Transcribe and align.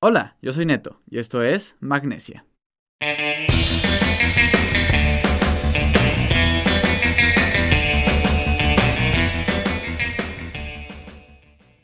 Hola, 0.00 0.36
yo 0.40 0.52
soy 0.52 0.64
Neto 0.64 1.02
y 1.10 1.18
esto 1.18 1.42
es 1.42 1.74
Magnesia. 1.80 2.46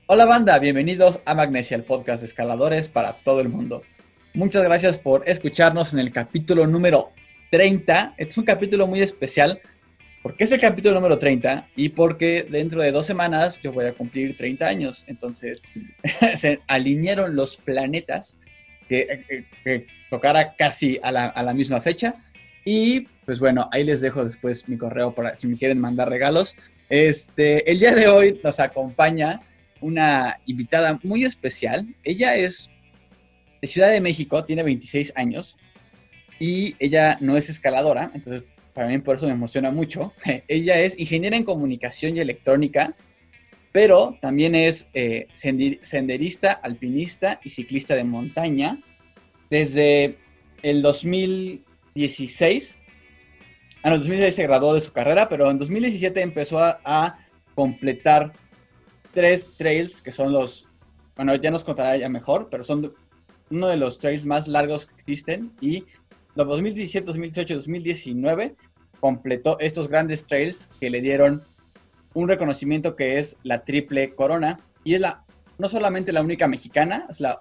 Hola 0.06 0.26
banda, 0.26 0.56
bienvenidos 0.60 1.22
a 1.26 1.34
Magnesia, 1.34 1.76
el 1.76 1.82
podcast 1.82 2.20
de 2.20 2.26
escaladores 2.26 2.88
para 2.88 3.14
todo 3.14 3.40
el 3.40 3.48
mundo. 3.48 3.82
Muchas 4.32 4.62
gracias 4.62 4.96
por 4.96 5.28
escucharnos 5.28 5.92
en 5.92 5.98
el 5.98 6.12
capítulo 6.12 6.68
número 6.68 7.10
30. 7.50 8.14
Este 8.16 8.30
es 8.30 8.38
un 8.38 8.44
capítulo 8.44 8.86
muy 8.86 9.00
especial 9.00 9.60
porque 10.24 10.44
es 10.44 10.52
el 10.52 10.60
capítulo 10.60 10.94
número 10.94 11.18
30 11.18 11.68
y 11.76 11.90
porque 11.90 12.46
dentro 12.48 12.80
de 12.80 12.92
dos 12.92 13.04
semanas 13.04 13.60
yo 13.62 13.74
voy 13.74 13.84
a 13.84 13.92
cumplir 13.92 14.34
30 14.34 14.66
años. 14.66 15.04
Entonces 15.06 15.64
se 16.36 16.60
alinearon 16.66 17.36
los 17.36 17.58
planetas 17.58 18.38
que, 18.88 19.86
tocara 20.08 20.54
casi 20.56 20.98
a 21.02 21.12
la, 21.12 21.52
misma 21.52 21.82
fecha. 21.82 22.14
Y 22.64 23.00
pues 23.26 23.38
bueno, 23.38 23.68
ahí 23.70 23.84
les 23.84 24.00
dejo 24.00 24.24
después 24.24 24.66
mi 24.66 24.78
correo 24.78 25.14
para 25.14 25.34
si 25.36 25.46
me 25.46 25.58
quieren 25.58 25.78
mandar 25.78 26.08
regalos. 26.08 26.56
Este, 26.88 27.70
el 27.70 27.78
día 27.78 27.94
de 27.94 28.08
hoy 28.08 28.40
nos 28.42 28.60
acompaña 28.60 29.42
una 29.82 30.40
invitada 30.46 30.98
muy 31.02 31.26
especial. 31.26 31.86
Ella 32.02 32.34
es 32.34 32.70
de 33.60 33.68
Ciudad 33.68 33.90
de 33.90 34.00
México, 34.00 34.42
tiene 34.42 34.62
26 34.62 35.12
años 35.16 35.58
y 36.38 36.76
ella 36.78 37.18
no 37.20 37.36
es 37.36 37.50
escaladora, 37.50 38.10
entonces 38.14 38.44
mí 38.82 38.98
por 38.98 39.16
eso 39.16 39.26
me 39.26 39.32
emociona 39.32 39.70
mucho. 39.70 40.12
Ella 40.48 40.80
es 40.80 40.98
ingeniera 40.98 41.36
en 41.36 41.44
comunicación 41.44 42.16
y 42.16 42.20
electrónica, 42.20 42.96
pero 43.72 44.18
también 44.20 44.54
es 44.54 44.88
eh, 44.94 45.28
senderista, 45.34 46.52
alpinista 46.52 47.40
y 47.44 47.50
ciclista 47.50 47.94
de 47.94 48.04
montaña. 48.04 48.82
Desde 49.50 50.18
el 50.62 50.82
2016, 50.82 52.76
en 53.84 53.92
el 53.92 53.98
2016 53.98 54.34
se 54.34 54.42
graduó 54.42 54.74
de 54.74 54.80
su 54.80 54.92
carrera, 54.92 55.28
pero 55.28 55.50
en 55.50 55.58
2017 55.58 56.20
empezó 56.22 56.58
a, 56.58 56.80
a 56.84 57.18
completar 57.54 58.32
tres 59.12 59.56
trails 59.56 60.02
que 60.02 60.10
son 60.10 60.32
los, 60.32 60.66
bueno, 61.16 61.34
ya 61.36 61.50
nos 61.50 61.64
contará 61.64 61.96
ya 61.96 62.08
mejor, 62.08 62.48
pero 62.50 62.64
son 62.64 62.92
uno 63.50 63.68
de 63.68 63.76
los 63.76 63.98
trails 63.98 64.24
más 64.24 64.48
largos 64.48 64.86
que 64.86 64.94
existen 64.94 65.52
y 65.60 65.84
los 66.34 66.46
2017, 66.48 67.06
2018, 67.06 67.56
2019 67.56 68.54
completó 69.00 69.58
estos 69.60 69.88
grandes 69.88 70.24
trails 70.24 70.68
que 70.80 70.90
le 70.90 71.00
dieron 71.00 71.44
un 72.14 72.28
reconocimiento 72.28 72.96
que 72.96 73.18
es 73.18 73.36
la 73.42 73.64
triple 73.64 74.14
corona 74.14 74.60
y 74.82 74.94
es 74.94 75.00
la 75.00 75.24
no 75.58 75.68
solamente 75.68 76.12
la 76.12 76.22
única 76.22 76.48
mexicana, 76.48 77.06
es 77.08 77.20
la, 77.20 77.38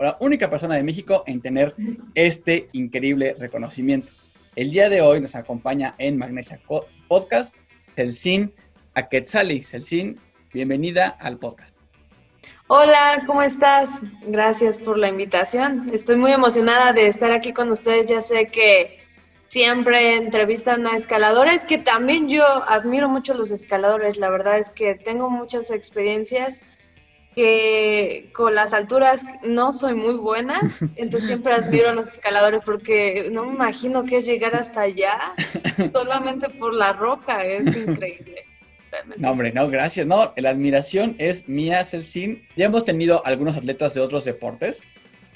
la 0.00 0.16
única 0.20 0.50
persona 0.50 0.74
de 0.74 0.82
México 0.82 1.22
en 1.26 1.40
tener 1.40 1.74
este 2.14 2.68
increíble 2.72 3.36
reconocimiento. 3.38 4.12
El 4.56 4.70
día 4.70 4.88
de 4.88 5.00
hoy 5.00 5.20
nos 5.20 5.34
acompaña 5.34 5.94
en 5.98 6.16
Magnesia 6.16 6.60
Podcast 7.08 7.54
Celsin 7.94 8.52
Aquetzali. 8.94 9.62
Celsin, 9.62 10.18
bienvenida 10.52 11.08
al 11.08 11.38
podcast. 11.38 11.73
Hola, 12.66 13.24
¿cómo 13.26 13.42
estás? 13.42 14.00
Gracias 14.22 14.78
por 14.78 14.96
la 14.96 15.08
invitación. 15.08 15.86
Estoy 15.92 16.16
muy 16.16 16.32
emocionada 16.32 16.94
de 16.94 17.08
estar 17.08 17.30
aquí 17.30 17.52
con 17.52 17.70
ustedes. 17.70 18.06
Ya 18.06 18.22
sé 18.22 18.48
que 18.48 19.04
siempre 19.48 20.16
entrevistan 20.16 20.86
a 20.86 20.96
escaladores, 20.96 21.66
que 21.66 21.76
también 21.76 22.26
yo 22.26 22.42
admiro 22.66 23.10
mucho 23.10 23.34
los 23.34 23.50
escaladores. 23.50 24.16
La 24.16 24.30
verdad 24.30 24.58
es 24.58 24.70
que 24.70 24.94
tengo 24.94 25.28
muchas 25.28 25.70
experiencias 25.70 26.62
que 27.36 28.30
con 28.32 28.54
las 28.54 28.72
alturas 28.72 29.26
no 29.42 29.74
soy 29.74 29.94
muy 29.94 30.16
buena, 30.16 30.58
entonces 30.96 31.28
siempre 31.28 31.52
admiro 31.52 31.90
a 31.90 31.94
los 31.94 32.06
escaladores 32.06 32.62
porque 32.64 33.28
no 33.30 33.44
me 33.44 33.52
imagino 33.52 34.04
que 34.04 34.18
es 34.18 34.24
llegar 34.24 34.54
hasta 34.54 34.82
allá 34.82 35.18
solamente 35.92 36.48
por 36.48 36.72
la 36.72 36.94
roca, 36.94 37.44
es 37.44 37.76
increíble. 37.76 38.53
No, 39.16 39.30
hombre, 39.30 39.52
no, 39.52 39.68
gracias. 39.68 40.06
No, 40.06 40.32
la 40.36 40.50
admiración 40.50 41.16
es 41.18 41.48
mía, 41.48 41.84
Celsin. 41.84 42.46
Ya 42.56 42.66
hemos 42.66 42.84
tenido 42.84 43.24
algunos 43.24 43.56
atletas 43.56 43.94
de 43.94 44.00
otros 44.00 44.24
deportes. 44.24 44.84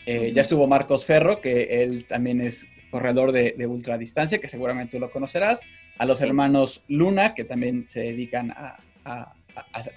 Eh, 0.07 0.33
ya 0.35 0.43
estuvo 0.43 0.67
Marcos 0.67 1.05
Ferro, 1.05 1.41
que 1.41 1.83
él 1.83 2.07
también 2.07 2.41
es 2.41 2.67
corredor 2.91 3.33
de, 3.33 3.55
de 3.57 3.67
ultradistancia, 3.67 4.39
que 4.39 4.49
seguramente 4.49 4.97
tú 4.97 5.01
lo 5.01 5.11
conocerás. 5.11 5.61
A 5.99 6.07
los 6.07 6.21
hermanos 6.21 6.83
Luna, 6.89 7.35
que 7.35 7.45
también 7.45 7.89
se 7.89 8.01
dedican 8.01 8.53
a 8.53 8.79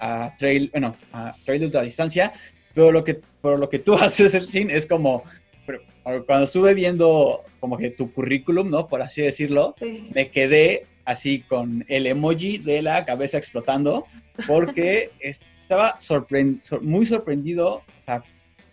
a, 0.00 0.34
trail, 0.36 0.70
bueno, 0.72 0.96
a 1.12 1.34
trail 1.44 1.60
de 1.60 1.66
ultradistancia, 1.66 2.32
pero 2.74 2.92
lo 2.92 3.04
que, 3.04 3.20
pero 3.40 3.56
lo 3.56 3.68
que 3.68 3.78
tú 3.78 3.94
haces, 4.00 4.34
el 4.34 4.48
sin 4.48 4.70
es 4.70 4.86
como, 4.86 5.24
cuando 6.26 6.44
estuve 6.44 6.74
viendo 6.74 7.42
como 7.60 7.78
que 7.78 7.90
tu 7.90 8.12
currículum, 8.12 8.70
¿no? 8.70 8.88
Por 8.88 9.02
así 9.02 9.22
decirlo, 9.22 9.76
me 10.14 10.30
quedé 10.30 10.86
así 11.04 11.40
con 11.40 11.84
el 11.88 12.06
emoji 12.06 12.58
de 12.58 12.82
la 12.82 13.04
cabeza 13.04 13.38
explotando, 13.38 14.06
porque 14.46 15.10
estaba 15.20 15.98
muy 16.80 17.06
sorprendido, 17.06 17.82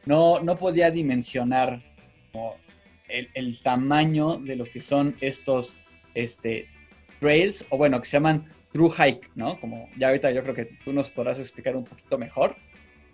no, 0.05 0.39
no 0.39 0.57
podía 0.57 0.91
dimensionar 0.91 1.81
el, 3.07 3.29
el, 3.33 3.61
tamaño 3.61 4.37
de 4.37 4.55
lo 4.55 4.65
que 4.65 4.81
son 4.81 5.15
estos 5.19 5.75
este, 6.13 6.67
trails, 7.19 7.65
o 7.69 7.77
bueno, 7.77 7.99
que 7.99 8.07
se 8.07 8.17
llaman 8.17 8.45
true 8.71 8.89
hike, 8.89 9.31
¿no? 9.35 9.59
Como 9.59 9.89
ya 9.97 10.07
ahorita 10.07 10.31
yo 10.31 10.43
creo 10.43 10.55
que 10.55 10.65
tú 10.83 10.93
nos 10.93 11.09
podrás 11.09 11.39
explicar 11.39 11.75
un 11.75 11.85
poquito 11.85 12.17
mejor. 12.17 12.55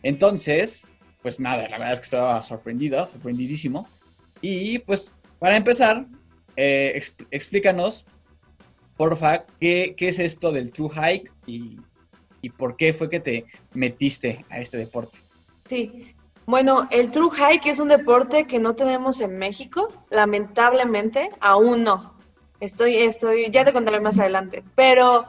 Entonces, 0.03 0.87
pues 1.21 1.39
nada, 1.39 1.67
la 1.69 1.77
verdad 1.77 1.93
es 1.93 1.99
que 1.99 2.05
estaba 2.05 2.41
sorprendido, 2.41 3.09
sorprendidísimo. 3.09 3.87
Y 4.41 4.79
pues 4.79 5.11
para 5.39 5.55
empezar, 5.55 6.05
eh, 6.55 7.01
explícanos, 7.31 8.05
porfa, 8.97 9.45
¿qué, 9.59 9.93
¿qué, 9.97 10.09
es 10.09 10.19
esto 10.19 10.51
del 10.51 10.71
true 10.71 10.89
hike 10.89 11.31
y, 11.45 11.77
y 12.41 12.49
por 12.49 12.75
qué 12.77 12.93
fue 12.93 13.09
que 13.09 13.19
te 13.19 13.45
metiste 13.73 14.45
a 14.49 14.59
este 14.59 14.77
deporte? 14.77 15.19
Sí, 15.67 16.15
bueno, 16.45 16.87
el 16.91 17.09
true 17.11 17.31
hike 17.31 17.67
es 17.67 17.79
un 17.79 17.87
deporte 17.87 18.45
que 18.45 18.59
no 18.59 18.75
tenemos 18.75 19.19
en 19.21 19.37
México, 19.37 19.91
lamentablemente, 20.11 21.31
aún 21.41 21.83
no. 21.83 22.13
Estoy, 22.59 22.97
estoy, 22.97 23.49
ya 23.49 23.65
te 23.65 23.73
contaré 23.73 23.99
más 23.99 24.19
adelante. 24.19 24.63
Pero 24.75 25.25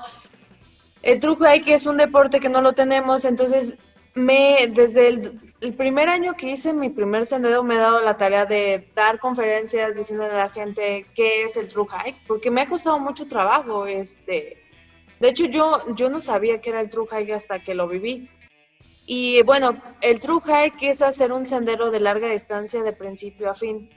el 1.02 1.20
hay 1.46 1.60
que 1.60 1.74
es 1.74 1.86
un 1.86 1.96
deporte 1.96 2.40
que 2.40 2.48
no 2.48 2.60
lo 2.60 2.72
tenemos, 2.72 3.24
entonces 3.24 3.78
me, 4.16 4.66
desde 4.72 5.08
el, 5.08 5.74
primer 5.76 6.08
año 6.08 6.34
que 6.34 6.50
hice 6.50 6.72
mi 6.72 6.90
primer 6.90 7.24
sendero 7.24 7.62
me 7.62 7.74
he 7.74 7.78
dado 7.78 8.00
la 8.00 8.16
tarea 8.16 8.46
de 8.46 8.88
dar 8.94 9.18
conferencias 9.18 9.94
diciéndole 9.94 10.32
a 10.32 10.36
la 10.36 10.50
gente 10.50 11.06
qué 11.14 11.44
es 11.44 11.56
el 11.56 11.68
true 11.68 11.86
hike, 11.86 12.16
porque 12.26 12.50
me 12.50 12.62
ha 12.62 12.68
costado 12.68 12.98
mucho 12.98 13.26
trabajo. 13.26 13.86
Este, 13.86 14.62
de 15.20 15.28
hecho, 15.28 15.46
yo, 15.46 15.78
yo 15.94 16.10
no 16.10 16.20
sabía 16.20 16.60
qué 16.60 16.70
era 16.70 16.80
el 16.80 16.88
true 16.88 17.06
hike 17.10 17.32
hasta 17.32 17.62
que 17.62 17.74
lo 17.74 17.88
viví. 17.88 18.28
Y 19.06 19.42
bueno, 19.42 19.80
el 20.00 20.18
true 20.18 20.40
hike 20.44 20.82
es 20.82 21.02
hacer 21.02 21.32
un 21.32 21.46
sendero 21.46 21.90
de 21.90 22.00
larga 22.00 22.28
distancia 22.28 22.82
de 22.82 22.92
principio 22.92 23.50
a 23.50 23.54
fin. 23.54 23.88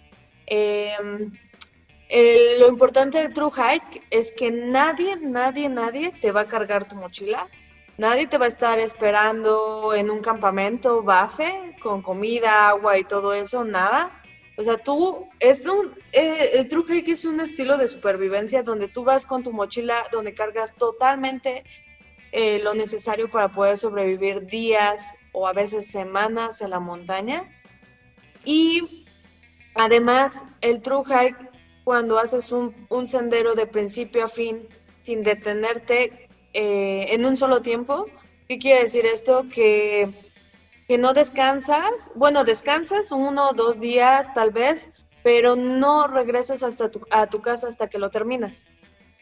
Eh, 2.11 2.57
lo 2.59 2.67
importante 2.67 3.19
del 3.19 3.33
True 3.33 3.51
Hike 3.51 4.01
es 4.09 4.31
que 4.31 4.49
nadie, 4.49 5.17
nadie, 5.17 5.69
nadie 5.69 6.11
te 6.11 6.31
va 6.31 6.41
a 6.41 6.47
cargar 6.47 6.87
tu 6.87 6.95
mochila. 6.95 7.47
Nadie 7.99 8.27
te 8.27 8.37
va 8.37 8.45
a 8.45 8.47
estar 8.47 8.79
esperando 8.79 9.93
en 9.93 10.09
un 10.09 10.21
campamento 10.21 11.03
base 11.03 11.75
con 11.81 12.01
comida, 12.01 12.69
agua 12.69 12.97
y 12.97 13.03
todo 13.03 13.33
eso, 13.33 13.65
nada. 13.65 14.09
O 14.55 14.63
sea, 14.63 14.77
tú, 14.77 15.27
es 15.41 15.65
un, 15.65 15.93
eh, 16.13 16.51
el 16.53 16.69
True 16.69 16.85
Hike 16.87 17.09
es 17.09 17.25
un 17.25 17.41
estilo 17.41 17.77
de 17.77 17.89
supervivencia 17.89 18.63
donde 18.63 18.87
tú 18.87 19.03
vas 19.03 19.25
con 19.25 19.43
tu 19.43 19.51
mochila, 19.51 20.01
donde 20.13 20.33
cargas 20.33 20.73
totalmente 20.75 21.65
eh, 22.31 22.61
lo 22.63 22.73
necesario 22.73 23.29
para 23.29 23.49
poder 23.49 23.77
sobrevivir 23.77 24.45
días 24.45 25.17
o 25.33 25.45
a 25.45 25.51
veces 25.51 25.85
semanas 25.87 26.61
en 26.61 26.69
la 26.69 26.79
montaña. 26.79 27.51
Y 28.45 29.05
además, 29.75 30.45
el 30.61 30.81
True 30.81 31.03
Hike 31.03 31.49
cuando 31.83 32.17
haces 32.17 32.53
un, 32.53 33.07
sendero 33.09 33.55
de 33.55 33.67
principio 33.67 34.23
a 34.23 34.29
fin 34.29 34.69
sin 35.01 35.21
detenerte 35.21 36.28
eh, 36.53 37.07
en 37.09 37.25
un 37.25 37.35
solo 37.35 37.61
tiempo. 37.61 38.05
¿Qué 38.47 38.57
quiere 38.57 38.83
decir 38.83 39.05
esto? 39.05 39.45
Que, 39.53 40.09
que 40.87 40.97
no 40.97 41.13
descansas, 41.13 42.11
bueno, 42.15 42.43
descansas 42.43 43.11
uno 43.11 43.49
o 43.49 43.53
dos 43.53 43.79
días 43.79 44.33
tal 44.33 44.51
vez, 44.51 44.89
pero 45.23 45.55
no 45.55 46.07
regresas 46.07 46.63
hasta 46.63 46.89
a 47.11 47.27
tu 47.27 47.41
casa 47.41 47.67
hasta 47.67 47.87
que 47.87 47.99
lo 47.99 48.09
terminas. 48.09 48.67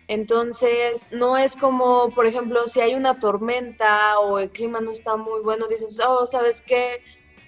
Entonces, 0.08 1.06
no 1.12 1.38
es 1.38 1.58
como, 1.58 2.12
por 2.12 2.26
ejemplo, 2.26 2.66
si 2.68 2.80
hay 2.80 2.96
una 2.96 3.20
tormenta 3.20 4.18
o 4.20 4.40
el 4.40 4.50
clima 4.50 4.80
no 4.80 4.92
está 4.92 5.18
muy 5.18 5.42
bueno, 5.42 5.68
dices, 5.68 6.00
oh, 6.08 6.26
¿sabes 6.26 6.62
qué? 6.62 7.02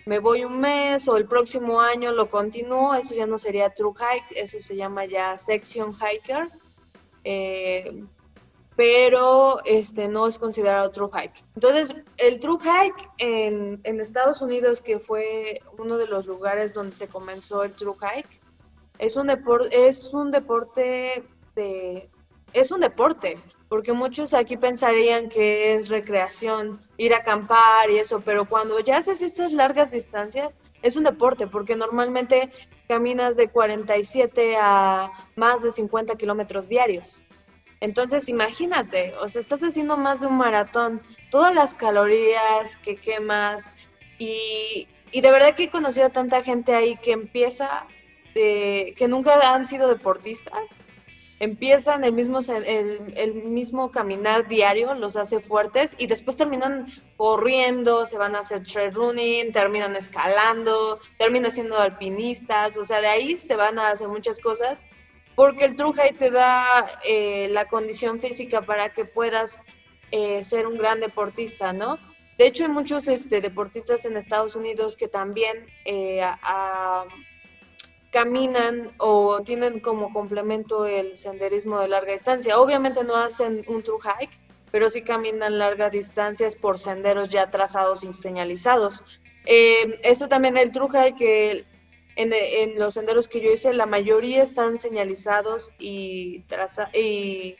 me 0.09 0.17
voy 0.17 0.43
un 0.43 0.59
mes 0.59 1.07
o 1.07 1.17
el 1.17 1.27
próximo 1.27 1.81
año 1.81 2.11
lo 2.11 2.29
continúo, 2.29 2.95
eso 2.95 3.13
ya 3.13 3.27
no 3.27 3.37
sería 3.37 3.69
true 3.69 3.93
hike, 3.95 4.37
eso 4.37 4.59
se 4.59 4.75
llama 4.75 5.05
ya 5.05 5.37
section 5.37 5.93
hiker. 5.93 6.49
Eh, 7.23 8.03
pero 8.79 9.57
este, 9.65 10.07
no 10.07 10.25
es 10.25 10.39
considerado 10.39 10.89
true 10.89 11.09
hike. 11.11 11.43
Entonces, 11.53 11.93
el 12.15 12.39
true 12.39 12.59
hike 12.61 13.09
en, 13.17 13.99
Estados 13.99 14.41
Unidos, 14.41 14.79
que 14.79 14.99
fue 14.99 15.61
uno 15.77 15.97
de 15.97 16.07
los 16.07 16.27
lugares 16.27 16.73
donde 16.73 16.95
se 16.95 17.09
comenzó 17.09 17.63
el 17.63 17.75
true 17.75 17.97
hike, 17.99 18.41
es 18.97 19.17
un, 19.17 19.29
es 19.73 20.13
un 20.13 20.31
deporte 20.31 21.27
de... 21.57 22.09
Es 22.53 22.71
un 22.71 22.79
deporte, 22.79 23.37
porque 23.67 23.91
muchos 23.91 24.33
aquí 24.33 24.55
pensarían 24.55 25.27
que 25.27 25.75
es 25.75 25.89
recreación, 25.89 26.79
ir 26.95 27.13
a 27.13 27.17
acampar 27.17 27.91
y 27.91 27.97
eso, 27.97 28.21
pero 28.21 28.45
cuando 28.47 28.79
ya 28.79 28.99
haces 28.99 29.21
estas 29.21 29.51
largas 29.51 29.91
distancias, 29.91 30.61
es 30.81 30.95
un 30.95 31.03
deporte, 31.03 31.47
porque 31.47 31.75
normalmente 31.75 32.49
caminas 32.87 33.35
de 33.35 33.49
47 33.49 34.55
a 34.57 35.11
más 35.35 35.63
de 35.63 35.73
50 35.73 36.15
kilómetros 36.15 36.69
diarios. 36.69 37.25
Entonces, 37.81 38.27
imagínate, 38.27 39.13
o 39.21 39.29
sea, 39.29 39.41
estás 39.41 39.61
haciendo 39.63 39.95
más 39.95 40.21
de 40.21 40.27
un 40.27 40.37
maratón, 40.37 41.01
todas 41.31 41.55
las 41.55 41.73
calorías 41.73 42.75
que 42.83 42.97
quemas 42.97 43.71
y, 44.17 44.87
de 45.13 45.31
verdad 45.31 45.55
que 45.55 45.65
he 45.65 45.69
conocido 45.69 46.07
a 46.07 46.11
tanta 46.11 46.43
gente 46.43 46.75
ahí 46.75 46.97
que 46.97 47.13
empieza, 47.13 47.87
de, 48.35 48.93
que 48.97 49.07
nunca 49.07 49.53
han 49.53 49.65
sido 49.65 49.87
deportistas, 49.87 50.77
empiezan 51.39 52.03
el 52.03 52.11
mismo, 52.11 52.39
el, 52.65 53.33
mismo 53.45 53.91
caminar 53.91 54.49
diario, 54.49 54.93
los 54.93 55.15
hace 55.15 55.39
fuertes 55.39 55.95
y 55.97 56.07
después 56.07 56.35
terminan 56.35 56.87
corriendo, 57.15 58.05
se 58.05 58.17
van 58.17 58.35
a 58.35 58.39
hacer 58.39 58.63
trail 58.63 58.93
running, 58.93 59.53
terminan 59.53 59.95
escalando, 59.95 60.99
terminan 61.17 61.49
siendo 61.49 61.77
alpinistas, 61.77 62.75
o 62.75 62.83
sea, 62.83 62.99
de 62.99 63.07
ahí 63.07 63.37
se 63.37 63.55
van 63.55 63.79
a 63.79 63.91
hacer 63.91 64.09
muchas 64.09 64.41
cosas 64.41 64.83
porque 65.39 65.63
el 65.63 65.75
True 65.75 65.94
High 65.94 66.18
te 66.18 66.31
da 66.31 66.86
eh, 67.07 67.47
la 67.50 67.69
condición 67.69 68.19
física 68.19 68.62
para 68.62 68.89
que 68.89 69.06
puedas 69.06 69.62
eh, 70.12 70.44
ser 70.44 70.68
un 70.68 70.77
gran 70.77 71.00
deportista, 71.00 71.71
¿no? 71.71 71.97
De 72.38 72.45
hecho, 72.45 72.65
hay 72.65 72.69
muchos 72.69 73.07
este, 73.07 73.39
deportistas 73.39 74.03
en 74.03 74.18
Estados 74.18 74.57
Unidos 74.57 74.97
que 74.97 75.07
también 75.07 75.65
eh, 75.86 76.19
caminan 78.12 78.91
o 78.97 79.39
tienen 79.39 79.80
como 79.80 80.12
complemento 80.12 80.86
el 80.86 81.15
senderismo 81.15 81.80
de 81.80 81.88
larga 81.88 82.12
distancia. 82.12 82.59
Obviamente 82.59 83.06
no 83.06 83.15
hacen 83.15 83.63
un 83.69 83.81
true 83.81 84.00
hike, 84.03 84.38
pero 84.71 84.89
sí 84.89 85.03
caminan 85.03 85.57
largas 85.57 85.94
distancias 85.94 86.57
por 86.57 86.77
senderos 86.77 87.30
ya 87.30 87.50
trazados 87.50 88.03
y 88.03 88.13
señalizados. 88.13 89.06
esto 89.45 90.27
también, 90.27 90.57
el 90.57 90.74
true 90.74 90.89
hike, 90.92 91.65
en, 92.19 92.77
los 92.77 92.95
senderos 92.95 93.27
que 93.27 93.39
yo 93.39 93.51
hice, 93.51 93.74
la 93.74 93.86
mayoría 93.86 94.44
están 94.44 94.77
señalizados 94.77 95.71
y, 95.80 96.44
y 96.94 97.56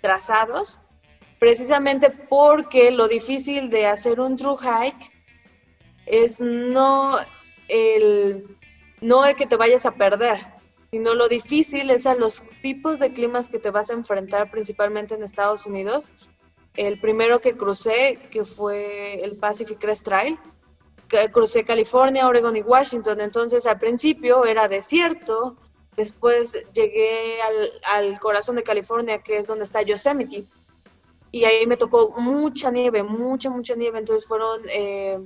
trazados, 0.00 0.80
precisamente 1.38 2.10
porque 2.10 2.90
lo 2.90 3.06
difícil 3.06 3.68
de 3.68 3.86
hacer 3.86 4.20
un 4.20 4.36
true 4.36 4.56
hike 4.56 5.12
es 6.06 6.40
no 6.40 7.16
el, 7.68 8.56
no 9.02 9.26
el 9.26 9.36
que 9.36 9.46
te 9.46 9.56
vayas 9.56 9.84
a 9.84 9.94
perder, 9.94 10.40
sino 10.90 11.14
lo 11.14 11.28
difícil 11.28 11.90
es 11.90 12.06
a 12.06 12.14
los 12.14 12.42
tipos 12.62 12.98
de 12.98 13.12
climas 13.12 13.50
que 13.50 13.58
te 13.58 13.70
vas 13.70 13.90
a 13.90 13.94
enfrentar 13.94 14.50
principalmente 14.50 15.14
en 15.14 15.22
Estados 15.22 15.66
Unidos. 15.66 16.14
El 16.76 16.98
primero 16.98 17.40
que 17.40 17.56
crucé, 17.56 18.18
que 18.30 18.44
fue 18.44 19.22
el 19.22 19.36
Pacific 19.36 19.78
Crest 19.78 20.04
Trail, 20.04 20.38
crucé 21.32 21.64
California, 21.64 22.26
Oregon 22.26 22.54
y 22.56 22.62
Washington, 22.62 23.20
entonces 23.20 23.66
al 23.66 23.78
principio 23.78 24.44
era 24.44 24.68
desierto, 24.68 25.56
después 25.96 26.64
llegué 26.72 27.38
al, 27.86 28.18
corazón 28.20 28.56
de 28.56 28.62
California, 28.62 29.18
que 29.22 29.38
es 29.38 29.46
donde 29.46 29.64
está 29.64 29.82
Yosemite, 29.82 30.46
y 31.30 31.44
ahí 31.44 31.66
me 31.66 31.76
tocó 31.76 32.14
mucha 32.16 32.70
nieve, 32.70 33.02
mucha, 33.02 33.50
mucha 33.50 33.74
nieve, 33.74 33.98
entonces 33.98 34.26
fueron 34.26 34.62
eh, 34.70 35.18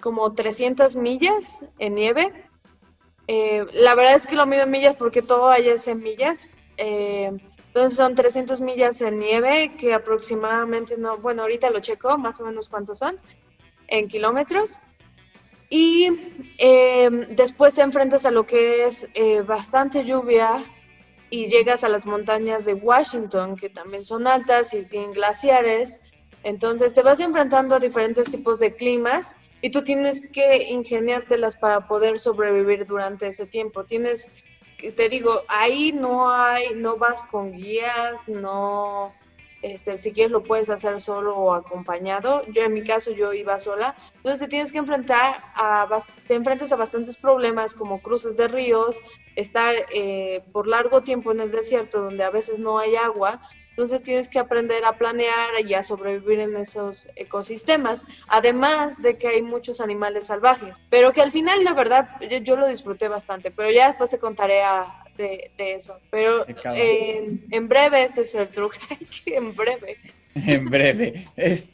como 0.00 0.32
300 0.32 0.96
millas 0.96 1.64
en 1.78 1.94
nieve. 1.94 2.32
Eh, 3.28 3.64
la 3.74 3.94
verdad 3.94 4.16
es 4.16 4.26
que 4.26 4.34
lo 4.34 4.46
mido 4.46 4.64
en 4.64 4.70
millas 4.70 4.96
porque 4.96 5.22
todo 5.22 5.50
allá 5.50 5.74
es 5.74 5.86
en 5.86 6.00
millas. 6.00 6.48
Eh, 6.78 7.30
entonces 7.68 7.96
son 7.96 8.16
300 8.16 8.60
millas 8.60 9.00
en 9.02 9.18
nieve, 9.20 9.76
que 9.78 9.94
aproximadamente, 9.94 10.96
no, 10.98 11.18
bueno, 11.18 11.42
ahorita 11.42 11.70
lo 11.70 11.78
checo, 11.78 12.18
más 12.18 12.40
o 12.40 12.44
menos 12.44 12.68
cuántos 12.68 12.98
son, 12.98 13.16
en 13.86 14.08
kilómetros. 14.08 14.80
Y 15.70 16.08
em, 16.58 17.28
después 17.36 17.74
te 17.74 17.82
enfrentas 17.82 18.26
a 18.26 18.32
lo 18.32 18.44
que 18.44 18.84
es 18.84 19.08
eh, 19.14 19.42
bastante 19.42 20.04
lluvia 20.04 20.64
y 21.30 21.46
llegas 21.46 21.84
a 21.84 21.88
las 21.88 22.06
montañas 22.06 22.64
de 22.64 22.74
Washington, 22.74 23.54
que 23.54 23.70
también 23.70 24.04
son 24.04 24.26
altas 24.26 24.74
y 24.74 24.84
tienen 24.84 25.12
glaciares. 25.12 26.00
Entonces 26.42 26.92
te 26.92 27.02
vas 27.02 27.20
enfrentando 27.20 27.76
a 27.76 27.80
diferentes 27.80 28.28
tipos 28.28 28.58
de 28.58 28.74
climas 28.74 29.36
y 29.62 29.70
tú 29.70 29.82
tienes 29.84 30.20
que 30.32 30.70
ingeniártelas 30.70 31.56
para 31.56 31.86
poder 31.86 32.18
sobrevivir 32.18 32.84
durante 32.84 33.28
ese 33.28 33.46
tiempo. 33.46 33.84
Tienes, 33.84 34.28
te 34.78 35.08
digo, 35.08 35.42
ahí 35.46 35.92
no 35.92 36.32
hay, 36.32 36.74
no 36.74 36.96
vas 36.96 37.22
con 37.24 37.52
guías, 37.52 38.26
no, 38.26 39.14
este, 39.62 39.98
si 39.98 40.12
quieres 40.12 40.32
lo 40.32 40.42
puedes 40.42 40.70
hacer 40.70 41.00
solo 41.00 41.36
o 41.36 41.52
acompañado. 41.54 42.42
Yo 42.48 42.62
en 42.62 42.72
mi 42.72 42.84
caso 42.84 43.12
yo 43.12 43.32
iba 43.32 43.58
sola. 43.58 43.94
Entonces 44.16 44.40
te 44.40 44.48
tienes 44.48 44.72
que 44.72 44.78
enfrentar 44.78 45.42
a, 45.54 45.88
te 46.26 46.34
enfrentas 46.34 46.72
a 46.72 46.76
bastantes 46.76 47.16
problemas 47.16 47.74
como 47.74 48.00
cruces 48.00 48.36
de 48.36 48.48
ríos, 48.48 49.00
estar 49.36 49.74
eh, 49.94 50.42
por 50.52 50.66
largo 50.66 51.02
tiempo 51.02 51.32
en 51.32 51.40
el 51.40 51.50
desierto 51.50 52.00
donde 52.00 52.24
a 52.24 52.30
veces 52.30 52.60
no 52.60 52.78
hay 52.78 52.96
agua. 52.96 53.40
Entonces 53.70 54.02
tienes 54.02 54.28
que 54.28 54.38
aprender 54.38 54.84
a 54.84 54.98
planear 54.98 55.60
y 55.64 55.72
a 55.74 55.82
sobrevivir 55.82 56.40
en 56.40 56.56
esos 56.56 57.08
ecosistemas, 57.16 58.04
además 58.28 59.00
de 59.00 59.16
que 59.16 59.28
hay 59.28 59.42
muchos 59.42 59.80
animales 59.80 60.26
salvajes, 60.26 60.76
pero 60.90 61.12
que 61.12 61.22
al 61.22 61.32
final 61.32 61.64
la 61.64 61.72
verdad 61.72 62.08
yo, 62.20 62.38
yo 62.38 62.56
lo 62.56 62.66
disfruté 62.66 63.08
bastante, 63.08 63.50
pero 63.50 63.70
ya 63.70 63.86
después 63.86 64.10
te 64.10 64.18
contaré 64.18 64.62
a, 64.62 65.04
de, 65.20 65.50
eso. 65.58 65.98
Pero 66.10 66.46
en 66.46 67.68
breve 67.68 68.04
ese 68.04 68.22
es 68.22 68.34
el 68.34 68.48
truco, 68.48 68.76
en 69.26 69.54
breve. 69.54 69.96
En 70.34 70.66
breve. 70.66 71.26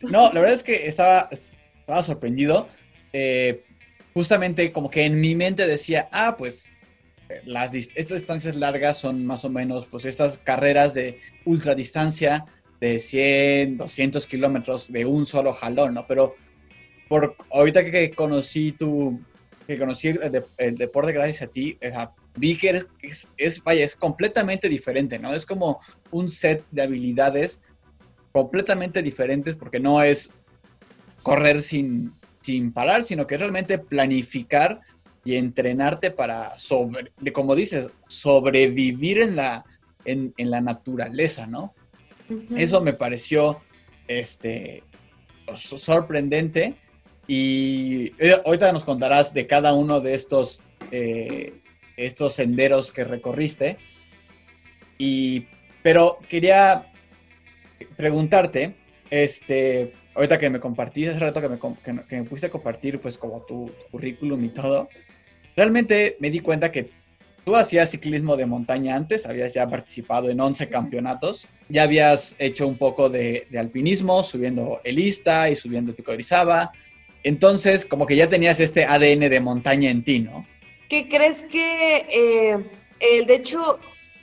no, 0.02 0.32
la 0.32 0.40
verdad 0.40 0.54
es 0.54 0.62
que 0.62 0.86
estaba, 0.86 1.28
estaba 1.30 2.04
sorprendido. 2.04 2.68
Eh, 3.12 3.64
justamente 4.14 4.72
como 4.72 4.90
que 4.90 5.04
en 5.04 5.20
mi 5.20 5.34
mente 5.34 5.66
decía, 5.66 6.08
ah, 6.12 6.36
pues 6.36 6.68
eh, 7.28 7.42
las 7.44 7.74
estas 7.74 8.18
distancias 8.18 8.56
largas 8.56 8.98
son 8.98 9.26
más 9.26 9.44
o 9.44 9.50
menos 9.50 9.86
pues 9.86 10.04
estas 10.04 10.38
carreras 10.38 10.94
de 10.94 11.20
ultradistancia 11.44 12.46
de 12.80 12.98
100, 12.98 13.78
200 13.78 14.26
kilómetros 14.26 14.92
de 14.92 15.04
un 15.04 15.26
solo 15.26 15.52
jalón, 15.52 15.94
¿no? 15.94 16.06
Pero 16.06 16.34
por 17.08 17.36
ahorita 17.52 17.84
que 17.84 18.10
conocí 18.10 18.72
tu, 18.72 19.20
que 19.66 19.78
conocí 19.78 20.08
el, 20.08 20.76
deporte 20.76 21.12
gracias 21.12 21.42
a 21.42 21.46
ti, 21.52 21.78
vi 22.36 22.56
que 22.56 22.82
es, 23.02 23.28
es, 23.36 23.62
vaya, 23.62 23.84
es 23.84 23.96
completamente 23.96 24.68
diferente, 24.68 25.18
¿no? 25.18 25.32
Es 25.32 25.46
como 25.46 25.80
un 26.10 26.30
set 26.30 26.64
de 26.70 26.82
habilidades 26.82 27.60
completamente 28.32 29.02
diferentes 29.02 29.56
porque 29.56 29.80
no 29.80 30.02
es 30.02 30.30
correr 31.22 31.62
sin, 31.62 32.12
sin 32.42 32.72
parar, 32.72 33.02
sino 33.02 33.26
que 33.26 33.38
realmente 33.38 33.78
planificar 33.78 34.80
y 35.24 35.36
entrenarte 35.36 36.12
para, 36.12 36.56
sobre, 36.56 37.10
como 37.32 37.56
dices, 37.56 37.90
sobrevivir 38.06 39.18
en 39.18 39.34
la, 39.34 39.64
en, 40.04 40.32
la 40.36 40.60
naturaleza, 40.60 41.46
¿no? 41.46 41.74
Eso 42.56 42.80
me 42.80 42.92
pareció 42.92 43.60
este, 44.06 44.84
sorprendente 45.54 46.76
y 47.26 48.12
eh, 48.18 48.36
ahorita 48.44 48.72
nos 48.72 48.84
contarás 48.84 49.34
de 49.34 49.46
cada 49.46 49.74
uno 49.74 50.00
de 50.00 50.14
estos 50.14 50.62
eh, 50.92 51.60
estos 51.96 52.34
senderos 52.34 52.92
que 52.92 53.04
recorriste. 53.04 53.76
Y, 54.98 55.46
pero 55.82 56.18
quería 56.28 56.92
preguntarte, 57.96 58.74
este, 59.10 59.92
ahorita 60.14 60.38
que 60.38 60.50
me 60.50 60.60
compartiste, 60.60 61.10
hace 61.10 61.20
rato 61.20 61.40
que 61.40 61.48
me, 61.48 61.58
que, 62.06 62.16
me 62.16 62.24
puse 62.24 62.46
a 62.46 62.50
compartir 62.50 63.00
pues 63.00 63.18
como 63.18 63.42
tu, 63.42 63.70
currículum 63.90 64.44
y 64.44 64.48
todo, 64.48 64.88
realmente 65.54 66.16
me 66.20 66.30
di 66.30 66.40
cuenta 66.40 66.72
que 66.72 66.90
tú 67.44 67.54
hacías 67.54 67.90
ciclismo 67.90 68.36
de 68.36 68.46
montaña 68.46 68.96
antes, 68.96 69.26
habías 69.26 69.54
ya 69.54 69.68
participado 69.68 70.30
en 70.30 70.40
11 70.40 70.68
campeonatos, 70.68 71.46
ya 71.68 71.84
habías 71.84 72.34
hecho 72.38 72.66
un 72.66 72.76
poco 72.76 73.08
de, 73.08 73.46
alpinismo, 73.56 74.24
subiendo 74.24 74.80
el 74.84 74.98
Ista 74.98 75.48
y 75.48 75.56
subiendo 75.56 75.90
el 75.90 75.96
Pico 75.96 76.10
de 76.10 76.16
Orizaba, 76.16 76.72
entonces 77.22 77.84
como 77.84 78.06
que 78.06 78.16
ya 78.16 78.28
tenías 78.28 78.58
este 78.60 78.84
ADN 78.84 79.28
de 79.30 79.40
montaña 79.40 79.90
en 79.90 80.02
ti, 80.02 80.20
¿no? 80.20 80.46
¿Qué 80.88 81.08
crees 81.08 81.42
que, 81.42 82.06
eh, 83.00 83.24
de 83.26 83.34
hecho, 83.34 83.78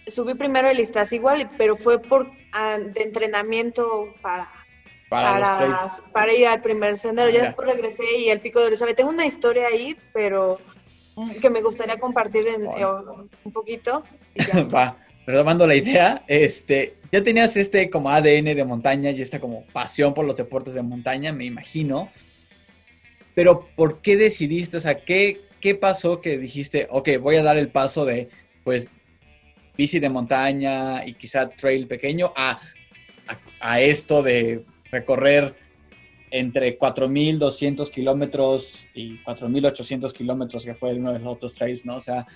subí 0.07 0.33
primero 0.33 0.69
el 0.69 0.79
Istas 0.79 1.13
igual, 1.13 1.49
pero 1.57 1.75
fue 1.75 1.99
por 1.99 2.29
ah, 2.53 2.77
de 2.79 3.01
entrenamiento 3.01 4.13
para, 4.21 4.49
para, 5.09 6.33
ir 6.33 6.47
al 6.47 6.61
primer 6.61 6.97
sendero. 6.97 7.29
ya 7.29 7.43
después 7.43 7.67
regresé 7.67 8.03
y 8.17 8.29
el 8.29 8.39
Pico 8.39 8.59
de 8.59 8.67
Orizaba. 8.67 8.93
Tengo 8.93 9.11
una 9.11 9.25
historia 9.25 9.67
ahí, 9.67 9.95
pero 10.13 10.59
que 11.41 11.49
me 11.49 11.61
gustaría 11.61 11.99
compartir 11.99 12.47
en, 12.47 12.65
eh, 12.65 12.85
un 13.43 13.51
poquito. 13.51 14.03
Va, 14.73 14.97
retomando 15.25 15.67
la 15.67 15.75
idea, 15.75 16.23
este, 16.27 16.95
ya 17.11 17.21
tenías 17.21 17.55
este 17.55 17.89
como 17.89 18.09
ADN 18.09 18.55
de 18.55 18.65
montaña 18.65 19.11
y 19.11 19.21
esta 19.21 19.39
como 19.39 19.65
pasión 19.65 20.13
por 20.13 20.25
los 20.25 20.35
deportes 20.35 20.73
de 20.73 20.81
montaña, 20.81 21.31
me 21.31 21.45
imagino. 21.45 22.09
Pero 23.35 23.67
¿por 23.75 24.01
qué 24.01 24.15
decidiste? 24.15 24.77
O 24.77 24.81
sea, 24.81 24.95
¿qué, 25.03 25.41
qué 25.63 25.75
pasó 25.75 26.19
que 26.19 26.37
dijiste, 26.37 26.89
ok, 26.91 27.11
voy 27.21 27.37
a 27.37 27.41
dar 27.41 27.55
el 27.55 27.69
paso 27.69 28.03
de, 28.03 28.27
pues, 28.65 28.89
bici 29.77 29.97
de 29.99 30.09
montaña 30.09 31.05
y 31.05 31.13
quizá 31.13 31.47
trail 31.47 31.87
pequeño 31.87 32.33
a, 32.35 32.59
a, 33.61 33.79
esto 33.79 34.21
de 34.21 34.65
recorrer 34.91 35.55
entre 36.31 36.77
4.200 36.77 37.89
kilómetros 37.91 38.87
y 38.93 39.19
4.800 39.23 40.11
kilómetros, 40.11 40.65
que 40.65 40.75
fue 40.75 40.95
uno 40.95 41.13
de 41.13 41.19
los 41.19 41.31
otros 41.31 41.55
trails, 41.55 41.85
¿no? 41.85 41.95
O 41.95 42.01
sea, 42.01 42.27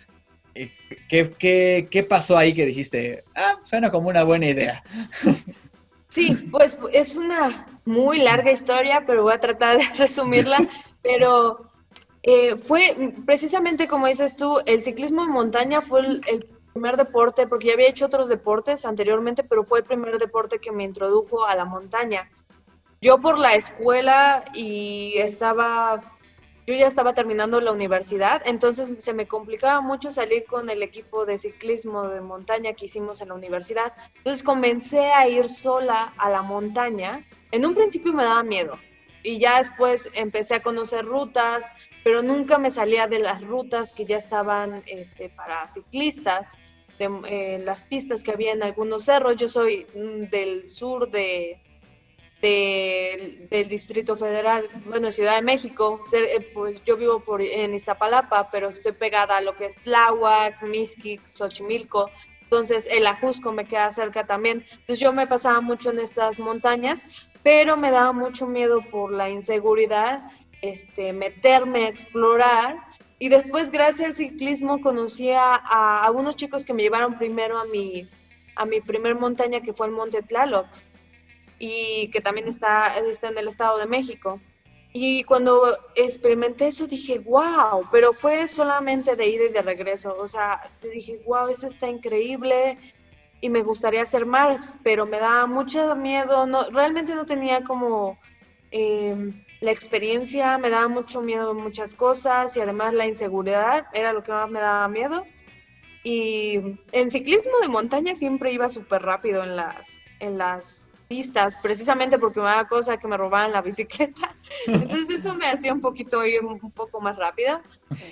eh, 0.56 0.72
¿qué, 1.10 1.86
qué, 1.92 2.04
pasó 2.04 2.38
ahí 2.38 2.54
que 2.54 2.66
dijiste, 2.66 3.26
ah, 3.36 3.56
suena 3.66 3.92
como 3.92 4.08
una 4.08 4.24
buena 4.24 4.48
idea? 4.48 4.82
Sí, 6.10 6.48
pues 6.50 6.80
es 6.94 7.18
una 7.18 7.68
muy 7.84 8.20
larga 8.20 8.50
historia, 8.50 9.04
pero 9.06 9.24
voy 9.24 9.34
a 9.34 9.42
tratar 9.42 9.78
de 9.78 9.84
resumirla. 9.98 10.58
Pero 11.02 11.67
eh, 12.30 12.58
fue 12.58 13.14
precisamente 13.26 13.88
como 13.88 14.06
dices 14.08 14.36
tú, 14.36 14.60
el 14.66 14.84
ciclismo 14.84 15.24
en 15.24 15.32
montaña 15.32 15.80
fue 15.80 16.02
el, 16.02 16.46
primer 16.74 16.98
deporte, 16.98 17.48
porque 17.48 17.68
ya 17.68 17.74
había 17.74 17.88
hecho 17.88 18.06
otros 18.06 18.28
deportes 18.28 18.86
anteriormente, 18.86 19.46
pero 19.46 19.64
fue 19.64 19.80
el 19.80 19.86
primer 19.86 20.20
deporte 20.20 20.60
que 20.60 20.74
me 20.74 20.84
introdujo 20.84 21.46
a 21.46 21.56
la 21.56 21.64
montaña. 21.64 22.30
Yo 23.02 23.18
por 23.18 23.40
la 23.40 23.56
escuela 23.56 24.44
y 24.54 25.14
estaba 25.16 26.18
yo 26.68 26.76
ya 26.76 26.86
estaba 26.86 27.14
terminando 27.14 27.62
la 27.62 27.72
universidad, 27.72 28.42
entonces 28.46 28.92
se 28.98 29.14
me 29.14 29.26
complicaba 29.26 29.80
mucho 29.80 30.12
salir 30.12 30.44
con 30.46 30.70
el 30.70 30.84
equipo 30.84 31.26
de 31.26 31.38
ciclismo 31.38 32.10
de 32.10 32.20
montaña 32.20 32.74
que 32.74 32.88
hicimos 32.88 33.22
en 33.22 33.30
la 33.30 33.36
universidad. 33.36 33.94
Entonces 34.18 34.44
comencé 34.44 35.14
a 35.14 35.30
ir 35.30 35.46
sola 35.46 36.14
a 36.18 36.30
la 36.30 36.42
montaña. 36.42 37.26
En 37.52 37.66
un 37.66 37.74
principio 37.74 38.12
me 38.12 38.26
daba 38.26 38.44
miedo 38.44 38.78
y 39.28 39.40
ya 39.40 39.58
después 39.58 40.10
empecé 40.14 40.56
a 40.56 40.64
conocer 40.64 41.06
rutas, 41.06 41.74
pero 42.08 42.24
nunca 42.24 42.58
me 42.58 42.72
salía 42.72 43.06
de 43.08 43.20
las 43.20 43.42
rutas 43.42 43.92
que 43.92 44.06
ya 44.06 44.16
estaban 44.16 44.82
este, 44.86 45.28
para 45.28 45.68
ciclistas, 45.68 46.58
de 46.98 47.10
eh, 47.28 47.62
las 47.66 47.84
pistas 47.84 48.24
que 48.24 48.32
había 48.32 48.54
en 48.54 48.64
algunos 48.64 49.04
cerros. 49.04 49.36
Yo 49.36 49.50
soy 49.50 49.86
mm, 49.94 50.30
del 50.30 50.70
sur 50.70 51.12
de, 51.12 51.60
del 52.42 53.68
Distrito 53.68 54.16
Federal, 54.16 54.70
bueno, 54.86 55.12
Ciudad 55.12 55.36
de 55.36 55.42
México, 55.42 56.00
eh, 56.14 56.50
pues 56.54 56.82
yo 56.86 56.96
vivo 56.96 57.20
por, 57.20 57.42
en 57.42 57.74
Iztapalapa, 57.74 58.52
pero 58.52 58.70
estoy 58.70 58.94
pegada 58.94 59.36
a 59.36 59.42
lo 59.42 59.58
que 59.58 59.66
es 59.66 59.76
Tláhuac, 59.76 60.64
Mixquic, 60.64 61.26
Xochimilco, 61.26 62.10
entonces 62.44 62.88
el 62.90 63.06
Ajusco 63.06 63.52
me 63.52 63.66
queda 63.66 63.92
cerca 63.92 64.26
también. 64.26 64.64
Entonces 64.72 65.02
yo 65.02 65.12
me 65.12 65.28
pasaba 65.28 65.60
mucho 65.60 65.92
en 65.92 66.00
estas 66.00 66.40
montañas, 66.40 67.06
pero 67.44 67.76
me 67.76 67.92
daba 67.92 68.14
mucho 68.14 68.48
miedo 68.48 68.82
por 68.90 69.12
la 69.12 69.30
inseguridad, 69.30 70.22
este, 70.62 71.14
meterme 71.14 71.86
a 71.86 71.90
explorar. 71.90 72.78
Y 73.20 73.30
después, 73.30 73.72
gracias 73.72 74.08
al 74.08 74.16
ciclismo, 74.16 74.82
conocí 74.82 75.32
a, 75.32 75.56
a, 75.56 76.12
unos 76.12 76.36
chicos 76.36 76.66
que 76.66 76.74
me 76.74 76.84
llevaron 76.84 77.18
primero 77.18 77.58
a 77.58 77.66
mi, 77.66 78.08
a 78.56 78.66
mi 78.66 78.82
primer 78.82 79.16
montaña, 79.16 79.62
que 79.62 79.74
fue 79.74 79.88
el 79.88 79.94
Monte 79.94 80.22
Tlaloc 80.22 80.68
y 81.60 82.10
que 82.12 82.22
también 82.22 82.48
está, 82.48 82.88
está 83.00 83.30
en 83.30 83.38
el 83.38 83.48
Estado 83.48 83.78
de 83.78 83.88
México. 83.88 84.40
Y 84.94 85.24
cuando 85.24 85.78
experimenté 85.96 86.68
eso 86.68 86.88
dije, 86.88 87.20
wow, 87.20 87.88
pero 87.92 88.14
fue 88.14 88.48
solamente 88.48 89.16
de 89.16 89.28
ida 89.28 89.46
y 89.46 89.52
de 89.52 89.62
regreso. 89.62 90.16
O 90.18 90.28
sea, 90.28 90.60
dije, 90.82 91.22
wow, 91.26 91.50
esto 91.50 91.68
está 91.68 91.88
increíble 91.88 92.78
y 93.42 93.50
me 93.50 93.62
gustaría 93.62 94.02
hacer 94.02 94.26
más, 94.26 94.80
pero 94.84 95.06
me 95.06 95.20
da 95.20 95.46
mucho 95.46 95.96
miedo. 95.96 96.48
No, 96.48 96.64
realmente 96.72 97.14
no 97.14 97.26
tenía 97.26 97.64
como 97.64 98.18
em, 98.72 99.44
la 99.60 99.72
experiencia, 99.72 100.58
me 100.58 100.70
daba 100.70 100.88
mucho 100.88 101.22
miedo 101.22 101.54
muchas 101.54 101.96
cosas 101.96 102.56
y 102.58 102.62
además 102.62 102.94
la 102.94 103.08
inseguridad 103.08 103.88
era 103.94 104.14
lo 104.14 104.24
que 104.24 104.32
más 104.32 104.50
me 104.50 104.60
daba 104.60 104.88
miedo. 104.88 105.26
Y 106.04 106.80
en 106.92 107.12
ciclismo 107.12 107.54
de 107.62 107.68
montaña 107.68 108.16
siempre 108.16 108.52
iba 108.52 108.70
súper 108.70 109.02
rápido 109.02 109.44
en 109.44 109.56
las, 109.56 110.02
en 110.20 110.38
las 110.38 110.94
pistas, 111.08 111.56
precisamente 111.56 112.20
porque 112.20 112.40
me 112.40 112.48
daba 112.48 112.68
cosa 112.68 112.98
que 112.98 113.08
me 113.08 113.18
robaban 113.18 113.52
la 113.52 113.62
bicicleta. 113.62 114.36
Entonces 114.68 115.10
eso 115.10 115.34
me 115.34 115.48
hacía 115.48 115.74
un 115.74 115.82
poquito 115.82 116.26
ir 116.26 116.44
un 116.44 116.72
poco 116.72 117.02
más 117.02 117.18
rápida. 117.18 117.62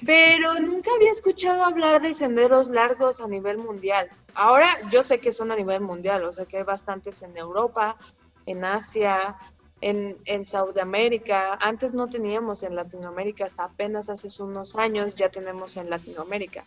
Pero 0.05 0.59
nunca 0.59 0.91
había 0.95 1.11
escuchado 1.11 1.63
hablar 1.63 2.01
de 2.01 2.13
senderos 2.13 2.69
largos 2.69 3.21
a 3.21 3.27
nivel 3.27 3.57
mundial. 3.57 4.09
Ahora 4.33 4.67
yo 4.89 5.03
sé 5.03 5.19
que 5.19 5.31
son 5.31 5.51
a 5.51 5.55
nivel 5.55 5.81
mundial, 5.81 6.23
o 6.23 6.33
sea 6.33 6.45
que 6.45 6.57
hay 6.57 6.63
bastantes 6.63 7.21
en 7.21 7.37
Europa, 7.37 7.97
en 8.45 8.63
Asia, 8.63 9.37
en, 9.81 10.17
en 10.25 10.45
Sudamérica. 10.45 11.57
Antes 11.61 11.93
no 11.93 12.07
teníamos 12.07 12.63
en 12.63 12.75
Latinoamérica, 12.75 13.45
hasta 13.45 13.65
apenas 13.65 14.09
hace 14.09 14.41
unos 14.41 14.75
años 14.75 15.15
ya 15.15 15.29
tenemos 15.29 15.77
en 15.77 15.89
Latinoamérica. 15.89 16.65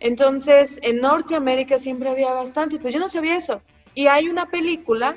Entonces, 0.00 0.78
en 0.82 1.00
Norteamérica 1.00 1.78
siempre 1.78 2.10
había 2.10 2.32
bastante, 2.32 2.78
pero 2.78 2.90
yo 2.90 3.00
no 3.00 3.08
sabía 3.08 3.36
eso. 3.36 3.62
Y 3.94 4.06
hay 4.06 4.28
una 4.28 4.46
película 4.46 5.16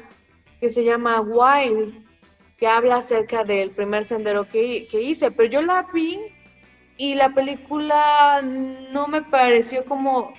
que 0.59 0.69
se 0.69 0.83
llama 0.83 1.21
Wild, 1.21 2.05
que 2.57 2.67
habla 2.67 2.97
acerca 2.97 3.43
del 3.43 3.71
primer 3.71 4.03
sendero 4.03 4.47
que, 4.47 4.87
que 4.87 5.01
hice, 5.01 5.31
pero 5.31 5.49
yo 5.49 5.61
la 5.61 5.87
vi 5.93 6.19
y 6.97 7.15
la 7.15 7.33
película 7.33 8.41
no 8.43 9.07
me 9.07 9.23
pareció 9.23 9.85
como, 9.85 10.33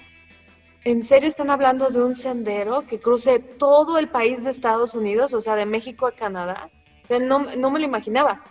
¿en 0.85 1.03
serio 1.03 1.29
están 1.29 1.51
hablando 1.51 1.91
de 1.91 2.03
un 2.03 2.15
sendero 2.15 2.87
que 2.87 3.01
cruce 3.01 3.39
todo 3.39 3.99
el 3.99 4.09
país 4.09 4.43
de 4.43 4.51
Estados 4.51 4.95
Unidos, 4.95 5.35
o 5.35 5.41
sea, 5.41 5.55
de 5.55 5.67
México 5.67 6.07
a 6.07 6.13
Canadá? 6.13 6.71
no, 7.21 7.41
no 7.41 7.71
me 7.71 7.79
lo 7.79 7.85
imaginaba. 7.85 8.43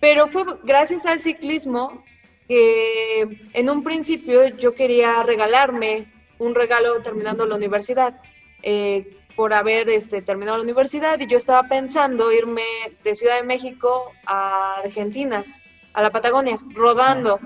Pero 0.00 0.28
fue 0.28 0.44
gracias 0.64 1.04
al 1.06 1.20
ciclismo 1.20 2.02
que 2.48 3.48
en 3.52 3.68
un 3.68 3.82
principio 3.82 4.46
yo 4.48 4.74
quería 4.74 5.22
regalarme 5.22 6.10
un 6.38 6.54
regalo 6.54 7.02
terminando 7.02 7.46
la 7.46 7.56
universidad. 7.56 8.20
Eh, 8.62 9.18
por 9.38 9.54
haber 9.54 9.88
este, 9.88 10.20
terminado 10.20 10.56
la 10.56 10.64
universidad 10.64 11.20
y 11.20 11.28
yo 11.28 11.38
estaba 11.38 11.68
pensando 11.68 12.32
irme 12.32 12.64
de 13.04 13.14
Ciudad 13.14 13.36
de 13.36 13.44
México 13.44 14.10
a 14.26 14.80
Argentina, 14.82 15.44
a 15.92 16.02
la 16.02 16.10
Patagonia, 16.10 16.58
rodando. 16.74 17.38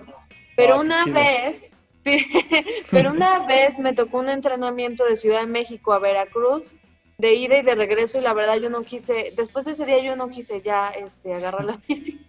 Pero 0.57 0.77
ah, 0.77 0.81
una 0.81 1.05
vez, 1.05 1.72
sí, 2.05 2.27
pero 2.91 3.11
una 3.11 3.47
vez 3.47 3.79
me 3.79 3.93
tocó 3.93 4.19
un 4.19 4.29
entrenamiento 4.29 5.05
de 5.05 5.17
Ciudad 5.17 5.41
de 5.41 5.47
México 5.47 5.93
a 5.93 5.99
Veracruz, 5.99 6.73
de 7.19 7.35
ida 7.35 7.59
y 7.59 7.63
de 7.63 7.75
regreso, 7.75 8.19
y 8.19 8.23
la 8.23 8.35
verdad 8.35 8.57
yo 8.57 8.71
no 8.71 8.83
quise, 8.83 9.33
después 9.37 9.65
de 9.65 9.73
ese 9.73 9.87
día 9.87 9.99
yo 10.01 10.17
no 10.17 10.29
quise 10.29 10.61
ya 10.63 10.89
este, 10.89 11.35
agarrar 11.35 11.65
la 11.65 11.81
bici. 11.89 12.21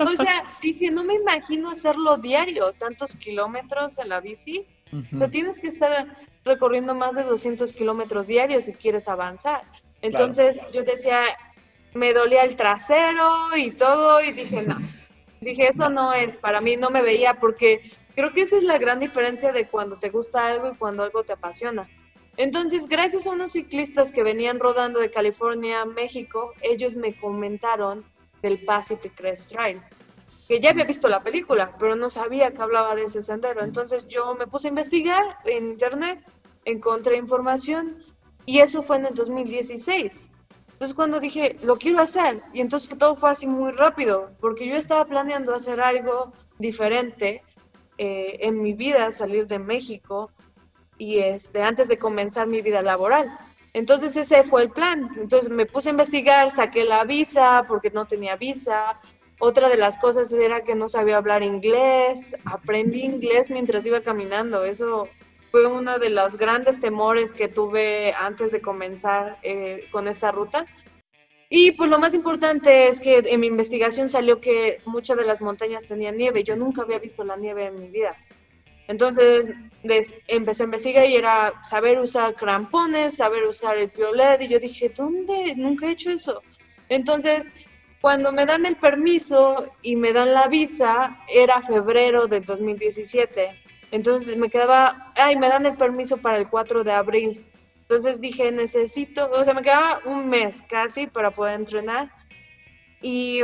O 0.00 0.10
sea, 0.10 0.44
dije, 0.62 0.90
no 0.90 1.04
me 1.04 1.14
imagino 1.14 1.70
hacerlo 1.70 2.16
diario, 2.16 2.72
tantos 2.72 3.14
kilómetros 3.14 3.98
en 3.98 4.08
la 4.08 4.20
bici. 4.20 4.66
O 5.12 5.18
sea, 5.18 5.28
tienes 5.28 5.58
que 5.58 5.68
estar 5.68 6.16
recorriendo 6.44 6.94
más 6.94 7.14
de 7.14 7.24
200 7.24 7.74
kilómetros 7.74 8.26
diarios 8.26 8.64
si 8.64 8.72
quieres 8.72 9.06
avanzar. 9.06 9.62
Entonces 10.00 10.66
yo 10.72 10.82
decía, 10.82 11.22
me 11.94 12.12
dolía 12.12 12.42
el 12.44 12.56
trasero 12.56 13.56
y 13.56 13.70
todo 13.72 14.22
y 14.22 14.32
dije, 14.32 14.62
no, 14.62 14.78
dije, 15.40 15.68
eso 15.68 15.90
no 15.90 16.12
es, 16.12 16.36
para 16.36 16.60
mí 16.60 16.76
no 16.76 16.90
me 16.90 17.02
veía 17.02 17.34
porque 17.34 17.92
creo 18.18 18.32
que 18.32 18.40
esa 18.40 18.56
es 18.56 18.64
la 18.64 18.78
gran 18.78 18.98
diferencia 18.98 19.52
de 19.52 19.68
cuando 19.68 19.96
te 20.00 20.10
gusta 20.10 20.48
algo 20.48 20.72
y 20.72 20.76
cuando 20.76 21.04
algo 21.04 21.22
te 21.22 21.34
apasiona. 21.34 21.88
Entonces, 22.36 22.88
gracias 22.88 23.28
a 23.28 23.30
unos 23.30 23.52
ciclistas 23.52 24.10
que 24.10 24.24
venían 24.24 24.58
rodando 24.58 24.98
de 24.98 25.08
California 25.08 25.82
a 25.82 25.84
México, 25.84 26.52
ellos 26.60 26.96
me 26.96 27.16
comentaron 27.16 28.04
del 28.42 28.64
Pacific 28.64 29.14
Crest 29.14 29.52
Trail, 29.52 29.80
que 30.48 30.58
ya 30.58 30.70
había 30.70 30.82
visto 30.82 31.06
la 31.06 31.22
película, 31.22 31.76
pero 31.78 31.94
no 31.94 32.10
sabía 32.10 32.52
que 32.52 32.60
hablaba 32.60 32.96
de 32.96 33.04
ese 33.04 33.22
sendero. 33.22 33.62
Entonces 33.62 34.08
yo 34.08 34.34
me 34.34 34.48
puse 34.48 34.66
a 34.66 34.70
investigar 34.70 35.36
en 35.44 35.68
internet 35.68 36.18
encontré 36.64 37.18
información 37.18 38.02
y 38.46 38.58
eso 38.58 38.82
fue 38.82 38.96
en 38.96 39.06
el 39.06 39.14
2016. 39.14 40.28
Entonces 40.72 40.94
cuando 40.96 41.20
dije, 41.20 41.56
lo 41.62 41.76
quiero 41.76 42.00
hacer, 42.00 42.42
y 42.52 42.62
entonces 42.62 42.90
todo 42.98 43.14
fue 43.14 43.30
así 43.30 43.46
muy 43.46 43.70
rápido, 43.70 44.32
porque 44.40 44.66
yo 44.66 44.74
estaba 44.74 45.04
planeando 45.04 45.54
hacer 45.54 45.80
algo 45.80 46.32
diferente 46.58 47.44
eh, 47.98 48.38
en 48.40 48.62
mi 48.62 48.72
vida, 48.72 49.12
salir 49.12 49.46
de 49.46 49.58
México, 49.58 50.30
y 50.98 51.18
este, 51.18 51.62
antes 51.62 51.88
de 51.88 51.98
comenzar 51.98 52.46
mi 52.46 52.60
vida 52.60 52.82
laboral. 52.82 53.38
Entonces 53.72 54.16
ese 54.16 54.42
fue 54.42 54.62
el 54.62 54.70
plan. 54.70 55.10
Entonces 55.18 55.48
me 55.48 55.66
puse 55.66 55.88
a 55.88 55.92
investigar, 55.92 56.50
saqué 56.50 56.84
la 56.84 57.04
visa 57.04 57.64
porque 57.68 57.90
no 57.90 58.06
tenía 58.06 58.36
visa. 58.36 59.00
Otra 59.38 59.68
de 59.68 59.76
las 59.76 59.96
cosas 59.98 60.32
era 60.32 60.64
que 60.64 60.74
no 60.74 60.88
sabía 60.88 61.16
hablar 61.16 61.42
inglés. 61.42 62.36
Aprendí 62.44 63.02
inglés 63.02 63.50
mientras 63.50 63.86
iba 63.86 64.00
caminando. 64.00 64.64
Eso 64.64 65.08
fue 65.52 65.66
uno 65.66 65.98
de 65.98 66.10
los 66.10 66.36
grandes 66.36 66.80
temores 66.80 67.34
que 67.34 67.48
tuve 67.48 68.12
antes 68.20 68.50
de 68.50 68.60
comenzar 68.60 69.38
eh, 69.42 69.86
con 69.92 70.08
esta 70.08 70.32
ruta. 70.32 70.66
Y 71.50 71.72
pues 71.72 71.88
lo 71.88 71.98
más 71.98 72.14
importante 72.14 72.88
es 72.88 73.00
que 73.00 73.18
en 73.26 73.40
mi 73.40 73.46
investigación 73.46 74.08
salió 74.08 74.40
que 74.40 74.82
muchas 74.84 75.16
de 75.16 75.24
las 75.24 75.40
montañas 75.40 75.86
tenían 75.86 76.16
nieve. 76.16 76.44
Yo 76.44 76.56
nunca 76.56 76.82
había 76.82 76.98
visto 76.98 77.24
la 77.24 77.36
nieve 77.36 77.66
en 77.66 77.80
mi 77.80 77.88
vida. 77.88 78.16
Entonces 78.86 79.50
empecé 80.28 80.62
a 80.62 80.64
investigar 80.64 81.06
y 81.06 81.16
era 81.16 81.52
saber 81.62 81.98
usar 81.98 82.34
crampones, 82.34 83.16
saber 83.16 83.44
usar 83.44 83.78
el 83.78 83.90
piolet 83.90 84.42
y 84.42 84.48
yo 84.48 84.58
dije, 84.58 84.90
¿dónde? 84.94 85.54
Nunca 85.56 85.86
he 85.86 85.92
hecho 85.92 86.10
eso. 86.10 86.42
Entonces, 86.88 87.52
cuando 88.00 88.32
me 88.32 88.46
dan 88.46 88.64
el 88.64 88.76
permiso 88.76 89.70
y 89.82 89.96
me 89.96 90.12
dan 90.12 90.32
la 90.32 90.48
visa, 90.48 91.18
era 91.34 91.60
febrero 91.62 92.26
del 92.26 92.44
2017. 92.44 93.62
Entonces 93.90 94.36
me 94.36 94.50
quedaba, 94.50 95.12
ay, 95.16 95.36
me 95.36 95.48
dan 95.48 95.66
el 95.66 95.76
permiso 95.76 96.18
para 96.18 96.38
el 96.38 96.48
4 96.48 96.84
de 96.84 96.92
abril. 96.92 97.46
Entonces 97.88 98.20
dije, 98.20 98.52
necesito, 98.52 99.30
o 99.30 99.44
sea, 99.44 99.54
me 99.54 99.62
quedaba 99.62 100.00
un 100.04 100.28
mes 100.28 100.62
casi 100.68 101.06
para 101.06 101.30
poder 101.30 101.58
entrenar. 101.58 102.12
Y 103.00 103.40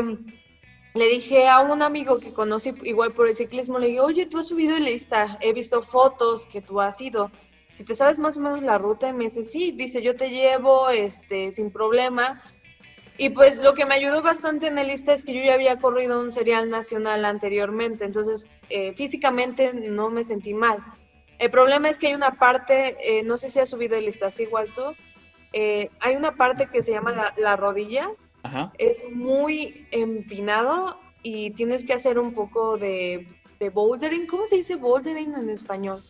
le 0.93 1.09
dije 1.09 1.49
a 1.49 1.61
un 1.61 1.81
amigo 1.81 2.19
que 2.19 2.31
conocí 2.31 2.75
igual 2.83 3.15
por 3.15 3.27
el 3.27 3.35
ciclismo, 3.35 3.79
le 3.79 3.87
dije, 3.89 4.01
oye, 4.01 4.27
tú 4.27 4.39
has 4.39 4.49
subido 4.49 4.77
el 4.77 4.85
lista, 4.85 5.39
he 5.41 5.55
visto 5.55 5.83
fotos 5.83 6.47
que 6.47 6.61
tú 6.61 6.83
has 6.83 7.01
ido. 7.01 7.31
Si 7.73 7.85
te 7.85 7.95
sabes 7.95 8.19
más 8.19 8.37
o 8.37 8.41
menos 8.41 8.63
la 8.63 8.77
ruta, 8.77 9.09
y 9.09 9.15
me 9.15 9.25
dice, 9.25 9.45
sí, 9.45 9.73
dice, 9.73 10.03
yo 10.03 10.15
te 10.15 10.29
llevo 10.29 10.91
este, 10.91 11.51
sin 11.51 11.71
problema. 11.71 12.43
Y 13.17 13.31
pues 13.31 13.57
lo 13.57 13.73
que 13.73 13.87
me 13.87 13.95
ayudó 13.95 14.21
bastante 14.21 14.67
en 14.67 14.77
el 14.77 14.89
lista 14.89 15.15
es 15.15 15.25
que 15.25 15.33
yo 15.33 15.43
ya 15.43 15.55
había 15.55 15.79
corrido 15.79 16.21
un 16.21 16.31
serial 16.31 16.69
nacional 16.69 17.25
anteriormente, 17.25 18.05
entonces 18.05 18.47
eh, 18.69 18.93
físicamente 18.95 19.73
no 19.73 20.11
me 20.11 20.23
sentí 20.23 20.53
mal. 20.53 20.85
El 21.39 21.51
problema 21.51 21.89
es 21.89 21.99
que 21.99 22.09
hay 22.09 22.15
una 22.15 22.33
parte, 22.33 22.97
eh, 23.01 23.23
no 23.25 23.37
sé 23.37 23.49
si 23.49 23.61
has 23.61 23.71
subido 23.71 23.97
el 23.97 24.09
así 24.23 24.45
igual 24.45 24.69
tú, 24.75 24.95
eh, 25.53 25.91
hay 26.01 26.17
una 26.17 26.37
parte 26.37 26.67
que 26.67 26.83
se 26.83 26.93
llama 26.93 27.13
la, 27.13 27.35
la 27.37 27.57
rodilla, 27.57 28.09
es 28.79 29.05
muy 29.11 29.87
empinado 29.91 30.99
y 31.23 31.51
tienes 31.53 31.85
que 31.85 31.95
hacer 31.95 32.19
un 32.19 32.35
poco 32.35 32.77
de, 32.77 33.27
bouldering. 33.73 34.27
¿Cómo 34.27 34.45
se 34.45 34.57
dice 34.57 34.77
bouldering 34.77 35.35
en 35.35 35.49
español? 35.49 36.03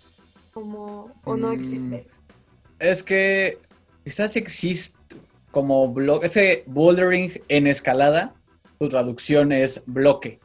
Como, 0.52 1.12
¿O 1.24 1.36
no 1.36 1.50
mm, 1.50 1.52
existe? 1.52 2.06
Es 2.80 3.02
que 3.02 3.58
quizás 4.02 4.34
existe 4.36 4.98
como 5.52 5.88
bloque, 5.88 6.26
ese 6.26 6.64
bouldering 6.66 7.40
en 7.48 7.68
escalada, 7.68 8.34
su 8.80 8.88
traducción 8.88 9.52
es 9.52 9.82
bloque. 9.86 10.40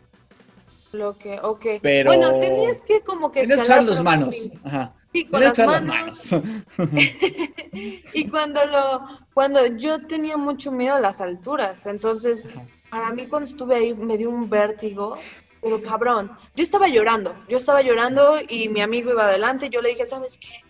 Bloque, 0.92 1.40
ok. 1.42 1.66
Pero... 1.82 2.12
Bueno, 2.12 2.40
tenías 2.40 2.82
que 2.82 3.02
como 3.02 3.32
que... 3.32 3.44
Tienes 3.44 3.68
que 3.68 3.76
las 3.82 4.04
manos. 4.04 4.36
Ajá. 4.64 4.96
Sí, 5.14 5.26
con 5.26 5.42
las 5.42 5.58
manos. 5.58 6.30
y 8.14 8.28
cuando 8.30 8.64
lo, 8.66 9.08
cuando 9.34 9.66
yo 9.66 10.06
tenía 10.06 10.38
mucho 10.38 10.72
miedo 10.72 10.96
a 10.96 11.00
las 11.00 11.20
alturas, 11.20 11.88
entonces 11.88 12.52
para 12.90 13.12
mí 13.12 13.28
cuando 13.28 13.48
estuve 13.48 13.76
ahí 13.76 13.94
me 13.96 14.18
dio 14.18 14.30
un 14.30 14.50
vértigo, 14.50 15.16
pero 15.62 15.82
cabrón, 15.82 16.32
yo 16.56 16.64
estaba 16.64 16.88
llorando, 16.88 17.36
yo 17.48 17.58
estaba 17.58 17.82
llorando 17.82 18.38
y 18.48 18.70
mi 18.70 18.82
amigo 18.82 19.12
iba 19.12 19.24
adelante, 19.26 19.70
yo 19.70 19.82
le 19.82 19.90
dije, 19.90 20.06
¿sabes 20.06 20.38
qué? 20.38 20.64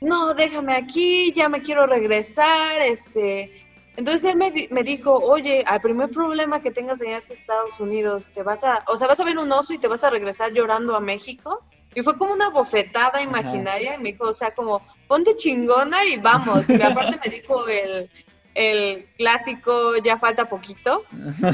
No, 0.00 0.34
déjame 0.34 0.74
aquí, 0.74 1.32
ya 1.32 1.48
me 1.48 1.62
quiero 1.62 1.86
regresar, 1.86 2.80
este, 2.82 3.63
entonces 3.96 4.24
él 4.24 4.36
me, 4.36 4.52
me, 4.70 4.82
dijo, 4.82 5.14
oye, 5.14 5.64
al 5.66 5.80
primer 5.80 6.10
problema 6.10 6.60
que 6.60 6.72
tengas 6.72 7.00
en 7.00 7.12
Estados 7.12 7.78
Unidos, 7.78 8.30
te 8.34 8.42
vas 8.42 8.64
a, 8.64 8.82
o 8.88 8.96
sea, 8.96 9.06
vas 9.06 9.20
a 9.20 9.24
ver 9.24 9.38
un 9.38 9.52
oso 9.52 9.72
y 9.72 9.78
te 9.78 9.86
vas 9.86 10.02
a 10.02 10.10
regresar 10.10 10.52
llorando 10.52 10.96
a 10.96 11.00
México. 11.00 11.64
Y 11.94 12.02
fue 12.02 12.18
como 12.18 12.32
una 12.32 12.50
bofetada 12.50 13.22
imaginaria 13.22 13.94
y 13.94 13.98
me 13.98 14.12
dijo, 14.12 14.24
o 14.24 14.32
sea, 14.32 14.52
como, 14.52 14.84
ponte 15.06 15.36
chingona 15.36 16.04
y 16.06 16.16
vamos. 16.16 16.68
Y 16.68 16.82
aparte 16.82 17.20
me 17.24 17.36
dijo 17.36 17.68
el, 17.68 18.10
el 18.54 19.06
clásico, 19.16 19.96
ya 19.98 20.18
falta 20.18 20.48
poquito. 20.48 21.04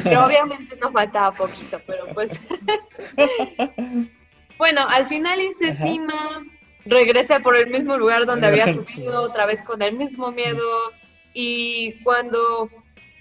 Pero 0.03 0.25
obviamente 0.27 0.77
no 0.77 0.91
faltaba 0.91 1.33
poquito, 1.33 1.79
pero 1.87 2.07
pues... 2.15 2.41
bueno, 4.59 4.87
al 4.89 5.07
final 5.07 5.43
hice 5.43 5.75
cima, 5.75 6.15
regresé 6.87 7.41
por 7.41 7.57
el 7.57 7.69
mismo 7.69 7.99
lugar 7.99 8.25
donde 8.25 8.47
había 8.47 8.73
subido, 8.73 9.21
otra 9.23 9.45
vez 9.45 9.63
con 9.63 9.83
el 9.83 9.95
mismo 9.95 10.33
miedo. 10.33 10.65
Y 11.33 12.03
cuando 12.03 12.71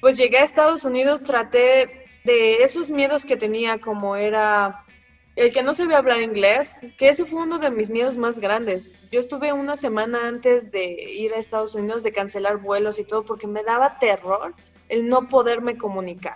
pues 0.02 0.18
llegué 0.18 0.38
a 0.38 0.44
Estados 0.44 0.86
Unidos 0.86 1.24
traté 1.24 2.06
de 2.24 2.64
esos 2.64 2.90
miedos 2.90 3.26
que 3.26 3.38
tenía, 3.38 3.80
como 3.80 4.16
era 4.16 4.86
el 5.36 5.54
que 5.54 5.64
no 5.64 5.74
sabía 5.74 5.98
hablar 5.98 6.22
inglés, 6.22 6.82
que 6.98 7.10
ese 7.10 7.26
fue 7.26 7.44
uno 7.44 7.60
de 7.60 7.72
mis 7.72 7.90
miedos 7.90 8.18
más 8.18 8.40
grandes. 8.40 8.96
Yo 9.12 9.20
estuve 9.20 9.54
una 9.54 9.78
semana 9.78 10.28
antes 10.28 10.72
de 10.72 10.86
ir 10.86 11.34
a 11.34 11.38
Estados 11.38 11.76
Unidos 11.76 12.04
de 12.04 12.12
cancelar 12.12 12.58
vuelos 12.58 13.00
y 13.00 13.06
todo 13.06 13.24
porque 13.24 13.48
me 13.48 13.64
daba 13.64 14.00
terror 14.00 14.54
el 14.90 15.08
no 15.08 15.30
poderme 15.30 15.78
comunicar. 15.78 16.36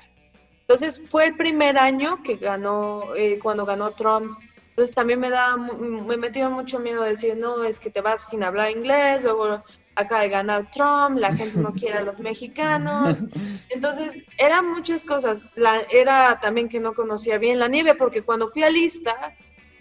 Entonces 0.62 1.02
fue 1.08 1.26
el 1.26 1.36
primer 1.36 1.78
año 1.78 2.24
que 2.24 2.38
ganó, 2.38 3.14
eh, 3.16 3.40
cuando 3.44 3.66
ganó 3.66 3.92
Trump. 3.92 4.32
Entonces 4.70 4.96
también 4.96 5.20
me 5.20 5.30
da, 5.30 5.58
me 5.58 6.18
metió 6.18 6.50
mucho 6.50 6.80
miedo 6.80 7.04
decir, 7.04 7.36
no, 7.38 7.64
es 7.64 7.80
que 7.80 7.90
te 7.90 8.02
vas 8.02 8.30
sin 8.30 8.44
hablar 8.44 8.72
inglés, 8.72 9.22
luego 9.22 9.64
acaba 9.96 10.22
de 10.22 10.30
ganar 10.30 10.72
Trump, 10.72 11.18
la 11.18 11.36
gente 11.36 11.60
no 11.60 11.74
quiere 11.74 12.00
a 12.00 12.02
los 12.04 12.20
mexicanos. 12.20 13.26
Entonces, 13.70 14.24
eran 14.38 14.70
muchas 14.70 15.04
cosas. 15.04 15.44
La, 15.56 15.82
era 15.92 16.40
también 16.40 16.70
que 16.70 16.80
no 16.80 16.94
conocía 16.94 17.38
bien 17.38 17.60
la 17.60 17.68
nieve, 17.68 17.96
porque 17.96 18.22
cuando 18.22 18.48
fui 18.48 18.64
a 18.64 18.70
lista, 18.70 19.36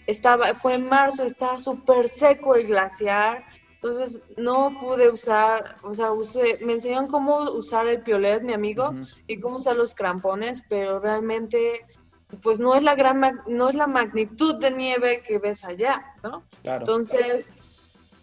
estaba, 0.07 0.55
fue 0.55 0.75
en 0.75 0.89
marzo, 0.89 1.25
estaba 1.25 1.61
súper 1.61 2.09
seco 2.09 2.55
el 2.55 2.67
glaciar. 2.67 3.45
Entonces 3.75 4.23
no 4.37 4.79
pude 4.79 5.11
usar, 5.11 5.77
o 5.83 5.93
sea, 5.93 6.13
usé, 6.13 6.59
me 6.65 6.75
enseñaron 6.75 7.09
cómo 7.09 7.51
usar 7.51 7.89
el 7.89 8.01
piolet, 8.01 8.41
mi 8.43 8.53
amigo, 8.53 8.95
y 9.27 9.41
cómo 9.41 9.57
usar 9.57 9.75
los 9.75 9.97
crampones, 9.97 10.63
pero 10.69 11.01
realmente, 11.01 11.85
pues 12.43 12.61
no 12.61 12.77
es 12.77 12.85
la 12.85 12.95
gran, 12.95 13.21
no 13.49 13.71
es 13.71 13.75
la 13.75 13.89
magnitud 13.89 14.55
de 14.61 14.71
nieve 14.71 15.25
que 15.27 15.39
ves 15.39 15.65
allá, 15.65 16.15
¿no? 16.23 16.45
Entonces, 16.63 17.53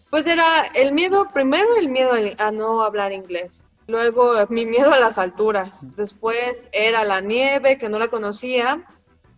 pues 0.09 0.25
era 0.27 0.65
el 0.75 0.91
miedo, 0.91 1.29
primero 1.33 1.75
el 1.75 1.89
miedo 1.89 2.13
a 2.37 2.51
no 2.51 2.83
hablar 2.83 3.11
inglés, 3.11 3.71
luego 3.87 4.33
mi 4.49 4.65
miedo 4.65 4.93
a 4.93 4.99
las 4.99 5.17
alturas, 5.17 5.87
después 5.95 6.69
era 6.71 7.03
la 7.03 7.21
nieve 7.21 7.77
que 7.77 7.89
no 7.89 7.99
la 7.99 8.07
conocía 8.07 8.85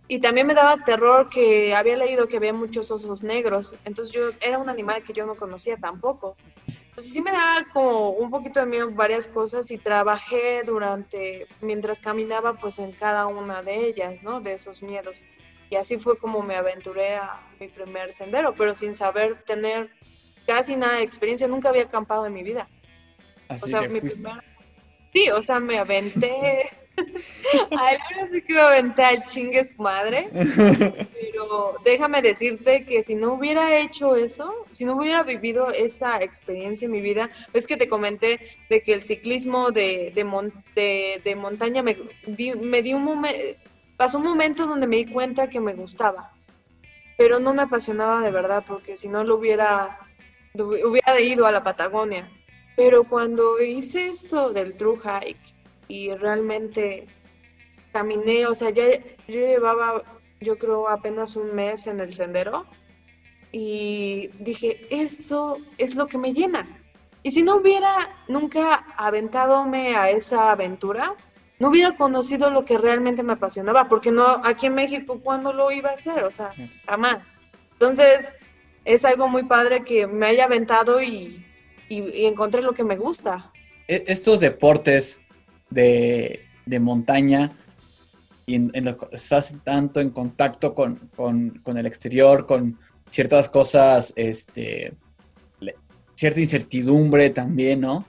y 0.07 0.19
también 0.19 0.47
me 0.47 0.53
daba 0.53 0.84
terror 0.84 1.29
que 1.29 1.73
había 1.73 1.95
leído 1.95 2.27
que 2.27 2.38
había 2.38 2.53
muchos 2.53 2.91
osos 2.91 3.23
negros, 3.23 3.75
entonces 3.86 4.13
yo 4.13 4.31
era 4.41 4.57
un 4.57 4.69
animal 4.69 5.03
que 5.03 5.13
yo 5.13 5.25
no 5.25 5.36
conocía 5.36 5.77
tampoco. 5.77 6.36
Entonces 6.67 7.13
sí 7.13 7.21
me 7.21 7.31
daba 7.31 7.65
como 7.71 8.10
un 8.10 8.29
poquito 8.29 8.60
de 8.60 8.65
miedo 8.65 8.91
varias 8.91 9.25
cosas 9.25 9.71
y 9.71 9.77
trabajé 9.77 10.63
durante, 10.65 11.47
mientras 11.62 12.01
caminaba 12.01 12.55
pues 12.55 12.79
en 12.79 12.91
cada 12.91 13.27
una 13.27 13.63
de 13.63 13.88
ellas, 13.88 14.23
¿no? 14.23 14.41
De 14.41 14.53
esos 14.53 14.84
miedos. 14.84 15.25
Y 15.69 15.77
así 15.77 15.97
fue 15.97 16.17
como 16.17 16.41
me 16.41 16.57
aventuré 16.57 17.15
a 17.15 17.41
mi 17.62 17.69
primer 17.69 18.12
sendero, 18.12 18.53
pero 18.53 18.75
sin 18.75 18.93
saber 18.93 19.41
tener 19.45 19.89
casi 20.54 20.76
nada 20.76 20.98
de 20.98 21.04
experiencia, 21.04 21.48
nunca 21.48 21.70
había 21.70 21.84
acampado 21.84 22.26
en 22.26 22.34
mi 22.34 22.44
vida. 22.44 22.68
Así 23.48 23.64
o 23.64 23.68
sea, 23.68 23.88
mi 23.88 24.02
Sí, 25.14 25.30
o 25.30 25.42
sea, 25.42 25.60
me 25.60 25.78
aventé. 25.78 26.70
Ay, 27.72 27.98
ahora 27.98 28.30
sí 28.32 28.42
que 28.42 28.54
me 28.54 28.60
aventé 28.60 29.04
al 29.04 29.24
chingues 29.24 29.80
madre. 29.80 30.30
Pero 30.34 31.76
déjame 31.86 32.22
decirte 32.22 32.86
que 32.86 33.02
si 33.02 33.16
no 33.16 33.34
hubiera 33.34 33.78
hecho 33.80 34.16
eso, 34.16 34.66
si 34.72 34.84
no 34.86 34.98
hubiera 34.98 35.24
vivido 35.24 35.72
esa 35.72 36.22
experiencia 36.22 36.86
en 36.86 36.92
mi 36.92 37.02
vida, 37.02 37.30
es 37.54 37.66
que 37.66 37.78
te 37.78 37.88
comenté 37.88 38.40
de 38.70 38.82
que 38.84 38.94
el 38.94 39.04
ciclismo 39.04 39.72
de, 39.72 40.12
de, 40.14 41.22
de, 41.24 41.36
montaña 41.36 41.82
me, 41.82 41.98
me 42.62 42.82
dio 42.82 42.98
un 42.98 43.04
momento, 43.04 43.38
pasó 43.98 44.18
un 44.18 44.26
momento 44.26 44.68
donde 44.68 44.88
me 44.88 44.98
di 44.98 45.06
cuenta 45.06 45.50
que 45.50 45.60
me 45.60 45.74
gustaba, 45.74 46.34
pero 47.18 47.40
no 47.40 47.54
me 47.54 47.64
apasionaba 47.64 48.22
de 48.22 48.32
verdad, 48.32 48.64
porque 48.68 48.98
si 48.98 49.08
no 49.08 49.24
lo 49.24 49.36
hubiera 49.36 50.00
hubiera 50.54 51.20
ido 51.20 51.46
a 51.46 51.52
la 51.52 51.64
Patagonia. 51.64 52.30
Pero 52.76 53.04
cuando 53.04 53.62
hice 53.62 54.08
esto 54.08 54.52
del 54.52 54.76
true 54.76 54.98
hike 54.98 55.54
y 55.88 56.14
realmente 56.16 57.08
caminé, 57.92 58.46
o 58.48 58.56
sea, 58.56 58.70
ya 58.70 58.86
yo 59.28 59.40
llevaba, 59.40 60.04
yo 60.40 60.58
creo, 60.58 60.90
apenas 60.90 61.36
un 61.36 61.54
mes 61.54 61.88
en 61.88 62.00
el 62.00 62.14
sendero 62.14 62.66
y 63.52 64.30
dije, 64.40 64.88
esto 64.90 65.58
es 65.78 65.96
lo 65.96 66.08
que 66.08 66.18
me 66.18 66.34
llena. 66.34 66.82
Y 67.24 67.32
si 67.32 67.44
no 67.44 67.58
hubiera 67.58 67.94
nunca 68.28 68.86
aventadome 68.98 69.96
a 69.96 70.10
esa 70.10 70.52
aventura, 70.52 71.16
no 71.60 71.68
hubiera 71.70 71.96
conocido 71.96 72.50
lo 72.50 72.66
que 72.66 72.78
realmente 72.80 73.22
me 73.22 73.34
apasionaba, 73.34 73.88
porque 73.88 74.12
no, 74.12 74.26
aquí 74.44 74.66
en 74.66 74.74
México, 74.74 75.20
¿cuándo 75.22 75.54
lo 75.54 75.72
iba 75.72 75.92
a 75.92 75.94
hacer? 75.94 76.24
O 76.24 76.32
sea, 76.32 76.52
jamás. 76.88 77.36
Entonces, 77.74 78.34
es 78.86 79.06
algo 79.06 79.28
muy 79.28 79.44
padre 79.44 79.84
que 79.84 80.08
me 80.08 80.28
haya 80.28 80.46
aventado 80.46 81.02
y, 81.02 81.46
encontré 81.89 82.62
lo 82.62 82.74
que 82.74 82.86
me 82.86 82.96
gusta. 82.96 83.52
E, 83.88 84.04
estos 84.08 84.39
deportes 84.39 85.20
de, 85.70 86.39
montaña, 86.80 87.52
y 88.46 88.56
en, 88.56 88.72
estás 89.12 89.54
tanto 89.63 90.00
en 90.00 90.10
contacto 90.10 90.74
con, 90.74 91.62
el 91.65 91.86
exterior, 91.86 92.46
con 92.46 92.80
ciertas 93.10 93.50
cosas, 93.50 94.13
este, 94.15 94.94
cierta 96.15 96.39
incertidumbre 96.39 97.30
también, 97.30 97.82
¿no? 97.82 98.06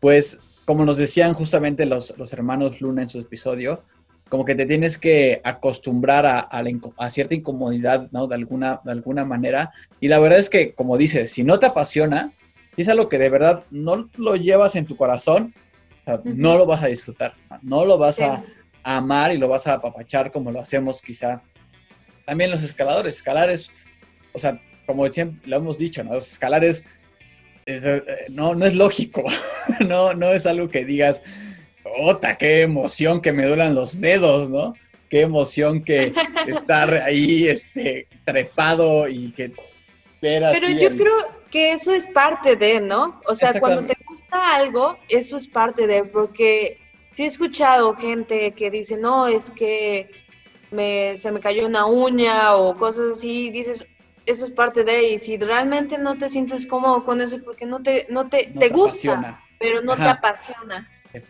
Pues 0.00 0.38
como 0.64 0.84
nos 0.84 0.96
decían 0.96 1.32
justamente 1.34 1.86
los, 1.86 2.14
los 2.16 2.32
hermanos 2.32 2.80
Luna 2.80 3.02
en 3.02 3.08
su 3.08 3.20
episodio, 3.20 3.84
como 4.32 4.46
que 4.46 4.54
te 4.54 4.64
tienes 4.64 4.96
que 4.96 5.42
acostumbrar 5.44 6.24
a, 6.24 6.48
a, 6.96 7.10
cierta 7.10 7.34
incomodidad, 7.34 8.08
¿no? 8.12 8.26
De 8.26 8.34
alguna, 8.34 8.80
de 8.82 8.90
alguna 8.90 9.26
manera. 9.26 9.74
Y 10.00 10.08
la 10.08 10.18
verdad 10.20 10.38
es 10.38 10.48
que, 10.48 10.72
como 10.72 10.96
dices, 10.96 11.30
si 11.30 11.44
no 11.44 11.58
te 11.58 11.66
apasiona, 11.66 12.32
si 12.74 12.80
es 12.80 12.88
algo 12.88 13.10
que 13.10 13.18
de 13.18 13.28
verdad 13.28 13.64
no 13.70 14.08
lo 14.16 14.36
llevas 14.36 14.74
en 14.74 14.86
tu 14.86 14.96
corazón, 14.96 15.54
no 16.24 16.56
lo 16.56 16.64
vas 16.64 16.82
a 16.82 16.86
disfrutar, 16.86 17.34
no 17.60 17.84
lo 17.84 17.98
vas 17.98 18.20
a 18.20 18.42
amar 18.82 19.34
y 19.34 19.36
lo 19.36 19.48
vas 19.48 19.66
a 19.66 19.74
apapachar 19.74 20.32
como 20.32 20.50
lo 20.50 20.60
hacemos 20.60 21.02
quizá 21.02 21.42
también 22.24 22.50
los 22.50 22.62
escaladores. 22.62 23.16
Escalar 23.16 23.50
es, 23.50 23.70
o 24.32 24.38
sea, 24.38 24.58
como 24.86 25.06
siempre 25.08 25.46
lo 25.46 25.56
hemos 25.56 25.76
dicho, 25.76 26.02
¿no? 26.04 26.14
Escalar 26.14 26.64
es, 26.64 26.84
eh, 27.66 28.02
no, 28.30 28.54
no 28.54 28.64
es 28.64 28.76
lógico, 28.76 29.24
no, 29.86 30.14
no 30.14 30.32
es 30.32 30.46
algo 30.46 30.70
que 30.70 30.86
digas, 30.86 31.22
¡Ota, 31.98 32.36
qué 32.36 32.62
emoción 32.62 33.20
que 33.20 33.32
me 33.32 33.46
duelan 33.46 33.74
los 33.74 34.00
dedos, 34.00 34.50
¿no? 34.50 34.74
Qué 35.08 35.20
emoción 35.22 35.84
que 35.84 36.12
estar 36.46 36.92
ahí, 36.94 37.48
este, 37.48 38.08
trepado 38.24 39.08
y 39.08 39.32
que 39.32 39.52
Pero 40.20 40.52
yo 40.52 40.96
creo 40.96 41.16
que 41.50 41.72
eso 41.72 41.92
es 41.92 42.06
parte 42.06 42.56
de, 42.56 42.80
¿no? 42.80 43.20
O 43.26 43.34
sea, 43.34 43.60
cuando 43.60 43.84
te 43.84 43.96
gusta 44.06 44.56
algo, 44.56 44.98
eso 45.08 45.36
es 45.36 45.46
parte 45.46 45.86
de, 45.86 46.04
porque 46.04 46.78
sí 47.14 47.24
he 47.24 47.26
escuchado 47.26 47.94
gente 47.94 48.52
que 48.52 48.70
dice, 48.70 48.96
no, 48.96 49.26
es 49.26 49.50
que 49.50 50.10
me, 50.70 51.16
se 51.16 51.30
me 51.30 51.40
cayó 51.40 51.66
una 51.66 51.86
uña 51.86 52.54
o 52.54 52.74
cosas 52.74 53.18
así, 53.18 53.50
dices, 53.50 53.86
eso 54.26 54.46
es 54.46 54.50
parte 54.52 54.84
de, 54.84 55.10
y 55.10 55.18
si 55.18 55.36
realmente 55.36 55.98
no 55.98 56.16
te 56.16 56.28
sientes 56.28 56.66
cómodo 56.66 57.04
con 57.04 57.20
eso, 57.20 57.38
porque 57.44 57.66
no 57.66 57.82
te, 57.82 58.06
no 58.08 58.28
te, 58.28 58.52
te, 58.58 58.68
gusta, 58.68 59.38
pero 59.58 59.82
no 59.82 59.96
te 59.96 60.04
apasiona. 60.04 60.88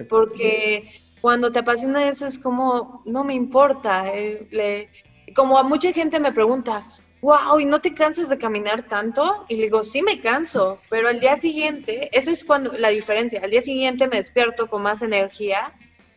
Porque 0.09 0.91
cuando 1.21 1.53
te 1.53 1.61
apasiona 1.61 2.09
eso 2.09 2.27
es 2.27 2.39
como, 2.39 3.03
no 3.07 3.25
me 3.25 3.35
importa. 3.35 4.05
Eh, 4.15 4.89
como 5.35 5.59
a 5.59 5.63
mucha 5.63 5.93
gente 5.93 6.21
me 6.21 6.33
pregunta, 6.33 6.87
wow, 7.21 7.61
¿y 7.61 7.65
no 7.65 7.81
te 7.81 7.95
cansas 7.95 8.29
de 8.29 8.39
caminar 8.39 8.83
tanto? 8.83 9.47
Y 9.49 9.57
le 9.57 9.65
digo, 9.65 9.85
sí 9.85 10.03
me 10.03 10.21
canso, 10.21 10.81
pero 10.91 11.09
al 11.09 11.21
día 11.21 11.37
siguiente, 11.37 12.11
esa 12.13 12.31
es 12.31 12.45
cuando 12.45 12.73
la 12.77 12.89
diferencia, 12.89 13.41
al 13.43 13.51
día 13.51 13.63
siguiente 13.63 14.09
me 14.09 14.17
despierto 14.17 14.69
con 14.69 14.83
más 14.83 15.03
energía 15.03 15.73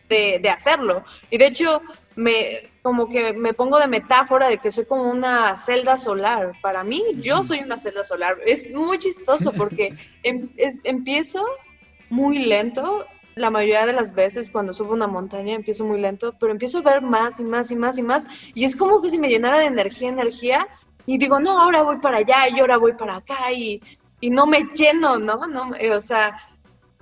de, 0.10 0.40
de 0.42 0.50
hacerlo. 0.50 1.06
Y 1.30 1.38
de 1.38 1.48
hecho, 1.48 1.82
me, 2.16 2.72
como 2.82 3.08
que 3.10 3.34
me 3.34 3.54
pongo 3.54 3.80
de 3.80 3.88
metáfora 3.88 4.48
de 4.48 4.58
que 4.58 4.72
soy 4.72 4.86
como 4.86 5.10
una 5.10 5.56
celda 5.58 5.98
solar. 5.98 6.54
Para 6.62 6.84
mí, 6.84 7.04
yo 7.18 7.44
soy 7.44 7.60
una 7.60 7.78
celda 7.78 8.04
solar. 8.04 8.38
Es 8.46 8.70
muy 8.72 8.98
chistoso 8.98 9.52
porque 9.54 9.96
em, 10.24 10.50
empiezo 10.84 11.46
muy 12.10 12.40
lento 12.40 13.06
la 13.36 13.50
mayoría 13.50 13.86
de 13.86 13.94
las 13.94 14.14
veces 14.14 14.50
cuando 14.50 14.74
subo 14.74 14.94
una 14.94 15.08
montaña 15.08 15.54
empiezo 15.54 15.86
muy 15.86 16.00
lento, 16.00 16.34
pero 16.40 16.52
empiezo 16.52 16.80
a 16.80 16.82
ver 16.82 17.02
más 17.02 17.40
y 17.40 17.44
más 17.44 17.72
y 17.72 17.76
más 17.76 17.98
y 17.98 18.04
más. 18.04 18.26
Y 18.54 18.66
es 18.66 18.76
como 18.76 19.02
que 19.02 19.10
si 19.10 19.18
me 19.18 19.30
llenara 19.30 19.60
de 19.60 19.66
energía, 19.66 20.10
energía, 20.10 20.68
y 21.06 21.18
digo, 21.18 21.40
no, 21.40 21.60
ahora 21.60 21.82
voy 21.82 21.98
para 22.00 22.18
allá 22.18 22.50
y 22.50 22.60
ahora 22.60 22.78
voy 22.78 22.94
para 22.94 23.18
acá 23.18 23.52
y, 23.52 23.82
y 24.22 24.30
no 24.30 24.48
me 24.48 24.64
lleno, 24.76 25.20
¿no? 25.20 25.42
no 25.48 25.72
o 25.96 26.02
sea, 26.02 26.38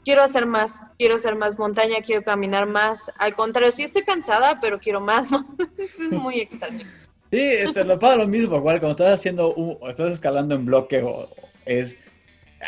quiero 0.04 0.24
hacer 0.24 0.46
más, 0.46 0.82
quiero 0.98 1.16
hacer 1.16 1.36
más 1.36 1.58
montaña, 1.58 1.98
quiero 2.04 2.24
caminar 2.24 2.68
más. 2.68 3.12
Al 3.18 3.36
contrario, 3.36 3.72
sí 3.72 3.84
estoy 3.84 4.04
cansada, 4.04 4.60
pero 4.60 4.80
quiero 4.80 5.02
más. 5.02 5.30
es 5.78 6.00
muy 6.12 6.42
extraño. 6.42 6.86
Sí, 7.32 7.40
es, 7.40 7.76
lo 7.76 7.98
pasa 7.98 8.18
lo 8.18 8.28
mismo, 8.28 8.58
igual 8.58 8.80
cuando 8.80 8.92
estás 8.92 9.20
haciendo, 9.20 9.56
un, 9.56 9.78
estás 9.90 10.12
escalando 10.12 10.54
en 10.54 10.66
bloque 10.66 11.02
o, 11.02 11.28
es 11.66 11.98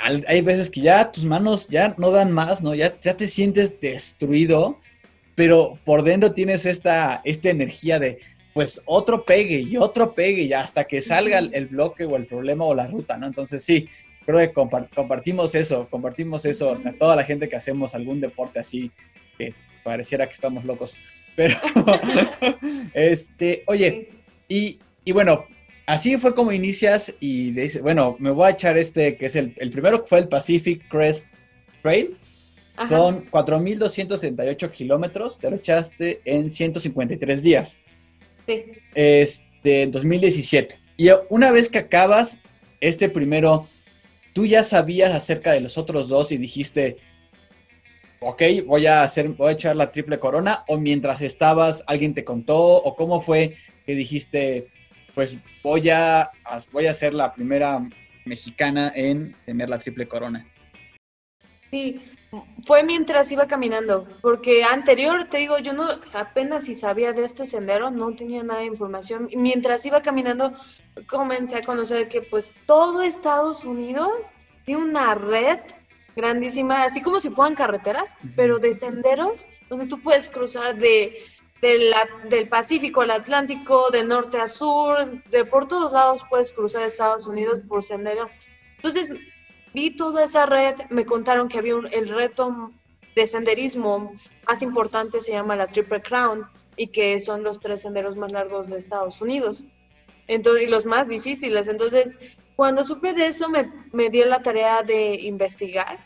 hay 0.03 0.41
veces 0.41 0.69
que 0.69 0.81
ya 0.81 1.12
tus 1.12 1.23
manos 1.23 1.67
ya 1.67 1.95
no 1.97 2.12
dan 2.12 2.31
más, 2.31 2.62
¿no? 2.62 2.73
Ya, 2.73 2.99
ya 3.01 3.17
te 3.17 3.27
sientes 3.27 3.79
destruido, 3.79 4.79
pero 5.36 5.77
por 5.84 6.03
dentro 6.03 6.34
tienes 6.34 6.65
esta, 6.65 7.21
esta 7.25 7.49
energía 7.49 7.99
de, 7.99 8.19
pues, 8.53 8.81
otro 8.86 9.25
pegue 9.25 9.60
y 9.60 9.77
otro 9.77 10.13
pegue 10.13 10.43
y 10.43 10.53
hasta 10.53 10.86
que 10.86 11.01
salga 11.01 11.39
el, 11.39 11.65
bloque 11.67 12.05
o 12.05 12.15
el 12.15 12.25
problema 12.25 12.63
o 12.63 12.73
la 12.73 12.88
ruta, 12.88 13.17
¿no? 13.17 13.27
Entonces, 13.27 13.63
sí, 13.63 13.89
creo 14.25 14.39
que 14.39 14.53
compartimos 14.53 15.55
eso, 15.55 15.88
compartimos 15.89 16.45
eso 16.45 16.79
a 16.84 16.93
toda 16.93 17.15
la 17.15 17.23
gente 17.23 17.49
que 17.49 17.58
hacemos 17.58 17.93
algún 17.93 18.21
deporte 18.21 18.60
así, 18.60 18.91
que 19.38 19.53
pareciera 19.84 20.25
que 20.25 20.34
estamos 20.34 20.63
locos. 20.63 20.97
Pero, 21.36 21.58
este, 22.93 23.63
oye, 23.67 24.10
y, 24.47 24.79
y 25.03 25.12
bueno, 25.12 25.45
así 25.85 26.17
fue 26.17 26.33
como 26.35 26.51
inicias 26.51 27.13
y 27.19 27.51
dices, 27.51 27.81
bueno, 27.81 28.15
me 28.19 28.31
voy 28.31 28.47
a 28.47 28.51
echar 28.51 28.77
este, 28.77 29.17
que 29.17 29.27
es 29.27 29.35
el, 29.35 29.53
primero 29.71 30.01
que 30.01 30.07
fue 30.07 30.19
el 30.19 30.27
Pacific 30.27 30.87
Crest 30.87 31.25
Trail. 31.81 32.17
Son 32.89 33.29
4.278 33.31 34.69
kilómetros, 34.69 35.39
te 35.39 35.49
lo 35.49 35.55
echaste 35.55 36.21
en 36.25 36.51
153 36.51 37.41
días. 37.41 37.77
Sí. 38.45 38.65
Este, 38.93 39.87
2017. 39.87 40.77
Y 40.97 41.09
una 41.29 41.51
vez 41.51 41.69
que 41.69 41.77
acabas 41.77 42.37
este 42.81 43.07
primero, 43.07 43.67
tú 44.33 44.45
ya 44.45 44.61
sabías 44.63 45.13
acerca 45.15 45.53
de 45.53 45.61
los 45.61 45.77
otros 45.77 46.09
dos 46.09 46.33
y 46.33 46.37
dijiste, 46.37 46.97
ok, 48.19 48.41
voy 48.65 48.87
a 48.87 49.03
hacer, 49.03 49.29
voy 49.29 49.49
a 49.49 49.53
echar 49.53 49.75
la 49.75 49.91
triple 49.91 50.19
corona, 50.19 50.63
o 50.67 50.77
mientras 50.77 51.21
estabas, 51.21 51.83
alguien 51.87 52.13
te 52.13 52.25
contó, 52.25 52.57
o 52.57 52.95
cómo 52.95 53.21
fue 53.21 53.55
que 53.85 53.95
dijiste, 53.95 54.67
pues 55.15 55.36
voy 55.63 55.89
a, 55.89 56.30
voy 56.71 56.88
a 56.88 56.93
ser 56.93 57.13
la 57.13 57.34
primera 57.34 57.80
mexicana 58.25 58.91
en 58.93 59.36
tener 59.45 59.69
la 59.69 59.80
triple 59.80 60.08
corona. 60.08 60.45
Sí, 61.71 62.01
fue 62.65 62.84
mientras 62.84 63.32
iba 63.32 63.47
caminando, 63.47 64.08
porque 64.21 64.63
anterior, 64.63 65.25
te 65.25 65.38
digo, 65.38 65.58
yo 65.60 65.73
no 65.73 65.88
apenas 66.13 66.65
si 66.65 66.75
sabía 66.75 67.13
de 67.13 67.23
este 67.23 67.45
sendero, 67.45 67.91
no 67.91 68.13
tenía 68.15 68.43
nada 68.43 68.60
de 68.60 68.67
información. 68.67 69.30
Mientras 69.36 69.86
iba 69.86 70.01
caminando, 70.01 70.54
comencé 71.08 71.58
a 71.58 71.62
conocer 71.62 72.08
que 72.10 72.21
pues 72.21 72.56
todo 72.65 73.01
Estados 73.01 73.63
Unidos 73.63 74.12
tiene 74.65 74.84
una 74.84 75.15
red 75.15 75.60
grandísima, 76.15 76.84
así 76.84 77.01
como 77.01 77.19
si 77.19 77.30
fueran 77.30 77.56
carreteras, 77.56 78.17
pero 78.36 78.60
de 78.60 78.73
senderos 78.73 79.45
donde 79.69 79.88
tú 79.88 80.01
puedes 80.01 80.30
cruzar 80.30 80.78
de 80.78 81.17
del 81.61 82.47
Pacífico 82.49 83.01
al 83.01 83.11
Atlántico, 83.11 83.89
de 83.89 84.03
norte 84.03 84.37
a 84.37 84.47
sur, 84.47 85.21
de 85.29 85.45
por 85.45 85.67
todos 85.67 85.91
lados 85.91 86.23
puedes 86.29 86.51
cruzar 86.51 86.83
Estados 86.83 87.25
Unidos 87.25 87.61
por 87.67 87.83
sendero. 87.83 88.29
Entonces, 88.75 89.09
vi 89.73 89.95
toda 89.95 90.25
esa 90.25 90.45
red, 90.45 90.75
me 90.89 91.05
contaron 91.05 91.47
que 91.47 91.57
había 91.57 91.75
un, 91.75 91.87
el 91.91 92.09
reto 92.09 92.71
de 93.15 93.25
senderismo 93.25 94.13
más 94.47 94.61
importante, 94.61 95.21
se 95.21 95.31
llama 95.31 95.55
la 95.55 95.67
Triple 95.67 96.01
Crown, 96.01 96.45
y 96.77 96.87
que 96.87 97.19
son 97.19 97.43
los 97.43 97.59
tres 97.59 97.81
senderos 97.81 98.15
más 98.15 98.31
largos 98.31 98.67
de 98.67 98.77
Estados 98.77 99.21
Unidos. 99.21 99.65
Entonces, 100.27 100.63
y 100.63 100.67
los 100.67 100.85
más 100.85 101.07
difíciles. 101.07 101.67
Entonces, 101.67 102.19
cuando 102.55 102.83
supe 102.83 103.13
de 103.13 103.27
eso, 103.27 103.49
me, 103.49 103.71
me 103.91 104.09
di 104.09 104.23
la 104.23 104.41
tarea 104.41 104.83
de 104.83 105.15
investigar 105.21 105.97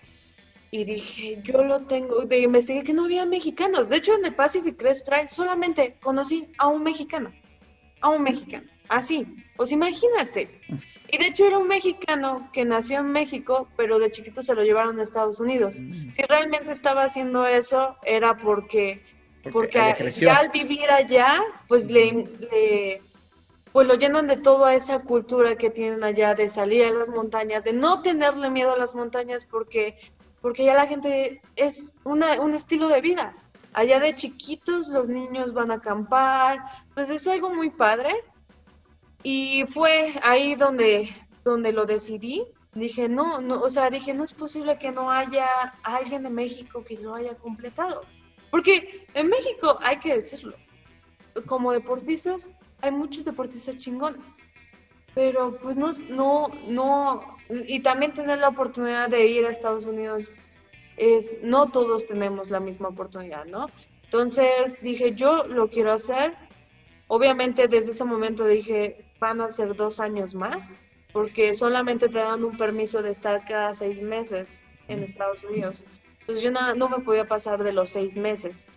y 0.72 0.84
dije, 0.84 1.40
yo 1.44 1.64
lo 1.64 1.82
tengo, 1.82 2.26
de 2.26 2.40
investigar 2.40 2.84
que 2.84 2.94
no 2.94 3.06
había 3.06 3.26
mexicanos. 3.26 3.90
De 3.90 3.98
hecho, 3.98 4.16
en 4.16 4.26
el 4.26 4.36
Pacific 4.36 4.78
Crest 4.78 5.06
Trail 5.06 5.28
solamente 5.28 5.98
conocí 6.02 6.48
a 6.58 6.68
un 6.68 6.84
mexicano, 6.84 7.32
a 8.02 8.10
un 8.10 8.22
mexicano, 8.22 8.68
así, 8.88 9.26
pues 9.56 9.72
imagínate. 9.72 10.62
Y 11.12 11.18
de 11.18 11.28
hecho 11.28 11.48
era 11.48 11.58
un 11.58 11.68
mexicano 11.68 12.50
que 12.54 12.66
nació 12.66 13.00
en 13.00 13.12
México, 13.12 13.68
pero 13.76 13.98
de 13.98 14.12
chiquito 14.12 14.44
se 14.44 14.54
lo 14.54 14.64
llevaron 14.64 15.00
a 15.00 15.04
Estados 15.04 15.40
Unidos. 15.40 15.82
Mm. 15.82 16.12
Si 16.12 16.22
realmente 16.24 16.72
estaba 16.72 17.04
haciendo 17.04 17.48
eso, 17.48 17.96
era 18.04 18.38
porque, 18.38 19.02
porque, 19.52 19.80
ya 20.20 20.38
al 20.38 20.50
vivir 20.50 20.92
allá, 20.92 21.42
pues 21.68 21.90
le, 21.90 23.02
pues 23.72 23.88
lo 23.88 23.96
llenan 23.96 24.28
de 24.28 24.38
toda 24.38 24.76
esa 24.76 25.00
cultura 25.00 25.56
que 25.56 25.72
tienen 25.72 26.04
allá 26.04 26.36
de 26.36 26.48
salir 26.48 26.86
a 26.86 26.92
las 26.92 27.10
montañas, 27.10 27.64
de 27.64 27.74
no 27.74 28.04
tenerle 28.04 28.52
miedo 28.52 28.74
a 28.74 28.78
las 28.78 28.94
montañas 28.94 29.46
porque 29.46 29.98
porque 30.42 30.66
ya 30.66 30.74
la 30.74 30.88
gente 30.88 31.42
es 31.56 31.94
una, 32.04 32.40
un 32.42 32.54
estilo 32.54 32.88
de 32.88 33.02
vida. 33.02 33.36
Allá 33.74 34.00
de 34.00 34.16
chiquitos 34.16 34.88
los 34.88 35.10
niños 35.10 35.54
van 35.54 35.72
a 35.72 35.76
acampar, 35.76 36.64
entonces 36.88 37.22
es 37.22 37.28
algo 37.28 37.54
muy 37.54 37.70
padre. 37.70 38.10
Y 39.22 39.66
fue 39.68 40.14
ahí 40.24 40.56
donde, 40.56 41.10
donde 41.44 41.74
lo 41.74 41.86
decidí. 41.86 42.46
Dije, 42.74 43.10
no, 43.10 43.42
no, 43.42 43.62
o 43.62 43.70
sea, 43.70 43.90
dije, 43.90 44.14
no 44.14 44.24
es 44.24 44.34
posible 44.34 44.78
que 44.78 44.92
no 44.92 45.12
haya 45.12 45.48
alguien 45.84 46.24
de 46.24 46.30
México 46.30 46.84
que 46.84 46.98
lo 46.98 47.16
haya 47.16 47.36
completado. 47.36 48.04
Porque 48.52 49.06
en 49.14 49.28
México, 49.28 49.78
hay 49.82 50.00
que 50.00 50.16
decirlo, 50.16 50.56
como 51.46 51.72
deportistas, 51.72 52.52
hay 52.82 52.92
muchos 52.92 53.26
deportistas 53.26 53.78
chingones. 53.78 54.38
Pero 55.16 55.58
pues 55.58 55.76
no, 55.76 55.90
no, 56.10 56.50
no, 56.68 57.38
y 57.50 57.80
también 57.80 58.14
tener 58.14 58.38
la 58.38 58.50
oportunidad 58.50 59.10
de 59.10 59.28
ir 59.28 59.46
a 59.46 59.50
Estados 59.50 59.86
Unidos 59.86 60.32
es, 60.98 61.38
no 61.42 61.72
todos 61.72 62.06
tenemos 62.06 62.52
la 62.52 62.60
misma 62.60 62.90
oportunidad, 62.90 63.46
¿no? 63.46 63.68
Entonces 64.04 64.78
dije, 64.82 65.14
yo 65.14 65.46
lo 65.48 65.70
quiero 65.70 65.92
hacer. 65.92 66.36
Obviamente 67.08 67.68
desde 67.68 67.92
ese 67.92 68.04
momento 68.06 68.46
dije, 68.46 69.06
van 69.20 69.42
a 69.42 69.50
ser 69.50 69.76
dos 69.76 70.00
años 70.00 70.36
más, 70.36 70.80
porque 71.12 71.54
solamente 71.54 72.08
te 72.08 72.20
dan 72.20 72.44
un 72.44 72.58
permiso 72.58 73.02
de 73.02 73.12
estar 73.12 73.46
cada 73.46 73.74
seis 73.74 74.02
meses 74.02 74.64
en 74.88 75.04
Estados 75.04 75.44
Unidos. 75.44 75.86
Entonces 76.22 76.44
yo 76.44 76.52
no, 76.52 76.76
no 76.76 76.90
me 76.90 77.04
podía 77.04 77.28
pasar 77.28 77.64
de 77.64 77.74
los 77.74 77.90
seis 77.90 78.16
meses. 78.18 78.68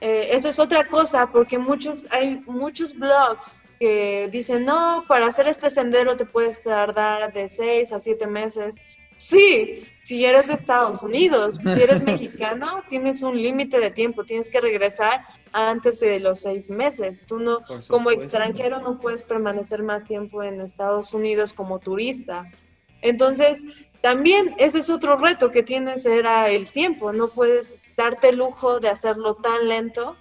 eh, 0.00 0.28
esa 0.32 0.48
es 0.48 0.58
otra 0.58 0.86
cosa, 0.88 1.30
porque 1.30 1.58
muchos, 1.58 2.06
hay 2.12 2.40
muchos 2.46 2.94
blogs 2.94 3.62
que 3.82 4.28
dicen, 4.30 4.64
no, 4.64 5.04
para 5.08 5.26
hacer 5.26 5.48
este 5.48 5.68
sendero 5.68 6.16
te 6.16 6.24
puedes 6.24 6.62
tardar 6.62 7.32
de 7.32 7.48
seis 7.48 7.92
a 7.92 7.98
siete 7.98 8.28
meses. 8.28 8.80
Sí, 9.16 9.88
si 10.04 10.24
eres 10.24 10.46
de 10.46 10.54
Estados 10.54 11.02
Unidos, 11.02 11.58
si 11.74 11.82
eres 11.82 12.00
mexicano, 12.04 12.68
tienes 12.88 13.24
un 13.24 13.36
límite 13.36 13.80
de 13.80 13.90
tiempo, 13.90 14.22
tienes 14.22 14.48
que 14.48 14.60
regresar 14.60 15.24
antes 15.50 15.98
de 15.98 16.20
los 16.20 16.38
seis 16.38 16.70
meses. 16.70 17.22
Tú 17.26 17.40
no, 17.40 17.58
como 17.88 18.12
extranjero, 18.12 18.78
no 18.78 19.00
puedes 19.00 19.24
permanecer 19.24 19.82
más 19.82 20.04
tiempo 20.04 20.44
en 20.44 20.60
Estados 20.60 21.12
Unidos 21.12 21.52
como 21.52 21.80
turista. 21.80 22.52
Entonces, 23.00 23.64
también 24.00 24.52
ese 24.58 24.78
es 24.78 24.90
otro 24.90 25.16
reto 25.16 25.50
que 25.50 25.64
tienes, 25.64 26.06
era 26.06 26.48
el 26.50 26.70
tiempo. 26.70 27.12
No 27.12 27.30
puedes 27.30 27.80
darte 27.96 28.28
el 28.28 28.36
lujo 28.36 28.78
de 28.78 28.90
hacerlo 28.90 29.34
tan 29.34 29.66
lento 29.66 30.16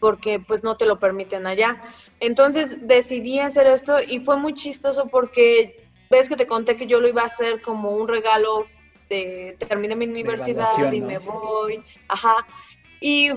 porque 0.00 0.40
pues 0.40 0.64
no 0.64 0.76
te 0.76 0.86
lo 0.86 0.98
permiten 0.98 1.46
allá. 1.46 1.80
Entonces 2.18 2.86
decidí 2.88 3.38
hacer 3.38 3.66
esto 3.66 3.98
y 4.06 4.20
fue 4.20 4.36
muy 4.36 4.54
chistoso 4.54 5.06
porque 5.06 5.86
ves 6.10 6.28
que 6.28 6.36
te 6.36 6.46
conté 6.46 6.76
que 6.76 6.86
yo 6.86 7.00
lo 7.00 7.08
iba 7.08 7.22
a 7.22 7.26
hacer 7.26 7.62
como 7.62 7.90
un 7.90 8.08
regalo 8.08 8.66
de 9.08 9.56
terminé 9.58 9.94
mi 9.94 10.06
universidad 10.06 10.92
y 10.92 11.00
me 11.00 11.18
voy, 11.18 11.82
ajá. 12.08 12.34
Y 13.00 13.30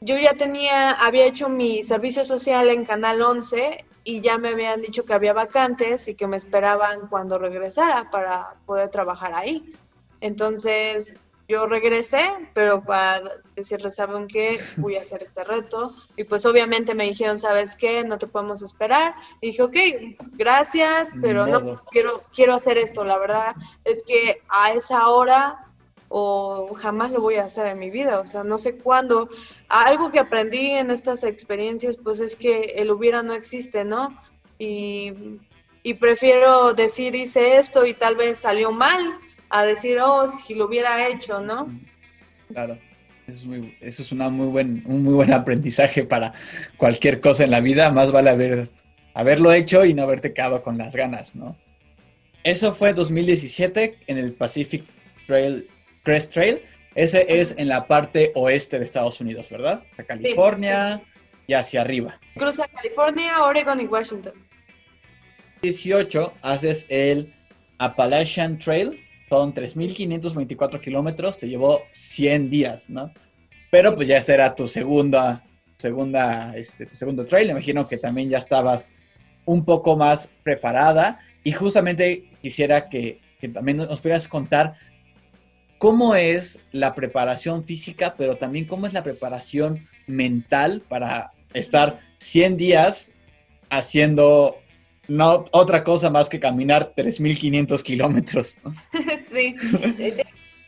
yo 0.00 0.18
ya 0.18 0.34
tenía, 0.34 0.90
había 0.90 1.24
hecho 1.24 1.48
mi 1.48 1.82
servicio 1.82 2.22
social 2.24 2.68
en 2.68 2.84
Canal 2.84 3.22
11 3.22 3.84
y 4.04 4.20
ya 4.20 4.38
me 4.38 4.50
habían 4.50 4.82
dicho 4.82 5.04
que 5.04 5.14
había 5.14 5.32
vacantes 5.32 6.06
y 6.08 6.14
que 6.14 6.26
me 6.26 6.36
esperaban 6.36 7.08
cuando 7.08 7.38
regresara 7.38 8.10
para 8.10 8.54
poder 8.66 8.90
trabajar 8.90 9.32
ahí. 9.34 9.72
Entonces 10.20 11.18
yo 11.48 11.66
regresé, 11.66 12.22
pero 12.54 12.82
para 12.82 13.22
decirles, 13.54 13.94
¿saben 13.94 14.26
qué? 14.26 14.58
Voy 14.78 14.96
a 14.96 15.02
hacer 15.02 15.22
este 15.22 15.44
reto. 15.44 15.94
Y 16.16 16.24
pues 16.24 16.44
obviamente 16.44 16.94
me 16.94 17.04
dijeron, 17.04 17.38
¿sabes 17.38 17.76
qué? 17.76 18.02
No 18.04 18.18
te 18.18 18.26
podemos 18.26 18.62
esperar. 18.62 19.14
Y 19.40 19.48
dije, 19.48 19.62
ok, 19.62 19.76
gracias, 20.32 21.12
pero 21.22 21.46
no, 21.46 21.76
quiero, 21.90 22.24
quiero 22.34 22.54
hacer 22.54 22.78
esto. 22.78 23.04
La 23.04 23.18
verdad 23.18 23.54
es 23.84 24.02
que 24.02 24.42
a 24.48 24.72
esa 24.72 25.08
hora 25.08 25.66
o 26.08 26.74
jamás 26.74 27.10
lo 27.12 27.20
voy 27.20 27.36
a 27.36 27.44
hacer 27.44 27.66
en 27.66 27.78
mi 27.78 27.90
vida. 27.90 28.18
O 28.18 28.26
sea, 28.26 28.42
no 28.42 28.58
sé 28.58 28.76
cuándo. 28.78 29.28
Algo 29.68 30.10
que 30.10 30.18
aprendí 30.18 30.72
en 30.72 30.90
estas 30.90 31.22
experiencias, 31.22 31.96
pues 31.96 32.18
es 32.18 32.34
que 32.34 32.74
el 32.76 32.90
hubiera 32.90 33.22
no 33.22 33.34
existe, 33.34 33.84
¿no? 33.84 34.20
Y, 34.58 35.38
y 35.84 35.94
prefiero 35.94 36.74
decir, 36.74 37.14
hice 37.14 37.58
esto 37.58 37.86
y 37.86 37.94
tal 37.94 38.16
vez 38.16 38.38
salió 38.38 38.72
mal 38.72 39.20
a 39.50 39.64
decir, 39.64 39.98
oh, 40.00 40.28
si 40.28 40.54
lo 40.54 40.66
hubiera 40.66 41.08
hecho, 41.08 41.40
¿no? 41.40 41.68
Claro. 42.52 42.78
Eso 43.26 43.38
es, 43.38 43.44
muy, 43.44 43.76
eso 43.80 44.02
es 44.02 44.12
una 44.12 44.28
muy 44.28 44.46
buen, 44.46 44.84
un 44.86 45.02
muy 45.02 45.14
buen 45.14 45.32
aprendizaje 45.32 46.04
para 46.04 46.32
cualquier 46.76 47.20
cosa 47.20 47.42
en 47.42 47.50
la 47.50 47.60
vida. 47.60 47.90
Más 47.90 48.12
vale 48.12 48.30
haber, 48.30 48.70
haberlo 49.14 49.52
hecho 49.52 49.84
y 49.84 49.94
no 49.94 50.04
haberte 50.04 50.32
quedado 50.32 50.62
con 50.62 50.78
las 50.78 50.94
ganas, 50.94 51.34
¿no? 51.34 51.56
Eso 52.44 52.72
fue 52.72 52.92
2017 52.92 53.98
en 54.06 54.18
el 54.18 54.32
Pacific 54.32 54.84
Trail, 55.26 55.68
Crest 56.04 56.32
Trail. 56.32 56.62
Ese 56.94 57.26
es 57.40 57.54
en 57.58 57.68
la 57.68 57.88
parte 57.88 58.30
oeste 58.36 58.78
de 58.78 58.84
Estados 58.84 59.20
Unidos, 59.20 59.48
¿verdad? 59.50 59.82
O 59.90 59.94
sea, 59.96 60.04
California 60.06 61.02
y 61.48 61.54
hacia 61.54 61.80
arriba. 61.80 62.20
Cruza 62.36 62.68
California, 62.68 63.42
Oregon 63.42 63.80
y 63.80 63.86
Washington. 63.86 64.32
18 65.62 66.34
haces 66.42 66.86
el 66.88 67.34
Appalachian 67.78 68.58
Trail, 68.58 69.00
son 69.28 69.54
3.524 69.54 70.80
kilómetros, 70.80 71.38
te 71.38 71.48
llevó 71.48 71.82
100 71.92 72.50
días, 72.50 72.90
¿no? 72.90 73.12
Pero 73.70 73.94
pues 73.94 74.08
ya 74.08 74.16
esta 74.16 74.34
era 74.34 74.54
tu 74.54 74.68
segunda, 74.68 75.44
segunda, 75.76 76.56
este, 76.56 76.86
tu 76.86 76.96
segundo 76.96 77.26
trail, 77.26 77.50
imagino 77.50 77.88
que 77.88 77.98
también 77.98 78.30
ya 78.30 78.38
estabas 78.38 78.86
un 79.44 79.64
poco 79.64 79.96
más 79.96 80.30
preparada 80.42 81.20
y 81.44 81.52
justamente 81.52 82.30
quisiera 82.42 82.88
que, 82.88 83.20
que 83.40 83.48
también 83.48 83.78
nos 83.78 84.00
pudieras 84.00 84.28
contar 84.28 84.74
cómo 85.78 86.14
es 86.14 86.60
la 86.72 86.94
preparación 86.94 87.64
física, 87.64 88.14
pero 88.16 88.36
también 88.36 88.64
cómo 88.64 88.86
es 88.86 88.92
la 88.92 89.02
preparación 89.02 89.86
mental 90.06 90.82
para 90.88 91.32
estar 91.52 92.00
100 92.18 92.56
días 92.56 93.10
haciendo 93.70 94.58
no 95.08 95.44
otra 95.52 95.84
cosa 95.84 96.10
más 96.10 96.28
que 96.28 96.40
caminar 96.40 96.92
3.500 96.96 97.82
kilómetros. 97.82 98.58
sí, 99.26 99.54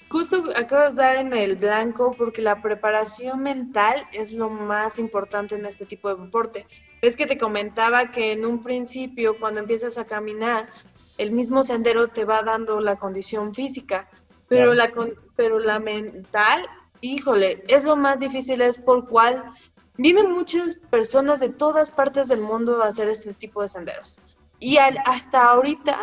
justo 0.09 0.45
acabas 0.57 0.95
de 0.95 1.03
dar 1.03 1.17
en 1.17 1.33
el 1.33 1.57
blanco 1.57 2.15
porque 2.17 2.43
la 2.43 2.63
preparación 2.63 3.43
mental 3.43 3.97
es 4.13 4.33
lo 4.33 4.49
más 4.51 4.99
importante 4.99 5.55
en 5.55 5.67
este 5.67 5.87
tipo 5.87 6.15
de 6.15 6.23
deporte. 6.23 6.67
Es 7.03 7.17
que 7.17 7.27
te 7.27 7.39
comentaba 7.39 8.11
que 8.11 8.33
en 8.33 8.45
un 8.45 8.63
principio, 8.63 9.39
cuando 9.39 9.61
empiezas 9.61 9.99
a 9.99 10.07
caminar, 10.07 10.69
el 11.19 11.33
mismo 11.33 11.63
sendero 11.63 12.09
te 12.09 12.25
va 12.25 12.43
dando 12.43 12.81
la 12.81 12.97
condición 12.97 13.55
física, 13.55 14.09
pero, 14.49 14.73
la, 14.73 14.91
pero 15.37 15.59
la 15.59 15.79
mental, 15.79 16.63
híjole, 17.01 17.65
es 17.69 17.85
lo 17.85 17.97
más 17.97 18.21
difícil, 18.21 18.63
es 18.63 18.79
por 18.79 19.09
cual 19.09 19.45
Vienen 19.99 20.31
muchas 20.31 20.77
personas 20.77 21.41
de 21.41 21.49
todas 21.49 21.91
partes 21.91 22.29
del 22.29 22.41
mundo 22.41 22.83
a 22.83 22.87
hacer 22.87 23.09
este 23.09 23.35
tipo 23.35 23.63
de 23.63 23.69
senderos. 23.69 24.21
Y 24.61 24.79
hasta 24.79 25.51
ahorita, 25.51 25.99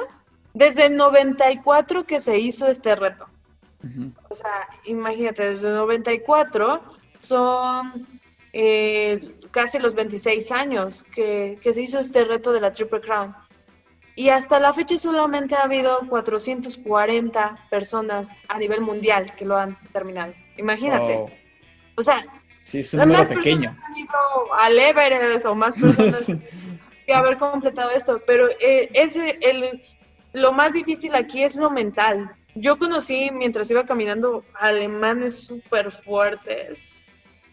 desde 0.53 0.87
el 0.87 0.97
94 0.97 2.05
que 2.05 2.19
se 2.19 2.37
hizo 2.37 2.67
este 2.67 2.95
reto. 2.95 3.27
O 4.29 4.33
sea, 4.33 4.67
imagínate, 4.83 5.47
desde 5.47 5.69
el 5.69 5.75
94 5.75 6.81
son 7.21 8.19
eh, 8.51 9.37
casi 9.51 9.79
los 9.79 9.93
26 9.93 10.51
años 10.51 11.03
que, 11.03 11.57
que 11.61 11.73
se 11.73 11.83
hizo 11.83 11.99
este 11.99 12.25
reto 12.25 12.51
de 12.51 12.61
la 12.61 12.73
Triple 12.73 12.99
Crown. 12.99 13.33
Y 14.15 14.29
hasta 14.29 14.59
la 14.59 14.73
fecha 14.73 14.97
solamente 14.97 15.55
ha 15.55 15.63
habido 15.63 15.99
440 16.09 17.67
personas 17.69 18.31
a 18.49 18.57
nivel 18.59 18.81
mundial 18.81 19.35
que 19.35 19.45
lo 19.45 19.57
han 19.57 19.77
terminado. 19.91 20.33
Imagínate. 20.57 21.41
O 21.95 22.03
sea, 22.03 22.25
Sí, 22.65 22.79
es 22.79 22.95
un 22.95 23.01
número 23.01 23.29
pequeño. 23.29 23.69
han 23.69 23.95
ido 23.95 24.53
al 24.59 24.79
Everest 24.79 25.45
o 25.45 25.53
más 25.53 25.75
personas 25.79 26.31
que 27.05 27.13
haber 27.13 27.37
completado 27.37 27.91
esto, 27.91 28.19
pero 28.25 28.49
eh, 28.59 28.89
ese, 28.93 29.37
el, 29.41 29.83
lo 30.33 30.51
más 30.51 30.73
difícil 30.73 31.13
aquí 31.13 31.43
es 31.43 31.55
lo 31.55 31.69
mental. 31.69 32.35
Yo 32.55 32.79
conocí 32.79 33.29
mientras 33.31 33.69
iba 33.69 33.85
caminando 33.85 34.43
alemanes 34.55 35.37
súper 35.37 35.91
fuertes, 35.91 36.89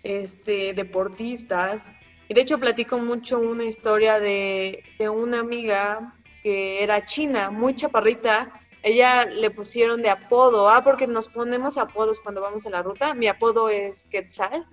este, 0.03 0.73
deportistas, 0.73 1.93
y 2.29 2.35
de 2.35 2.41
hecho 2.41 2.59
platico 2.59 2.99
mucho 2.99 3.39
una 3.39 3.65
historia 3.65 4.19
de, 4.19 4.83
de 4.99 5.09
una 5.11 5.41
amiga 5.41 6.15
que 6.43 6.83
era 6.83 7.05
china, 7.05 7.51
muy 7.51 7.75
chaparrita, 7.75 8.51
ella 8.83 9.27
le 9.27 9.51
pusieron 9.51 10.01
de 10.01 10.09
apodo, 10.09 10.71
ah, 10.71 10.83
porque 10.83 11.07
nos 11.07 11.29
ponemos 11.29 11.77
apodos 11.77 12.23
cuando 12.23 12.41
vamos 12.41 12.65
en 12.65 12.73
la 12.73 12.83
ruta. 12.83 13.13
Mi 13.13 13.29
apodo 13.29 13.69
es 13.69 14.07
Quetzal, 14.11 14.67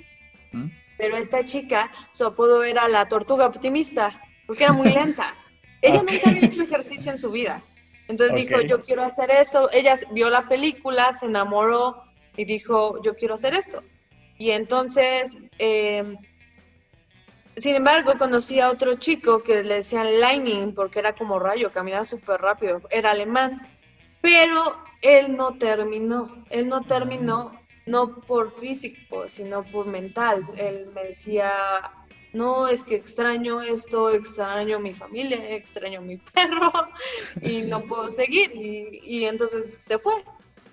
pero 0.98 1.16
esta 1.18 1.46
chica, 1.46 1.92
su 2.12 2.26
apodo 2.26 2.64
era 2.64 2.88
la 2.88 3.08
tortuga 3.08 3.46
optimista, 3.46 4.22
porque 4.46 4.66
era 4.66 4.74
muy 4.74 4.90
lenta. 4.94 5.34
Ella 5.82 6.04
nunca 6.04 6.30
había 6.30 6.46
hecho 6.46 6.64
ejercicio 6.64 7.12
en 7.12 7.18
su 7.18 7.32
vida. 7.32 7.64
Entonces 8.10 8.36
dijo, 8.36 8.60
yo 8.62 8.82
quiero 8.82 9.04
hacer 9.04 9.30
esto. 9.32 9.70
Ella 9.72 9.96
vio 10.12 10.30
la 10.30 10.48
película, 10.48 11.14
se 11.14 11.28
enamoró 11.28 12.04
y 12.36 12.44
dijo, 12.44 13.02
yo 13.04 13.16
quiero 13.16 13.36
hacer 13.36 13.54
esto. 13.54 13.84
Y 14.38 14.52
entonces, 14.52 15.38
em, 15.60 16.18
sin 17.56 17.76
embargo, 17.76 18.14
conocí 18.18 18.60
a 18.60 18.72
otro 18.72 18.96
chico 18.96 19.44
que 19.44 19.64
le 19.64 19.76
decían 19.76 20.20
Lightning 20.20 20.74
porque 20.74 21.00
era 21.00 21.14
como 21.14 21.40
rayo, 21.40 21.72
caminaba 21.72 22.04
súper 22.04 22.42
rápido, 22.42 22.82
era 22.90 23.12
alemán. 23.12 23.68
Pero 24.22 24.84
él 25.02 25.36
no 25.36 25.58
terminó, 25.58 26.44
él 26.50 26.68
no 26.68 26.82
terminó 26.82 27.52
no 27.90 28.22
por 28.22 28.52
físico, 28.52 29.28
sino 29.28 29.64
por 29.64 29.88
mental. 29.88 30.48
Él 30.58 30.90
me 30.94 31.06
decía, 31.06 31.52
no, 32.34 32.68
es 32.68 32.84
que 32.84 32.96
extraño 32.96 33.62
esto, 33.62 34.12
extraño 34.12 34.80
mi 34.80 34.94
familia, 34.94 35.56
extraño 35.56 36.02
mi 36.02 36.18
perro 36.34 36.72
y 37.42 37.64
no 37.64 37.82
puedo 37.82 38.12
seguir. 38.12 38.52
Y, 38.54 39.26
entonces 39.26 39.78
se 39.80 39.98
fue. 39.98 40.14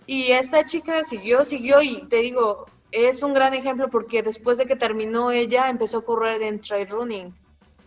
Y 0.07 0.33
esta 0.33 0.65
chica 0.65 1.03
siguió, 1.05 1.45
siguió 1.45 1.83
y 1.83 2.07
te 2.09 2.19
digo, 2.19 2.67
es 2.93 3.23
un 3.23 3.33
gran 3.33 3.55
ejemplo 3.55 3.89
porque 3.91 4.23
después 4.23 4.59
de 4.59 4.67
que 4.67 4.77
terminó 4.77 5.31
ella 5.31 5.69
empezó 5.69 5.99
a 5.99 6.05
correr 6.05 6.43
en 6.43 6.61
trail 6.61 6.89
running 6.89 7.35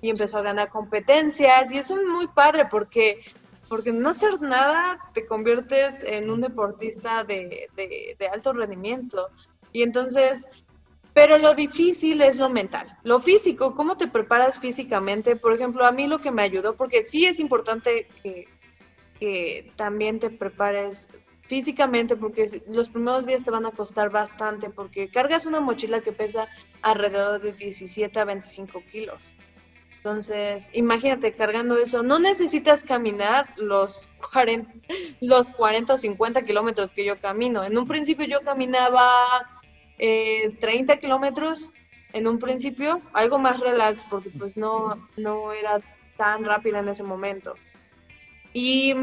y 0.01 0.09
empezó 0.09 0.39
a 0.39 0.41
ganar 0.41 0.69
competencias 0.69 1.71
y 1.71 1.77
eso 1.77 1.95
es 1.95 2.05
muy 2.05 2.27
padre 2.27 2.65
porque 2.69 3.21
porque 3.69 3.93
no 3.93 4.09
hacer 4.09 4.41
nada 4.41 4.99
te 5.13 5.25
conviertes 5.25 6.03
en 6.03 6.29
un 6.29 6.41
deportista 6.41 7.23
de, 7.23 7.69
alto 8.33 8.51
rendimiento. 8.51 9.29
Y 9.71 9.83
entonces, 9.83 10.47
pero 11.13 11.37
lo 11.37 11.53
difícil 11.53 12.21
es 12.21 12.37
lo 12.37 12.49
mental. 12.49 12.97
Lo 13.03 13.19
físico, 13.19 13.75
¿cómo 13.75 13.95
te 13.95 14.07
preparas 14.07 14.59
físicamente? 14.59 15.35
Por 15.35 15.53
ejemplo, 15.53 15.85
a 15.85 15.91
mí 15.91 16.07
lo 16.07 16.19
que 16.19 16.31
me 16.31 16.41
ayudó, 16.41 16.75
porque 16.75 17.05
sí 17.05 17.25
es 17.25 17.39
importante 17.39 18.07
que, 18.23 18.47
también 19.75 20.17
te 20.17 20.29
prepares 20.29 21.09
físicamente, 21.41 22.15
porque 22.15 22.45
los 22.67 22.89
primeros 22.89 23.25
días 23.25 23.43
te 23.43 23.51
van 23.51 23.65
a 23.65 23.71
costar 23.71 24.09
bastante, 24.09 24.69
porque 24.69 25.09
cargas 25.09 25.45
una 25.45 25.59
mochila 25.59 25.99
que 25.99 26.13
pesa 26.13 26.47
alrededor 26.81 27.41
de 27.41 27.51
17 27.51 28.17
a 28.17 28.23
25 28.23 28.81
kilos. 28.89 29.35
Entonces, 29.99 30.71
imagínate 30.73 31.33
cargando 31.33 31.77
eso. 31.77 32.03
No 32.03 32.19
necesitas 32.19 32.85
caminar 32.85 33.53
los 33.57 34.09
40, 34.31 34.71
los 35.19 35.51
40 35.51 35.93
o 35.93 35.97
50 35.97 36.43
kilómetros 36.43 36.93
que 36.93 37.03
yo 37.03 37.19
camino. 37.19 37.65
En 37.65 37.77
un 37.77 37.85
principio 37.85 38.25
yo 38.25 38.41
caminaba 38.41 39.11
30 39.97 40.93
eh, 40.93 40.99
kilómetros, 40.99 41.73
en 42.13 42.27
un 42.27 42.39
principio, 42.39 43.01
algo 43.11 43.39
más 43.39 43.59
relax, 43.59 44.05
porque 44.05 44.29
pues 44.29 44.55
no, 44.55 45.05
no 45.17 45.51
era 45.51 45.81
tan 46.15 46.45
rápida 46.45 46.79
en 46.79 46.87
ese 46.87 47.03
momento. 47.03 47.55
Y 48.53 48.93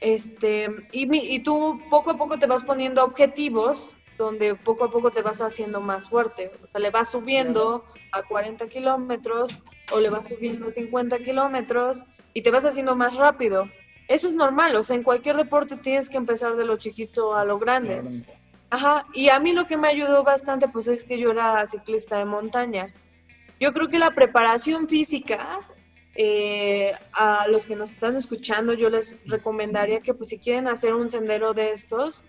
este, 0.00 0.68
y, 0.90 1.38
tú 1.40 1.80
poco 1.88 2.10
a 2.10 2.16
poco 2.16 2.38
te 2.38 2.46
vas 2.46 2.64
poniendo 2.64 3.04
objetivos 3.04 3.94
donde 4.18 4.54
poco 4.54 4.84
a 4.84 4.90
poco 4.90 5.10
te 5.10 5.22
vas 5.22 5.40
haciendo 5.40 5.80
más 5.80 6.08
fuerte. 6.08 6.52
O 6.62 6.66
sea, 6.70 6.80
le 6.80 6.90
vas 6.90 7.10
subiendo 7.10 7.84
a 8.12 8.22
40 8.22 8.68
kilómetros 8.68 9.62
o 9.92 10.00
le 10.00 10.10
vas 10.10 10.28
subiendo 10.28 10.66
a 10.66 10.70
50 10.70 11.18
kilómetros 11.18 12.06
y 12.34 12.42
te 12.42 12.50
vas 12.50 12.64
haciendo 12.64 12.96
más 12.96 13.16
rápido. 13.16 13.68
Eso 14.08 14.28
es 14.28 14.34
normal, 14.34 14.74
o 14.76 14.82
sea, 14.82 14.96
en 14.96 15.02
cualquier 15.02 15.36
deporte 15.36 15.76
tienes 15.76 16.08
que 16.08 16.16
empezar 16.16 16.56
de 16.56 16.64
lo 16.64 16.76
chiquito 16.76 17.34
a 17.34 17.44
lo 17.44 17.58
grande. 17.58 18.24
Ajá, 18.70 19.06
y 19.12 19.28
a 19.28 19.38
mí 19.38 19.52
lo 19.52 19.66
que 19.66 19.76
me 19.76 19.88
ayudó 19.88 20.24
bastante, 20.24 20.68
pues 20.68 20.88
es 20.88 21.04
que 21.04 21.18
yo 21.18 21.30
era 21.30 21.66
ciclista 21.66 22.18
de 22.18 22.24
montaña. 22.24 22.92
Yo 23.60 23.72
creo 23.72 23.88
que 23.88 23.98
la 23.98 24.10
preparación 24.10 24.88
física 24.88 25.60
eh, 26.14 26.92
a 27.12 27.46
los 27.48 27.66
que 27.66 27.76
nos 27.76 27.90
están 27.90 28.16
escuchando, 28.16 28.74
yo 28.74 28.90
les 28.90 29.18
recomendaría 29.24 30.00
que 30.00 30.14
pues 30.14 30.28
si 30.30 30.38
quieren 30.38 30.68
hacer 30.68 30.94
un 30.94 31.08
sendero 31.08 31.54
de 31.54 31.72
estos, 31.72 32.24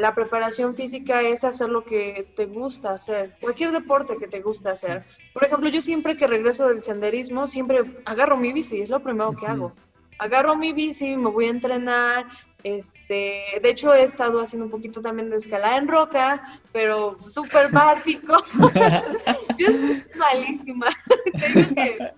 la 0.00 0.14
preparación 0.14 0.74
física 0.74 1.20
es 1.22 1.44
hacer 1.44 1.68
lo 1.68 1.84
que 1.84 2.26
te 2.34 2.46
gusta 2.46 2.92
hacer, 2.92 3.36
cualquier 3.40 3.72
deporte 3.72 4.16
que 4.16 4.26
te 4.26 4.40
gusta 4.40 4.72
hacer. 4.72 5.04
Por 5.32 5.44
ejemplo, 5.44 5.68
yo 5.68 5.80
siempre 5.80 6.16
que 6.16 6.26
regreso 6.26 6.68
del 6.68 6.82
senderismo, 6.82 7.46
siempre 7.46 8.00
agarro 8.06 8.36
mi 8.36 8.52
bici, 8.52 8.80
es 8.80 8.88
lo 8.88 9.02
primero 9.02 9.32
que 9.32 9.46
hago. 9.46 9.72
Agarro 10.18 10.56
mi 10.56 10.72
bici, 10.72 11.16
me 11.16 11.30
voy 11.30 11.46
a 11.46 11.50
entrenar, 11.50 12.26
este, 12.62 13.42
de 13.62 13.70
hecho 13.70 13.92
he 13.92 14.04
estado 14.04 14.40
haciendo 14.40 14.64
un 14.64 14.70
poquito 14.70 15.02
también 15.02 15.28
de 15.28 15.36
escalada 15.36 15.76
en 15.76 15.88
roca, 15.88 16.42
pero 16.72 17.18
súper 17.22 17.68
básico. 17.72 18.36
yo 19.58 19.66
soy 19.66 20.04
malísima. 20.16 20.86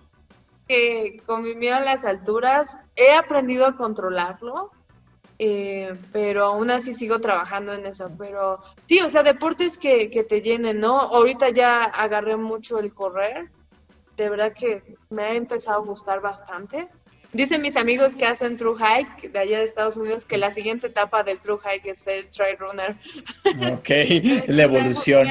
Que 0.69 1.21
con 1.25 1.43
mi 1.43 1.55
miedo 1.55 1.77
a 1.77 1.79
las 1.79 2.03
alturas 2.03 2.77
he 2.97 3.13
aprendido 3.13 3.65
a 3.65 3.77
controlarlo, 3.77 4.73
eh, 5.39 5.95
pero 6.11 6.45
aún 6.45 6.71
así 6.71 6.93
sigo 6.93 7.19
trabajando 7.19 7.73
en 7.73 7.85
eso. 7.85 8.11
Pero 8.17 8.59
sí, 8.87 8.99
o 9.01 9.09
sea, 9.09 9.23
deportes 9.23 9.77
que, 9.77 10.09
que, 10.09 10.23
te 10.23 10.41
llenen, 10.41 10.79
¿no? 10.79 10.99
Ahorita 10.99 11.49
ya 11.49 11.83
agarré 11.83 12.37
mucho 12.37 12.79
el 12.79 12.93
correr, 12.93 13.49
de 14.15 14.29
verdad 14.29 14.53
que 14.53 14.83
me 15.09 15.23
ha 15.23 15.33
empezado 15.33 15.81
a 15.81 15.85
gustar 15.85 16.21
bastante. 16.21 16.89
Dicen 17.33 17.61
mis 17.61 17.75
amigos 17.75 18.15
que 18.15 18.25
hacen 18.25 18.55
True 18.55 18.75
Hike 18.79 19.29
de 19.29 19.39
allá 19.39 19.59
de 19.59 19.65
Estados 19.65 19.97
Unidos 19.97 20.25
que 20.25 20.37
la 20.37 20.51
siguiente 20.51 20.87
etapa 20.87 21.23
del 21.23 21.39
True 21.39 21.59
Hike 21.63 21.91
es 21.91 22.07
el 22.07 22.29
Try 22.29 22.55
Runner. 22.57 22.95
Ok, 23.73 23.89
la 24.47 24.63
evolución. 24.63 25.27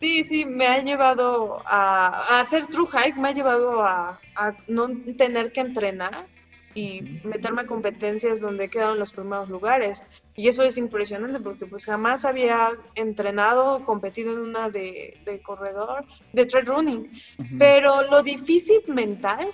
Sí, 0.00 0.24
sí, 0.24 0.46
me 0.46 0.66
ha 0.66 0.82
llevado 0.82 1.62
a, 1.66 2.40
hacer 2.40 2.66
true 2.68 2.88
hike, 2.90 3.16
me 3.16 3.28
ha 3.28 3.32
llevado 3.32 3.82
a, 3.84 4.18
no 4.66 4.88
tener 5.18 5.52
que 5.52 5.60
entrenar 5.60 6.26
y 6.74 7.20
meterme 7.24 7.62
a 7.62 7.66
competencias 7.66 8.40
donde 8.40 8.64
he 8.64 8.70
quedado 8.70 8.92
en 8.92 8.98
los 8.98 9.12
primeros 9.12 9.48
lugares. 9.48 10.06
Y 10.36 10.48
eso 10.48 10.62
es 10.62 10.78
impresionante 10.78 11.40
porque 11.40 11.66
pues 11.66 11.84
jamás 11.84 12.24
había 12.24 12.70
entrenado, 12.94 13.84
competido 13.84 14.32
en 14.34 14.40
una 14.40 14.70
de, 14.70 15.40
corredor, 15.44 16.04
de 16.32 16.46
trail 16.46 16.66
running. 16.66 17.10
Pero 17.58 18.02
lo 18.02 18.22
difícil 18.22 18.82
mental 18.86 19.48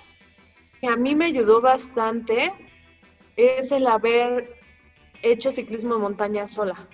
que 0.79 0.87
a 0.87 0.95
mí 0.95 1.15
me 1.15 1.25
ayudó 1.25 1.61
bastante 1.61 2.53
es 3.35 3.71
el 3.71 3.87
haber 3.87 4.55
hecho 5.23 5.51
ciclismo 5.51 5.95
de 5.95 6.01
montaña 6.01 6.47
sola. 6.47 6.87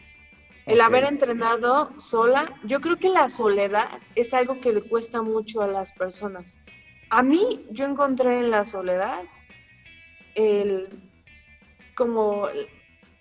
El 0.66 0.80
haber 0.80 1.04
entrenado 1.04 1.92
sola, 2.00 2.46
yo 2.64 2.80
creo 2.80 2.98
que 2.98 3.10
la 3.10 3.28
soledad 3.28 3.90
es 4.16 4.34
algo 4.34 4.62
que 4.62 4.72
le 4.72 4.82
cuesta 4.82 5.22
mucho 5.22 5.62
a 5.62 5.68
las 5.68 5.92
personas. 5.92 6.58
A 7.10 7.22
mí, 7.22 7.66
yo 7.70 7.86
encontré 7.86 8.40
en 8.40 8.50
la 8.50 8.66
soledad 8.66 9.24
el, 10.36 10.90
como 11.96 12.48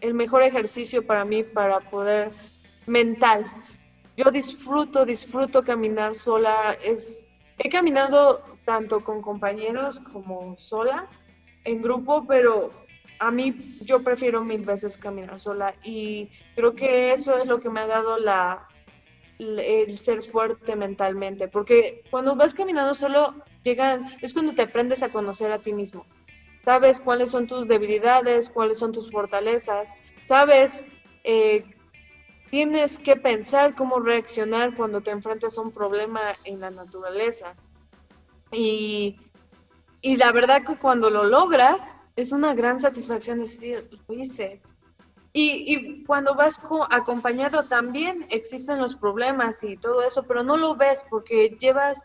el 0.01 0.15
mejor 0.15 0.43
ejercicio 0.43 1.07
para 1.07 1.25
mí 1.25 1.43
para 1.43 1.81
poder 1.81 2.31
mental. 2.87 3.47
Yo 4.17 4.31
disfruto, 4.31 5.05
disfruto 5.05 5.63
caminar 5.63 6.15
sola. 6.15 6.77
Es, 6.85 7.27
he 7.59 7.69
caminado 7.69 8.43
tanto 8.65 9.03
con 9.03 9.23
compañeros 9.23 10.01
como 10.01 10.57
sola, 10.59 11.09
en 11.65 11.83
grupo, 11.83 12.27
pero 12.27 12.73
a 13.19 13.31
mí 13.31 13.79
yo 13.83 14.03
prefiero 14.03 14.45
mil 14.45 14.65
veces 14.65 14.97
caminar 14.97 15.39
sola 15.39 15.75
y 15.85 16.29
creo 16.57 16.75
que 16.75 17.13
eso 17.13 17.37
es 17.39 17.47
lo 17.47 17.61
que 17.61 17.71
me 17.71 17.81
ha 17.81 17.87
dado 17.87 18.19
la, 18.19 18.67
el 19.39 19.99
ser 19.99 20.23
fuerte 20.23 20.77
mentalmente, 20.77 21.49
porque 21.49 22.03
cuando 22.11 22.35
vas 22.35 22.55
caminando 22.55 22.95
solo, 22.95 23.35
llegan, 23.63 24.07
es 24.21 24.33
cuando 24.33 24.55
te 24.55 24.63
aprendes 24.63 25.03
a 25.03 25.11
conocer 25.11 25.53
a 25.53 25.59
ti 25.59 25.73
mismo. 25.73 26.07
Sabes 26.65 27.01
cuáles 27.01 27.31
son 27.31 27.47
tus 27.47 27.69
debilidades, 27.69 28.51
cuáles 28.51 28.79
son 28.79 28.93
tus 28.93 29.11
fortalezas, 29.11 29.97
sabes, 30.27 30.85
eh, 31.25 31.65
tienes 32.51 32.99
que 32.99 33.17
pensar 33.17 33.75
cómo 33.75 33.99
reaccionar 33.99 34.77
cuando 34.77 35.01
te 35.01 35.11
enfrentas 35.11 35.59
a 35.59 35.63
un 35.63 35.73
problema 35.73 36.21
en 36.45 36.61
la 36.61 36.71
naturaleza. 36.71 37.55
Y, 38.53 39.19
y 40.01 40.17
la 40.17 40.31
verdad 40.33 40.63
que 40.65 40.79
cuando 40.79 41.11
lo 41.11 41.25
logras, 41.25 41.97
es 42.17 42.33
una 42.33 42.55
gran 42.55 42.79
satisfacción 42.79 43.41
decir, 43.41 43.89
lo 44.07 44.15
hice. 44.15 44.61
Y, 45.35 46.05
cuando 46.05 46.35
vas 46.35 46.61
acompañado 46.91 47.65
también 47.65 48.27
existen 48.31 48.79
los 48.79 48.95
problemas 48.95 49.65
y 49.65 49.79
todo 49.79 50.03
eso, 50.03 50.25
pero 50.25 50.43
no 50.43 50.59
lo 50.59 50.77
ves 50.77 51.07
porque 51.09 51.57
llevas 51.59 52.05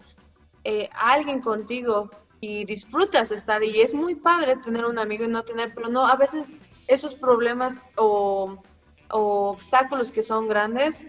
eh, 0.63 0.89
a 0.93 1.11
alguien 1.11 1.41
contigo 1.41 2.09
y 2.39 2.65
disfrutas 2.65 3.32
estar 3.32 3.63
y 3.63 3.82
es 3.82 3.93
muy 3.93 4.15
padre 4.15 4.58
tener 4.58 4.86
un 4.86 5.00
amigo 5.00 5.26
y 5.26 5.28
no 5.28 5.43
tener, 5.43 5.73
pero 5.73 5.89
no, 5.89 6.06
a 6.06 6.15
veces 6.15 6.58
esos 6.88 7.15
problemas 7.15 7.80
o, 7.97 8.62
obstáculos 9.10 10.12
que 10.12 10.21
son 10.21 10.47
grandes, 10.47 11.06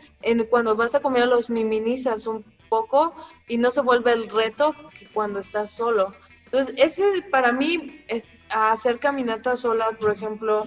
cuando 0.51 0.77
vas 0.77 0.95
a 0.95 1.01
comer 1.01 1.27
los 1.27 1.51
minimizas 1.51 2.27
un 2.27 2.45
poco 2.69 3.15
y 3.49 3.59
no 3.59 3.71
se 3.71 3.81
vuelve 3.81 4.13
el 4.13 4.31
reto 4.31 4.75
que 4.97 5.09
cuando 5.09 5.41
estás 5.41 5.73
solo. 5.73 6.13
Entonces, 6.45 6.75
ese 6.79 7.23
para 7.31 7.53
mí 7.53 8.05
es 8.09 8.29
hacer 8.51 9.01
caminatas 9.01 9.61
solas, 9.61 9.95
por 10.01 10.13
ejemplo, 10.13 10.67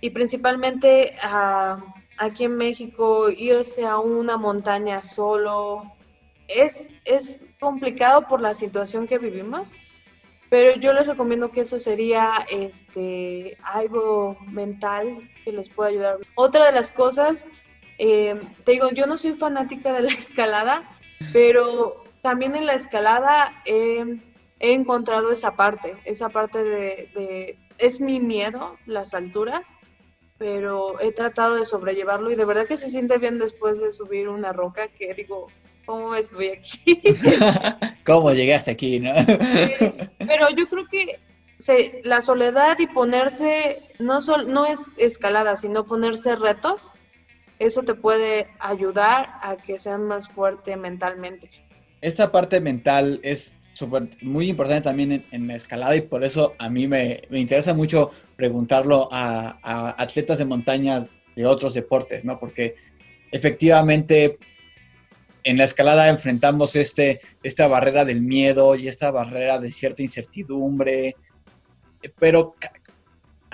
y 0.00 0.10
principalmente 0.10 1.14
aquí 2.18 2.44
en 2.44 2.56
México, 2.56 3.28
irse 3.30 3.86
a 3.86 3.98
una 3.98 4.36
montaña 4.36 5.02
solo, 5.02 5.92
es, 6.56 6.90
es 7.04 7.44
complicado 7.58 8.26
por 8.28 8.40
la 8.40 8.54
situación 8.54 9.06
que 9.06 9.18
vivimos, 9.18 9.76
pero 10.48 10.78
yo 10.80 10.92
les 10.92 11.06
recomiendo 11.06 11.52
que 11.52 11.60
eso 11.60 11.78
sería 11.78 12.32
este, 12.50 13.56
algo 13.62 14.36
mental 14.48 15.30
que 15.44 15.52
les 15.52 15.68
pueda 15.68 15.90
ayudar. 15.90 16.18
Otra 16.34 16.66
de 16.66 16.72
las 16.72 16.90
cosas, 16.90 17.46
eh, 17.98 18.38
te 18.64 18.72
digo, 18.72 18.90
yo 18.90 19.06
no 19.06 19.16
soy 19.16 19.32
fanática 19.32 19.92
de 19.92 20.02
la 20.02 20.10
escalada, 20.18 20.82
pero 21.32 22.04
también 22.22 22.56
en 22.56 22.66
la 22.66 22.74
escalada... 22.74 23.52
Eh, 23.64 24.20
he 24.60 24.74
encontrado 24.74 25.32
esa 25.32 25.56
parte, 25.56 25.96
esa 26.04 26.28
parte 26.28 26.62
de, 26.62 27.58
es 27.78 28.00
mi 28.00 28.20
miedo, 28.20 28.76
las 28.86 29.14
alturas, 29.14 29.74
pero 30.38 31.00
he 31.00 31.12
tratado 31.12 31.56
de 31.56 31.64
sobrellevarlo 31.64 32.30
y 32.30 32.36
de 32.36 32.44
verdad 32.44 32.66
que 32.66 32.76
se 32.76 32.90
siente 32.90 33.18
bien 33.18 33.38
después 33.38 33.80
de 33.80 33.90
subir 33.90 34.28
una 34.28 34.52
roca 34.52 34.88
que 34.88 35.12
digo, 35.14 35.48
¿cómo 35.90 36.14
es 36.14 36.32
voy 36.32 36.50
aquí? 36.50 37.02
¿Cómo 38.06 38.32
llegaste 38.32 38.70
aquí, 38.70 39.00
no? 39.00 39.10
pero 40.18 40.46
yo 40.56 40.68
creo 40.68 40.86
que 40.86 41.18
la 42.04 42.20
soledad 42.20 42.78
y 42.78 42.86
ponerse, 42.86 43.82
no, 43.98 44.20
no 44.46 44.66
es 44.66 44.88
escalada, 44.98 45.56
sino 45.56 45.86
ponerse 45.86 46.36
retos, 46.36 46.92
eso 47.58 47.82
te 47.82 47.94
puede 47.94 48.46
ayudar 48.60 49.30
a 49.42 49.56
que 49.56 49.80
seas 49.80 49.98
más 49.98 50.28
fuerte 50.28 50.76
mentalmente. 50.76 51.50
Esta 52.00 52.30
parte 52.30 52.60
mental 52.60 53.18
es 53.24 53.54
muy 54.22 54.48
importante 54.48 54.82
también 54.82 55.24
en, 55.32 55.48
la 55.48 55.56
escalada 55.56 55.96
y 55.96 56.02
por 56.02 56.22
eso 56.22 56.54
a 56.58 56.70
mí 56.70 56.86
me, 56.86 57.22
interesa 57.32 57.74
mucho 57.74 58.12
preguntarlo 58.36 59.08
a, 59.10 59.94
atletas 60.00 60.38
de 60.38 60.44
montaña 60.44 61.08
de 61.34 61.46
otros 61.46 61.74
deportes, 61.74 62.24
¿no? 62.24 62.38
Porque 62.38 62.76
efectivamente 63.32 64.38
en 65.44 65.58
la 65.58 65.64
escalada 65.64 66.08
enfrentamos 66.08 66.76
este, 66.76 67.20
esta 67.42 67.68
barrera 67.68 68.04
del 68.04 68.20
miedo 68.20 68.74
y 68.74 68.88
esta 68.88 69.10
barrera 69.10 69.58
de 69.58 69.72
cierta 69.72 70.02
incertidumbre, 70.02 71.16
pero 72.18 72.54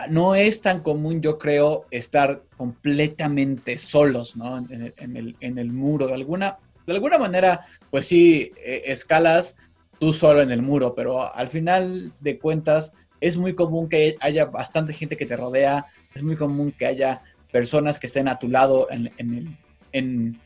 no 0.09 0.35
es 0.35 0.61
tan 0.61 0.81
común, 0.81 1.21
yo 1.21 1.39
creo, 1.39 1.87
estar 1.91 2.43
completamente 2.57 3.79
solos, 3.79 4.37
¿no? 4.37 4.59
En, 4.59 5.59
el, 5.59 5.73
muro. 5.73 6.07
De 6.07 6.15
alguna, 6.15 6.59
de 6.87 6.95
alguna 6.95 7.19
manera, 7.19 7.67
pues 7.91 8.07
sí, 8.07 8.53
eh, 8.65 8.83
escalas 8.87 9.57
tú 9.99 10.13
solo 10.13 10.43
en 10.43 10.51
el 10.51 10.63
muro, 10.63 10.95
pero 10.95 11.35
al 11.35 11.49
final 11.49 12.13
de 12.21 12.39
cuentas 12.39 12.93
es 13.21 13.37
muy 13.37 13.55
común 13.55 13.89
que 13.89 14.17
haya 14.21 14.47
bastante 14.47 14.93
gente 14.93 15.17
que 15.17 15.27
te 15.27 15.37
rodea, 15.37 15.87
es 16.15 16.23
muy 16.23 16.37
común 16.37 16.73
que 16.73 16.87
haya 16.87 17.23
personas 17.51 17.99
que 17.99 18.07
estén 18.07 18.29
a 18.29 18.39
tu 18.39 18.49
lado 18.49 18.89
en, 18.91 19.11
el, 19.17 19.57
en, 19.93 20.41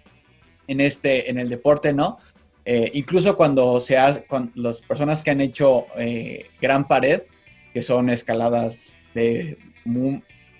este, 0.79 1.31
en 1.31 1.39
el 1.39 1.49
deporte, 1.49 1.95
¿no? 1.95 2.19
Eh, 2.65 2.91
incluso 2.95 3.37
cuando 3.37 3.81
se 3.81 3.97
con 4.29 4.53
las 4.55 4.83
personas 4.83 5.23
que 5.23 5.31
han 5.31 5.41
hecho 5.41 5.87
eh, 5.97 6.51
Gran 6.61 6.87
Pared, 6.87 7.23
que 7.73 7.83
son 7.83 8.11
escaladas 8.11 8.99
de 9.15 9.57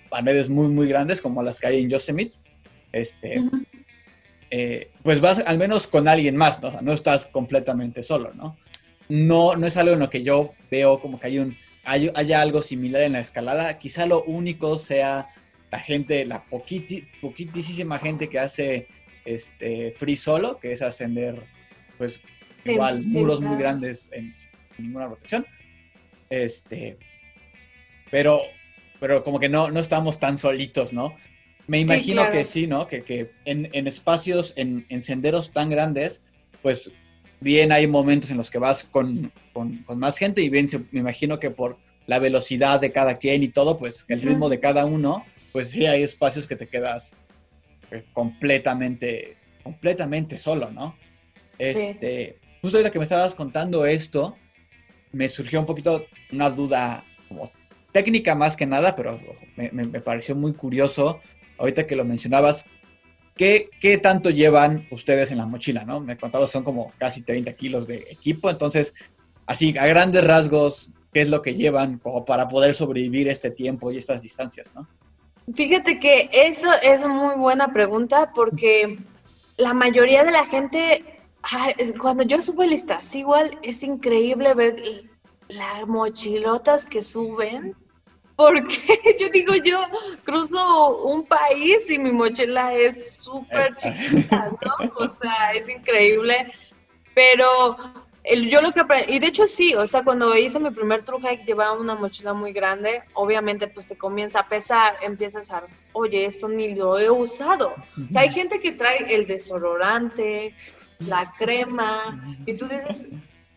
paredes 0.09 0.49
muy, 0.49 0.69
muy 0.69 0.87
grandes, 0.87 1.21
como 1.21 1.43
las 1.43 1.59
que 1.59 1.67
hay 1.67 1.81
en 1.81 1.89
Yosemite, 1.89 2.33
este, 2.91 3.41
eh, 4.49 4.91
pues 5.03 5.21
vas 5.21 5.39
al 5.39 5.57
menos 5.57 5.87
con 5.87 6.07
alguien 6.07 6.35
más, 6.35 6.61
¿no? 6.61 6.81
no 6.81 6.91
estás 6.91 7.27
completamente 7.27 8.03
solo, 8.03 8.33
¿no? 8.33 8.57
No, 9.07 9.55
no 9.55 9.67
es 9.67 9.77
algo 9.77 9.93
en 9.93 9.99
lo 9.99 10.09
que 10.09 10.23
yo 10.23 10.53
veo 10.69 10.99
como 10.99 11.19
que 11.19 11.27
hay 11.27 11.39
un, 11.39 11.55
hay, 11.83 12.11
haya 12.15 12.41
algo 12.41 12.61
similar 12.61 13.03
en 13.03 13.13
la 13.13 13.19
escalada. 13.19 13.77
Quizá 13.77 14.05
lo 14.05 14.23
único 14.23 14.79
sea 14.79 15.29
la 15.71 15.79
gente, 15.79 16.25
la 16.25 16.45
poquiti, 16.45 17.05
poquitísima 17.21 17.99
gente 17.99 18.29
que 18.29 18.39
hace 18.39 18.87
este, 19.25 19.93
free 19.97 20.15
solo, 20.15 20.59
que 20.59 20.71
es 20.71 20.81
ascender, 20.81 21.43
pues, 21.97 22.19
igual, 22.65 23.03
muros 23.05 23.41
muy 23.41 23.57
grandes 23.57 24.09
en, 24.13 24.33
ninguna 24.77 25.07
protección. 25.07 25.45
Este, 26.29 26.97
pero, 28.09 28.41
pero 28.99 29.23
como 29.23 29.39
que 29.39 29.49
no, 29.49 29.69
no 29.71 29.79
estamos 29.79 30.19
tan 30.19 30.37
solitos, 30.37 30.93
¿no? 30.93 31.15
Me 31.67 31.79
imagino 31.79 32.29
que 32.31 32.43
sí, 32.43 32.67
¿no? 32.67 32.87
Que, 32.87 33.03
que 33.03 33.31
en, 33.45 33.69
en, 33.73 33.87
espacios, 33.87 34.53
en, 34.55 34.85
en, 34.89 35.01
senderos 35.01 35.51
tan 35.51 35.69
grandes, 35.69 36.21
pues 36.61 36.91
bien 37.39 37.71
hay 37.71 37.87
momentos 37.87 38.29
en 38.31 38.37
los 38.37 38.49
que 38.49 38.57
vas 38.57 38.83
con, 38.83 39.31
con, 39.53 39.77
con 39.83 39.99
más 39.99 40.17
gente 40.17 40.41
y 40.41 40.49
bien 40.49 40.67
me 40.91 40.99
imagino 40.99 41.39
que 41.39 41.49
por 41.49 41.77
la 42.07 42.19
velocidad 42.19 42.79
de 42.79 42.91
cada 42.91 43.17
quien 43.17 43.43
y 43.43 43.47
todo, 43.47 43.77
pues 43.77 44.05
el 44.07 44.21
ritmo 44.21 44.49
de 44.49 44.59
cada 44.59 44.85
uno, 44.85 45.25
pues 45.51 45.69
sí 45.69 45.85
hay 45.85 46.03
espacios 46.03 46.47
que 46.47 46.55
te 46.55 46.67
quedas 46.67 47.13
completamente, 48.13 49.37
completamente 49.63 50.37
solo, 50.37 50.71
¿no? 50.71 50.95
Este, 51.57 52.39
justo 52.61 52.77
ahorita 52.77 52.91
que 52.91 52.99
me 52.99 53.03
estabas 53.03 53.35
contando 53.35 53.85
esto, 53.85 54.35
me 55.11 55.29
surgió 55.29 55.59
un 55.59 55.65
poquito 55.65 56.05
una 56.31 56.49
duda 56.49 57.03
como 57.27 57.51
técnica 57.91 58.35
más 58.35 58.55
que 58.55 58.65
nada, 58.65 58.95
pero 58.95 59.19
me, 59.55 60.01
pareció 60.01 60.35
muy 60.35 60.53
curioso 60.53 61.19
ahorita 61.57 61.85
que 61.85 61.95
lo 61.95 62.05
mencionabas. 62.05 62.65
¿Qué, 63.35 63.69
¿Qué, 63.79 63.97
tanto 63.97 64.29
llevan 64.29 64.87
ustedes 64.91 65.31
en 65.31 65.37
la 65.37 65.45
mochila? 65.45 65.85
¿no? 65.85 65.99
Me 65.99 66.17
contabas 66.17 66.51
son 66.51 66.63
como 66.63 66.91
casi 66.97 67.21
30 67.21 67.53
kilos 67.53 67.87
de 67.87 68.07
equipo, 68.09 68.49
entonces, 68.49 68.93
así, 69.45 69.75
a 69.77 69.85
grandes 69.87 70.23
rasgos, 70.23 70.91
¿qué 71.13 71.21
es 71.21 71.29
lo 71.29 71.41
que 71.41 71.55
llevan 71.55 71.97
como 71.97 72.25
para 72.25 72.47
poder 72.47 72.73
sobrevivir 72.73 73.27
este 73.27 73.51
tiempo 73.51 73.91
y 73.91 73.97
estas 73.97 74.21
distancias? 74.21 74.71
¿no? 74.75 74.87
Fíjate 75.53 75.99
que 75.99 76.29
eso 76.31 76.69
es 76.83 77.05
muy 77.05 77.35
buena 77.35 77.73
pregunta 77.73 78.31
porque 78.33 78.99
la 79.57 79.73
mayoría 79.73 80.23
de 80.23 80.31
la 80.31 80.45
gente, 80.45 81.03
cuando 81.99 82.23
yo 82.23 82.41
subo 82.41 82.63
listas, 82.63 83.13
igual 83.15 83.57
es 83.63 83.83
increíble 83.83 84.53
ver 84.53 85.09
las 85.47 85.87
mochilotas 85.87 86.85
que 86.85 87.01
suben, 87.01 87.75
porque 88.35 88.99
yo 89.19 89.29
digo, 89.29 89.55
yo 89.55 89.79
cruzo 90.23 91.03
un 91.03 91.25
país 91.25 91.89
y 91.91 91.99
mi 91.99 92.11
mochila 92.11 92.73
es 92.73 93.17
súper 93.17 93.75
chiquita, 93.75 94.51
¿no? 94.61 94.91
O 94.97 95.07
sea, 95.07 95.51
es 95.53 95.69
increíble, 95.69 96.51
pero 97.13 98.00
yo 98.23 98.61
lo 98.61 98.71
que 98.71 98.81
aprendí, 98.81 99.13
y 99.13 99.19
de 99.19 99.27
hecho 99.27 99.47
sí, 99.47 99.73
o 99.73 99.87
sea, 99.87 100.03
cuando 100.03 100.35
hice 100.37 100.59
mi 100.59 100.69
primer 100.69 101.01
true 101.01 101.19
hike 101.21 101.45
llevaba 101.45 101.73
una 101.73 101.95
mochila 101.95 102.33
muy 102.33 102.53
grande, 102.53 103.03
obviamente 103.13 103.67
pues 103.67 103.87
te 103.87 103.97
comienza 103.97 104.41
a 104.41 104.47
pesar, 104.47 104.95
empiezas 105.01 105.49
a, 105.51 105.63
oye, 105.93 106.25
esto 106.25 106.47
ni 106.47 106.75
lo 106.75 106.99
he 106.99 107.09
usado. 107.09 107.73
O 107.97 108.09
sea, 108.09 108.21
hay 108.21 108.29
gente 108.31 108.59
que 108.59 108.73
trae 108.73 109.13
el 109.13 109.25
desodorante, 109.25 110.55
la 110.99 111.33
crema, 111.37 112.37
y 112.45 112.53
tú 112.53 112.67
dices, 112.67 113.09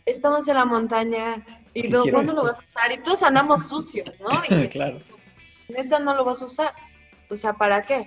estamos 0.07 0.49
en 0.49 0.55
la 0.55 0.65
montaña, 0.65 1.45
¿y 1.75 1.91
cuándo 1.91 2.35
lo 2.35 2.45
vas 2.45 2.61
a 2.61 2.65
usar? 2.65 2.93
Y 2.93 2.99
todos 2.99 3.23
andamos 3.23 3.69
sucios, 3.69 4.19
¿no? 4.21 4.31
Y 4.62 4.69
claro. 4.69 5.01
Neta 5.69 5.99
no 5.99 6.15
lo 6.15 6.25
vas 6.25 6.43
a 6.43 6.47
usar. 6.47 6.75
O 7.31 7.37
sea, 7.37 7.55
¿para 7.55 7.83
qué? 7.83 8.07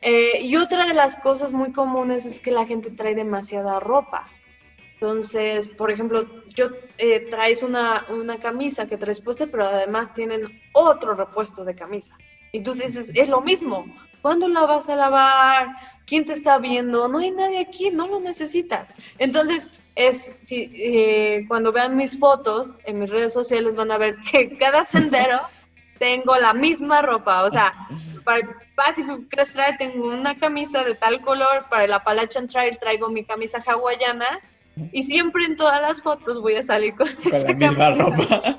Eh, 0.00 0.40
y 0.42 0.56
otra 0.56 0.86
de 0.86 0.94
las 0.94 1.16
cosas 1.16 1.52
muy 1.52 1.72
comunes 1.72 2.26
es 2.26 2.40
que 2.40 2.50
la 2.50 2.66
gente 2.66 2.90
trae 2.90 3.14
demasiada 3.14 3.80
ropa. 3.80 4.28
Entonces, 5.04 5.68
por 5.68 5.90
ejemplo, 5.90 6.26
yo 6.54 6.70
eh, 6.96 7.20
traes 7.28 7.62
una, 7.62 8.06
una, 8.08 8.38
camisa 8.38 8.86
que 8.86 8.96
traes 8.96 9.20
puesta, 9.20 9.46
pero 9.46 9.66
además 9.66 10.14
tienen 10.14 10.62
otro 10.72 11.14
repuesto 11.14 11.62
de 11.62 11.74
camisa. 11.74 12.16
Entonces 12.54 12.96
es, 12.96 13.12
es 13.14 13.28
lo 13.28 13.42
mismo. 13.42 13.84
¿Cuándo 14.22 14.48
la 14.48 14.64
vas 14.64 14.88
a 14.88 14.96
lavar? 14.96 15.76
¿Quién 16.06 16.24
te 16.24 16.32
está 16.32 16.56
viendo? 16.56 17.06
No 17.10 17.18
hay 17.18 17.32
nadie 17.32 17.60
aquí, 17.60 17.90
no 17.90 18.08
lo 18.08 18.18
necesitas. 18.18 18.94
Entonces, 19.18 19.70
es 19.94 20.30
si 20.40 20.72
eh, 20.74 21.44
cuando 21.48 21.70
vean 21.70 21.96
mis 21.96 22.18
fotos 22.18 22.78
en 22.86 23.00
mis 23.00 23.10
redes 23.10 23.34
sociales 23.34 23.76
van 23.76 23.92
a 23.92 23.98
ver 23.98 24.16
que 24.32 24.56
cada 24.58 24.86
sendero 24.86 25.38
tengo 25.98 26.34
la 26.38 26.54
misma 26.54 27.02
ropa. 27.02 27.44
O 27.44 27.50
sea, 27.50 27.74
para 28.24 28.38
el 28.38 28.48
Pacific 28.74 29.28
Crest 29.28 29.52
Trail 29.52 29.76
tengo 29.76 30.08
una 30.08 30.34
camisa 30.38 30.82
de 30.82 30.94
tal 30.94 31.20
color, 31.20 31.66
para 31.68 31.84
el 31.84 31.92
Appalachian 31.92 32.48
Trail 32.48 32.78
traigo 32.78 33.10
mi 33.10 33.26
camisa 33.26 33.62
hawaiana 33.66 34.40
y 34.92 35.02
siempre 35.04 35.44
en 35.44 35.56
todas 35.56 35.80
las 35.80 36.02
fotos 36.02 36.40
voy 36.40 36.56
a 36.56 36.62
salir 36.62 36.94
con, 36.94 37.06
esa 37.08 37.46
la 37.46 37.54
misma 37.54 37.90
ropa. 37.90 38.56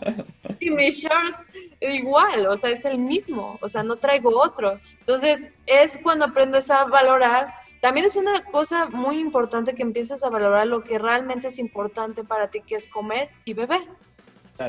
Y 0.60 0.72
mis 0.72 1.02
shorts 1.02 1.46
igual, 1.82 2.48
o 2.48 2.56
sea, 2.56 2.72
es 2.72 2.86
el 2.86 2.98
mismo, 2.98 3.58
o 3.62 3.68
sea, 3.68 3.84
no 3.84 3.98
traigo 3.98 4.40
otro. 4.40 4.80
Entonces, 5.00 5.52
es 5.66 6.00
cuando 6.02 6.26
aprendes 6.26 6.72
a 6.72 6.86
valorar. 6.86 7.54
También 7.82 8.06
es 8.06 8.16
una 8.16 8.44
cosa 8.46 8.88
muy 8.88 9.20
importante 9.20 9.76
que 9.76 9.84
empieces 9.84 10.24
a 10.24 10.30
valorar 10.30 10.68
lo 10.68 10.84
que 10.84 10.98
realmente 10.98 11.50
es 11.50 11.60
importante 11.60 12.24
para 12.24 12.50
ti, 12.50 12.62
que 12.62 12.76
es 12.76 12.88
comer 12.88 13.30
y 13.44 13.54
beber. 13.54 13.84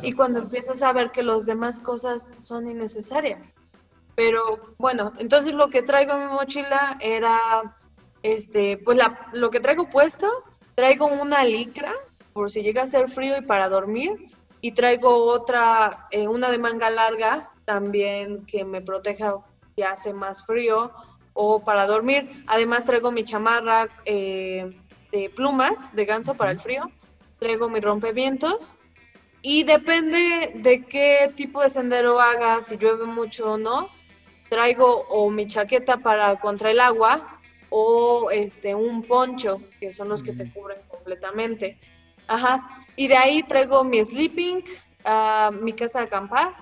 Y 0.03 0.13
cuando 0.13 0.41
empiezas 0.41 0.83
a 0.83 0.93
ver 0.93 1.13
que 1.13 1.23
las 1.23 1.47
demás 1.47 1.81
cosas 1.81 2.23
son 2.23 2.69
innecesarias. 2.69 3.55
Pero 4.17 4.75
bueno, 4.79 5.13
entonces 5.19 5.55
lo 5.55 5.71
que 5.71 5.83
traigo 5.83 6.15
en 6.15 6.27
mi 6.27 6.33
mochila 6.33 6.99
era, 7.01 7.39
este, 8.23 8.79
pues 8.79 8.99
la, 8.99 9.29
lo 9.33 9.51
que 9.51 9.61
traigo 9.61 9.89
puesto 9.89 10.27
Traigo 10.77 11.07
una 11.07 11.43
licra 11.43 11.93
por 12.35 12.51
si 12.51 12.62
llega 12.62 12.83
a 12.83 12.87
ser 12.87 13.09
frío 13.09 13.37
y 13.39 13.41
para 13.41 13.70
dormir. 13.70 14.31
Y 14.61 14.72
traigo 14.72 15.24
otra, 15.24 16.07
eh, 16.11 16.29
una 16.29 16.51
de 16.51 16.59
manga 16.59 16.91
larga 16.91 17.51
también 17.64 18.45
que 18.47 18.64
me 18.64 18.83
proteja 18.83 19.39
si 19.74 19.83
hace 19.83 20.12
más 20.12 20.45
frío 20.45 20.93
o 21.33 21.64
para 21.64 21.87
dormir. 21.87 22.45
Además 22.47 22.85
traigo 22.85 23.11
mi 23.11 23.24
chamarra 23.24 23.89
eh, 24.05 24.79
de 25.12 25.31
plumas 25.31 25.95
de 25.97 26.05
ganso 26.05 26.35
para 26.35 26.51
el 26.51 26.61
frío. 26.61 26.91
Traigo 27.39 27.70
mi 27.70 27.81
rompevientos. 27.81 28.74
Y 29.41 29.62
depende 29.62 30.53
de 30.57 30.85
qué 30.85 31.33
tipo 31.37 31.62
de 31.62 31.70
sendero 31.70 32.20
haga, 32.20 32.62
si 32.62 32.77
llueve 32.77 33.07
mucho 33.07 33.53
o 33.53 33.59
no, 33.59 33.89
traigo 34.51 35.07
o 35.09 35.31
mi 35.31 35.47
chaqueta 35.47 35.99
para 35.99 36.39
contra 36.41 36.70
el 36.70 36.81
agua 36.81 37.36
o 37.71 38.31
este, 38.31 38.75
un 38.75 39.03
poncho, 39.03 39.61
que 39.81 39.93
son 39.93 40.09
los 40.09 40.23
que 40.23 40.33
te 40.33 40.51
cubren 40.53 40.79
completamente. 40.89 41.79
Ajá. 42.29 42.69
Y 42.97 43.09
de 43.09 43.17
ahí 43.17 43.43
traigo 43.43 43.85
mi 43.85 44.05
sleeping, 44.05 44.64
uh, 45.05 45.53
mi 45.53 45.73
casa 45.73 46.01
de 46.01 46.07
acampar 46.07 46.55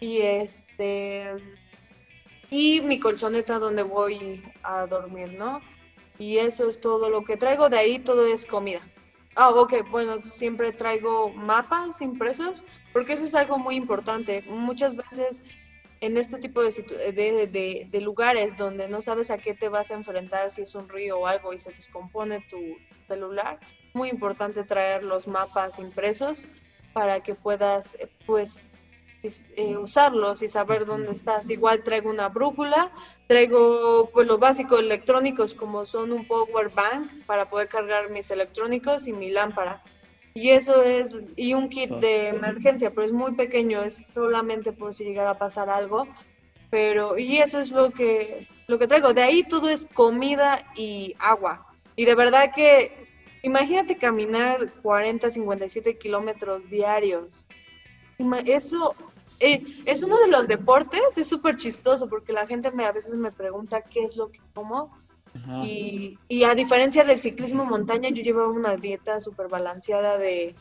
y 0.00 0.18
este 0.18 1.34
y 2.50 2.80
mi 2.82 3.00
colchoneta 3.00 3.58
donde 3.58 3.82
voy 3.82 4.42
a 4.62 4.86
dormir, 4.86 5.32
¿no? 5.32 5.60
Y 6.18 6.38
eso 6.38 6.68
es 6.68 6.80
todo 6.80 7.10
lo 7.10 7.24
que 7.24 7.36
traigo. 7.36 7.68
De 7.68 7.78
ahí 7.78 7.98
todo 7.98 8.26
es 8.26 8.46
comida. 8.46 8.80
Ah, 9.34 9.50
ok, 9.50 9.90
bueno, 9.90 10.22
siempre 10.22 10.72
traigo 10.72 11.28
mapas 11.30 12.00
impresos 12.00 12.64
porque 12.92 13.14
eso 13.14 13.24
es 13.24 13.34
algo 13.34 13.58
muy 13.58 13.76
importante. 13.76 14.42
Muchas 14.48 14.96
veces 14.96 15.42
en 16.00 16.16
este 16.16 16.38
tipo 16.38 16.62
de, 16.62 17.88
de, 17.90 18.00
lugares 18.00 18.56
donde 18.56 18.88
no 18.88 19.00
sabes 19.00 19.30
a 19.30 19.38
qué 19.38 19.54
te 19.54 19.68
vas 19.68 19.90
a 19.90 19.94
enfrentar, 19.94 20.50
si 20.50 20.62
es 20.62 20.74
un 20.74 20.88
río 20.88 21.20
o 21.20 21.26
algo 21.26 21.52
y 21.52 21.58
se 21.58 21.72
descompone 21.72 22.40
tu 22.50 22.58
celular, 23.08 23.58
muy 23.94 24.10
importante 24.10 24.64
traer 24.64 25.02
los 25.02 25.26
mapas 25.26 25.78
impresos 25.78 26.46
para 26.92 27.20
que 27.20 27.34
puedas 27.34 27.94
eh, 27.94 28.08
pues 28.26 28.70
eh, 29.56 29.76
usarlos 29.76 30.42
y 30.42 30.48
saber 30.48 30.86
dónde 30.86 31.12
estás. 31.12 31.50
Igual 31.50 31.82
traigo 31.82 32.10
una 32.10 32.28
brújula, 32.28 32.92
traigo 33.26 34.10
pues 34.12 34.26
lo 34.26 34.38
básico 34.38 34.78
electrónicos 34.78 35.54
como 35.54 35.84
son 35.84 36.12
un 36.12 36.26
power 36.26 36.70
bank 36.70 37.10
para 37.26 37.48
poder 37.50 37.68
cargar 37.68 38.10
mis 38.10 38.30
electrónicos 38.30 39.06
y 39.06 39.12
mi 39.12 39.30
lámpara. 39.30 39.82
Y 40.36 40.50
eso 40.50 40.82
es, 40.82 41.18
y 41.34 41.54
un 41.54 41.70
kit 41.70 41.88
de 41.88 42.28
emergencia, 42.28 42.90
pero 42.90 43.06
es 43.06 43.12
muy 43.12 43.32
pequeño, 43.32 43.80
es 43.80 44.08
solamente 44.08 44.70
por 44.70 44.92
si 44.92 45.04
llegara 45.04 45.30
a 45.30 45.38
pasar 45.38 45.70
algo. 45.70 46.06
Pero, 46.70 47.16
y 47.16 47.38
eso 47.38 47.58
es 47.58 47.70
lo 47.70 47.90
que, 47.90 48.46
lo 48.66 48.78
que 48.78 48.86
traigo. 48.86 49.14
De 49.14 49.22
ahí 49.22 49.44
todo 49.44 49.70
es 49.70 49.88
comida 49.94 50.62
y 50.76 51.14
agua. 51.20 51.66
Y 51.96 52.04
de 52.04 52.14
verdad 52.14 52.52
que, 52.54 53.08
imagínate 53.44 53.96
caminar 53.96 54.74
40, 54.82 55.30
57 55.30 55.96
kilómetros 55.96 56.68
diarios. 56.68 57.46
Eso 58.44 58.94
eh, 59.40 59.62
es 59.86 60.02
uno 60.02 60.18
de 60.18 60.28
los 60.28 60.48
deportes, 60.48 61.16
es 61.16 61.30
súper 61.30 61.56
chistoso 61.56 62.10
porque 62.10 62.34
la 62.34 62.46
gente 62.46 62.70
me, 62.72 62.84
a 62.84 62.92
veces 62.92 63.14
me 63.14 63.32
pregunta 63.32 63.80
qué 63.80 64.04
es 64.04 64.18
lo 64.18 64.30
que 64.30 64.40
como. 64.52 64.94
Y, 65.64 66.18
y, 66.28 66.44
a 66.44 66.54
diferencia 66.54 67.04
del 67.04 67.20
ciclismo 67.20 67.64
montaña, 67.64 68.10
yo 68.10 68.22
llevaba 68.22 68.48
una 68.48 68.76
dieta 68.76 69.20
súper 69.20 69.48
balanceada 69.48 70.18
de, 70.18 70.54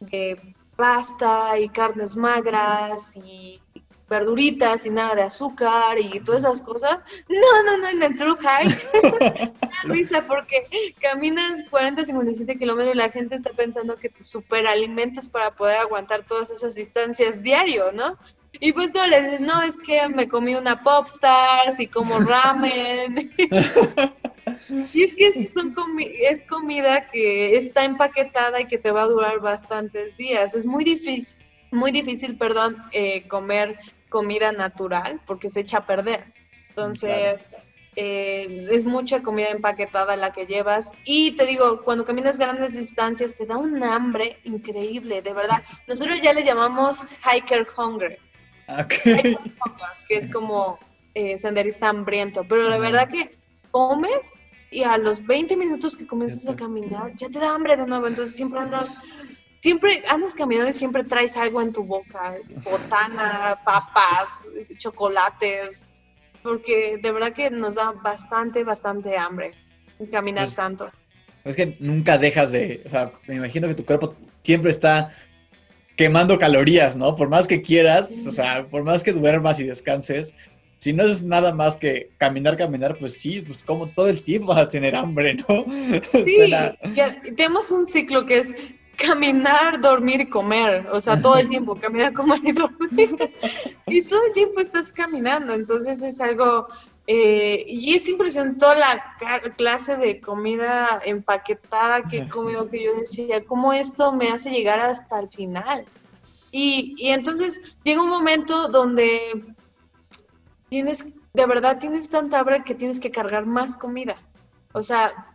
de 0.00 0.54
pasta 0.76 1.58
y 1.58 1.68
carnes 1.68 2.16
magras 2.16 3.14
y 3.16 3.60
verduritas 4.12 4.84
y 4.84 4.90
nada 4.90 5.14
de 5.14 5.22
azúcar 5.22 5.98
y 5.98 6.20
todas 6.20 6.44
esas 6.44 6.60
cosas. 6.60 6.98
No, 7.28 7.62
no, 7.64 7.78
no, 7.78 7.88
en 7.88 8.02
el 8.02 8.14
True 8.14 8.36
Hike. 8.38 9.52
risa 9.84 10.26
porque 10.26 10.66
caminas 11.00 11.64
40, 11.70 12.04
57 12.04 12.58
kilómetros 12.58 12.94
y 12.94 12.98
la 12.98 13.10
gente 13.10 13.34
está 13.34 13.50
pensando 13.50 13.96
que 13.96 14.10
te 14.10 14.22
superalimentas 14.22 15.28
para 15.28 15.54
poder 15.54 15.78
aguantar 15.78 16.24
todas 16.26 16.50
esas 16.50 16.74
distancias 16.74 17.42
diario, 17.42 17.92
¿no? 17.92 18.18
Y 18.60 18.72
pues 18.72 18.92
no, 18.94 19.06
le 19.06 19.22
dices, 19.22 19.40
no, 19.40 19.62
es 19.62 19.78
que 19.78 20.08
me 20.08 20.28
comí 20.28 20.54
una 20.54 20.82
Popstars 20.82 21.80
y 21.80 21.86
como 21.86 22.18
ramen. 22.20 23.32
y 24.92 25.02
es 25.02 25.14
que 25.14 25.32
son 25.48 25.74
es 25.98 26.44
comida 26.44 27.10
que 27.10 27.56
está 27.56 27.84
empaquetada 27.84 28.60
y 28.60 28.66
que 28.66 28.78
te 28.78 28.92
va 28.92 29.02
a 29.02 29.06
durar 29.06 29.40
bastantes 29.40 30.16
días. 30.16 30.54
Es 30.54 30.66
muy 30.66 30.84
difícil, 30.84 31.42
muy 31.70 31.90
difícil, 31.90 32.36
perdón, 32.36 32.76
eh, 32.92 33.26
comer 33.26 33.78
comida 34.12 34.52
natural 34.52 35.20
porque 35.26 35.48
se 35.48 35.60
echa 35.60 35.78
a 35.78 35.86
perder. 35.86 36.32
Entonces, 36.68 37.50
eh, 37.96 38.66
es 38.70 38.84
mucha 38.84 39.22
comida 39.22 39.48
empaquetada 39.48 40.16
la 40.16 40.32
que 40.32 40.46
llevas. 40.46 40.92
Y 41.04 41.32
te 41.32 41.46
digo, 41.46 41.82
cuando 41.82 42.04
caminas 42.04 42.36
grandes 42.36 42.76
distancias 42.76 43.34
te 43.34 43.46
da 43.46 43.56
un 43.56 43.82
hambre 43.82 44.38
increíble, 44.44 45.22
de 45.22 45.32
verdad. 45.32 45.62
Nosotros 45.88 46.20
ya 46.20 46.34
le 46.34 46.44
llamamos 46.44 47.02
hiker 47.24 47.66
hunger. 47.76 48.18
que 50.08 50.16
es 50.16 50.28
como 50.28 50.78
eh, 51.14 51.38
senderista 51.38 51.88
hambriento. 51.88 52.44
Pero 52.44 52.68
la 52.68 52.78
verdad 52.78 53.08
que 53.08 53.36
comes 53.70 54.34
y 54.70 54.84
a 54.84 54.96
los 54.98 55.26
20 55.26 55.56
minutos 55.56 55.96
que 55.96 56.06
comienzas 56.06 56.48
a 56.48 56.56
caminar 56.56 57.14
ya 57.16 57.28
te 57.28 57.38
da 57.38 57.54
hambre 57.54 57.76
de 57.76 57.86
nuevo. 57.86 58.06
Entonces 58.06 58.36
siempre 58.36 58.60
andas 58.60 58.94
siempre 59.62 60.02
andas 60.10 60.34
caminando 60.34 60.70
y 60.70 60.74
siempre 60.74 61.04
traes 61.04 61.36
algo 61.36 61.62
en 61.62 61.72
tu 61.72 61.84
boca, 61.84 62.34
botana, 62.64 63.58
papas, 63.64 64.46
chocolates, 64.76 65.86
porque 66.42 66.98
de 67.00 67.12
verdad 67.12 67.32
que 67.32 67.48
nos 67.50 67.76
da 67.76 67.92
bastante, 67.92 68.64
bastante 68.64 69.16
hambre 69.16 69.54
caminar 70.10 70.46
pues, 70.46 70.56
tanto. 70.56 70.90
Es 71.44 71.54
que 71.54 71.76
nunca 71.78 72.18
dejas 72.18 72.50
de, 72.50 72.82
o 72.86 72.90
sea, 72.90 73.12
me 73.28 73.36
imagino 73.36 73.68
que 73.68 73.74
tu 73.74 73.86
cuerpo 73.86 74.16
siempre 74.42 74.72
está 74.72 75.14
quemando 75.94 76.38
calorías, 76.38 76.96
¿no? 76.96 77.14
Por 77.14 77.28
más 77.28 77.46
que 77.46 77.62
quieras, 77.62 78.26
o 78.26 78.32
sea, 78.32 78.66
por 78.68 78.82
más 78.82 79.04
que 79.04 79.12
duermas 79.12 79.60
y 79.60 79.64
descanses, 79.64 80.34
si 80.78 80.92
no 80.92 81.04
es 81.04 81.22
nada 81.22 81.54
más 81.54 81.76
que 81.76 82.10
caminar, 82.18 82.56
caminar, 82.56 82.96
pues 82.98 83.16
sí, 83.16 83.40
pues 83.42 83.62
como 83.62 83.86
todo 83.86 84.08
el 84.08 84.24
tiempo 84.24 84.48
vas 84.48 84.58
a 84.58 84.70
tener 84.70 84.96
hambre, 84.96 85.34
¿no? 85.34 85.64
Sí, 86.24 86.52
tenemos 87.36 87.70
un 87.70 87.86
ciclo 87.86 88.26
que 88.26 88.38
es 88.38 88.54
caminar, 89.06 89.80
dormir 89.80 90.20
y 90.22 90.28
comer, 90.28 90.86
o 90.92 91.00
sea, 91.00 91.20
todo 91.20 91.36
el 91.36 91.48
tiempo, 91.48 91.76
caminar, 91.76 92.12
comer 92.14 92.40
y 92.44 92.52
dormir. 92.52 93.34
y 93.86 94.02
todo 94.02 94.20
el 94.26 94.32
tiempo 94.32 94.60
estás 94.60 94.92
caminando, 94.92 95.52
entonces 95.52 96.02
es 96.02 96.20
algo, 96.20 96.68
eh, 97.06 97.64
y 97.66 97.94
es 97.94 98.08
impresionante 98.08 98.60
toda 98.60 98.76
la 98.76 99.16
clase 99.56 99.96
de 99.96 100.20
comida 100.20 101.00
empaquetada 101.04 102.02
que 102.02 102.18
he 102.18 102.28
comido, 102.28 102.68
que 102.68 102.84
yo 102.84 102.94
decía, 102.94 103.44
¿cómo 103.44 103.72
esto 103.72 104.12
me 104.12 104.28
hace 104.30 104.50
llegar 104.50 104.80
hasta 104.80 105.18
el 105.18 105.28
final? 105.28 105.84
Y, 106.50 106.94
y 106.98 107.08
entonces 107.08 107.60
llega 107.82 108.02
un 108.02 108.10
momento 108.10 108.68
donde 108.68 109.44
tienes, 110.68 111.04
de 111.32 111.46
verdad 111.46 111.78
tienes 111.78 112.08
tanta 112.08 112.38
hambre 112.38 112.62
que 112.64 112.74
tienes 112.74 113.00
que 113.00 113.10
cargar 113.10 113.46
más 113.46 113.76
comida. 113.76 114.16
O 114.72 114.82
sea, 114.82 115.31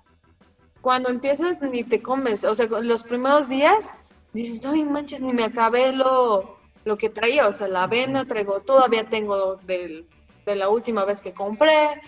cuando 0.88 1.10
empiezas 1.10 1.62
ni 1.62 1.84
te 1.84 2.02
comes, 2.02 2.46
o 2.46 2.56
sea, 2.56 2.66
los 2.68 3.04
primeros 3.04 3.50
días 3.50 3.94
dices, 4.32 4.66
ay 4.66 4.86
manches, 4.86 5.20
ni 5.20 5.34
me 5.34 5.44
acabé 5.44 5.92
lo, 5.92 6.58
lo 6.86 6.98
que 6.98 7.10
traía, 7.10 7.46
o 7.46 7.52
sea, 7.52 7.68
la 7.68 7.84
avena 7.84 8.24
traigo, 8.24 8.62
todavía 8.62 9.04
tengo 9.04 9.58
de 9.58 10.06
la 10.46 10.70
última 10.70 11.04
vez 11.04 11.20
que 11.20 11.34
compré, 11.34 12.02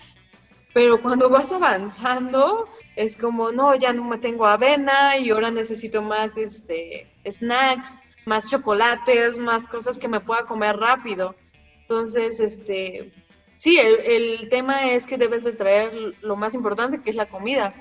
pero 0.72 1.02
cuando 1.02 1.28
vas 1.28 1.52
avanzando 1.52 2.70
es 2.96 3.18
como, 3.18 3.52
no, 3.52 3.74
ya 3.74 3.92
no 3.92 4.02
me 4.02 4.16
tengo 4.16 4.46
avena 4.46 5.18
y 5.18 5.28
ahora 5.28 5.50
necesito 5.50 6.00
más 6.00 6.38
este, 6.38 7.06
snacks, 7.30 8.00
más 8.24 8.48
chocolates, 8.48 9.36
más 9.36 9.66
cosas 9.66 9.98
que 9.98 10.08
me 10.08 10.20
pueda 10.20 10.46
comer 10.46 10.78
rápido. 10.78 11.34
Entonces, 11.82 12.40
este, 12.40 13.12
sí, 13.58 13.78
el, 13.78 14.00
el 14.06 14.48
tema 14.48 14.90
es 14.90 15.06
que 15.06 15.18
debes 15.18 15.44
de 15.44 15.52
traer 15.52 16.14
lo 16.22 16.34
más 16.34 16.54
importante, 16.54 17.02
que 17.02 17.10
es 17.10 17.16
la 17.16 17.28
comida 17.28 17.74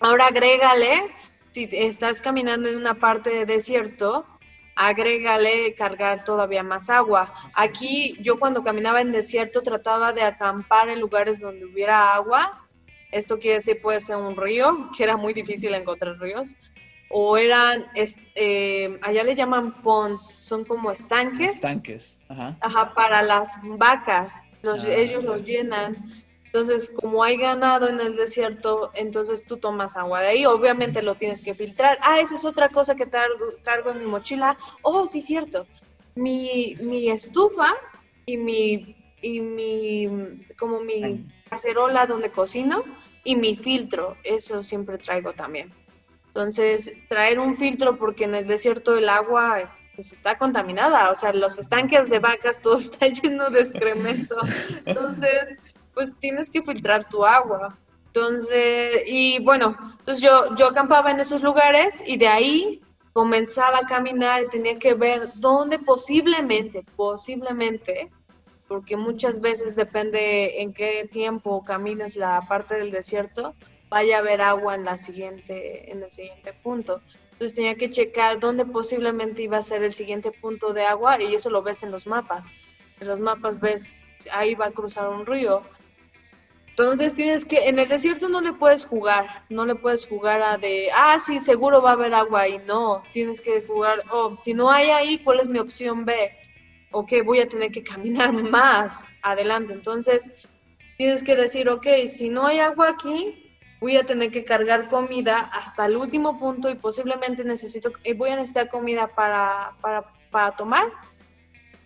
Ahora 0.00 0.26
agrégale, 0.26 1.14
si 1.50 1.68
estás 1.72 2.22
caminando 2.22 2.68
en 2.68 2.76
una 2.76 2.94
parte 2.94 3.30
de 3.30 3.46
desierto, 3.46 4.26
agrégale 4.76 5.74
cargar 5.74 6.22
todavía 6.22 6.62
más 6.62 6.88
agua. 6.88 7.34
Aquí 7.54 8.16
yo 8.20 8.38
cuando 8.38 8.62
caminaba 8.62 9.00
en 9.00 9.10
desierto 9.10 9.62
trataba 9.62 10.12
de 10.12 10.22
acampar 10.22 10.88
en 10.88 11.00
lugares 11.00 11.40
donde 11.40 11.66
hubiera 11.66 12.14
agua. 12.14 12.64
Esto 13.10 13.38
quiere 13.38 13.56
decir 13.56 13.80
puede 13.80 14.00
ser 14.00 14.16
un 14.16 14.36
río, 14.36 14.90
que 14.96 15.02
era 15.02 15.16
muy 15.16 15.34
difícil 15.34 15.74
encontrar 15.74 16.18
ríos. 16.20 16.54
O 17.10 17.38
eran, 17.38 17.86
eh, 18.34 18.98
allá 19.02 19.24
le 19.24 19.34
llaman 19.34 19.80
ponds, 19.82 20.26
son 20.26 20.64
como 20.64 20.92
estanques. 20.92 21.56
Estanques, 21.56 22.18
ajá. 22.28 22.56
Ajá, 22.60 22.94
para 22.94 23.22
las 23.22 23.58
vacas. 23.62 24.46
Los, 24.60 24.84
ah, 24.84 24.94
ellos 24.94 25.24
los 25.24 25.42
llenan. 25.42 26.22
Entonces, 26.48 26.90
como 26.94 27.22
hay 27.22 27.36
ganado 27.36 27.88
en 27.88 28.00
el 28.00 28.16
desierto, 28.16 28.90
entonces 28.94 29.44
tú 29.44 29.58
tomas 29.58 29.98
agua 29.98 30.22
de 30.22 30.28
ahí. 30.28 30.46
Obviamente 30.46 31.02
lo 31.02 31.14
tienes 31.14 31.42
que 31.42 31.52
filtrar. 31.54 31.98
Ah, 32.02 32.20
esa 32.20 32.34
es 32.34 32.44
otra 32.46 32.70
cosa 32.70 32.94
que 32.94 33.08
cargo 33.62 33.90
en 33.90 33.98
mi 33.98 34.06
mochila. 34.06 34.56
Oh, 34.80 35.06
sí, 35.06 35.20
cierto. 35.20 35.66
Mi, 36.14 36.74
mi 36.80 37.10
estufa 37.10 37.74
y 38.24 38.38
mi, 38.38 38.96
y 39.20 39.40
mi, 39.40 40.08
como 40.58 40.80
mi 40.80 41.26
cacerola 41.50 42.06
donde 42.06 42.30
cocino 42.30 42.82
y 43.24 43.36
mi 43.36 43.54
filtro, 43.54 44.16
eso 44.24 44.62
siempre 44.62 44.96
traigo 44.96 45.34
también. 45.34 45.70
Entonces, 46.28 46.92
traer 47.08 47.40
un 47.40 47.54
filtro 47.54 47.98
porque 47.98 48.24
en 48.24 48.34
el 48.34 48.46
desierto 48.46 48.96
el 48.96 49.10
agua 49.10 49.76
pues, 49.94 50.12
está 50.12 50.38
contaminada, 50.38 51.10
o 51.10 51.14
sea, 51.14 51.32
los 51.32 51.58
estanques 51.58 52.08
de 52.08 52.20
vacas 52.20 52.62
todo 52.62 52.78
está 52.78 53.08
lleno 53.08 53.50
de 53.50 53.60
excremento. 53.60 54.36
Entonces, 54.86 55.56
pues 55.98 56.14
tienes 56.20 56.48
que 56.48 56.62
filtrar 56.62 57.08
tu 57.08 57.26
agua. 57.26 57.76
Entonces, 58.06 59.02
y 59.08 59.42
bueno, 59.42 59.76
entonces 59.98 60.20
yo, 60.24 60.54
yo 60.54 60.68
acampaba 60.68 61.10
en 61.10 61.18
esos 61.18 61.42
lugares 61.42 62.04
y 62.06 62.16
de 62.16 62.28
ahí 62.28 62.80
comenzaba 63.12 63.78
a 63.78 63.86
caminar 63.86 64.44
y 64.44 64.48
tenía 64.48 64.78
que 64.78 64.94
ver 64.94 65.32
dónde 65.34 65.80
posiblemente, 65.80 66.84
posiblemente, 66.94 68.12
porque 68.68 68.96
muchas 68.96 69.40
veces 69.40 69.74
depende 69.74 70.62
en 70.62 70.72
qué 70.72 71.08
tiempo 71.10 71.64
caminas 71.64 72.14
la 72.14 72.46
parte 72.48 72.76
del 72.76 72.92
desierto, 72.92 73.56
vaya 73.88 74.18
a 74.18 74.20
haber 74.20 74.40
agua 74.40 74.76
en, 74.76 74.84
la 74.84 74.98
siguiente, 74.98 75.90
en 75.90 76.04
el 76.04 76.12
siguiente 76.12 76.52
punto. 76.52 77.00
Entonces 77.32 77.56
tenía 77.56 77.74
que 77.74 77.90
checar 77.90 78.38
dónde 78.38 78.64
posiblemente 78.64 79.42
iba 79.42 79.58
a 79.58 79.62
ser 79.62 79.82
el 79.82 79.94
siguiente 79.94 80.30
punto 80.30 80.72
de 80.72 80.84
agua 80.84 81.20
y 81.20 81.34
eso 81.34 81.50
lo 81.50 81.62
ves 81.62 81.82
en 81.82 81.90
los 81.90 82.06
mapas. 82.06 82.52
En 83.00 83.08
los 83.08 83.18
mapas 83.18 83.58
ves, 83.58 83.96
ahí 84.32 84.54
va 84.54 84.66
a 84.66 84.70
cruzar 84.70 85.08
un 85.08 85.26
río 85.26 85.64
entonces 86.78 87.16
tienes 87.16 87.44
que, 87.44 87.68
en 87.68 87.80
el 87.80 87.88
desierto 87.88 88.28
no 88.28 88.40
le 88.40 88.52
puedes 88.52 88.86
jugar, 88.86 89.44
no 89.48 89.66
le 89.66 89.74
puedes 89.74 90.06
jugar 90.06 90.40
a 90.42 90.58
de, 90.58 90.88
ah, 90.94 91.18
sí, 91.18 91.40
seguro 91.40 91.82
va 91.82 91.90
a 91.90 91.92
haber 91.94 92.14
agua 92.14 92.42
ahí, 92.42 92.62
no, 92.68 93.02
tienes 93.12 93.40
que 93.40 93.62
jugar, 93.62 93.98
oh, 94.12 94.38
si 94.40 94.54
no 94.54 94.70
hay 94.70 94.90
ahí, 94.90 95.18
¿cuál 95.18 95.40
es 95.40 95.48
mi 95.48 95.58
opción 95.58 96.04
B? 96.04 96.30
Ok, 96.92 97.14
voy 97.24 97.40
a 97.40 97.48
tener 97.48 97.72
que 97.72 97.82
caminar 97.82 98.32
más 98.50 99.04
adelante, 99.22 99.72
entonces 99.72 100.30
tienes 100.96 101.24
que 101.24 101.34
decir, 101.34 101.68
ok, 101.68 101.86
si 102.06 102.28
no 102.28 102.46
hay 102.46 102.60
agua 102.60 102.90
aquí, 102.90 103.58
voy 103.80 103.96
a 103.96 104.04
tener 104.04 104.30
que 104.30 104.44
cargar 104.44 104.86
comida 104.86 105.50
hasta 105.52 105.86
el 105.86 105.96
último 105.96 106.38
punto 106.38 106.70
y 106.70 106.76
posiblemente 106.76 107.42
necesito, 107.42 107.90
y 108.04 108.12
voy 108.12 108.30
a 108.30 108.36
necesitar 108.36 108.70
comida 108.70 109.08
para, 109.08 109.74
para, 109.80 110.04
para 110.30 110.52
tomar 110.52 110.92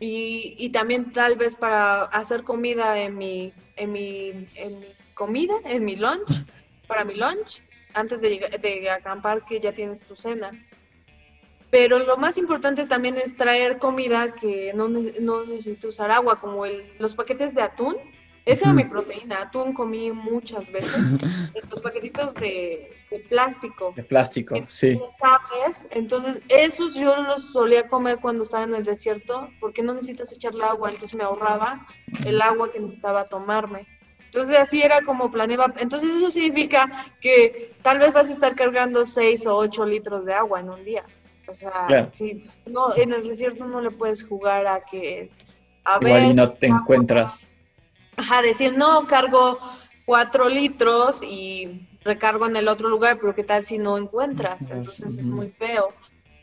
y, 0.04 0.68
también 0.70 1.12
tal 1.12 1.36
vez 1.36 1.54
para 1.54 2.02
hacer 2.04 2.42
comida 2.42 2.98
en 2.98 3.16
mi, 3.16 3.52
en 3.76 3.92
mi, 3.92 4.48
en 4.56 4.80
mi 4.80 4.86
comida, 5.14 5.54
en 5.64 5.84
mi 5.84 5.94
lunch, 5.94 6.44
para 6.88 7.04
mi 7.04 7.14
lunch, 7.14 7.62
antes 7.94 8.20
de, 8.20 8.38
de 8.60 8.90
acampar 8.90 9.44
que 9.44 9.60
ya 9.60 9.72
tienes 9.72 10.02
tu 10.02 10.16
cena. 10.16 10.50
Pero 11.70 12.00
lo 12.00 12.16
más 12.16 12.36
importante 12.36 12.86
también 12.86 13.16
es 13.16 13.36
traer 13.36 13.78
comida 13.78 14.34
que 14.34 14.72
no, 14.74 14.88
no 14.88 15.46
necesita 15.46 15.88
usar 15.88 16.10
agua, 16.10 16.40
como 16.40 16.66
el, 16.66 16.92
los 16.98 17.14
paquetes 17.14 17.54
de 17.54 17.62
atún. 17.62 17.94
Esa 18.44 18.66
era 18.66 18.74
mi 18.74 18.84
proteína. 18.84 19.42
Atún 19.42 19.72
comí 19.72 20.10
muchas 20.10 20.70
veces. 20.72 20.92
los 21.70 21.80
paquetitos 21.80 22.34
de, 22.34 22.90
plástico. 23.28 23.92
De 23.94 24.02
plástico, 24.02 24.56
sí. 24.66 25.00
Sabes. 25.08 25.86
Entonces, 25.90 26.40
esos 26.48 26.94
yo 26.94 27.16
los 27.22 27.52
solía 27.52 27.88
comer 27.88 28.18
cuando 28.20 28.42
estaba 28.42 28.64
en 28.64 28.74
el 28.74 28.84
desierto, 28.84 29.48
porque 29.60 29.82
no 29.82 29.94
necesitas 29.94 30.32
echarle 30.32 30.64
agua. 30.64 30.90
Entonces 30.90 31.14
me 31.14 31.24
ahorraba 31.24 31.86
el 32.24 32.42
agua 32.42 32.72
que 32.72 32.80
necesitaba 32.80 33.24
tomarme. 33.24 33.86
Entonces 34.24 34.56
así 34.56 34.82
era 34.82 35.02
como 35.02 35.30
planeaba. 35.30 35.72
Entonces 35.78 36.16
eso 36.16 36.30
significa 36.30 36.90
que 37.20 37.74
tal 37.82 37.98
vez 37.98 38.12
vas 38.12 38.28
a 38.28 38.32
estar 38.32 38.56
cargando 38.56 39.04
6 39.04 39.46
o 39.46 39.56
8 39.56 39.86
litros 39.86 40.24
de 40.24 40.32
agua 40.32 40.60
en 40.60 40.70
un 40.70 40.84
día. 40.84 41.04
O 41.46 41.52
sea, 41.52 42.08
sí, 42.08 42.44
no, 42.66 42.94
en 42.96 43.12
el 43.12 43.28
desierto 43.28 43.66
no 43.66 43.80
le 43.80 43.90
puedes 43.90 44.26
jugar 44.26 44.66
a 44.66 44.84
que... 44.84 45.30
A 45.84 45.98
Igual 46.00 46.30
y 46.30 46.34
no 46.34 46.50
te 46.50 46.68
encuentras. 46.68 47.51
Ajá, 48.16 48.42
decir, 48.42 48.76
no, 48.76 49.06
cargo 49.06 49.58
4 50.04 50.48
litros 50.48 51.22
y 51.22 51.88
recargo 52.02 52.46
en 52.46 52.56
el 52.56 52.68
otro 52.68 52.88
lugar, 52.88 53.18
pero 53.20 53.34
¿qué 53.34 53.44
tal 53.44 53.64
si 53.64 53.78
no 53.78 53.96
encuentras? 53.96 54.70
Entonces 54.70 55.18
es 55.18 55.26
muy 55.26 55.48
feo. 55.48 55.94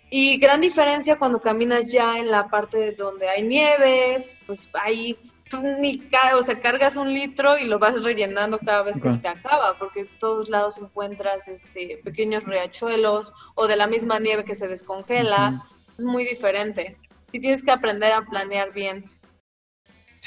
Y 0.10 0.38
gran 0.38 0.62
diferencia 0.62 1.20
cuando 1.20 1.40
caminas 1.40 1.86
ya 1.86 2.18
en 2.18 2.32
la 2.32 2.50
parte 2.50 2.94
donde 2.94 3.30
hay 3.30 3.44
nieve, 3.44 4.28
pues 4.48 4.68
ahí 4.74 5.18
tú 5.50 5.62
ni 5.62 6.02
o 6.36 6.44
sea, 6.44 6.60
cargas 6.60 6.96
un 6.96 7.14
litro 7.14 7.58
y 7.58 7.66
lo 7.66 7.80
vas 7.80 8.04
rellenando 8.04 8.60
cada 8.60 8.84
vez 8.84 8.98
que 9.00 9.12
se 9.12 9.18
te 9.18 9.28
acaba, 9.28 9.78
porque 9.78 10.02
en 10.02 10.20
todos 10.20 10.50
lados 10.50 10.78
encuentras 10.78 11.48
este, 11.48 12.00
pequeños 12.04 12.46
riachuelos 12.46 13.34
o 13.56 13.68
de 13.68 13.76
la 13.76 13.88
misma 13.88 14.20
nieve 14.20 14.46
que 14.46 14.56
se 14.56 14.68
descongela. 14.68 15.64
Es 15.98 16.06
muy 16.06 16.24
diferente. 16.24 16.98
Y 17.32 17.40
tienes 17.40 17.62
que 17.62 17.72
aprender 17.72 18.12
a 18.14 18.22
planear 18.22 18.72
bien. 18.74 19.10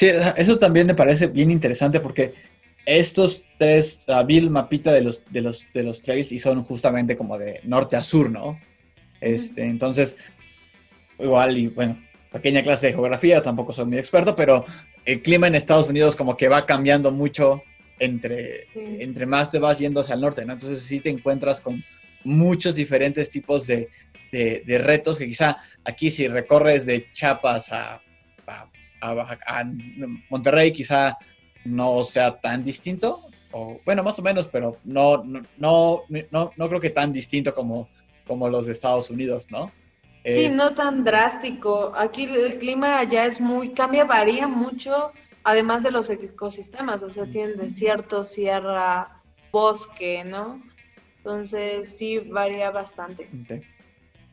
Sí, 0.02 0.10
eso 0.36 0.58
también 0.58 0.88
me 0.88 0.96
parece 0.96 1.28
bien 1.28 1.48
interesante 1.52 2.00
porque 2.00 2.34
estos 2.84 3.44
tres, 3.56 4.04
uh, 4.08 4.26
Bill 4.26 4.50
mapita 4.50 4.90
de 4.90 5.00
los, 5.00 5.22
de 5.30 5.42
los, 5.42 5.68
de 5.72 5.84
los 5.84 6.02
trails 6.02 6.32
y 6.32 6.40
son 6.40 6.64
justamente 6.64 7.16
como 7.16 7.38
de 7.38 7.60
norte 7.62 7.94
a 7.94 8.02
sur, 8.02 8.28
¿no? 8.28 8.58
Este, 9.20 9.62
entonces, 9.62 10.16
igual 11.20 11.56
y 11.56 11.68
bueno, 11.68 12.02
pequeña 12.32 12.62
clase 12.62 12.88
de 12.88 12.94
geografía, 12.94 13.42
tampoco 13.42 13.72
soy 13.72 13.84
muy 13.84 13.98
experto, 13.98 14.34
pero 14.34 14.64
el 15.04 15.22
clima 15.22 15.46
en 15.46 15.54
Estados 15.54 15.88
Unidos 15.88 16.16
como 16.16 16.36
que 16.36 16.48
va 16.48 16.66
cambiando 16.66 17.12
mucho 17.12 17.62
entre, 18.00 18.66
entre 18.74 19.24
más 19.24 19.52
te 19.52 19.60
vas 19.60 19.78
yendo 19.78 20.00
hacia 20.00 20.16
el 20.16 20.20
norte, 20.20 20.44
¿no? 20.44 20.54
Entonces 20.54 20.82
sí 20.82 20.98
te 20.98 21.10
encuentras 21.10 21.60
con 21.60 21.84
muchos 22.24 22.74
diferentes 22.74 23.30
tipos 23.30 23.68
de, 23.68 23.88
retos 24.66 25.16
que 25.16 25.28
quizá 25.28 25.58
aquí 25.84 26.10
si 26.10 26.26
recorres 26.26 26.86
de 26.86 27.06
Chiapas 27.12 27.70
a, 27.70 28.02
a, 29.02 29.64
Monterrey 30.30 30.72
quizá 30.72 31.18
no 31.64 32.02
sea 32.04 32.40
tan 32.40 32.64
distinto, 32.64 33.22
o 33.50 33.80
bueno, 33.84 34.02
más 34.02 34.18
o 34.18 34.22
menos, 34.22 34.48
pero 34.48 34.78
no, 34.84 35.22
no, 35.24 35.42
no, 35.58 36.02
no, 36.30 36.52
no 36.56 36.68
creo 36.68 36.80
que 36.80 36.90
tan 36.90 37.12
distinto 37.12 37.54
como, 37.54 37.88
como 38.26 38.48
los 38.48 38.66
de 38.66 38.72
Estados 38.72 39.10
Unidos, 39.10 39.48
¿no? 39.50 39.70
Sí, 40.24 40.48
no 40.50 40.74
tan 40.74 41.02
drástico. 41.02 41.92
Aquí 41.96 42.24
el 42.24 42.58
clima 42.58 43.02
ya 43.04 43.26
es 43.26 43.40
muy, 43.40 43.70
cambia, 43.70 44.04
varía 44.04 44.46
mucho, 44.46 45.12
además 45.42 45.82
de 45.82 45.90
los 45.90 46.08
ecosistemas, 46.10 47.02
o 47.02 47.10
sea, 47.10 47.26
tienen 47.26 47.58
desierto, 47.58 48.22
sierra, 48.22 49.20
bosque, 49.50 50.24
¿no? 50.24 50.62
Entonces 51.18 51.96
sí 51.96 52.20
varía 52.20 52.70
bastante. 52.70 53.28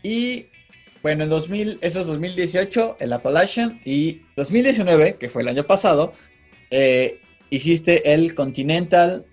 Y 0.03 0.47
bueno, 1.01 1.23
en 1.23 1.29
2000, 1.29 1.79
eso 1.81 2.01
es 2.01 2.07
2018, 2.07 2.97
el 2.99 3.13
Appalachian, 3.13 3.81
y 3.85 4.21
2019, 4.35 5.15
que 5.15 5.29
fue 5.29 5.41
el 5.41 5.47
año 5.47 5.63
pasado, 5.65 6.13
eh, 6.71 7.19
hiciste 7.49 8.13
el 8.13 8.35
Continental 8.35 9.25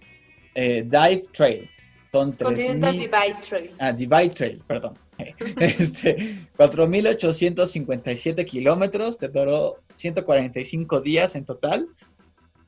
eh, 0.54 0.82
Dive 0.86 1.22
Trail. 1.32 1.70
Continental 2.12 2.92
Divide 2.92 3.36
Trail. 3.46 3.70
Ah, 3.78 3.92
Divide 3.92 4.30
Trail, 4.30 4.62
perdón. 4.66 4.98
este, 5.60 6.16
4.857 6.56 8.44
kilómetros, 8.44 9.18
te 9.18 9.28
duró 9.28 9.82
145 9.96 11.00
días 11.00 11.34
en 11.34 11.44
total. 11.44 11.88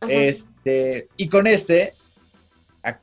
Este, 0.09 1.09
y 1.17 1.29
con 1.29 1.47
este, 1.47 1.95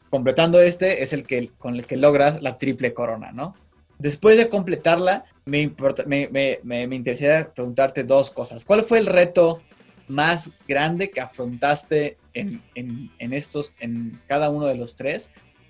completando 0.09 0.61
este, 0.61 1.03
es 1.03 1.13
el 1.13 1.25
que 1.25 1.49
con 1.57 1.75
el 1.75 1.85
que 1.85 1.97
logras 1.97 2.41
la 2.41 2.57
triple 2.57 2.93
corona, 2.93 3.31
¿no? 3.31 3.55
Después 3.99 4.37
de 4.37 4.49
completarla, 4.49 5.25
me, 5.45 5.61
importa, 5.61 6.03
me, 6.05 6.27
me, 6.31 6.59
me, 6.63 6.95
interesaría 6.95 7.53
preguntarte 7.53 8.03
dos 8.03 8.31
cosas. 8.31 8.65
¿Cuál 8.65 8.83
fue 8.83 8.99
el 8.99 9.05
reto 9.05 9.61
más 10.07 10.51
grande 10.67 11.09
que 11.09 11.21
afrontaste 11.21 12.17
en, 12.33 12.61
en, 12.75 13.11
en, 13.19 13.33
estos, 13.33 13.73
en 13.79 14.21
cada 14.27 14.49
uno 14.49 14.65
de 14.65 14.75
los 14.75 14.95
tres? 14.95 15.29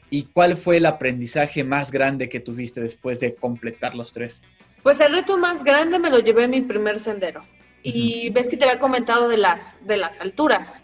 ¿Y 0.10 0.24
cuál 0.24 0.56
fue 0.58 0.78
el 0.78 0.86
aprendizaje 0.86 1.64
más 1.64 1.92
grande 1.92 2.30
que 2.30 2.40
tuviste 2.40 2.82
después 2.82 3.20
de 3.20 3.36
completar 3.36 3.96
los 3.96 4.12
tres? 4.12 4.42
Pues 4.82 5.00
el 5.00 5.14
reto 5.14 5.38
más 5.38 5.64
grande 5.64 6.00
me 6.00 6.10
lo 6.10 6.20
llevé 6.20 6.44
en 6.44 6.52
mi 6.52 6.62
primer 6.62 7.00
sendero. 7.00 7.44
Y 7.82 8.30
ves 8.32 8.50
que 8.50 8.58
te 8.58 8.66
había 8.66 8.80
comentado 8.80 9.30
de 9.30 9.38
las, 9.38 9.78
de 9.86 9.98
las 9.98 10.20
alturas. 10.20 10.82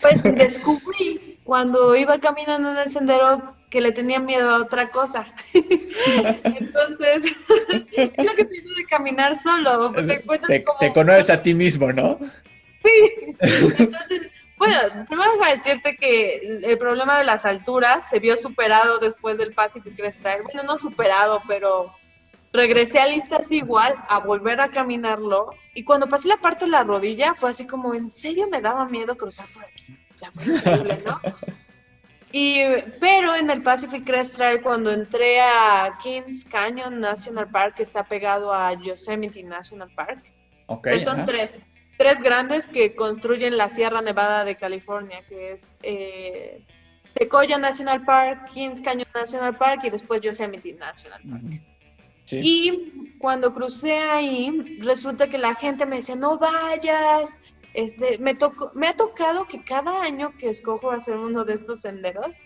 Pues 0.00 0.22
descubrí 0.34 1.35
cuando 1.46 1.94
iba 1.94 2.18
caminando 2.18 2.72
en 2.72 2.78
el 2.78 2.88
sendero 2.88 3.54
que 3.70 3.80
le 3.80 3.92
tenía 3.92 4.18
miedo 4.18 4.50
a 4.50 4.62
otra 4.62 4.90
cosa. 4.90 5.32
Entonces, 5.54 7.24
es 7.96 8.24
lo 8.24 8.34
que 8.34 8.44
te 8.44 8.54
de 8.62 8.84
caminar 8.90 9.36
solo. 9.36 9.92
Te, 9.92 10.18
te, 10.18 10.64
te, 10.80 10.92
conoces 10.92 11.30
a 11.30 11.40
ti 11.40 11.54
mismo, 11.54 11.92
¿no? 11.92 12.18
Sí. 12.84 13.36
Entonces, 13.78 14.30
bueno, 14.58 14.76
primero 15.08 15.30
a 15.44 15.52
decirte 15.52 15.96
que 15.96 16.60
el 16.64 16.78
problema 16.78 17.16
de 17.18 17.24
las 17.24 17.44
alturas 17.44 18.08
se 18.08 18.18
vio 18.18 18.36
superado 18.36 18.98
después 18.98 19.38
del 19.38 19.52
Pacific 19.52 19.96
Crest 19.96 20.22
Trail. 20.22 20.42
Bueno, 20.42 20.64
no 20.64 20.76
superado, 20.76 21.42
pero 21.46 21.94
regresé 22.52 22.98
a 22.98 23.06
listas 23.06 23.52
igual 23.52 23.94
a 24.08 24.18
volver 24.18 24.60
a 24.60 24.70
caminarlo. 24.70 25.50
Y 25.74 25.84
cuando 25.84 26.08
pasé 26.08 26.26
la 26.26 26.38
parte 26.38 26.64
de 26.64 26.72
la 26.72 26.82
rodilla, 26.82 27.34
fue 27.34 27.50
así 27.50 27.68
como, 27.68 27.94
¿en 27.94 28.08
serio 28.08 28.48
me 28.48 28.60
daba 28.60 28.86
miedo 28.86 29.16
cruzar 29.16 29.46
por 29.54 29.64
aquí? 29.64 29.96
O 30.16 30.18
sea, 30.18 30.32
fue 30.32 30.56
increíble, 30.56 31.02
¿no? 31.06 31.20
Y, 32.32 32.60
pero 33.00 33.36
en 33.36 33.48
el 33.50 33.62
Pacific 33.62 34.04
Crest 34.04 34.36
Trail, 34.36 34.60
cuando 34.60 34.90
entré 34.90 35.40
a 35.40 35.96
Kings 36.02 36.44
Canyon 36.44 37.00
National 37.00 37.48
Park, 37.48 37.76
que 37.76 37.82
está 37.84 38.04
pegado 38.04 38.52
a 38.52 38.74
Yosemite 38.74 39.42
National 39.44 39.88
Park, 39.94 40.34
okay, 40.66 41.00
son 41.00 41.24
tres 41.24 41.60
tres 41.96 42.20
grandes 42.20 42.68
que 42.68 42.94
construyen 42.94 43.56
la 43.56 43.70
Sierra 43.70 44.02
Nevada 44.02 44.44
de 44.44 44.56
California, 44.56 45.22
que 45.28 45.52
es 45.52 45.76
eh, 45.82 46.62
National 47.58 48.04
Park, 48.04 48.50
Kings 48.52 48.80
Canyon 48.80 49.08
National 49.14 49.56
Park 49.56 49.82
y 49.84 49.90
después 49.90 50.20
Yosemite 50.20 50.72
National 50.74 51.20
Park. 51.22 51.62
Y 52.32 53.14
cuando 53.18 53.54
crucé 53.54 53.94
ahí, 53.94 54.78
resulta 54.80 55.28
que 55.28 55.38
la 55.38 55.54
gente 55.54 55.86
me 55.86 55.96
decía, 55.96 56.16
no 56.16 56.38
vayas. 56.38 57.38
Este, 57.76 58.16
me, 58.16 58.34
tocó, 58.34 58.70
me 58.74 58.88
ha 58.88 58.96
tocado 58.96 59.46
que 59.46 59.62
cada 59.62 60.00
año 60.00 60.32
que 60.38 60.48
escojo 60.48 60.90
hacer 60.90 61.18
uno 61.18 61.44
de 61.44 61.52
estos 61.52 61.80
senderos, 61.80 62.38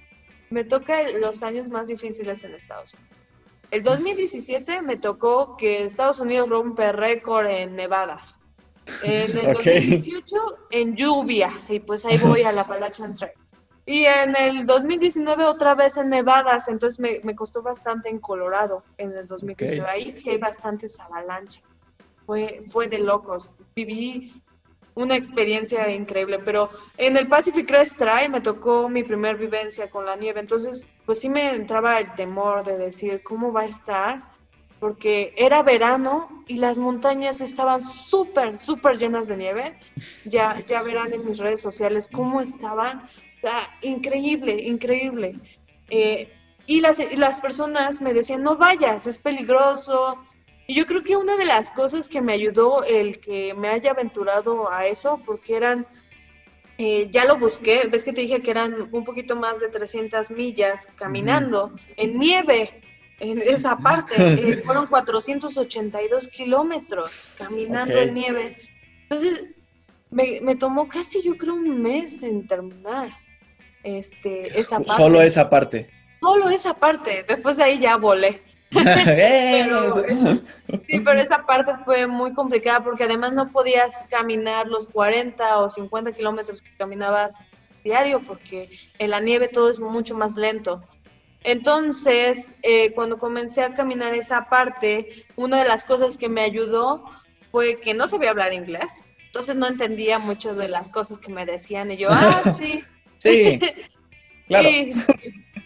me 0.50 0.64
toca 0.64 1.08
los 1.08 1.44
años 1.44 1.68
más 1.68 1.86
difíciles 1.86 2.42
en 2.42 2.52
Estados 2.52 2.94
Unidos. 2.94 3.16
El 3.70 3.84
2017 3.84 4.82
me 4.82 4.96
tocó 4.96 5.56
que 5.56 5.84
Estados 5.84 6.18
Unidos 6.18 6.48
rompe 6.48 6.90
récord 6.90 7.46
en 7.46 7.76
nevadas. 7.76 8.40
En 9.04 9.38
el 9.38 9.52
2018 9.54 10.36
en 10.72 10.96
lluvia, 10.96 11.52
y 11.68 11.78
pues 11.78 12.04
ahí 12.04 12.18
voy 12.18 12.42
a 12.42 12.50
la 12.50 12.62
Appalachian 12.62 13.14
Trail. 13.14 13.32
Y 13.86 14.06
en 14.06 14.34
el 14.34 14.66
2019 14.66 15.44
otra 15.44 15.76
vez 15.76 15.96
en 15.96 16.08
nevadas, 16.08 16.66
entonces 16.66 16.98
me, 16.98 17.20
me 17.22 17.36
costó 17.36 17.62
bastante 17.62 18.08
en 18.08 18.18
Colorado 18.18 18.82
en 18.98 19.16
el 19.16 19.28
2019. 19.28 19.88
Ahí 19.88 20.10
sí 20.10 20.28
hay 20.28 20.38
bastantes 20.38 20.98
avalanchas. 20.98 21.62
Fue, 22.26 22.64
fue 22.68 22.88
de 22.88 22.98
locos. 22.98 23.52
Viví 23.76 24.42
una 24.94 25.16
experiencia 25.16 25.90
increíble, 25.90 26.38
pero 26.40 26.70
en 26.96 27.16
el 27.16 27.28
Pacific 27.28 27.66
Crest 27.66 27.96
Trail 27.96 28.30
me 28.30 28.40
tocó 28.40 28.88
mi 28.88 29.02
primer 29.02 29.36
vivencia 29.36 29.88
con 29.90 30.04
la 30.04 30.16
nieve, 30.16 30.40
entonces 30.40 30.88
pues 31.06 31.20
sí 31.20 31.28
me 31.28 31.54
entraba 31.54 31.98
el 31.98 32.14
temor 32.14 32.64
de 32.64 32.76
decir 32.76 33.22
cómo 33.22 33.52
va 33.52 33.62
a 33.62 33.66
estar 33.66 34.30
porque 34.80 35.34
era 35.36 35.62
verano 35.62 36.44
y 36.48 36.56
las 36.56 36.78
montañas 36.78 37.42
estaban 37.42 37.82
súper, 37.82 38.58
súper 38.58 38.98
llenas 38.98 39.28
de 39.28 39.36
nieve. 39.36 39.78
Ya, 40.24 40.64
ya 40.66 40.82
verán 40.82 41.12
en 41.12 41.24
mis 41.26 41.38
redes 41.38 41.60
sociales 41.60 42.08
cómo 42.10 42.40
estaban. 42.40 43.08
Increíble, 43.82 44.54
increíble. 44.54 45.38
Eh, 45.90 46.32
y 46.66 46.80
las, 46.80 46.98
las 47.18 47.40
personas 47.40 48.00
me 48.00 48.14
decían, 48.14 48.42
no 48.42 48.56
vayas, 48.56 49.06
es 49.06 49.18
peligroso. 49.18 50.18
Y 50.70 50.74
yo 50.76 50.86
creo 50.86 51.02
que 51.02 51.16
una 51.16 51.36
de 51.36 51.46
las 51.46 51.72
cosas 51.72 52.08
que 52.08 52.20
me 52.20 52.32
ayudó 52.32 52.84
el 52.84 53.18
que 53.18 53.54
me 53.54 53.70
haya 53.70 53.90
aventurado 53.90 54.72
a 54.72 54.86
eso, 54.86 55.20
porque 55.26 55.56
eran, 55.56 55.84
eh, 56.78 57.08
ya 57.10 57.24
lo 57.24 57.38
busqué, 57.38 57.88
ves 57.90 58.04
que 58.04 58.12
te 58.12 58.20
dije 58.20 58.40
que 58.40 58.52
eran 58.52 58.88
un 58.92 59.02
poquito 59.02 59.34
más 59.34 59.58
de 59.58 59.68
300 59.68 60.30
millas 60.30 60.88
caminando 60.94 61.72
en 61.96 62.20
nieve. 62.20 62.82
en 63.18 63.42
esa 63.42 63.78
parte. 63.78 64.14
Eh, 64.16 64.62
fueron 64.64 64.86
482 64.86 66.28
kilómetros 66.28 67.34
caminando 67.36 67.96
en 67.96 68.14
nieve. 68.14 68.56
Entonces, 69.02 69.42
me, 70.08 70.40
me, 70.40 70.54
tomó 70.54 70.86
casi, 70.86 71.20
yo 71.20 71.36
creo, 71.36 71.54
un 71.54 71.82
mes 71.82 72.22
en 72.22 72.46
terminar 72.46 73.10
este, 73.82 74.56
esa 74.56 74.78
parte. 74.78 75.02
Solo 75.02 75.20
esa 75.20 75.50
parte. 75.50 75.90
Solo 76.20 76.48
esa 76.48 76.74
parte. 76.74 77.24
Después 77.26 77.56
de 77.56 77.64
ahí 77.64 77.80
ya 77.80 77.96
volé. 77.96 78.48
Pero, 78.70 80.04
sí, 80.88 81.00
pero 81.00 81.20
esa 81.20 81.44
parte 81.44 81.72
fue 81.84 82.06
muy 82.06 82.32
complicada 82.32 82.82
porque 82.82 83.04
además 83.04 83.32
no 83.32 83.50
podías 83.50 84.04
caminar 84.08 84.68
los 84.68 84.88
40 84.88 85.58
o 85.58 85.68
50 85.68 86.12
kilómetros 86.12 86.62
que 86.62 86.74
caminabas 86.76 87.38
diario 87.82 88.20
porque 88.20 88.68
en 88.98 89.10
la 89.10 89.20
nieve 89.20 89.48
todo 89.48 89.70
es 89.70 89.80
mucho 89.80 90.14
más 90.14 90.36
lento. 90.36 90.82
Entonces, 91.42 92.54
eh, 92.62 92.92
cuando 92.92 93.18
comencé 93.18 93.62
a 93.62 93.74
caminar 93.74 94.14
esa 94.14 94.48
parte, 94.48 95.24
una 95.36 95.62
de 95.62 95.68
las 95.68 95.84
cosas 95.84 96.18
que 96.18 96.28
me 96.28 96.42
ayudó 96.42 97.04
fue 97.50 97.80
que 97.80 97.94
no 97.94 98.06
sabía 98.06 98.30
hablar 98.30 98.52
inglés. 98.52 99.06
Entonces 99.26 99.56
no 99.56 99.66
entendía 99.66 100.18
muchas 100.18 100.56
de 100.56 100.68
las 100.68 100.90
cosas 100.90 101.18
que 101.18 101.32
me 101.32 101.46
decían 101.46 101.90
y 101.90 101.96
yo, 101.96 102.08
ah, 102.10 102.42
sí. 102.58 102.84
sí, 103.18 103.60
claro. 104.48 104.68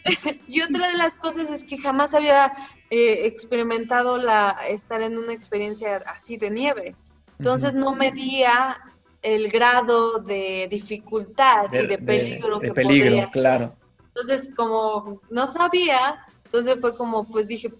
y 0.48 0.62
otra 0.62 0.88
de 0.88 0.98
las 0.98 1.16
cosas 1.16 1.50
es 1.50 1.64
que 1.64 1.78
jamás 1.78 2.14
había 2.14 2.52
eh, 2.90 3.26
experimentado 3.26 4.18
la, 4.18 4.56
estar 4.68 5.02
en 5.02 5.18
una 5.18 5.32
experiencia 5.32 5.96
así 6.06 6.36
de 6.36 6.50
nieve. 6.50 6.96
Entonces 7.38 7.74
no 7.74 7.94
medía 7.94 8.80
el 9.22 9.48
grado 9.50 10.18
de 10.18 10.68
dificultad 10.70 11.72
y 11.72 11.86
de 11.86 11.98
peligro 11.98 12.58
de, 12.58 12.68
que 12.68 12.74
peligro, 12.74 13.30
claro. 13.32 13.74
Entonces, 14.08 14.50
como 14.54 15.20
no 15.30 15.46
sabía, 15.48 16.24
entonces 16.44 16.76
fue 16.80 16.94
como, 16.96 17.24
pues 17.24 17.48
dije, 17.48 17.72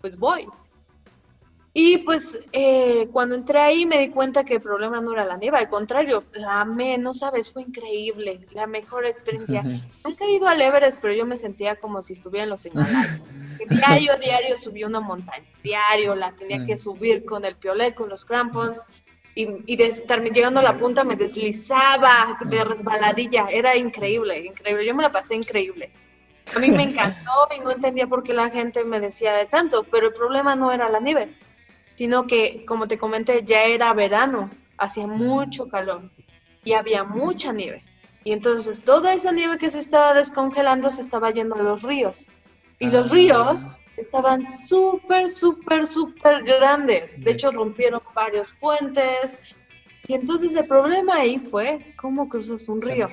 pues 0.00 0.16
voy. 0.16 0.46
Y 1.74 1.98
pues 1.98 2.38
eh, 2.52 3.08
cuando 3.12 3.34
entré 3.34 3.58
ahí 3.58 3.86
me 3.86 3.98
di 3.98 4.10
cuenta 4.10 4.44
que 4.44 4.54
el 4.54 4.60
problema 4.60 5.00
no 5.00 5.14
era 5.14 5.24
la 5.24 5.38
nieve, 5.38 5.56
al 5.56 5.70
contrario, 5.70 6.22
la 6.34 6.60
amé, 6.60 6.98
no 6.98 7.14
sabes, 7.14 7.50
fue 7.50 7.62
increíble, 7.62 8.46
la 8.50 8.66
mejor 8.66 9.06
experiencia. 9.06 9.62
Nunca 10.04 10.26
he 10.26 10.32
ido 10.32 10.48
al 10.48 10.60
Everest, 10.60 11.00
pero 11.00 11.14
yo 11.14 11.24
me 11.24 11.38
sentía 11.38 11.76
como 11.76 12.02
si 12.02 12.12
estuviera 12.12 12.44
en 12.44 12.50
los 12.50 12.66
Himalayas. 12.66 13.20
diario, 13.70 14.12
diario 14.18 14.58
subí 14.58 14.84
una 14.84 15.00
montaña, 15.00 15.46
diario 15.62 16.14
la 16.14 16.32
tenía 16.32 16.66
que 16.66 16.76
subir 16.76 17.24
con 17.24 17.46
el 17.46 17.56
piolet, 17.56 17.94
con 17.94 18.10
los 18.10 18.26
crampons, 18.26 18.84
y, 19.34 19.48
y 19.64 19.76
de 19.76 19.86
estar 19.86 20.22
llegando 20.22 20.60
a 20.60 20.62
la 20.62 20.76
punta 20.76 21.04
me 21.04 21.16
deslizaba 21.16 22.36
de 22.44 22.64
resbaladilla, 22.64 23.46
era 23.50 23.74
increíble, 23.78 24.44
increíble, 24.44 24.84
yo 24.84 24.94
me 24.94 25.02
la 25.02 25.10
pasé 25.10 25.36
increíble. 25.36 25.90
A 26.54 26.58
mí 26.58 26.70
me 26.70 26.82
encantó 26.90 27.30
y 27.56 27.60
no 27.60 27.70
entendía 27.70 28.06
por 28.08 28.22
qué 28.22 28.34
la 28.34 28.50
gente 28.50 28.84
me 28.84 29.00
decía 29.00 29.32
de 29.32 29.46
tanto, 29.46 29.84
pero 29.84 30.08
el 30.08 30.12
problema 30.12 30.54
no 30.54 30.70
era 30.70 30.90
la 30.90 31.00
nieve 31.00 31.34
sino 32.02 32.26
que, 32.26 32.64
como 32.66 32.88
te 32.88 32.98
comenté, 32.98 33.44
ya 33.44 33.62
era 33.62 33.94
verano, 33.94 34.50
hacía 34.76 35.06
mucho 35.06 35.68
calor 35.68 36.10
y 36.64 36.72
había 36.72 37.04
mucha 37.04 37.52
nieve. 37.52 37.84
Y 38.24 38.32
entonces 38.32 38.80
toda 38.80 39.14
esa 39.14 39.30
nieve 39.30 39.56
que 39.56 39.70
se 39.70 39.78
estaba 39.78 40.12
descongelando 40.12 40.90
se 40.90 41.00
estaba 41.00 41.30
yendo 41.30 41.54
a 41.54 41.62
los 41.62 41.84
ríos. 41.84 42.28
Y 42.80 42.90
los 42.90 43.08
ah. 43.08 43.14
ríos 43.14 43.70
estaban 43.96 44.48
súper, 44.48 45.28
súper, 45.28 45.86
súper 45.86 46.42
grandes. 46.42 47.22
De 47.22 47.30
hecho, 47.30 47.52
rompieron 47.52 48.02
varios 48.12 48.50
puentes. 48.50 49.38
Y 50.08 50.14
entonces 50.14 50.52
el 50.56 50.66
problema 50.66 51.18
ahí 51.18 51.38
fue 51.38 51.94
cómo 51.94 52.28
cruzas 52.28 52.68
un 52.68 52.82
río. 52.82 53.08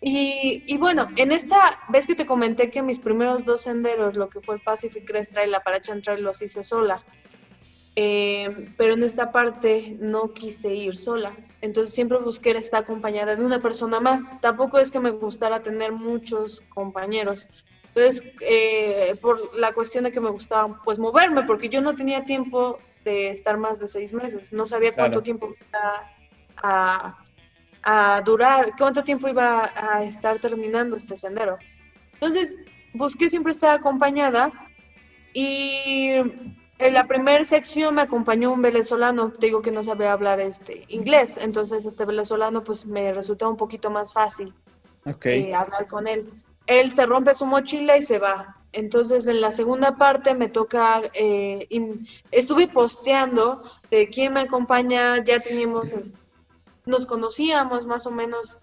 Y, 0.00 0.64
y, 0.66 0.76
bueno, 0.78 1.06
en 1.14 1.30
esta 1.30 1.60
vez 1.90 2.08
que 2.08 2.16
te 2.16 2.26
comenté 2.26 2.72
que 2.72 2.82
mis 2.82 2.98
primeros 2.98 3.44
dos 3.44 3.60
senderos, 3.60 4.16
lo 4.16 4.28
que 4.28 4.40
fue 4.40 4.56
el 4.56 4.60
Pacific 4.62 5.06
Crest 5.06 5.30
Trail 5.30 5.46
y 5.46 5.52
la 5.52 5.58
Appalachian 5.58 6.02
Trail, 6.02 6.24
los 6.24 6.42
hice 6.42 6.64
sola. 6.64 7.00
Eh, 7.96 8.72
pero 8.76 8.94
en 8.94 9.04
esta 9.04 9.30
parte 9.30 9.96
no 10.00 10.32
quise 10.32 10.74
ir 10.74 10.96
sola. 10.96 11.36
Entonces 11.60 11.94
siempre 11.94 12.18
busqué 12.18 12.50
estar 12.50 12.82
acompañada 12.82 13.36
de 13.36 13.44
una 13.44 13.62
persona 13.62 14.00
más. 14.00 14.32
Tampoco 14.40 14.78
es 14.78 14.90
que 14.90 15.00
me 15.00 15.10
gustara 15.10 15.62
tener 15.62 15.92
muchos 15.92 16.62
compañeros. 16.70 17.48
Entonces, 17.88 18.22
eh, 18.40 19.14
por 19.20 19.56
la 19.56 19.72
cuestión 19.72 20.04
de 20.04 20.10
que 20.10 20.20
me 20.20 20.30
gustaba 20.30 20.82
pues 20.84 20.98
moverme, 20.98 21.44
porque 21.44 21.68
yo 21.68 21.80
no 21.80 21.94
tenía 21.94 22.24
tiempo 22.24 22.80
de 23.04 23.30
estar 23.30 23.56
más 23.56 23.78
de 23.78 23.86
seis 23.86 24.12
meses. 24.12 24.52
No 24.52 24.66
sabía 24.66 24.94
cuánto 24.94 25.22
tiempo 25.22 25.54
iba 25.54 26.16
a, 26.56 27.24
a 27.84 28.22
durar, 28.22 28.72
cuánto 28.76 29.04
tiempo 29.04 29.28
iba 29.28 29.70
a 29.76 30.02
estar 30.02 30.40
terminando 30.40 30.96
este 30.96 31.16
sendero. 31.16 31.58
Entonces, 32.14 32.58
busqué 32.92 33.30
siempre 33.30 33.52
estar 33.52 33.78
acompañada 33.78 34.52
y 35.32 36.14
en 36.78 36.94
la 36.94 37.06
primera 37.06 37.44
sección 37.44 37.94
me 37.94 38.02
acompañó 38.02 38.52
un 38.52 38.62
venezolano, 38.62 39.30
te 39.30 39.46
digo 39.46 39.62
que 39.62 39.70
no 39.70 39.82
sabía 39.82 40.12
hablar 40.12 40.40
este 40.40 40.84
inglés, 40.88 41.38
entonces 41.40 41.86
este 41.86 42.04
venezolano 42.04 42.64
pues 42.64 42.86
me 42.86 43.12
resultó 43.12 43.48
un 43.48 43.56
poquito 43.56 43.90
más 43.90 44.12
fácil 44.12 44.52
eh, 45.24 45.54
hablar 45.54 45.86
con 45.86 46.06
él. 46.06 46.32
Él 46.66 46.90
se 46.90 47.06
rompe 47.06 47.34
su 47.34 47.46
mochila 47.46 47.96
y 47.96 48.02
se 48.02 48.18
va. 48.18 48.56
Entonces 48.72 49.26
en 49.26 49.40
la 49.40 49.52
segunda 49.52 49.96
parte 49.96 50.34
me 50.34 50.48
toca, 50.48 51.02
eh, 51.12 51.68
estuve 52.32 52.66
posteando 52.66 53.62
de 53.90 54.08
quién 54.08 54.32
me 54.32 54.40
acompaña, 54.40 55.22
ya 55.24 55.38
teníamos, 55.38 56.16
nos 56.84 57.06
conocíamos 57.06 57.86
más 57.86 58.06
o 58.06 58.10
menos 58.10 58.58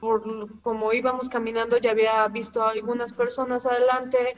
por 0.00 0.60
como 0.60 0.92
íbamos 0.92 1.28
caminando, 1.28 1.78
ya 1.78 1.92
había 1.92 2.26
visto 2.28 2.62
a 2.62 2.70
algunas 2.70 3.12
personas 3.12 3.64
adelante, 3.64 4.36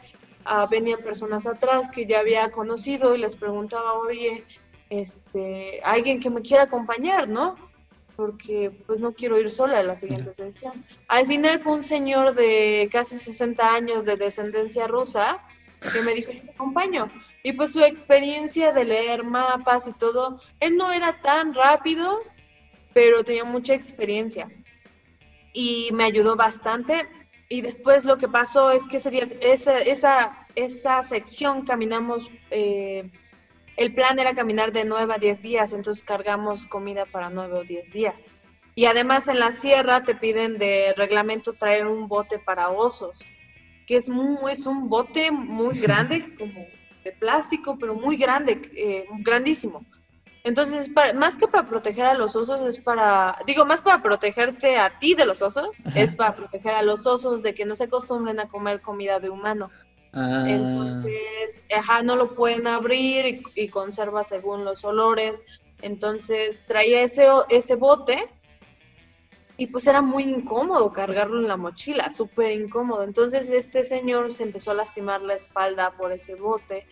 venían 0.70 1.00
personas 1.00 1.46
atrás 1.46 1.88
que 1.88 2.06
ya 2.06 2.20
había 2.20 2.50
conocido 2.50 3.14
y 3.14 3.18
les 3.18 3.36
preguntaba, 3.36 3.94
oye, 3.94 4.44
este, 4.90 5.80
alguien 5.82 6.20
que 6.20 6.30
me 6.30 6.42
quiera 6.42 6.64
acompañar, 6.64 7.28
¿no? 7.28 7.56
Porque 8.14 8.70
pues 8.86 8.98
no 8.98 9.12
quiero 9.12 9.38
ir 9.38 9.50
sola 9.50 9.80
a 9.80 9.82
la 9.82 9.96
siguiente 9.96 10.32
sección. 10.32 10.84
Al 11.08 11.26
final 11.26 11.60
fue 11.60 11.74
un 11.74 11.82
señor 11.82 12.34
de 12.34 12.88
casi 12.90 13.16
60 13.16 13.74
años 13.74 14.04
de 14.04 14.16
descendencia 14.16 14.86
rusa 14.86 15.42
que 15.92 16.00
me 16.00 16.14
dijo, 16.14 16.32
yo 16.32 16.42
te 16.42 16.50
acompaño. 16.52 17.10
Y 17.42 17.52
pues 17.52 17.72
su 17.72 17.84
experiencia 17.84 18.72
de 18.72 18.84
leer 18.84 19.22
mapas 19.24 19.86
y 19.86 19.92
todo, 19.92 20.40
él 20.60 20.76
no 20.76 20.92
era 20.92 21.20
tan 21.20 21.54
rápido, 21.54 22.20
pero 22.94 23.22
tenía 23.22 23.44
mucha 23.44 23.74
experiencia. 23.74 24.48
Y 25.52 25.90
me 25.92 26.04
ayudó 26.04 26.36
bastante 26.36 27.08
y 27.48 27.60
después 27.60 28.04
lo 28.04 28.18
que 28.18 28.28
pasó 28.28 28.70
es 28.70 28.88
que 28.88 28.98
sería 28.98 29.28
esa, 29.40 29.78
esa, 29.78 30.46
esa 30.56 31.02
sección 31.02 31.64
caminamos, 31.64 32.30
eh, 32.50 33.08
el 33.76 33.94
plan 33.94 34.18
era 34.18 34.34
caminar 34.34 34.72
de 34.72 34.84
9 34.84 35.14
a 35.14 35.18
10 35.18 35.42
días, 35.42 35.72
entonces 35.72 36.02
cargamos 36.02 36.66
comida 36.66 37.04
para 37.06 37.30
9 37.30 37.58
o 37.58 37.62
10 37.62 37.92
días. 37.92 38.16
Y 38.74 38.86
además 38.86 39.28
en 39.28 39.38
la 39.38 39.52
sierra 39.52 40.04
te 40.04 40.14
piden 40.14 40.58
de 40.58 40.92
reglamento 40.96 41.52
traer 41.52 41.86
un 41.86 42.08
bote 42.08 42.38
para 42.38 42.68
osos, 42.68 43.24
que 43.86 43.96
es, 43.96 44.08
muy, 44.08 44.50
es 44.50 44.66
un 44.66 44.88
bote 44.88 45.30
muy 45.30 45.78
grande, 45.80 46.34
como 46.36 46.66
de 47.04 47.12
plástico, 47.12 47.78
pero 47.78 47.94
muy 47.94 48.16
grande, 48.16 48.60
eh, 48.74 49.06
grandísimo. 49.20 49.84
Entonces, 50.46 50.92
más 51.16 51.36
que 51.36 51.48
para 51.48 51.68
proteger 51.68 52.04
a 52.04 52.14
los 52.14 52.36
osos, 52.36 52.64
es 52.64 52.78
para, 52.78 53.36
digo, 53.48 53.66
más 53.66 53.82
para 53.82 54.00
protegerte 54.00 54.76
a 54.76 54.96
ti 54.96 55.14
de 55.14 55.26
los 55.26 55.42
osos, 55.42 55.70
es 55.96 56.14
para 56.14 56.36
proteger 56.36 56.72
a 56.72 56.82
los 56.82 57.04
osos 57.04 57.42
de 57.42 57.52
que 57.52 57.64
no 57.66 57.74
se 57.74 57.82
acostumbren 57.82 58.38
a 58.38 58.46
comer 58.46 58.80
comida 58.80 59.18
de 59.18 59.28
humano. 59.28 59.72
Ah. 60.12 60.44
Entonces, 60.46 61.64
ajá, 61.76 62.04
no 62.04 62.14
lo 62.14 62.36
pueden 62.36 62.68
abrir 62.68 63.42
y, 63.56 63.68
conserva 63.70 64.22
según 64.22 64.64
los 64.64 64.84
olores. 64.84 65.44
Entonces, 65.82 66.60
traía 66.68 67.02
ese, 67.02 67.26
ese 67.48 67.74
bote 67.74 68.16
y 69.56 69.66
pues 69.66 69.88
era 69.88 70.00
muy 70.00 70.22
incómodo 70.22 70.92
cargarlo 70.92 71.40
en 71.40 71.48
la 71.48 71.56
mochila, 71.56 72.12
súper 72.12 72.52
incómodo. 72.52 73.02
Entonces, 73.02 73.50
este 73.50 73.82
señor 73.82 74.32
se 74.32 74.44
empezó 74.44 74.70
a 74.70 74.74
lastimar 74.74 75.22
la 75.22 75.34
espalda 75.34 75.90
por 75.96 76.12
ese 76.12 76.36
bote 76.36 76.86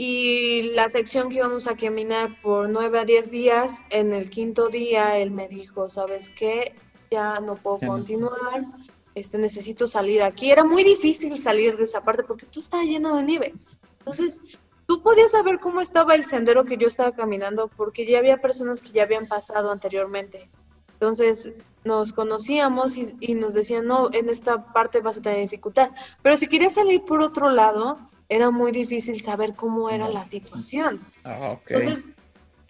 y 0.00 0.62
la 0.74 0.88
sección 0.88 1.28
que 1.28 1.38
íbamos 1.38 1.66
a 1.66 1.76
caminar 1.76 2.40
por 2.40 2.70
nueve 2.70 3.00
a 3.00 3.04
diez 3.04 3.32
días, 3.32 3.84
en 3.90 4.12
el 4.12 4.30
quinto 4.30 4.68
día 4.68 5.18
él 5.18 5.32
me 5.32 5.48
dijo, 5.48 5.88
¿sabes 5.88 6.30
qué? 6.30 6.76
Ya 7.10 7.40
no 7.40 7.56
puedo 7.56 7.78
continuar, 7.78 8.64
este, 9.16 9.38
necesito 9.38 9.88
salir 9.88 10.22
aquí. 10.22 10.52
Era 10.52 10.62
muy 10.62 10.84
difícil 10.84 11.40
salir 11.40 11.76
de 11.76 11.82
esa 11.82 12.04
parte 12.04 12.22
porque 12.22 12.46
todo 12.46 12.60
estaba 12.60 12.84
lleno 12.84 13.16
de 13.16 13.24
nieve. 13.24 13.54
Entonces, 13.98 14.40
tú 14.86 15.02
podías 15.02 15.32
saber 15.32 15.58
cómo 15.58 15.80
estaba 15.80 16.14
el 16.14 16.26
sendero 16.26 16.64
que 16.64 16.76
yo 16.76 16.86
estaba 16.86 17.10
caminando 17.10 17.66
porque 17.66 18.06
ya 18.06 18.20
había 18.20 18.40
personas 18.40 18.80
que 18.80 18.92
ya 18.92 19.02
habían 19.02 19.26
pasado 19.26 19.72
anteriormente. 19.72 20.48
Entonces, 20.92 21.50
nos 21.82 22.12
conocíamos 22.12 22.96
y, 22.96 23.16
y 23.18 23.34
nos 23.34 23.52
decían, 23.52 23.86
no, 23.86 24.10
en 24.12 24.28
esta 24.28 24.72
parte 24.72 25.00
vas 25.00 25.18
a 25.18 25.22
tener 25.22 25.40
dificultad. 25.40 25.90
Pero 26.22 26.36
si 26.36 26.46
querías 26.46 26.74
salir 26.74 27.02
por 27.02 27.20
otro 27.20 27.50
lado, 27.50 27.98
era 28.28 28.50
muy 28.50 28.72
difícil 28.72 29.20
saber 29.20 29.54
cómo 29.54 29.90
era 29.90 30.08
la 30.08 30.24
situación. 30.24 31.06
Ah, 31.24 31.58
Entonces, 31.66 32.10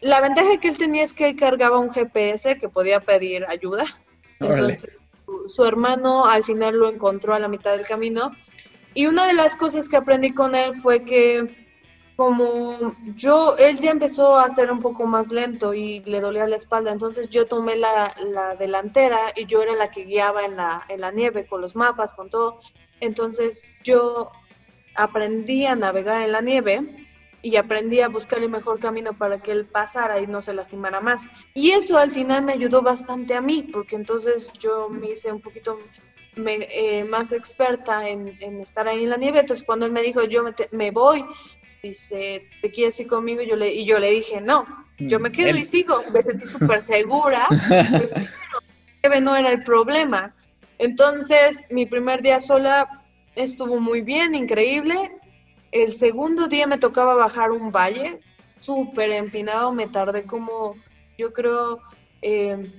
la 0.00 0.20
ventaja 0.20 0.59
que 0.61 0.68
él 0.68 0.78
tenía 0.78 1.02
es 1.02 1.12
que 1.12 1.28
él 1.28 1.36
cargaba 1.36 1.78
un 1.78 1.90
GPS 1.90 2.59
que 2.59 2.68
podía 2.68 3.00
pedir 3.00 3.44
ayuda. 3.48 3.84
Entonces, 4.38 4.88
su, 5.48 5.64
hermano 5.64 6.26
al 6.26 6.44
final 6.44 6.76
lo 6.76 6.88
encontró 6.88 7.34
a 7.34 7.38
la 7.38 7.48
mitad 7.48 7.76
del 7.76 7.86
camino 7.86 8.32
Y 8.94 9.06
una 9.06 9.26
de 9.26 9.34
las 9.34 9.56
cosas 9.56 9.88
que 9.88 9.96
aprendí 9.96 10.32
con 10.32 10.54
él 10.54 10.76
fue 10.76 11.04
que 11.04 11.66
como 12.16 12.96
yo, 13.14 13.56
él 13.59 13.78
ya 13.78 13.92
empezó 13.92 14.38
a 14.38 14.50
ser 14.50 14.72
un 14.72 14.80
poco 14.80 15.06
más 15.06 15.30
lento 15.30 15.72
y 15.72 16.00
le 16.00 16.20
dolía 16.20 16.48
la 16.48 16.56
espalda, 16.56 16.90
entonces 16.90 17.30
yo 17.30 17.46
tomé 17.46 17.76
la, 17.76 18.12
la 18.26 18.56
delantera 18.56 19.18
y 19.36 19.46
yo 19.46 19.62
era 19.62 19.76
la 19.76 19.92
que 19.92 20.02
guiaba 20.02 20.44
en 20.44 20.56
la, 20.56 20.84
en 20.88 21.00
la 21.00 21.12
nieve 21.12 21.46
con 21.46 21.61
los 21.61 21.76
mapas, 21.76 22.14
con 22.14 22.28
todo. 22.28 22.59
Entonces 22.98 23.72
yo 23.84 24.32
aprendí 24.99 25.64
a 25.64 25.76
navegar 25.76 26.22
en 26.22 26.32
la 26.32 26.40
nieve 26.40 27.07
y 27.40 27.57
aprendí 27.57 28.01
a 28.01 28.09
buscar 28.09 28.42
el 28.42 28.51
mejor 28.51 28.80
camino 28.80 29.16
para 29.16 29.40
que 29.40 29.53
él 29.53 29.64
pasara 29.64 30.20
y 30.20 30.26
no 30.26 30.42
se 30.42 30.53
lastimara 30.53 31.01
más. 31.01 31.28
Y 31.55 31.70
eso 31.70 31.96
al 31.96 32.11
final 32.11 32.42
me 32.42 32.53
ayudó 32.53 32.82
bastante 32.82 33.34
a 33.34 33.40
mí, 33.40 33.62
porque 33.72 33.94
entonces 33.96 34.51
yo 34.59 34.88
me 34.88 35.11
hice 35.11 35.30
un 35.30 35.40
poquito 35.40 35.78
eh, 36.36 37.05
más 37.05 37.30
experta 37.30 38.09
en, 38.09 38.36
estar 38.61 38.88
ahí 38.88 39.05
en 39.05 39.11
la 39.11 39.16
nieve. 39.16 39.40
Entonces 39.40 39.64
cuando 39.64 39.86
él 39.86 39.92
me 39.92 40.03
dijo, 40.03 40.24
yo 40.24 40.44
me, 40.72 40.90
voy, 40.90 41.24
dice, 41.80 42.49
¿te 42.61 42.70
quieres 42.72 42.99
ir 42.99 43.07
conmigo? 43.07 43.40
Y 43.40 43.49
yo 43.49 43.57
le, 43.57 43.72
y 43.72 43.84
yo 43.84 44.01
le 44.01 44.11
dije, 44.11 44.40
no, 44.40 44.66
yo 44.99 45.20
me 45.20 45.30
quedo 45.30 45.57
y 45.57 45.64
sigo. 45.64 46.03
Me 46.12 46.22
sentí 46.22 46.46
súper 46.46 46.80
segura. 46.80 47.46
Pues 49.01 49.22
no 49.22 49.34
era 49.36 49.51
el 49.51 49.62
problema. 49.62 50.34
Entonces, 50.78 51.62
mi 51.70 51.86
primer 51.86 52.20
día 52.20 52.40
sola 52.40 53.07
estuvo 53.45 53.80
muy 53.80 54.03
bien, 54.03 54.34
increíble. 54.34 55.18
El 55.72 55.95
segundo 55.95 56.49
día 56.49 56.66
me 56.66 56.78
tocaba 56.78 57.14
bajar 57.14 57.51
un 57.51 57.70
valle 57.70 58.20
súper 58.59 59.11
empinado, 59.11 59.72
me 59.72 59.86
tardé 59.86 60.24
como, 60.24 60.74
yo 61.16 61.32
creo, 61.32 61.80
eh, 62.22 62.72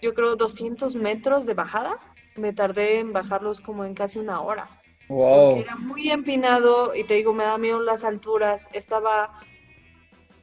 yo 0.00 0.14
creo 0.14 0.36
200 0.36 0.94
metros 0.96 1.46
de 1.46 1.54
bajada, 1.54 1.98
me 2.36 2.52
tardé 2.52 2.98
en 2.98 3.12
bajarlos 3.12 3.60
como 3.60 3.84
en 3.84 3.94
casi 3.94 4.18
una 4.18 4.40
hora. 4.40 4.68
Wow. 5.08 5.56
era 5.56 5.74
muy 5.76 6.10
empinado 6.10 6.94
y 6.94 7.02
te 7.02 7.14
digo, 7.14 7.32
me 7.32 7.44
da 7.44 7.58
miedo 7.58 7.80
las 7.80 8.04
alturas, 8.04 8.68
estaba... 8.72 9.40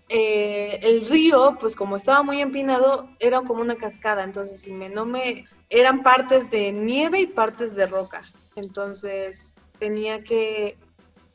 Eh, 0.08 0.80
el 0.84 1.08
río, 1.10 1.58
pues 1.60 1.76
como 1.76 1.96
estaba 1.96 2.22
muy 2.22 2.40
empinado, 2.40 3.10
era 3.20 3.42
como 3.42 3.62
una 3.62 3.76
cascada, 3.76 4.24
entonces 4.24 4.62
si 4.62 4.72
me, 4.72 4.88
no 4.88 5.04
me, 5.08 5.46
eran 5.72 6.04
partes 6.04 6.52
de 6.52 6.72
nieve 6.72 7.22
y 7.22 7.26
partes 7.26 7.76
de 7.76 7.88
roca. 7.88 8.24
Entonces 8.56 9.56
tenía 9.80 10.24
que 10.24 10.78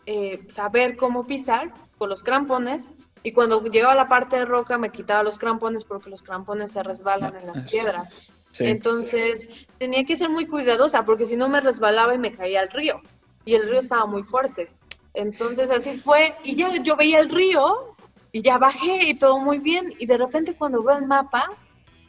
eh, 0.06 0.44
saber 0.48 0.96
cómo 0.96 1.26
pisar 1.26 1.72
con 1.98 2.08
los 2.08 2.22
crampones 2.22 2.92
y 3.22 3.32
cuando 3.32 3.62
llegaba 3.64 3.92
a 3.92 3.96
la 3.96 4.08
parte 4.08 4.36
de 4.36 4.46
roca 4.46 4.78
me 4.78 4.90
quitaba 4.90 5.22
los 5.22 5.38
crampones 5.38 5.84
porque 5.84 6.08
los 6.08 6.22
crampones 6.22 6.72
se 6.72 6.82
resbalan 6.82 7.36
en 7.36 7.46
las 7.46 7.64
piedras. 7.64 8.20
Entonces 8.58 9.48
tenía 9.78 10.04
que 10.04 10.16
ser 10.16 10.30
muy 10.30 10.46
cuidadosa 10.46 11.04
porque 11.04 11.26
si 11.26 11.36
no 11.36 11.48
me 11.48 11.60
resbalaba 11.60 12.14
y 12.14 12.18
me 12.18 12.32
caía 12.32 12.60
al 12.60 12.70
río 12.70 13.00
y 13.44 13.54
el 13.54 13.68
río 13.68 13.78
estaba 13.78 14.06
muy 14.06 14.22
fuerte. 14.22 14.68
Entonces 15.14 15.70
así 15.70 15.98
fue 15.98 16.34
y 16.44 16.56
ya 16.56 16.70
yo 16.82 16.96
veía 16.96 17.20
el 17.20 17.28
río 17.28 17.94
y 18.32 18.42
ya 18.42 18.58
bajé 18.58 19.06
y 19.06 19.14
todo 19.14 19.38
muy 19.38 19.58
bien 19.58 19.92
y 19.98 20.06
de 20.06 20.16
repente 20.16 20.56
cuando 20.56 20.82
veo 20.82 20.96
el 20.96 21.06
mapa 21.06 21.44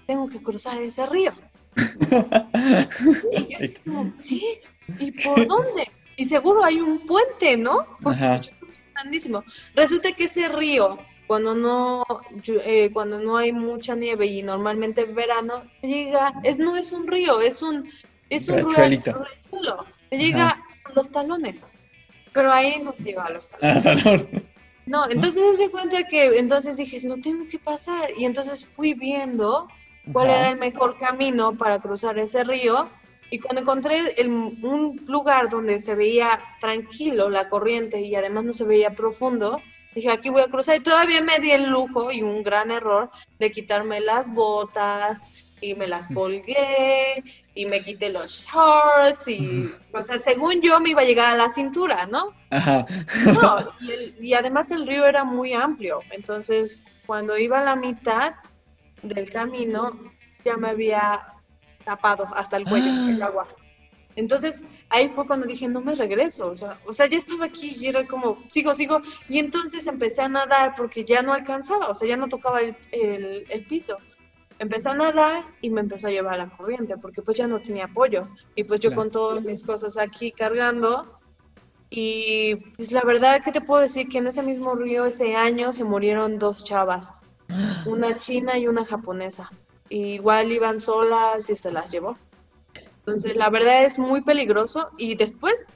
tengo 0.07 0.27
que 0.27 0.41
cruzar 0.41 0.77
ese 0.77 1.05
río. 1.05 1.33
y 1.75 3.67
yo 3.67 3.81
como, 3.83 4.13
¿qué? 4.27 4.61
¿Y 4.99 5.11
por 5.11 5.45
dónde? 5.47 5.89
Y 6.15 6.25
seguro 6.25 6.63
hay 6.63 6.79
un 6.79 6.99
puente, 7.05 7.57
¿no? 7.57 7.97
Porque 8.01 8.35
es 8.35 8.53
grandísimo. 8.93 9.43
Resulta 9.75 10.11
que 10.13 10.25
ese 10.25 10.49
río, 10.49 10.99
cuando 11.27 11.55
no, 11.55 12.05
eh, 12.65 12.89
cuando 12.91 13.19
no 13.19 13.37
hay 13.37 13.53
mucha 13.53 13.95
nieve 13.95 14.27
y 14.27 14.43
normalmente 14.43 15.01
en 15.01 15.15
verano, 15.15 15.63
llega, 15.81 16.33
es, 16.43 16.57
no 16.57 16.75
es 16.75 16.91
un 16.91 17.07
río, 17.07 17.41
es 17.41 17.61
un, 17.61 17.89
es 18.29 18.49
un 18.49 18.69
río 18.69 19.85
llega 20.17 20.49
a 20.49 20.93
los 20.93 21.09
talones. 21.09 21.73
Pero 22.33 22.51
ahí 22.51 22.81
no 22.81 22.93
llega 22.95 23.25
a 23.25 23.31
los 23.31 23.49
talones. 23.49 24.43
No, 24.85 25.05
entonces 25.09 25.57
se 25.57 25.69
cuenta 25.69 26.03
que 26.07 26.37
entonces 26.37 26.77
dije, 26.77 26.99
no 27.07 27.19
tengo 27.21 27.47
que 27.47 27.59
pasar. 27.59 28.09
Y 28.17 28.25
entonces 28.25 28.65
fui 28.65 28.93
viendo 28.93 29.67
cuál 30.11 30.29
era 30.29 30.49
el 30.49 30.57
mejor 30.57 30.97
camino 30.97 31.57
para 31.57 31.79
cruzar 31.79 32.17
ese 32.17 32.43
río 32.43 32.89
y 33.31 33.39
cuando 33.39 33.61
encontré 33.61 33.97
un 34.27 35.01
lugar 35.07 35.49
donde 35.49 35.79
se 35.79 35.95
veía 35.95 36.39
tranquilo 36.59 37.29
la 37.29 37.47
corriente 37.47 38.01
y 38.01 38.13
además 38.13 38.43
no 38.43 38.51
se 38.51 38.65
veía 38.65 38.93
profundo, 38.93 39.61
dije, 39.95 40.11
aquí 40.11 40.29
voy 40.29 40.41
a 40.41 40.47
cruzar. 40.47 40.75
Y 40.75 40.81
todavía 40.81 41.21
me 41.21 41.39
di 41.39 41.51
el 41.51 41.69
lujo 41.69 42.11
y 42.11 42.21
un 42.21 42.43
gran 42.43 42.71
error 42.71 43.09
de 43.39 43.51
quitarme 43.51 44.01
las 44.01 44.27
botas 44.33 45.29
y 45.61 45.75
me 45.75 45.87
las 45.87 46.09
colgué 46.09 47.23
y 47.55 47.65
me 47.67 47.81
quité 47.81 48.09
los 48.09 48.49
shorts 48.49 49.29
y, 49.29 49.71
o 49.93 50.03
sea, 50.03 50.19
según 50.19 50.61
yo 50.61 50.81
me 50.81 50.89
iba 50.89 51.01
a 51.01 51.05
llegar 51.05 51.33
a 51.33 51.37
la 51.37 51.49
cintura, 51.49 52.07
¿no? 52.11 52.33
Ajá. 52.49 52.85
No, 53.27 53.71
y, 54.19 54.27
y 54.27 54.33
además 54.33 54.71
el 54.71 54.85
río 54.85 55.05
era 55.05 55.23
muy 55.23 55.53
amplio, 55.53 56.01
entonces 56.09 56.79
cuando 57.05 57.37
iba 57.37 57.59
a 57.59 57.63
la 57.63 57.75
mitad 57.77 58.33
del 59.03 59.29
camino 59.29 59.97
ya 60.43 60.57
me 60.57 60.69
había 60.69 61.31
tapado 61.83 62.27
hasta 62.33 62.57
el 62.57 62.65
cuello, 62.65 62.87
el 63.09 63.21
ah. 63.21 63.27
agua. 63.27 63.47
Entonces 64.15 64.65
ahí 64.89 65.09
fue 65.09 65.25
cuando 65.25 65.47
dije, 65.47 65.67
no 65.67 65.81
me 65.81 65.95
regreso, 65.95 66.47
o 66.47 66.55
sea, 66.55 66.79
o 66.85 66.93
sea, 66.93 67.07
ya 67.07 67.17
estaba 67.17 67.45
aquí 67.45 67.77
y 67.79 67.87
era 67.87 68.05
como, 68.05 68.37
sigo, 68.49 68.73
sigo, 68.73 69.01
y 69.29 69.39
entonces 69.39 69.87
empecé 69.87 70.21
a 70.21 70.29
nadar 70.29 70.73
porque 70.75 71.05
ya 71.05 71.21
no 71.21 71.33
alcanzaba, 71.33 71.87
o 71.87 71.95
sea, 71.95 72.07
ya 72.07 72.17
no 72.17 72.27
tocaba 72.27 72.61
el, 72.61 72.75
el, 72.91 73.65
piso. 73.65 73.97
Empecé 74.59 74.89
a 74.89 74.93
nadar 74.93 75.43
y 75.61 75.69
me 75.69 75.81
empezó 75.81 76.07
a 76.07 76.11
llevar 76.11 76.35
a 76.35 76.45
la 76.45 76.49
corriente 76.49 76.97
porque 76.97 77.21
pues 77.21 77.37
ya 77.37 77.47
no 77.47 77.59
tenía 77.59 77.85
apoyo 77.85 78.27
y 78.55 78.63
pues 78.63 78.79
yo 78.79 78.93
con 78.93 79.09
todas 79.09 79.43
mis 79.43 79.63
cosas 79.63 79.97
aquí 79.97 80.31
cargando 80.31 81.17
y 81.89 82.57
pues 82.75 82.91
la 82.91 83.01
verdad 83.01 83.41
que 83.43 83.51
te 83.51 83.61
puedo 83.61 83.81
decir 83.81 84.07
que 84.07 84.19
en 84.19 84.27
ese 84.27 84.43
mismo 84.43 84.75
río 84.75 85.05
ese 85.05 85.35
año 85.35 85.71
se 85.71 85.83
murieron 85.83 86.37
dos 86.37 86.63
chavas, 86.63 87.21
una 87.87 88.15
china 88.17 88.57
y 88.59 88.67
una 88.67 88.85
japonesa 88.85 89.49
igual 89.91 90.51
iban 90.51 90.79
solas 90.79 91.49
y 91.49 91.55
se 91.55 91.71
las 91.71 91.91
llevó. 91.91 92.17
Entonces, 92.99 93.35
la 93.35 93.49
verdad 93.49 93.83
es 93.83 93.99
muy 93.99 94.21
peligroso 94.21 94.91
y 94.97 95.15
después 95.15 95.67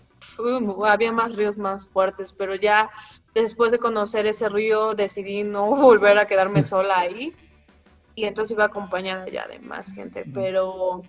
había 0.85 1.11
más 1.11 1.35
ríos 1.35 1.57
más 1.57 1.85
fuertes, 1.87 2.31
pero 2.31 2.55
ya 2.55 2.89
después 3.33 3.71
de 3.71 3.79
conocer 3.79 4.25
ese 4.25 4.49
río 4.49 4.93
decidí 4.93 5.43
no 5.43 5.67
volver 5.75 6.17
a 6.17 6.27
quedarme 6.27 6.63
sola 6.63 6.99
ahí 6.99 7.33
y 8.15 8.25
entonces 8.25 8.53
iba 8.53 8.65
acompañada 8.65 9.27
ya 9.27 9.45
de 9.47 9.59
más 9.59 9.93
gente, 9.93 10.25
pero 10.33 11.01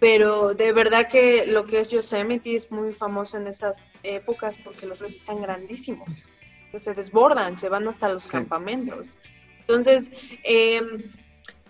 pero 0.00 0.52
de 0.54 0.72
verdad 0.72 1.08
que 1.08 1.46
lo 1.46 1.64
que 1.64 1.80
es 1.80 1.88
Yosemite 1.88 2.56
es 2.56 2.70
muy 2.70 2.92
famoso 2.92 3.38
en 3.38 3.46
esas 3.46 3.82
épocas 4.02 4.58
porque 4.58 4.86
los 4.86 4.98
ríos 4.98 5.14
están 5.14 5.40
grandísimos, 5.40 6.30
que 6.72 6.78
se 6.78 6.92
desbordan, 6.92 7.56
se 7.56 7.68
van 7.68 7.88
hasta 7.88 8.08
los 8.08 8.26
campamentos. 8.26 9.16
Entonces, 9.60 10.10
eh, 10.42 10.82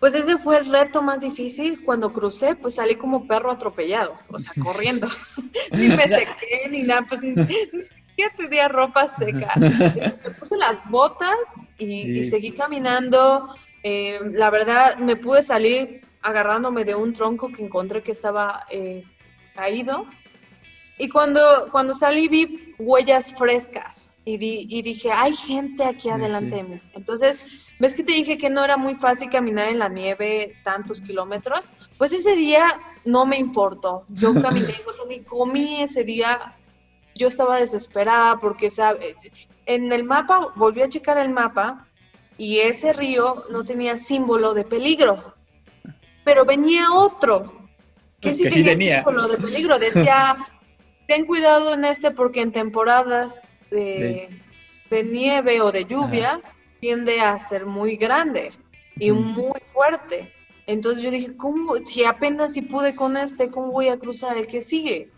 pues 0.05 0.15
ese 0.17 0.37
fue 0.37 0.59
el 0.59 0.67
reto 0.67 1.01
más 1.01 1.23
difícil. 1.23 1.83
Cuando 1.83 2.13
crucé, 2.13 2.55
pues 2.57 2.75
salí 2.75 2.97
como 2.97 3.27
perro 3.27 3.51
atropellado, 3.51 4.19
o 4.29 4.39
sea, 4.39 4.53
corriendo. 4.63 5.09
ni 5.73 5.89
me 5.89 6.07
sequé, 6.07 6.69
ni 6.69 6.83
nada, 6.83 7.07
pues 7.09 7.23
ni, 7.23 7.35
tenía 8.37 8.69
ropa 8.69 9.09
seca. 9.09 9.51
Me 9.57 10.31
puse 10.39 10.59
las 10.59 10.79
botas 10.91 11.69
y, 11.79 12.23
seguí 12.25 12.53
caminando. 12.53 13.55
Eh, 13.83 14.21
la 14.33 14.51
verdad, 14.51 14.99
me 14.99 15.17
pude 15.17 15.43
salir 15.43 16.03
agarrándome 16.21 16.85
de 16.85 16.95
un 16.95 17.15
tronco 17.15 17.51
que 17.51 17.65
encontré 17.65 18.03
que 18.03 18.13
estaba 18.13 18.67
eh, 18.69 19.01
caído. 19.55 20.07
Y 20.99 21.09
cuando, 21.09 21.71
cuando 21.73 21.95
salí 21.95 22.29
vi 22.29 22.75
huellas 22.79 23.35
frescas 23.35 24.13
y, 24.27 24.35
y 24.69 24.83
dije, 24.83 25.11
hay 25.11 25.35
gente 25.35 25.83
aquí 25.83 26.11
adelante 26.11 26.57
de 26.57 26.63
mí. 26.65 26.83
Entonces 26.93 27.64
¿Ves 27.79 27.95
que 27.95 28.05
te 28.05 28.13
dije 28.13 28.39
que 28.39 28.51
no 28.51 28.65
era 28.65 28.77
muy 28.77 28.95
fácil 28.95 29.29
caminar 29.31 29.69
en 29.69 29.79
la 29.79 29.89
nieve 29.89 30.55
tantos 30.63 31.01
kilómetros? 31.01 31.73
Pues 31.99 32.13
ese 32.13 32.37
día 32.37 32.67
no 33.05 33.27
me 33.27 33.37
importó. 33.37 34.05
Yo 34.09 34.35
caminé, 34.43 34.81
me 35.09 35.23
comí 35.25 35.83
ese 35.83 36.05
día. 36.05 36.57
Yo 37.15 37.29
estaba 37.29 37.59
desesperada 37.59 38.39
porque, 38.39 38.71
¿sabe? 38.71 39.17
En 39.67 39.93
el 39.93 40.05
mapa, 40.05 40.53
volví 40.57 40.83
a 40.83 40.89
checar 40.89 41.19
el 41.19 41.31
mapa 41.31 41.87
y 42.37 42.59
ese 42.59 42.93
río 42.93 43.45
no 43.51 43.65
tenía 43.65 43.97
símbolo 43.97 44.55
de 44.55 44.65
peligro. 44.65 45.35
Pero 46.25 46.45
venía 46.45 46.93
otro 46.93 47.69
que 48.21 48.35
sí, 48.35 48.45
tenía, 48.51 48.97
símbolo 48.97 49.29
de 49.29 49.37
peligro. 49.37 49.79
Decía, 49.79 50.37
ten 51.07 51.27
cuidado 51.27 51.75
en 51.75 51.85
este 51.85 52.11
porque 52.11 52.41
en 52.41 52.53
temporadas 52.53 53.43
de, 53.71 54.29
nieve 54.91 55.61
o 55.61 55.73
de 55.73 55.85
lluvia 55.85 56.41
tiende 56.85 57.23
a 57.23 57.41
ser 57.41 57.65
muy 57.65 57.97
grande 57.97 58.53
y 58.97 59.11
muy 59.11 59.59
fuerte. 59.73 60.31
Entonces 60.67 61.03
yo 61.03 61.11
dije, 61.11 61.35
¿cómo? 61.35 61.77
Si 61.83 62.05
apenas 62.05 62.53
si 62.53 62.61
pude 62.61 62.95
con 62.95 63.17
este, 63.17 63.51
¿cómo 63.51 63.73
voy 63.73 63.89
a 63.89 63.99
cruzar 63.99 64.37
el 64.37 64.47
que 64.47 64.61
sigue? 64.61 65.11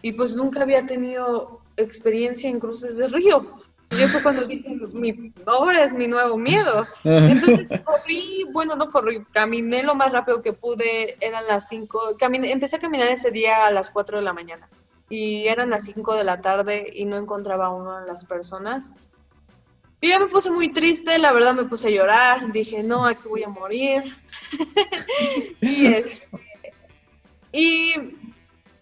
Y 0.00 0.12
pues 0.12 0.34
nunca 0.34 0.62
había 0.62 0.86
tenido 0.86 1.60
experiencia 1.76 2.48
en 2.48 2.60
cruces 2.60 2.96
de 2.96 3.08
río. 3.08 3.60
Y 3.90 3.96
yo 3.98 4.08
fue 4.08 4.22
cuando 4.22 4.46
dije, 4.46 4.66
mi, 4.94 5.34
ahora 5.44 5.84
es 5.84 5.92
mi 5.92 6.06
nuevo 6.06 6.38
miedo. 6.38 6.86
Entonces 7.04 7.68
corrí, 7.84 8.46
bueno, 8.50 8.74
no 8.76 8.90
corrí, 8.90 9.22
caminé 9.32 9.82
lo 9.82 9.94
más 9.94 10.12
rápido 10.12 10.40
que 10.40 10.54
pude, 10.54 11.18
eran 11.20 11.46
las 11.46 11.68
5, 11.68 12.16
empecé 12.20 12.76
a 12.76 12.80
caminar 12.80 13.08
ese 13.08 13.30
día 13.30 13.66
a 13.66 13.70
las 13.70 13.90
4 13.90 14.16
de 14.16 14.24
la 14.24 14.32
mañana 14.32 14.66
y 15.10 15.46
eran 15.46 15.68
las 15.68 15.84
5 15.84 16.14
de 16.14 16.24
la 16.24 16.40
tarde 16.40 16.90
y 16.90 17.04
no 17.04 17.18
encontraba 17.18 17.66
a 17.66 17.70
una 17.70 18.00
de 18.00 18.06
las 18.06 18.24
personas. 18.24 18.94
Y 20.02 20.08
ya 20.08 20.18
me 20.18 20.26
puse 20.26 20.50
muy 20.50 20.72
triste, 20.72 21.16
la 21.20 21.30
verdad 21.30 21.54
me 21.54 21.62
puse 21.62 21.86
a 21.86 21.90
llorar, 21.92 22.50
dije, 22.50 22.82
no, 22.82 23.06
aquí 23.06 23.28
voy 23.28 23.44
a 23.44 23.48
morir. 23.48 24.02
y, 25.60 25.86
este, 25.86 26.28
y, 27.52 27.94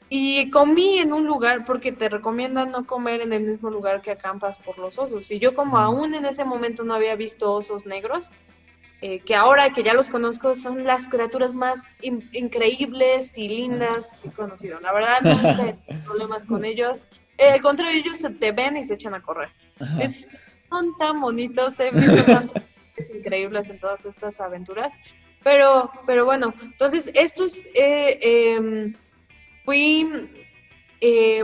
y 0.09 0.49
comí 0.49 0.97
en 0.97 1.13
un 1.13 1.27
lugar, 1.27 1.67
porque 1.67 1.93
te 1.93 2.09
recomiendan 2.09 2.71
no 2.71 2.87
comer 2.87 3.21
en 3.21 3.35
el 3.35 3.43
mismo 3.43 3.69
lugar 3.69 4.01
que 4.01 4.13
acampas 4.13 4.59
por 4.59 4.79
los 4.79 4.99
osos. 4.99 5.31
Y 5.31 5.39
yo 5.39 5.55
como 5.55 5.77
aún 5.77 6.15
en 6.15 6.25
ese 6.25 6.47
momento 6.47 6.85
no 6.85 6.95
había 6.95 7.17
visto 7.17 7.53
osos 7.53 7.85
negros, 7.85 8.33
eh, 9.03 9.21
que 9.21 9.35
ahora 9.35 9.75
que 9.75 9.83
ya 9.83 9.93
los 9.93 10.09
conozco 10.09 10.55
son 10.55 10.85
las 10.85 11.07
criaturas 11.07 11.53
más 11.53 11.93
increíbles 12.01 13.37
y 13.37 13.47
lindas 13.47 14.15
que 14.23 14.29
he 14.29 14.33
conocido. 14.33 14.81
La 14.81 14.95
verdad, 14.95 15.21
no 15.21 15.65
he 15.69 15.99
problemas 16.07 16.47
con 16.47 16.65
ellos. 16.65 17.09
Eh, 17.37 17.51
al 17.51 17.61
contrario, 17.61 18.01
ellos 18.01 18.17
se 18.17 18.31
te 18.31 18.53
ven 18.53 18.79
y 18.79 18.87
se 18.87 18.95
echan 18.95 19.13
a 19.13 19.21
correr. 19.21 19.51
Son 20.71 20.97
tan 20.97 21.21
bonitos, 21.21 21.79
he 21.81 21.91
visto 21.91 22.23
tantos 22.25 22.63
increíbles 23.15 23.69
en 23.71 23.79
todas 23.79 24.07
estas 24.07 24.41
aventuras. 24.41 24.99
Pero, 25.43 25.91
pero 26.07 26.25
bueno, 26.25 26.55
entonces 26.63 27.11
estos 27.15 27.57
eh, 27.75 28.19
em, 28.55 28.95
fui, 29.65 30.07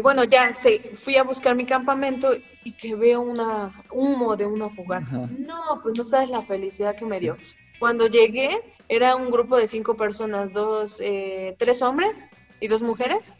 bueno, 0.03 0.25
ya 0.25 0.53
sé, 0.53 0.91
fui 0.95 1.17
a 1.17 1.23
buscar 1.23 1.55
mi 1.55 1.65
campamento 1.65 2.33
y 2.67 2.73
que 2.73 2.97
veo 2.97 3.21
una 3.21 3.85
humo 3.91 4.37
de 4.37 4.45
una 4.45 4.69
fogata. 4.69 5.31
No, 5.39 5.81
pues 5.83 5.97
no 5.97 6.03
sabes 6.03 6.29
la 6.29 6.43
felicidad 6.43 6.97
que 6.97 7.05
me 7.05 7.21
dio. 7.21 7.37
Cuando 7.79 8.09
llegué, 8.09 8.61
era 8.89 9.15
un 9.15 9.31
grupo 9.31 9.57
de 9.57 9.69
cinco 9.69 9.97
personas, 9.97 10.53
dos, 10.53 11.01
eh, 11.01 11.55
tres 11.59 11.81
hombres 11.83 12.31
y 12.61 12.69
dos 12.69 12.83
mujeres, 12.83 13.35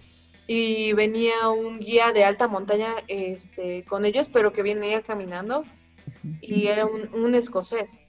y 0.47 0.93
venía 0.93 1.49
un 1.49 1.81
guía 1.81 2.13
de 2.13 2.25
alta 2.25 2.47
montaña 2.47 2.89
este, 3.09 3.85
con 3.85 4.05
ellos, 4.05 4.29
pero 4.29 4.53
que 4.53 4.63
venía 4.63 5.03
caminando, 5.03 5.65
y 6.41 6.67
era 6.67 6.87
un, 6.87 7.09
un 7.15 7.35
escocés. 7.35 8.01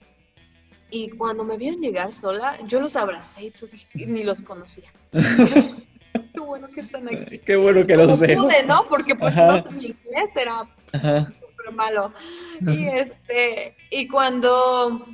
Y 0.90 1.10
cuando 1.10 1.44
me 1.44 1.58
vieron 1.58 1.82
llegar 1.82 2.12
sola, 2.12 2.58
yo 2.66 2.80
los 2.80 2.96
abracé 2.96 3.52
y 3.94 4.06
ni 4.06 4.24
los 4.24 4.42
conocía. 4.42 4.92
qué 5.12 6.40
bueno 6.40 6.70
que 6.70 6.80
están 6.80 7.08
aquí. 7.08 7.40
Qué 7.40 7.56
bueno 7.58 7.86
que 7.86 7.98
los 7.98 8.18
veo. 8.18 8.44
pude, 8.44 8.64
¿no? 8.64 8.88
Porque 8.90 9.16
pues 9.16 9.36
no 9.36 9.60
sé, 9.60 9.72
mi 9.72 9.88
inglés 9.88 10.36
era 10.36 10.68
súper 10.92 11.74
malo. 11.74 12.14
Y 12.62 12.88
este, 12.88 13.76
y 13.90 14.08
cuando, 14.08 15.06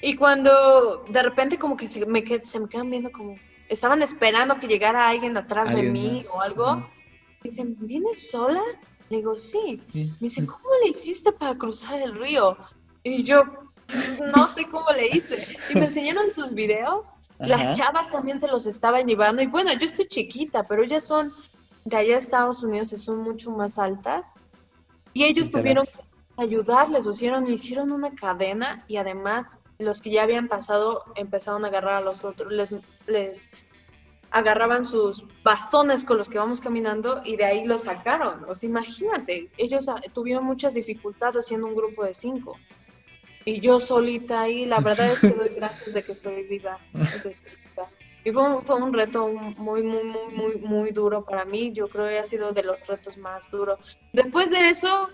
y 0.00 0.14
cuando 0.14 1.04
de 1.08 1.22
repente 1.22 1.58
como 1.58 1.76
que 1.76 1.86
se 1.86 2.04
me, 2.04 2.24
se 2.42 2.58
me 2.58 2.68
quedan 2.68 2.90
viendo 2.90 3.12
como, 3.12 3.36
estaban 3.68 4.02
esperando 4.02 4.58
que 4.58 4.66
llegara 4.66 5.08
alguien 5.08 5.36
atrás 5.36 5.74
de 5.74 5.82
mí 5.82 6.24
o 6.32 6.40
algo. 6.40 6.88
Dicen, 7.42 7.76
¿vienes 7.78 8.30
sola? 8.30 8.62
Le 9.10 9.18
digo, 9.18 9.36
sí. 9.36 9.82
Me 9.94 10.10
dicen, 10.20 10.46
¿cómo 10.46 10.68
le 10.82 10.90
hiciste 10.90 11.32
para 11.32 11.56
cruzar 11.56 12.00
el 12.02 12.14
río? 12.14 12.56
Y 13.02 13.24
yo, 13.24 13.42
no 14.36 14.48
sé 14.48 14.66
cómo 14.66 14.90
le 14.92 15.08
hice. 15.08 15.56
Y 15.70 15.74
me 15.78 15.86
enseñaron 15.86 16.30
sus 16.30 16.52
videos 16.54 17.16
las 17.38 17.76
chavas 17.76 18.10
también 18.10 18.38
se 18.40 18.48
los 18.48 18.66
estaban 18.66 19.06
llevando. 19.06 19.42
Y 19.42 19.46
bueno, 19.46 19.72
yo 19.72 19.86
estoy 19.86 20.06
chiquita, 20.06 20.64
pero 20.66 20.82
ellas 20.82 21.04
son 21.04 21.32
de 21.84 21.96
allá 21.96 22.12
de 22.12 22.18
Estados 22.18 22.62
Unidos 22.62 22.92
y 22.92 22.96
son 22.96 23.18
mucho 23.18 23.50
más 23.50 23.78
altas. 23.78 24.34
Y 25.12 25.24
ellos 25.24 25.50
tuvieron 25.50 25.86
que 25.86 26.42
ayudarles, 26.42 27.06
hicieron, 27.06 27.48
hicieron 27.48 27.92
una 27.92 28.14
cadena 28.14 28.84
y 28.88 28.96
además 28.96 29.60
los 29.78 30.02
que 30.02 30.10
ya 30.10 30.24
habían 30.24 30.48
pasado 30.48 31.04
empezaron 31.14 31.64
a 31.64 31.68
agarrar 31.68 32.02
a 32.02 32.04
los 32.04 32.24
otros, 32.24 32.52
les, 32.52 32.74
les 33.06 33.48
agarraban 34.30 34.84
sus 34.84 35.26
bastones 35.42 36.04
con 36.04 36.18
los 36.18 36.28
que 36.28 36.38
vamos 36.38 36.60
caminando 36.60 37.22
y 37.24 37.36
de 37.36 37.44
ahí 37.44 37.64
los 37.64 37.82
sacaron. 37.82 38.44
O 38.48 38.54
sea, 38.54 38.68
imagínate, 38.68 39.50
ellos 39.56 39.88
ah, 39.88 40.00
tuvieron 40.12 40.44
muchas 40.44 40.74
dificultades 40.74 41.46
siendo 41.46 41.66
un 41.66 41.74
grupo 41.74 42.04
de 42.04 42.14
cinco 42.14 42.56
y 43.48 43.60
yo 43.60 43.80
solita 43.80 44.42
ahí, 44.42 44.66
la 44.66 44.78
verdad 44.80 45.10
es 45.10 45.20
que 45.20 45.28
doy 45.30 45.48
gracias 45.56 45.94
de 45.94 46.02
que 46.02 46.12
estoy 46.12 46.42
viva. 46.42 46.78
Y 48.24 48.30
fue 48.30 48.42
un, 48.42 48.62
fue 48.62 48.76
un 48.76 48.92
reto 48.92 49.28
muy, 49.28 49.82
muy, 49.82 50.04
muy, 50.04 50.34
muy, 50.34 50.56
muy 50.56 50.90
duro 50.90 51.24
para 51.24 51.46
mí. 51.46 51.72
Yo 51.72 51.88
creo 51.88 52.08
que 52.08 52.18
ha 52.18 52.24
sido 52.24 52.52
de 52.52 52.62
los 52.62 52.86
retos 52.86 53.16
más 53.16 53.50
duros. 53.50 53.98
Después 54.12 54.50
de 54.50 54.68
eso, 54.68 55.08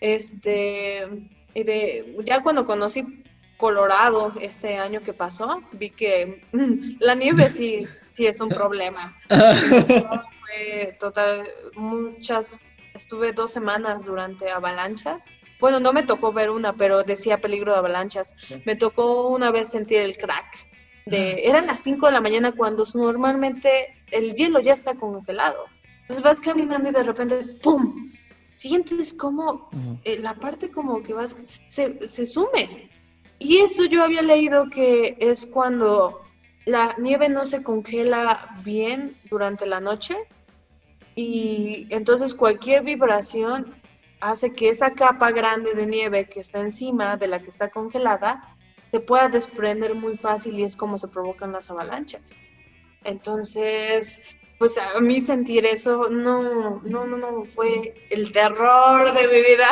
este, 0.00 1.08
de, 1.54 2.16
ya 2.24 2.40
cuando 2.42 2.66
conocí 2.66 3.24
Colorado 3.56 4.32
este 4.40 4.78
año 4.78 5.00
que 5.02 5.12
pasó, 5.12 5.62
vi 5.72 5.90
que 5.90 6.44
la 7.00 7.16
nieve 7.16 7.50
sí, 7.50 7.86
sí 8.12 8.26
es 8.26 8.40
un 8.40 8.48
problema. 8.50 9.16
fue 9.28 10.96
total, 10.98 11.48
muchas, 11.74 12.58
estuve 12.94 13.32
dos 13.32 13.52
semanas 13.52 14.06
durante 14.06 14.50
avalanchas 14.50 15.24
bueno, 15.62 15.78
no 15.78 15.92
me 15.92 16.02
tocó 16.02 16.32
ver 16.32 16.50
una, 16.50 16.72
pero 16.72 17.04
decía 17.04 17.40
peligro 17.40 17.70
de 17.70 17.78
avalanchas. 17.78 18.34
Me 18.64 18.74
tocó 18.74 19.28
una 19.28 19.52
vez 19.52 19.68
sentir 19.68 19.98
el 19.98 20.16
crack. 20.18 20.68
De, 21.06 21.46
eran 21.46 21.68
las 21.68 21.78
5 21.84 22.06
de 22.06 22.12
la 22.12 22.20
mañana 22.20 22.50
cuando 22.50 22.84
normalmente 22.94 23.94
el 24.10 24.34
hielo 24.34 24.58
ya 24.58 24.72
está 24.72 24.96
congelado. 24.96 25.66
Entonces 26.00 26.24
vas 26.24 26.40
caminando 26.40 26.90
y 26.90 26.92
de 26.92 27.04
repente, 27.04 27.44
¡pum! 27.62 28.10
Sientes 28.56 29.12
como 29.12 29.70
eh, 30.02 30.18
la 30.18 30.34
parte 30.34 30.68
como 30.68 31.00
que 31.00 31.14
vas, 31.14 31.36
se, 31.68 32.08
se 32.08 32.26
sume. 32.26 32.90
Y 33.38 33.58
eso 33.58 33.84
yo 33.84 34.02
había 34.02 34.22
leído 34.22 34.68
que 34.68 35.16
es 35.20 35.46
cuando 35.46 36.22
la 36.64 36.94
nieve 36.98 37.28
no 37.28 37.44
se 37.44 37.62
congela 37.62 38.56
bien 38.64 39.16
durante 39.28 39.66
la 39.66 39.80
noche 39.80 40.16
y 41.14 41.86
entonces 41.90 42.34
cualquier 42.34 42.84
vibración 42.84 43.74
hace 44.20 44.52
que 44.52 44.68
esa 44.68 44.92
capa 44.92 45.32
grande 45.32 45.74
de 45.74 45.86
nieve 45.86 46.28
que 46.28 46.40
está 46.40 46.60
encima 46.60 47.16
de 47.16 47.26
la 47.26 47.40
que 47.40 47.50
está 47.50 47.70
congelada 47.70 48.56
se 48.92 49.00
pueda 49.00 49.28
desprender 49.28 49.94
muy 49.94 50.16
fácil 50.16 50.58
y 50.58 50.64
es 50.64 50.76
como 50.76 50.98
se 50.98 51.08
provocan 51.08 51.52
las 51.52 51.70
avalanchas. 51.70 52.38
Entonces, 53.04 54.20
pues 54.58 54.78
a 54.78 55.00
mí 55.00 55.20
sentir 55.20 55.66
eso, 55.66 56.08
no, 56.10 56.80
no, 56.84 57.06
no, 57.06 57.16
no, 57.16 57.44
fue 57.46 57.94
el 58.10 58.30
terror 58.30 59.12
de 59.12 59.26
mi 59.26 59.42
vida. 59.42 59.68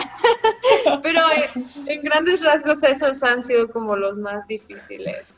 Pero 1.02 1.20
eh, 1.36 1.50
en 1.86 2.02
grandes 2.02 2.42
rasgos 2.42 2.82
esos 2.82 3.22
han 3.22 3.42
sido 3.42 3.70
como 3.70 3.94
los 3.94 4.16
más 4.16 4.46
difíciles. 4.48 5.28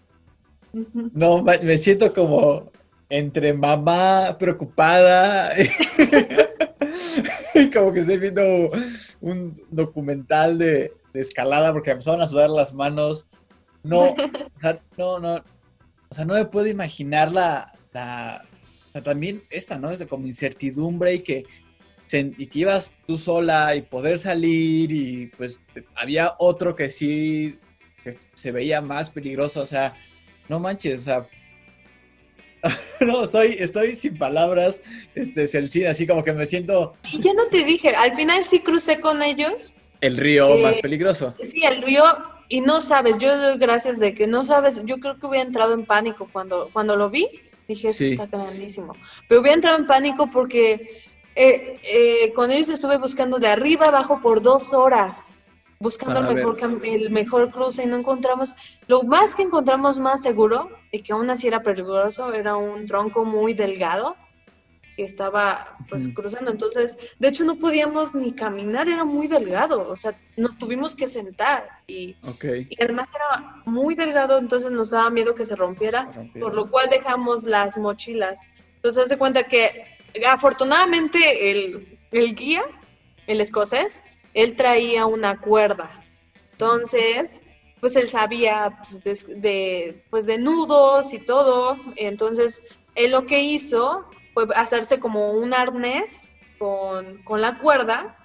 No, 1.12 1.42
me 1.42 1.78
siento 1.78 2.12
como 2.12 2.70
entre 3.08 3.52
mamá 3.52 4.36
preocupada 4.38 5.52
como 7.74 7.92
que 7.92 8.00
estoy 8.00 8.18
viendo 8.18 8.42
un 9.20 9.62
documental 9.70 10.58
de, 10.58 10.92
escalada 11.12 11.72
porque 11.72 11.90
me 11.90 11.94
empezaron 11.94 12.22
a 12.22 12.28
sudar 12.28 12.50
las 12.50 12.72
manos. 12.72 13.26
No, 13.82 14.14
no, 14.96 15.18
no. 15.18 15.44
O 16.08 16.14
sea, 16.14 16.24
no 16.24 16.34
me 16.34 16.44
puedo 16.46 16.66
imaginar 16.66 17.32
la, 17.32 17.72
también 19.04 19.44
esta, 19.50 19.78
¿no? 19.78 19.90
Es 19.90 19.98
de 19.98 20.06
como 20.06 20.26
incertidumbre 20.26 21.14
y 21.14 21.20
que, 21.20 21.44
y 22.10 22.46
que 22.46 22.58
ibas 22.58 22.94
tú 23.06 23.16
sola 23.16 23.74
y 23.74 23.82
poder 23.82 24.18
salir 24.18 24.92
y 24.92 25.26
pues 25.36 25.60
había 25.94 26.34
otro 26.38 26.76
que 26.76 26.90
sí 26.90 27.58
que 28.02 28.18
se 28.34 28.52
veía 28.52 28.80
más 28.80 29.10
peligroso, 29.10 29.62
o 29.62 29.66
sea, 29.66 29.94
no 30.48 30.60
manches, 30.60 31.00
o 31.00 31.04
sea, 31.04 31.28
no, 33.00 33.24
estoy, 33.24 33.56
estoy 33.58 33.96
sin 33.96 34.16
palabras, 34.16 34.82
este, 35.14 35.46
Celcina, 35.48 35.90
así 35.90 36.06
como 36.06 36.22
que 36.22 36.32
me 36.32 36.46
siento... 36.46 36.94
Y 37.12 37.20
ya 37.20 37.32
no 37.34 37.46
te 37.46 37.64
dije, 37.64 37.90
al 37.90 38.14
final 38.14 38.44
sí 38.44 38.60
crucé 38.60 39.00
con 39.00 39.22
ellos. 39.22 39.74
El 40.00 40.16
río 40.16 40.58
más 40.58 40.76
eh, 40.76 40.80
peligroso. 40.82 41.34
Sí, 41.46 41.64
el 41.64 41.82
río, 41.82 42.04
y 42.48 42.60
no 42.60 42.80
sabes, 42.80 43.18
yo 43.18 43.36
doy 43.36 43.58
gracias 43.58 43.98
de 43.98 44.14
que 44.14 44.26
no 44.26 44.44
sabes, 44.44 44.82
yo 44.84 44.98
creo 44.98 45.18
que 45.18 45.26
hubiera 45.26 45.46
entrado 45.46 45.74
en 45.74 45.84
pánico 45.84 46.28
cuando, 46.32 46.70
cuando 46.72 46.96
lo 46.96 47.10
vi, 47.10 47.28
dije, 47.66 47.88
eso 47.88 48.04
está 48.04 48.26
grandísimo. 48.26 48.94
Pero 49.28 49.40
hubiera 49.40 49.54
entrado 49.54 49.78
en 49.78 49.86
pánico 49.86 50.30
porque 50.30 50.88
eh, 51.34 51.80
eh, 51.82 52.32
con 52.32 52.52
ellos 52.52 52.68
estuve 52.68 52.98
buscando 52.98 53.38
de 53.38 53.48
arriba 53.48 53.86
abajo 53.86 54.20
por 54.20 54.42
dos 54.42 54.72
horas 54.72 55.34
buscando 55.82 56.20
el 56.20 56.34
mejor, 56.36 56.58
el 56.84 57.10
mejor 57.10 57.50
cruce 57.50 57.82
y 57.82 57.86
no 57.86 57.96
encontramos, 57.96 58.54
lo 58.86 59.02
más 59.02 59.34
que 59.34 59.42
encontramos 59.42 59.98
más 59.98 60.22
seguro 60.22 60.70
y 60.92 61.02
que 61.02 61.12
aún 61.12 61.28
así 61.28 61.48
era 61.48 61.62
peligroso 61.62 62.32
era 62.32 62.56
un 62.56 62.86
tronco 62.86 63.24
muy 63.24 63.52
delgado 63.52 64.16
que 64.96 65.04
estaba 65.04 65.76
pues 65.88 66.10
cruzando, 66.10 66.50
entonces 66.50 66.98
de 67.18 67.28
hecho 67.28 67.44
no 67.44 67.58
podíamos 67.58 68.14
ni 68.14 68.32
caminar, 68.32 68.88
era 68.88 69.04
muy 69.04 69.26
delgado, 69.26 69.88
o 69.88 69.96
sea, 69.96 70.14
nos 70.36 70.56
tuvimos 70.58 70.94
que 70.94 71.08
sentar 71.08 71.68
y, 71.86 72.14
y 72.42 72.82
además 72.82 73.08
era 73.14 73.62
muy 73.64 73.94
delgado, 73.94 74.38
entonces 74.38 74.70
nos 74.70 74.90
daba 74.90 75.10
miedo 75.10 75.34
que 75.34 75.46
se 75.46 75.56
rompiera, 75.56 76.10
por 76.38 76.54
lo 76.54 76.70
cual 76.70 76.88
dejamos 76.90 77.44
las 77.44 77.78
mochilas. 77.78 78.46
Entonces 78.76 79.04
hace 79.04 79.16
cuenta 79.16 79.44
que 79.44 79.84
afortunadamente 80.30 81.50
el, 81.50 81.98
el 82.10 82.34
guía, 82.34 82.62
el 83.26 83.40
escocés, 83.40 84.02
él 84.34 84.56
traía 84.56 85.06
una 85.06 85.40
cuerda. 85.40 85.90
Entonces, 86.52 87.42
pues 87.80 87.96
él 87.96 88.08
sabía 88.08 88.78
pues, 89.02 89.26
de, 89.26 90.04
pues, 90.10 90.26
de 90.26 90.38
nudos 90.38 91.12
y 91.12 91.18
todo. 91.18 91.76
Entonces, 91.96 92.62
él 92.94 93.12
lo 93.12 93.26
que 93.26 93.42
hizo 93.42 94.06
fue 94.34 94.46
hacerse 94.54 95.00
como 95.00 95.32
un 95.32 95.54
arnés 95.54 96.30
con, 96.58 97.22
con 97.24 97.40
la 97.40 97.58
cuerda 97.58 98.16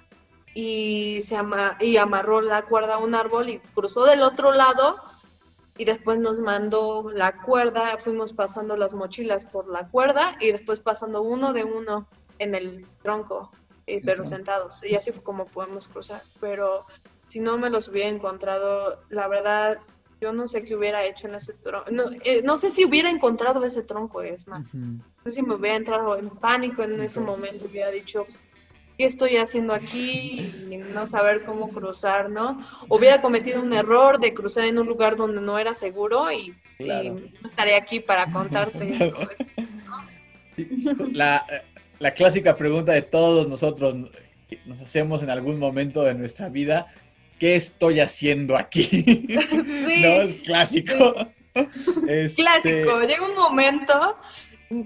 y, 0.54 1.20
se 1.22 1.36
y 1.80 1.96
amarró 1.96 2.40
la 2.40 2.62
cuerda 2.62 2.94
a 2.94 2.98
un 2.98 3.14
árbol 3.14 3.48
y 3.48 3.58
cruzó 3.74 4.04
del 4.04 4.22
otro 4.22 4.52
lado 4.52 4.96
y 5.76 5.84
después 5.84 6.18
nos 6.18 6.40
mandó 6.40 7.10
la 7.10 7.40
cuerda, 7.42 7.96
fuimos 7.98 8.32
pasando 8.32 8.76
las 8.76 8.94
mochilas 8.94 9.46
por 9.46 9.68
la 9.68 9.88
cuerda 9.88 10.36
y 10.40 10.50
después 10.50 10.80
pasando 10.80 11.22
uno 11.22 11.52
de 11.52 11.62
uno 11.62 12.08
en 12.40 12.56
el 12.56 12.86
tronco, 13.02 13.52
eh, 13.88 14.02
pero 14.04 14.24
sentados. 14.24 14.82
Y 14.84 14.94
así 14.94 15.12
fue 15.12 15.22
como 15.22 15.46
podemos 15.46 15.88
cruzar. 15.88 16.22
Pero 16.40 16.86
si 17.26 17.40
no 17.40 17.58
me 17.58 17.70
los 17.70 17.88
hubiera 17.88 18.08
encontrado, 18.08 19.02
la 19.08 19.28
verdad, 19.28 19.78
yo 20.20 20.32
no 20.32 20.48
sé 20.48 20.64
qué 20.64 20.74
hubiera 20.74 21.04
hecho 21.04 21.28
en 21.28 21.36
ese 21.36 21.54
tronco. 21.54 21.90
No, 21.90 22.04
eh, 22.24 22.42
no 22.44 22.56
sé 22.56 22.70
si 22.70 22.84
hubiera 22.84 23.10
encontrado 23.10 23.64
ese 23.64 23.82
tronco, 23.82 24.22
es 24.22 24.46
más. 24.48 24.74
No 24.74 25.00
sé 25.24 25.30
si 25.30 25.42
me 25.42 25.54
hubiera 25.54 25.76
entrado 25.76 26.18
en 26.18 26.28
pánico 26.28 26.82
en 26.82 27.00
ese 27.00 27.20
momento, 27.20 27.66
hubiera 27.66 27.90
dicho, 27.90 28.26
¿qué 28.98 29.04
estoy 29.04 29.36
haciendo 29.36 29.74
aquí? 29.74 30.52
Y 30.70 30.76
no 30.92 31.06
saber 31.06 31.44
cómo 31.44 31.70
cruzar, 31.70 32.30
¿no? 32.30 32.60
Hubiera 32.88 33.22
cometido 33.22 33.62
un 33.62 33.72
error 33.72 34.18
de 34.18 34.34
cruzar 34.34 34.64
en 34.64 34.78
un 34.78 34.88
lugar 34.88 35.16
donde 35.16 35.40
no 35.40 35.58
era 35.58 35.74
seguro 35.74 36.30
y, 36.32 36.54
no 36.80 37.48
estaré 37.48 37.76
aquí 37.76 38.00
para 38.00 38.30
contarte. 38.32 39.14
la, 41.12 41.46
la 41.98 42.12
clásica 42.12 42.56
pregunta 42.56 42.92
de 42.92 43.02
todos 43.02 43.48
nosotros 43.48 43.96
nos 44.64 44.80
hacemos 44.80 45.22
en 45.22 45.30
algún 45.30 45.58
momento 45.58 46.02
de 46.02 46.14
nuestra 46.14 46.48
vida, 46.48 46.86
¿qué 47.38 47.56
estoy 47.56 48.00
haciendo 48.00 48.56
aquí? 48.56 49.26
Sí, 49.88 50.02
no, 50.02 50.22
es 50.22 50.34
clásico. 50.36 51.16
Este 52.06 52.42
clásico, 52.42 53.00
llega 53.00 53.26
un 53.26 53.34
momento 53.34 54.16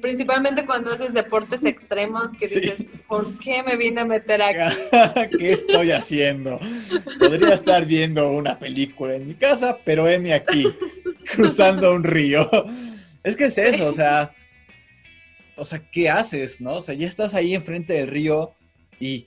Principalmente 0.00 0.64
cuando 0.64 0.92
haces 0.92 1.12
deportes 1.12 1.64
extremos 1.64 2.32
que 2.34 2.46
dices, 2.46 2.88
¿por 3.08 3.36
qué 3.40 3.64
me 3.64 3.76
vine 3.76 4.02
a 4.02 4.04
meter 4.04 4.40
aquí? 4.40 4.76
¿Qué 5.38 5.52
estoy 5.52 5.90
haciendo? 5.90 6.60
Podría 7.18 7.54
estar 7.54 7.84
viendo 7.84 8.30
una 8.30 8.60
película 8.60 9.16
en 9.16 9.26
mi 9.26 9.34
casa, 9.34 9.78
pero 9.84 10.06
heme 10.06 10.34
aquí, 10.34 10.72
cruzando 11.34 11.92
un 11.92 12.04
río. 12.04 12.48
Es 13.24 13.34
que 13.34 13.46
es 13.46 13.58
eso, 13.58 13.88
o 13.88 13.92
sea, 13.92 14.32
o 15.62 15.64
sea, 15.64 15.88
¿qué 15.92 16.10
haces, 16.10 16.60
no? 16.60 16.74
O 16.74 16.82
sea, 16.82 16.94
ya 16.94 17.06
estás 17.06 17.34
ahí 17.34 17.54
enfrente 17.54 17.94
del 17.94 18.08
río 18.08 18.52
y 18.98 19.26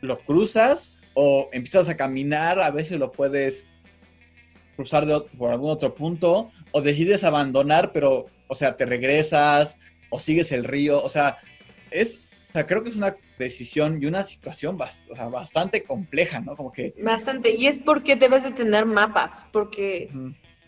lo 0.00 0.18
cruzas 0.20 0.94
o 1.12 1.50
empiezas 1.52 1.90
a 1.90 1.98
caminar, 1.98 2.60
a 2.60 2.70
veces 2.70 2.98
lo 2.98 3.12
puedes 3.12 3.66
cruzar 4.74 5.06
por 5.36 5.50
algún 5.50 5.70
otro 5.70 5.94
punto 5.94 6.50
o 6.72 6.80
decides 6.80 7.24
abandonar, 7.24 7.92
pero 7.92 8.26
o 8.48 8.54
sea, 8.54 8.78
te 8.78 8.86
regresas 8.86 9.78
o 10.08 10.18
sigues 10.18 10.50
el 10.50 10.64
río, 10.64 11.02
o 11.02 11.10
sea, 11.10 11.36
es, 11.90 12.16
o 12.48 12.52
sea, 12.54 12.66
creo 12.66 12.82
que 12.82 12.88
es 12.88 12.96
una 12.96 13.14
decisión 13.38 14.02
y 14.02 14.06
una 14.06 14.22
situación 14.22 14.78
bastante 14.78 15.84
compleja, 15.84 16.40
¿no? 16.40 16.56
Como 16.56 16.72
que... 16.72 16.94
Bastante, 17.02 17.54
y 17.54 17.66
es 17.66 17.78
porque 17.78 18.16
debes 18.16 18.44
de 18.44 18.52
tener 18.52 18.86
mapas, 18.86 19.46
porque 19.52 20.08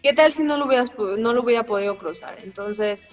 ¿qué 0.03 0.13
tal 0.13 0.33
si 0.33 0.43
no 0.43 0.59
lo, 0.59 0.67
hubieras, 0.67 0.93
no 1.19 1.33
lo 1.33 1.43
hubiera 1.43 1.65
podido 1.65 1.97
cruzar? 1.97 2.37
Entonces, 2.45 3.07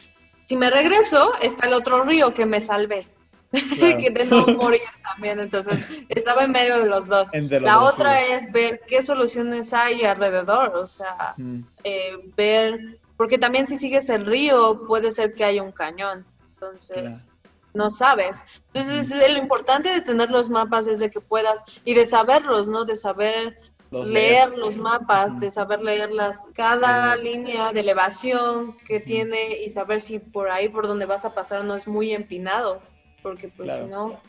si 0.50 0.58
me 0.58 0.72
regreso, 0.72 1.32
está 1.44 1.68
el 1.68 1.74
otro 1.74 2.04
río 2.06 2.34
que 2.34 2.48
me 2.48 2.60
salvé. 2.60 3.08
que 3.52 4.10
de 4.10 4.26
no 4.26 4.48
morir 4.58 4.82
también, 5.04 5.40
entonces 5.40 5.86
estaba 6.10 6.44
en 6.44 6.52
medio 6.52 6.80
de 6.80 6.86
los 6.88 7.06
dos. 7.06 7.30
la 7.34 7.84
otra 7.84 8.20
es 8.20 8.52
ver 8.52 8.82
qué 8.88 9.04
soluciones 9.04 9.74
hay 9.74 10.04
alrededor, 10.06 10.76
o 10.76 10.88
sea, 10.88 11.36
eh, 11.84 12.18
ver 12.36 12.98
porque 13.16 13.38
también 13.38 13.68
si 13.68 13.78
sigues 13.78 14.10
el 14.10 14.26
río 14.26 14.88
puede 14.88 15.12
ser 15.12 15.36
que 15.36 15.44
haya 15.44 15.62
un 15.62 15.72
cañón, 15.72 16.26
entonces 16.56 17.28
no 17.76 17.92
sabes. 17.92 18.44
Entonces 18.74 19.32
lo 19.32 19.38
importante 19.38 19.90
de 19.94 20.02
tener 20.02 20.32
los 20.32 20.50
mapas 20.50 20.88
es 20.88 20.98
de 20.98 21.12
que 21.12 21.22
puedas 21.22 21.64
y 21.86 21.94
de 21.94 22.08
saberlos, 22.08 22.68
¿no? 22.68 22.86
De 22.86 22.96
saber 22.96 23.60
leer, 23.92 24.58
los 24.58 24.78
mapas, 24.78 25.40
de 25.40 25.50
saber 25.50 25.82
leer 25.82 26.12
las, 26.12 26.50
cada 26.54 27.16
línea 27.16 27.72
de 27.74 27.80
elevación 27.80 28.78
que 28.86 29.00
tiene 29.00 29.62
y 29.64 29.70
saber 29.70 30.00
si 30.00 30.20
por 30.20 30.50
ahí 30.50 30.70
por 30.70 30.88
donde 30.88 31.06
vas 31.06 31.26
a 31.26 31.34
pasar 31.34 31.64
no 31.64 31.76
es 31.76 31.88
muy 31.88 32.12
empinado, 32.12 32.82
porque 33.24 33.50
pues 33.50 33.74
si 33.76 33.86
no, 33.86 34.22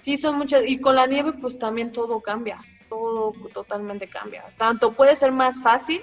sí 0.00 0.16
son 0.16 0.38
muchas, 0.38 0.66
y 0.66 0.80
con 0.80 0.96
la 0.96 1.06
nieve 1.06 1.32
pues 1.32 1.58
también 1.58 1.92
todo 1.92 2.20
cambia, 2.20 2.60
todo 2.88 3.32
totalmente 3.52 4.08
cambia. 4.08 4.44
Tanto 4.56 4.92
puede 4.92 5.16
ser 5.16 5.32
más 5.32 5.60
fácil 5.60 6.00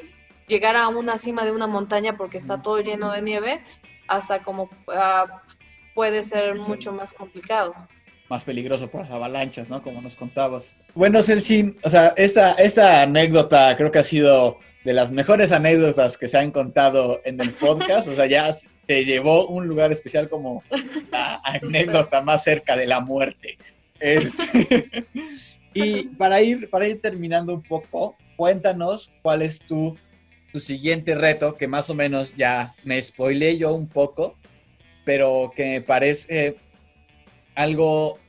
llegar 0.48 0.76
a 0.76 0.88
una 0.88 1.18
cima 1.18 1.46
de 1.46 1.52
una 1.52 1.68
montaña 1.68 2.18
porque 2.18 2.38
está 2.38 2.62
todo 2.62 2.80
lleno 2.82 3.12
de 3.12 3.22
nieve, 3.22 3.64
hasta 4.08 4.44
como 4.44 4.70
ah, 4.90 5.44
puede 5.94 6.24
ser 6.24 6.58
mucho 6.58 6.92
más 6.92 7.14
complicado. 7.14 7.74
Más 8.30 8.44
peligroso 8.44 8.90
por 8.90 9.02
las 9.02 9.12
avalanchas, 9.12 9.70
¿no? 9.70 9.82
Como 9.82 10.02
nos 10.02 10.16
contabas. 10.16 10.74
Bueno, 10.94 11.24
Celsin, 11.24 11.78
o 11.84 11.90
sea, 11.90 12.14
esta, 12.18 12.54
esta 12.54 13.02
anécdota 13.02 13.76
creo 13.78 13.92
que 13.92 14.00
ha 14.00 14.04
sido 14.04 14.60
de 14.84 14.94
las 14.94 15.12
mejores 15.12 15.52
anécdotas 15.52 16.18
que 16.18 16.28
se 16.28 16.38
han 16.38 16.52
contado 16.52 17.22
en 17.24 17.40
el 17.40 17.52
podcast. 17.52 18.08
O 18.08 18.16
sea, 18.16 18.26
ya 18.26 18.54
te 18.86 19.06
llevó 19.06 19.48
un 19.48 19.68
lugar 19.68 19.92
especial 19.92 20.30
como 20.30 20.64
la 21.12 21.42
anécdota 21.44 22.22
más 22.22 22.44
cerca 22.44 22.76
de 22.76 22.88
la 22.88 23.00
muerte. 23.00 23.58
Este, 24.00 25.06
y 25.74 26.04
para 26.10 26.42
ir, 26.42 26.70
para 26.70 26.88
ir 26.88 27.02
terminando 27.02 27.54
un 27.54 27.64
poco, 27.64 28.16
cuéntanos 28.36 29.12
cuál 29.22 29.42
es 29.42 29.60
tu 29.60 29.98
siguiente 30.60 31.16
reto, 31.16 31.56
que 31.56 31.68
más 31.68 31.90
o 31.90 31.94
menos 31.94 32.36
ya 32.36 32.74
me 32.84 33.02
spoilé 33.02 33.58
yo 33.58 33.74
un 33.74 33.88
poco, 33.88 34.38
pero 35.06 35.52
que 35.56 35.66
me 35.66 35.82
parece 35.82 36.58
algo 37.58 38.20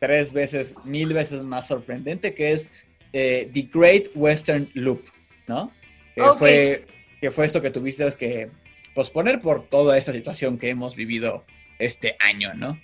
tres 0.00 0.32
veces, 0.32 0.74
mil 0.84 1.12
veces 1.12 1.42
más 1.42 1.68
sorprendente, 1.68 2.34
que 2.34 2.52
es 2.52 2.70
eh, 3.12 3.48
The 3.52 3.68
Great 3.72 4.08
Western 4.14 4.68
Loop, 4.74 5.02
¿no? 5.46 5.72
Que, 6.14 6.22
fue, 6.38 6.86
que 7.20 7.30
fue 7.30 7.46
esto 7.46 7.62
que 7.62 7.70
tuviste 7.70 8.10
que 8.18 8.50
posponer 8.94 9.40
por 9.40 9.68
toda 9.68 9.96
esta 9.96 10.12
situación 10.12 10.58
que 10.58 10.68
hemos 10.68 10.96
vivido 10.96 11.44
este 11.78 12.16
año, 12.20 12.52
¿no? 12.54 12.78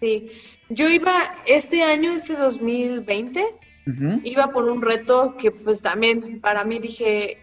Sí, 0.00 0.30
yo 0.68 0.88
iba 0.88 1.36
este 1.46 1.82
año, 1.82 2.12
este 2.12 2.34
2020, 2.34 3.44
iba 4.24 4.52
por 4.52 4.64
un 4.66 4.82
reto 4.82 5.36
que 5.36 5.50
pues 5.50 5.80
también 5.80 6.40
para 6.40 6.64
mí 6.64 6.78
dije, 6.78 7.38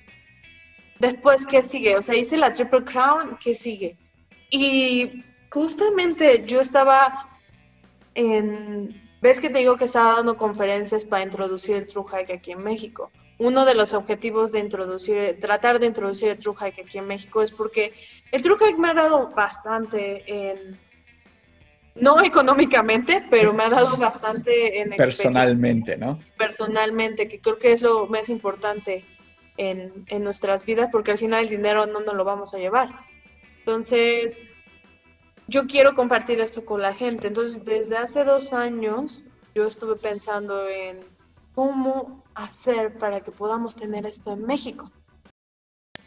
Después, 0.99 1.45
¿qué 1.45 1.63
sigue? 1.63 1.95
O 1.95 2.01
sea, 2.01 2.15
hice 2.15 2.37
la 2.37 2.53
Triple 2.53 2.83
Crown, 2.83 3.37
¿qué 3.41 3.55
sigue? 3.55 3.95
Y 4.49 5.23
justamente 5.49 6.43
yo 6.45 6.59
estaba 6.59 7.28
en... 8.19 9.09
¿Ves 9.21 9.41
que 9.41 9.49
te 9.49 9.59
digo 9.59 9.75
que 9.75 9.85
estaba 9.85 10.15
dando 10.15 10.37
conferencias 10.37 11.03
para 11.03 11.23
introducir 11.23 11.75
el 11.75 11.87
True 11.87 12.05
Hike 12.09 12.33
aquí 12.33 12.51
en 12.51 12.63
México? 12.63 13.11
Uno 13.37 13.65
de 13.65 13.75
los 13.75 13.93
objetivos 13.93 14.51
de 14.53 14.59
introducir, 14.59 15.37
tratar 15.41 15.79
de 15.79 15.87
introducir 15.87 16.29
el 16.29 16.37
True 16.37 16.55
Hike 16.55 16.81
aquí 16.81 16.97
en 16.97 17.07
México 17.07 17.41
es 17.41 17.51
porque 17.51 17.93
el 18.31 18.41
True 18.41 18.57
Hike 18.57 18.79
me 18.79 18.89
ha 18.89 18.93
dado 18.93 19.29
bastante 19.31 20.23
en, 20.25 20.79
no 21.95 22.23
económicamente, 22.23 23.25
pero 23.29 23.53
me 23.53 23.63
ha 23.63 23.69
dado 23.69 23.97
bastante 23.97 24.79
en 24.79 24.89
personalmente, 24.91 25.97
¿no? 25.97 26.19
Personalmente, 26.37 27.27
que 27.27 27.39
creo 27.39 27.57
que 27.57 27.73
es 27.73 27.81
lo 27.81 28.07
más 28.07 28.29
importante 28.29 29.05
en, 29.57 30.05
nuestras 30.23 30.65
vidas 30.65 30.89
porque 30.91 31.11
al 31.11 31.17
final 31.17 31.43
el 31.43 31.49
dinero 31.49 31.85
no 31.87 31.99
nos 31.99 32.13
lo 32.13 32.23
vamos 32.23 32.53
a 32.53 32.57
llevar. 32.57 32.89
Entonces, 33.59 34.41
yo 35.49 35.67
quiero 35.67 35.93
compartir 35.93 36.39
esto 36.39 36.63
con 36.63 36.81
la 36.81 36.93
gente. 36.93 37.27
Entonces, 37.27 37.63
desde 37.65 37.97
hace 37.97 38.23
dos 38.23 38.53
años, 38.53 39.23
yo 39.55 39.65
estuve 39.67 39.95
pensando 39.95 40.67
en 40.69 40.99
cómo 41.53 42.23
hacer 42.35 42.97
para 42.97 43.21
que 43.21 43.31
podamos 43.31 43.75
tener 43.75 44.05
esto 44.05 44.31
en 44.31 44.45
México. 44.45 44.91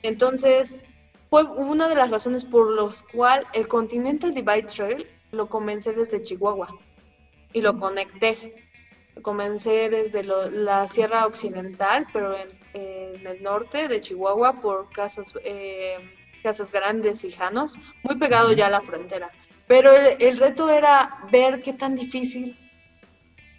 Entonces, 0.02 0.80
fue 1.28 1.44
una 1.44 1.88
de 1.88 1.94
las 1.94 2.10
razones 2.10 2.44
por 2.44 2.70
las 2.70 3.02
cuales 3.02 3.46
el 3.52 3.68
Continental 3.68 4.34
Divide 4.34 4.62
Trail 4.62 5.06
lo 5.32 5.48
comencé 5.48 5.92
desde 5.92 6.22
Chihuahua 6.22 6.68
y 7.52 7.60
lo 7.60 7.76
conecté. 7.76 8.68
Comencé 9.22 9.90
desde 9.90 10.22
la 10.24 10.88
Sierra 10.88 11.26
Occidental, 11.26 12.06
pero 12.12 12.36
en 12.36 12.48
en 12.74 13.26
el 13.26 13.42
norte 13.42 13.88
de 13.88 14.00
Chihuahua 14.00 14.60
por 14.60 14.90
casas, 14.90 15.34
eh, 15.44 15.98
casas 16.42 16.72
grandes 16.72 17.24
y 17.24 17.32
janos, 17.32 17.78
muy 18.02 18.16
pegado 18.16 18.52
ya 18.52 18.66
a 18.66 18.70
la 18.70 18.80
frontera. 18.80 19.30
Pero 19.66 19.92
el, 19.92 20.36
reto 20.38 20.70
era 20.70 21.24
ver 21.30 21.62
qué 21.62 21.72
tan 21.72 21.94
difícil 21.94 22.58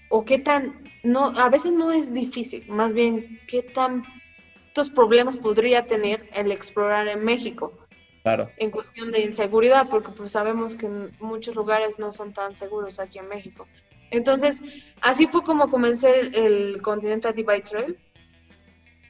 o 0.09 0.25
qué 0.25 0.37
tan, 0.37 0.83
no, 1.03 1.33
a 1.37 1.49
veces 1.49 1.71
no 1.71 1.91
es 1.91 2.13
difícil, 2.13 2.65
más 2.67 2.93
bien 2.93 3.39
qué 3.47 3.63
tantos 3.63 4.89
problemas 4.93 5.37
podría 5.37 5.87
tener 5.87 6.29
el 6.35 6.51
explorar 6.51 7.07
en 7.07 7.23
México. 7.23 7.73
Claro. 8.21 8.49
En 8.57 8.71
cuestión 8.71 9.11
de 9.11 9.21
inseguridad, 9.21 9.89
porque 9.89 10.11
pues 10.11 10.31
sabemos 10.31 10.75
que 10.75 10.85
en 10.85 11.15
muchos 11.19 11.55
lugares 11.55 11.99
no 11.99 12.11
son 12.11 12.33
tan 12.33 12.55
seguros 12.55 12.99
aquí 12.99 13.19
en 13.19 13.27
México. 13.27 13.67
Entonces, 14.11 14.61
así 15.01 15.27
fue 15.27 15.43
como 15.43 15.69
comencé 15.69 16.19
el, 16.19 16.35
el 16.35 16.81
Continental 16.81 17.33
Divide 17.33 17.61
Trail 17.61 17.97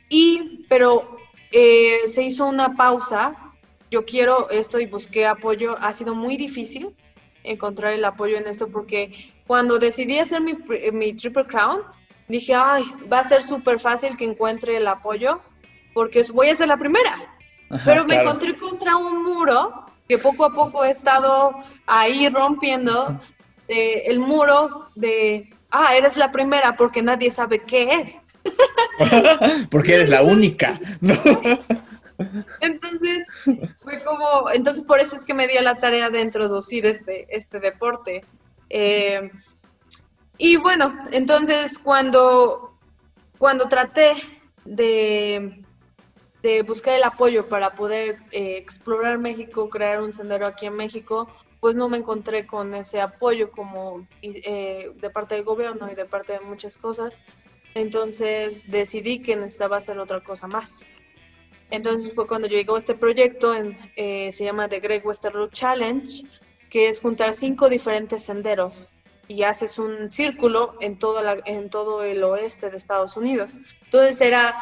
y, 0.10 0.66
pero 0.70 1.18
eh, 1.52 2.08
se 2.08 2.24
hizo 2.24 2.46
una 2.46 2.76
pausa. 2.76 3.43
Yo 3.94 4.06
quiero 4.06 4.50
esto 4.50 4.80
y 4.80 4.88
busqué 4.88 5.28
apoyo. 5.28 5.76
Ha 5.80 5.94
sido 5.94 6.16
muy 6.16 6.36
difícil 6.36 6.96
encontrar 7.44 7.94
el 7.94 8.04
apoyo 8.04 8.38
en 8.38 8.48
esto 8.48 8.68
porque 8.68 9.32
cuando 9.46 9.78
decidí 9.78 10.18
hacer 10.18 10.42
mi, 10.42 10.58
mi 10.92 11.14
Triple 11.14 11.46
Crown, 11.46 11.82
dije, 12.28 12.56
ay, 12.56 12.84
va 13.12 13.20
a 13.20 13.24
ser 13.24 13.44
súper 13.44 13.80
fácil 13.80 14.18
que 14.18 14.26
encuentre 14.26 14.78
el 14.78 14.88
apoyo 14.88 15.42
porque 15.94 16.24
voy 16.34 16.50
a 16.50 16.56
ser 16.56 16.70
la 16.70 16.78
primera. 16.78 17.38
Pero 17.86 18.04
me 18.06 18.20
encontré 18.20 18.58
contra 18.58 18.98
un 18.98 19.22
muro 19.22 19.86
que 20.10 20.18
poco 20.18 20.46
a 20.46 20.54
poco 20.54 20.84
he 20.84 20.90
estado 20.90 21.54
ahí 21.86 22.28
rompiendo 22.30 23.22
eh, 23.68 24.06
el 24.08 24.20
muro 24.20 24.90
de, 24.96 25.54
ah, 25.70 25.96
eres 25.96 26.18
la 26.18 26.32
primera 26.32 26.76
porque 26.76 27.04
nadie 27.04 27.30
sabe 27.30 27.60
qué 27.60 27.92
es. 27.92 28.24
porque 29.70 29.94
eres 29.94 30.10
la 30.10 30.24
única. 30.24 30.80
Entonces, 32.62 33.28
fue 33.78 34.04
como, 34.04 34.50
entonces 34.52 34.84
por 34.84 35.00
eso 35.00 35.16
es 35.16 35.26
que 35.26 35.34
me 35.34 35.48
di 35.48 35.56
la 35.62 35.76
tarea 35.76 36.10
de 36.10 36.22
introducir 36.22 36.86
este, 36.86 37.26
este 37.30 37.60
deporte. 37.60 38.24
Eh, 38.70 39.32
y 40.38 40.58
bueno, 40.58 40.96
entonces 41.12 41.78
cuando, 41.78 42.78
cuando 43.38 43.68
traté 43.68 44.14
de, 44.66 45.64
de 46.42 46.62
buscar 46.64 46.96
el 46.96 47.04
apoyo 47.04 47.48
para 47.48 47.76
poder 47.76 48.18
eh, 48.32 48.58
explorar 48.58 49.18
México, 49.20 49.70
crear 49.70 50.02
un 50.02 50.12
sendero 50.12 50.48
aquí 50.48 50.66
en 50.66 50.76
México, 50.76 51.28
pues 51.60 51.76
no 51.76 51.88
me 51.88 51.98
encontré 51.98 52.46
con 52.46 52.76
ese 52.76 53.00
apoyo 53.00 53.50
como 53.52 54.06
eh, 54.22 54.92
de 54.94 55.10
parte 55.10 55.36
del 55.36 55.46
gobierno 55.46 55.90
y 55.90 55.96
de 55.96 56.06
parte 56.06 56.34
de 56.34 56.42
muchas 56.42 56.76
cosas. 56.76 57.22
Entonces 57.74 58.70
decidí 58.70 59.22
que 59.22 59.38
necesitaba 59.38 59.78
hacer 59.78 59.98
otra 59.98 60.22
cosa 60.22 60.48
más. 60.48 60.86
Entonces 61.74 62.12
fue 62.14 62.28
cuando 62.28 62.48
llegó 62.48 62.78
este 62.78 62.94
proyecto, 62.94 63.56
en, 63.56 63.76
eh, 63.96 64.32
se 64.32 64.44
llama 64.44 64.70
The 64.70 64.80
Great 64.80 65.04
Western 65.04 65.34
Route 65.34 65.56
Challenge, 65.56 66.24
que 66.70 66.88
es 66.88 67.02
juntar 67.02 67.34
cinco 67.34 67.68
diferentes 67.68 68.26
senderos 68.26 68.92
y 69.28 69.42
haces 69.42 69.80
un 69.80 70.12
círculo 70.12 70.76
en 70.82 71.00
todo, 71.00 71.24
la, 71.24 71.40
en 71.46 71.72
todo 71.72 72.04
el 72.04 72.24
oeste 72.24 72.70
de 72.70 72.78
Estados 72.78 73.18
Unidos. 73.18 73.58
Entonces 73.86 74.22
era 74.22 74.56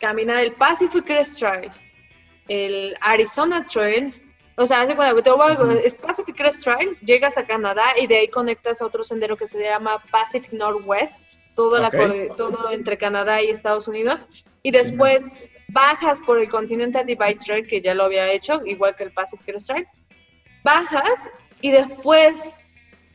caminar 0.00 0.42
el 0.42 0.54
Pacific 0.54 1.04
Crest 1.04 1.38
Trail, 1.38 1.70
el 2.48 2.96
Arizona 3.00 3.64
Trail, 3.64 4.12
o 4.56 4.66
sea, 4.66 4.80
hace 4.80 4.96
cuando 4.96 5.70
es 5.84 5.94
Pacific 5.94 6.34
Crest 6.34 6.64
Trail, 6.64 6.98
llegas 7.00 7.38
a 7.38 7.46
Canadá 7.46 7.84
y 8.00 8.08
de 8.08 8.16
ahí 8.16 8.28
conectas 8.28 8.82
a 8.82 8.86
otro 8.86 9.04
sendero 9.04 9.36
que 9.36 9.46
se 9.46 9.62
llama 9.62 10.02
Pacific 10.10 10.52
Northwest, 10.52 11.24
todo, 11.54 11.78
la, 11.78 11.92
todo 12.36 12.72
entre 12.72 12.98
Canadá 12.98 13.40
y 13.40 13.50
Estados 13.50 13.86
Unidos, 13.86 14.26
y 14.64 14.72
después 14.72 15.30
bajas 15.68 16.20
por 16.20 16.38
el 16.38 16.48
Continental 16.48 17.06
Divide 17.06 17.36
Trail, 17.36 17.66
que 17.66 17.80
ya 17.80 17.94
lo 17.94 18.04
había 18.04 18.30
hecho, 18.32 18.60
igual 18.64 18.94
que 18.94 19.04
el 19.04 19.12
Pacific 19.12 19.46
Crest 19.46 19.68
Trail, 19.68 19.86
bajas 20.62 21.30
y 21.60 21.70
después 21.70 22.54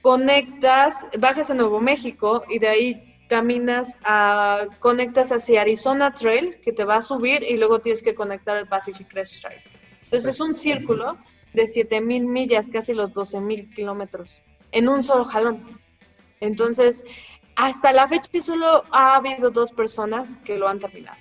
conectas, 0.02 1.08
bajas 1.20 1.52
a 1.52 1.54
Nuevo 1.54 1.80
México 1.80 2.44
y 2.50 2.60
de 2.60 2.68
ahí 2.68 3.18
caminas, 3.30 3.98
a, 4.04 4.66
conectas 4.80 5.32
hacia 5.32 5.62
Arizona 5.62 6.14
Trail, 6.14 6.60
que 6.62 6.74
te 6.74 6.84
va 6.84 6.98
a 6.98 7.02
subir 7.02 7.44
y 7.44 7.56
luego 7.56 7.80
tienes 7.80 8.02
que 8.02 8.14
conectar 8.14 8.58
al 8.58 8.68
Pacific 8.68 9.08
Crest 9.08 9.42
Trail. 9.42 9.62
Entonces 10.04 10.36
es 10.36 10.42
un 10.42 10.54
círculo 10.54 11.18
de 11.54 11.64
7.000 11.64 12.26
millas, 12.26 12.68
casi 12.68 12.94
los 12.94 13.14
12.000 13.14 13.74
kilómetros, 13.74 14.44
en 14.72 14.90
un 14.90 15.02
solo 15.02 15.24
jalón. 15.24 15.80
Entonces, 16.42 17.06
hasta 17.56 17.94
la 17.94 18.08
fecha 18.08 18.42
solo 18.42 18.84
ha 18.92 19.16
habido 19.16 19.52
dos 19.52 19.72
personas 19.72 20.38
que 20.44 20.58
lo 20.58 20.68
han 20.68 20.80
terminado. 20.80 21.18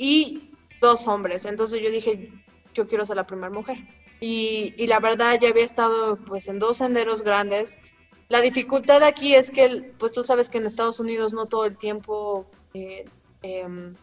Y 0.00 0.50
dos 0.80 1.06
hombres. 1.08 1.44
Entonces 1.44 1.82
yo 1.82 1.90
dije, 1.90 2.32
yo 2.72 2.86
quiero 2.88 3.04
ser 3.04 3.16
la 3.16 3.26
primera 3.26 3.50
mujer. 3.50 3.76
Y, 4.20 4.74
y, 4.76 4.86
la 4.86 5.00
verdad 5.00 5.38
ya 5.40 5.48
había 5.48 5.64
estado 5.64 6.16
pues 6.16 6.48
en 6.48 6.58
dos 6.58 6.78
senderos 6.78 7.22
grandes 7.22 7.78
la 8.30 8.40
dificultad 8.40 9.02
aquí 9.02 9.34
es 9.34 9.50
que, 9.50 9.92
pues 9.98 10.12
tú 10.12 10.22
sabes 10.22 10.48
que 10.48 10.58
en 10.58 10.64
Estados 10.64 11.00
Unidos 11.00 11.34
no 11.34 11.46
todo 11.46 11.64
el 11.64 11.76
tiempo 11.76 12.46
eh, 12.74 13.04
em, 13.42 13.96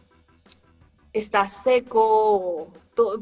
está 1.14 1.48
seco, 1.48 2.70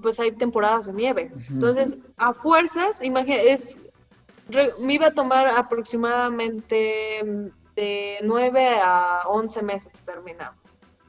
pues 0.03 0.19
hay 0.19 0.33
temporadas 0.33 0.87
de 0.87 0.95
nieve. 0.95 1.31
Entonces, 1.49 1.97
a 2.17 2.35
fuerzas, 2.35 3.03
es, 3.03 3.79
me 4.81 4.95
iba 4.95 5.07
a 5.07 5.15
tomar 5.15 5.47
aproximadamente 5.47 7.23
de 7.77 8.19
9 8.25 8.69
a 8.83 9.21
11 9.29 9.63
meses 9.63 10.03
terminar. 10.05 10.55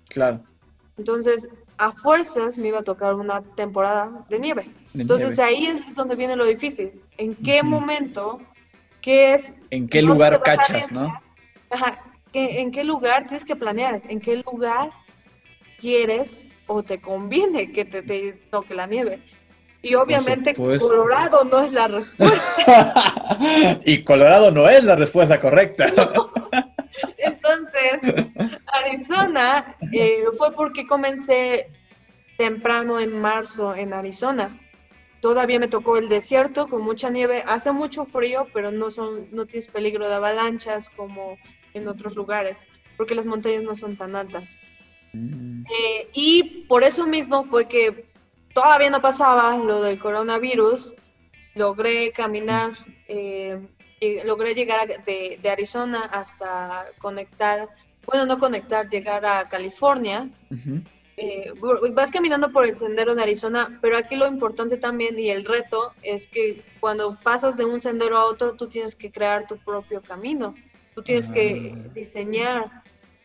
Claro. 0.10 0.44
Entonces, 0.98 1.50
a 1.78 1.92
fuerzas 1.92 2.58
me 2.58 2.70
iba 2.70 2.80
a 2.80 2.84
tocar 2.84 3.14
una 3.14 3.42
temporada 3.42 4.26
de 4.30 4.40
nieve. 4.40 4.72
Entonces, 4.94 5.38
ahí 5.40 5.66
es 5.66 5.84
donde 5.96 6.16
viene 6.16 6.36
lo 6.36 6.46
difícil. 6.46 7.02
¿En 7.18 7.36
qué 7.36 7.62
momento 7.64 8.40
es... 9.08 9.56
¿En 9.70 9.88
qué 9.88 10.02
lugar 10.02 10.42
cachas, 10.42 10.92
no? 10.92 11.14
Ajá, 11.70 12.04
¿en 12.34 12.72
qué 12.72 12.84
lugar 12.84 13.28
tienes 13.28 13.46
que 13.46 13.56
planear? 13.56 14.02
¿En 14.08 14.20
qué 14.20 14.38
lugar 14.38 14.92
quieres 15.80 16.38
o 16.68 16.84
te 16.84 17.00
conviene 17.00 17.72
que 17.72 17.86
te, 17.86 18.34
toque 18.52 18.74
la 18.74 18.88
nieve? 18.88 19.22
Y 19.82 19.96
obviamente 19.96 20.54
Colorado 20.54 21.46
no 21.46 21.60
es 21.60 21.72
la 21.72 21.88
respuesta. 21.88 23.80
y 23.86 24.04
Colorado 24.04 24.52
no 24.52 24.68
es 24.70 24.84
la 24.84 24.96
respuesta 24.96 25.40
correcta. 25.40 25.88
Entonces, 27.18 28.00
Arizona 28.68 29.76
eh, 29.92 30.24
fue 30.38 30.54
porque 30.54 30.88
comencé 30.88 31.70
temprano 32.38 33.00
en 33.00 33.20
marzo 33.20 33.76
en 33.76 33.94
Arizona. 33.94 34.60
Todavía 35.22 35.60
me 35.60 35.68
tocó 35.68 35.98
el 35.98 36.10
desierto 36.10 36.68
con 36.68 36.82
mucha 36.84 37.10
nieve. 37.10 37.44
Hace 37.48 37.72
mucho 37.72 38.06
frío, 38.06 38.48
pero 38.54 38.72
no, 38.72 38.92
son, 38.92 39.28
no 39.32 39.46
tienes 39.46 39.68
peligro 39.68 40.08
de 40.08 40.16
avalanchas 40.16 40.90
como 40.92 41.38
en 41.74 41.88
otros 41.88 42.16
lugares, 42.16 42.68
porque 42.96 43.16
las 43.16 43.26
montañas 43.26 43.64
no 43.64 43.76
son 43.76 43.98
tan 43.98 44.16
altas. 44.16 44.58
Mm. 45.14 45.64
Eh, 45.66 46.10
y 46.14 46.66
por 46.68 46.84
eso 46.84 47.08
mismo 47.08 47.44
fue 47.44 47.68
que 47.68 48.06
todavía 48.54 48.90
no 48.90 49.02
pasaba 49.02 49.58
lo 49.58 49.82
del 49.82 50.00
coronavirus. 50.00 50.96
Logré 51.56 52.12
caminar, 52.12 52.74
eh, 53.08 53.60
logré 54.26 54.54
llegar 54.54 54.88
de, 55.06 55.40
de, 55.42 55.50
Arizona 55.50 56.02
hasta 56.02 56.88
conectar, 57.00 57.70
bueno, 58.06 58.26
no 58.26 58.40
conectar, 58.40 58.90
llegar 58.90 59.26
a 59.26 59.50
California. 59.50 60.30
Eh, 61.20 61.52
vas 61.94 62.12
caminando 62.12 62.52
por 62.52 62.66
el 62.66 62.76
sendero 62.76 63.16
de 63.16 63.24
Arizona, 63.24 63.80
pero 63.82 63.98
aquí 63.98 64.16
lo 64.16 64.28
importante 64.28 64.78
también 64.78 65.18
y 65.18 65.32
el 65.32 65.46
reto 65.46 65.94
es 66.04 66.28
que 66.28 66.64
cuando 66.80 67.18
pasas 67.24 67.58
de 67.58 67.66
un 67.66 67.80
sendero 67.80 68.18
a 68.18 68.26
otro, 68.26 68.54
tú 68.54 68.68
tienes 68.68 68.96
que 68.96 69.12
crear 69.12 69.48
tu 69.48 69.58
propio 69.58 70.04
camino. 70.04 70.54
Tú 70.94 71.02
tienes 71.02 71.28
que 71.30 71.74
ah. 71.74 71.90
diseñar 71.94 72.84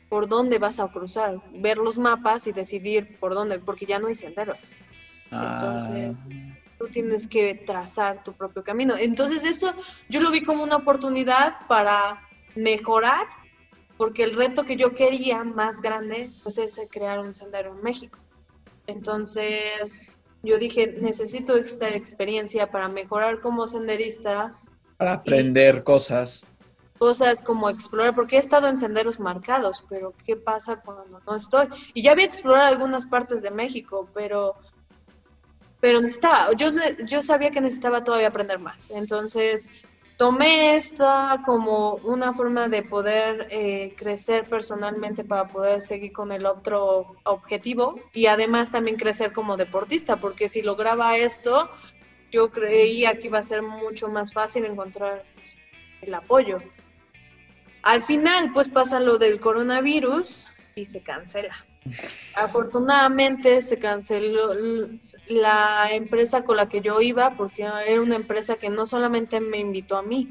por 0.08 0.26
dónde 0.26 0.58
vas 0.58 0.80
a 0.80 0.88
cruzar, 0.88 1.40
ver 1.52 1.76
los 1.78 1.98
mapas 1.98 2.46
y 2.46 2.52
decidir 2.52 3.18
por 3.18 3.34
dónde, 3.34 3.58
porque 3.58 3.84
ya 3.84 3.98
no 3.98 4.08
hay 4.08 4.14
senderos. 4.14 4.74
Entonces, 5.30 6.16
ah. 6.18 6.61
Tú 6.82 6.88
tienes 6.88 7.28
que 7.28 7.54
trazar 7.54 8.24
tu 8.24 8.32
propio 8.32 8.64
camino. 8.64 8.96
Entonces, 8.98 9.44
esto 9.44 9.72
yo 10.08 10.20
lo 10.20 10.32
vi 10.32 10.42
como 10.42 10.64
una 10.64 10.76
oportunidad 10.76 11.66
para 11.68 12.28
mejorar 12.56 13.26
porque 13.96 14.24
el 14.24 14.34
reto 14.34 14.64
que 14.64 14.74
yo 14.74 14.94
quería 14.94 15.44
más 15.44 15.80
grande 15.80 16.28
pues 16.42 16.58
es 16.58 16.80
crear 16.90 17.20
un 17.20 17.34
sendero 17.34 17.72
en 17.72 17.82
México. 17.82 18.18
Entonces 18.88 20.08
yo 20.42 20.58
dije, 20.58 20.96
necesito 21.00 21.56
esta 21.56 21.88
experiencia 21.90 22.68
para 22.72 22.88
mejorar 22.88 23.40
como 23.40 23.68
senderista. 23.68 24.58
Para 24.96 25.12
aprender 25.12 25.84
cosas. 25.84 26.44
Cosas 26.98 27.42
como 27.42 27.70
explorar, 27.70 28.14
porque 28.14 28.36
he 28.36 28.38
estado 28.40 28.66
en 28.66 28.76
senderos 28.76 29.20
marcados, 29.20 29.84
pero 29.88 30.14
¿qué 30.24 30.34
pasa 30.36 30.80
cuando 30.80 31.20
no 31.20 31.36
estoy? 31.36 31.68
Y 31.94 32.02
ya 32.02 32.12
había 32.12 32.26
explorado 32.26 32.66
algunas 32.66 33.06
partes 33.06 33.40
de 33.42 33.52
México, 33.52 34.08
pero 34.14 34.56
pero 35.82 36.00
necesitaba, 36.00 36.52
yo, 36.56 36.68
yo 37.04 37.22
sabía 37.22 37.50
que 37.50 37.60
necesitaba 37.60 38.04
todavía 38.04 38.28
aprender 38.28 38.60
más. 38.60 38.90
Entonces, 38.90 39.68
tomé 40.16 40.76
esta 40.76 41.42
como 41.44 41.94
una 42.04 42.32
forma 42.32 42.68
de 42.68 42.84
poder 42.84 43.48
eh, 43.50 43.92
crecer 43.96 44.48
personalmente 44.48 45.24
para 45.24 45.48
poder 45.48 45.80
seguir 45.80 46.12
con 46.12 46.30
el 46.30 46.46
otro 46.46 47.16
objetivo 47.24 47.98
y 48.14 48.26
además 48.26 48.70
también 48.70 48.96
crecer 48.96 49.32
como 49.32 49.56
deportista, 49.56 50.18
porque 50.18 50.48
si 50.48 50.62
lograba 50.62 51.16
esto, 51.16 51.68
yo 52.30 52.52
creía 52.52 53.18
que 53.18 53.26
iba 53.26 53.40
a 53.40 53.42
ser 53.42 53.62
mucho 53.62 54.06
más 54.06 54.32
fácil 54.32 54.64
encontrar 54.64 55.24
el 56.00 56.14
apoyo. 56.14 56.58
Al 57.82 58.04
final, 58.04 58.52
pues 58.52 58.68
pasa 58.68 59.00
lo 59.00 59.18
del 59.18 59.40
coronavirus 59.40 60.48
y 60.76 60.84
se 60.84 61.02
cancela. 61.02 61.66
Afortunadamente 62.34 63.60
se 63.62 63.78
canceló 63.78 64.54
la 65.26 65.88
empresa 65.92 66.44
con 66.44 66.56
la 66.56 66.68
que 66.68 66.80
yo 66.80 67.00
iba 67.00 67.36
porque 67.36 67.62
era 67.86 68.00
una 68.00 68.16
empresa 68.16 68.56
que 68.56 68.70
no 68.70 68.86
solamente 68.86 69.40
me 69.40 69.58
invitó 69.58 69.96
a 69.98 70.02
mí, 70.02 70.28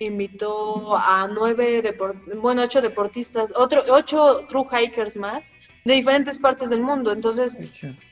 invitó 0.00 0.96
a 0.96 1.28
nueve, 1.32 1.96
bueno, 2.36 2.62
ocho 2.62 2.82
deportistas, 2.82 3.52
otro, 3.56 3.82
ocho 3.90 4.44
true 4.48 4.64
hikers 4.72 5.16
más 5.16 5.52
de 5.84 5.94
diferentes 5.94 6.38
partes 6.38 6.70
del 6.70 6.80
mundo. 6.82 7.12
Entonces 7.12 7.56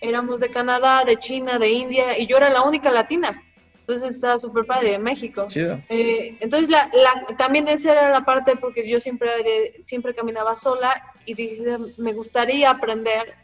éramos 0.00 0.40
de 0.40 0.48
Canadá, 0.50 1.04
de 1.04 1.16
China, 1.16 1.58
de 1.58 1.70
India 1.70 2.16
y 2.18 2.26
yo 2.26 2.36
era 2.36 2.48
la 2.50 2.62
única 2.62 2.90
latina. 2.92 3.42
Entonces 3.80 4.14
estaba 4.14 4.38
súper 4.38 4.64
padre 4.64 4.94
en 4.94 5.02
México. 5.02 5.48
Eh, 5.88 6.36
entonces 6.40 6.68
la, 6.68 6.88
la- 6.94 7.36
también 7.36 7.66
esa 7.66 7.90
era 7.92 8.10
la 8.10 8.24
parte 8.24 8.54
porque 8.56 8.88
yo 8.88 9.00
siempre, 9.00 9.28
siempre 9.82 10.14
caminaba 10.14 10.54
sola 10.56 11.11
y 11.26 11.34
dije, 11.34 11.78
me 11.96 12.12
gustaría 12.12 12.70
aprender 12.70 13.34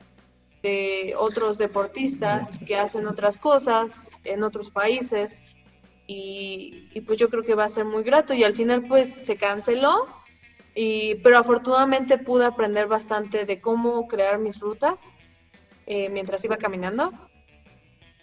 de 0.63 1.15
otros 1.17 1.59
deportistas 1.59 2.51
que 2.67 2.77
hacen 2.77 3.07
otras 3.07 3.39
cosas 3.39 4.07
en 4.25 4.43
otros 4.43 4.71
países 4.71 5.41
y, 6.07 6.89
y 6.93 7.01
pues 7.03 7.19
yo 7.19 7.29
creo 7.29 7.45
que 7.45 7.55
va 7.55 7.65
a 7.65 7.69
ser 7.69 7.85
muy 7.85 8.03
grato 8.03 8.35
y 8.35 8.43
al 8.43 8.55
final 8.55 8.83
pues 8.89 9.09
se 9.09 9.37
canceló 9.37 10.09
y, 10.81 11.17
pero 11.17 11.39
afortunadamente 11.39 12.19
pude 12.19 12.45
aprender 12.45 12.87
bastante 12.87 13.45
de 13.45 13.61
cómo 13.61 14.07
crear 14.07 14.39
mis 14.39 14.61
rutas 14.61 15.13
eh, 15.87 16.09
mientras 16.09 16.45
iba 16.45 16.57
caminando. 16.57 17.13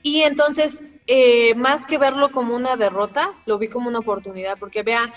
Y 0.03 0.21
entonces, 0.21 0.81
eh, 1.07 1.53
más 1.55 1.85
que 1.85 1.97
verlo 1.97 2.31
como 2.31 2.55
una 2.55 2.77
derrota, 2.77 3.33
lo 3.45 3.57
vi 3.57 3.67
como 3.67 3.89
una 3.89 3.99
oportunidad, 3.99 4.57
porque 4.57 4.83
vea, 4.83 5.13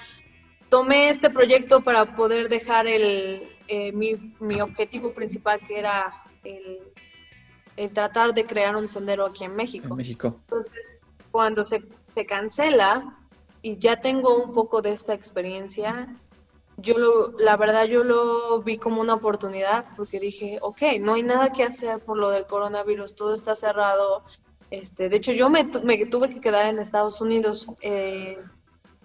tomé 0.68 1.10
este 1.10 1.30
proyecto 1.30 1.82
para 1.84 2.16
poder 2.16 2.48
dejar 2.48 2.88
el, 2.88 3.56
eh, 3.68 3.92
mi, 3.92 4.34
mi 4.40 4.60
objetivo 4.60 5.12
principal, 5.12 5.60
que 5.60 5.78
era 5.78 6.24
el, 6.44 6.80
el 7.76 7.90
tratar 7.92 8.34
de 8.34 8.44
crear 8.44 8.76
un 8.76 8.88
sendero 8.88 9.26
aquí 9.26 9.44
en 9.44 9.54
México. 9.54 9.88
En 9.88 9.96
México. 9.96 10.36
Entonces, 10.44 10.98
cuando 11.30 11.64
se, 11.64 11.84
se 12.14 12.26
cancela 12.26 13.16
y 13.62 13.78
ya 13.78 14.00
tengo 14.00 14.42
un 14.42 14.52
poco 14.52 14.82
de 14.82 14.92
esta 14.92 15.14
experiencia, 15.14 16.08
yo 16.76 16.96
lo, 16.96 17.32
la 17.38 17.56
verdad 17.56 17.84
yo 17.84 18.04
lo 18.04 18.62
vi 18.62 18.78
como 18.78 19.00
una 19.00 19.14
oportunidad 19.14 19.86
porque 19.96 20.20
dije, 20.20 20.58
ok, 20.62 20.82
no 21.00 21.14
hay 21.14 21.22
nada 21.22 21.52
que 21.52 21.64
hacer 21.64 22.00
por 22.00 22.16
lo 22.16 22.30
del 22.30 22.46
coronavirus, 22.46 23.14
todo 23.14 23.34
está 23.34 23.56
cerrado. 23.56 24.24
Este, 24.70 25.08
de 25.08 25.16
hecho, 25.16 25.32
yo 25.32 25.50
me, 25.50 25.64
me 25.82 26.06
tuve 26.06 26.28
que 26.28 26.40
quedar 26.40 26.66
en 26.66 26.78
Estados 26.78 27.20
Unidos 27.20 27.66
eh, 27.80 28.38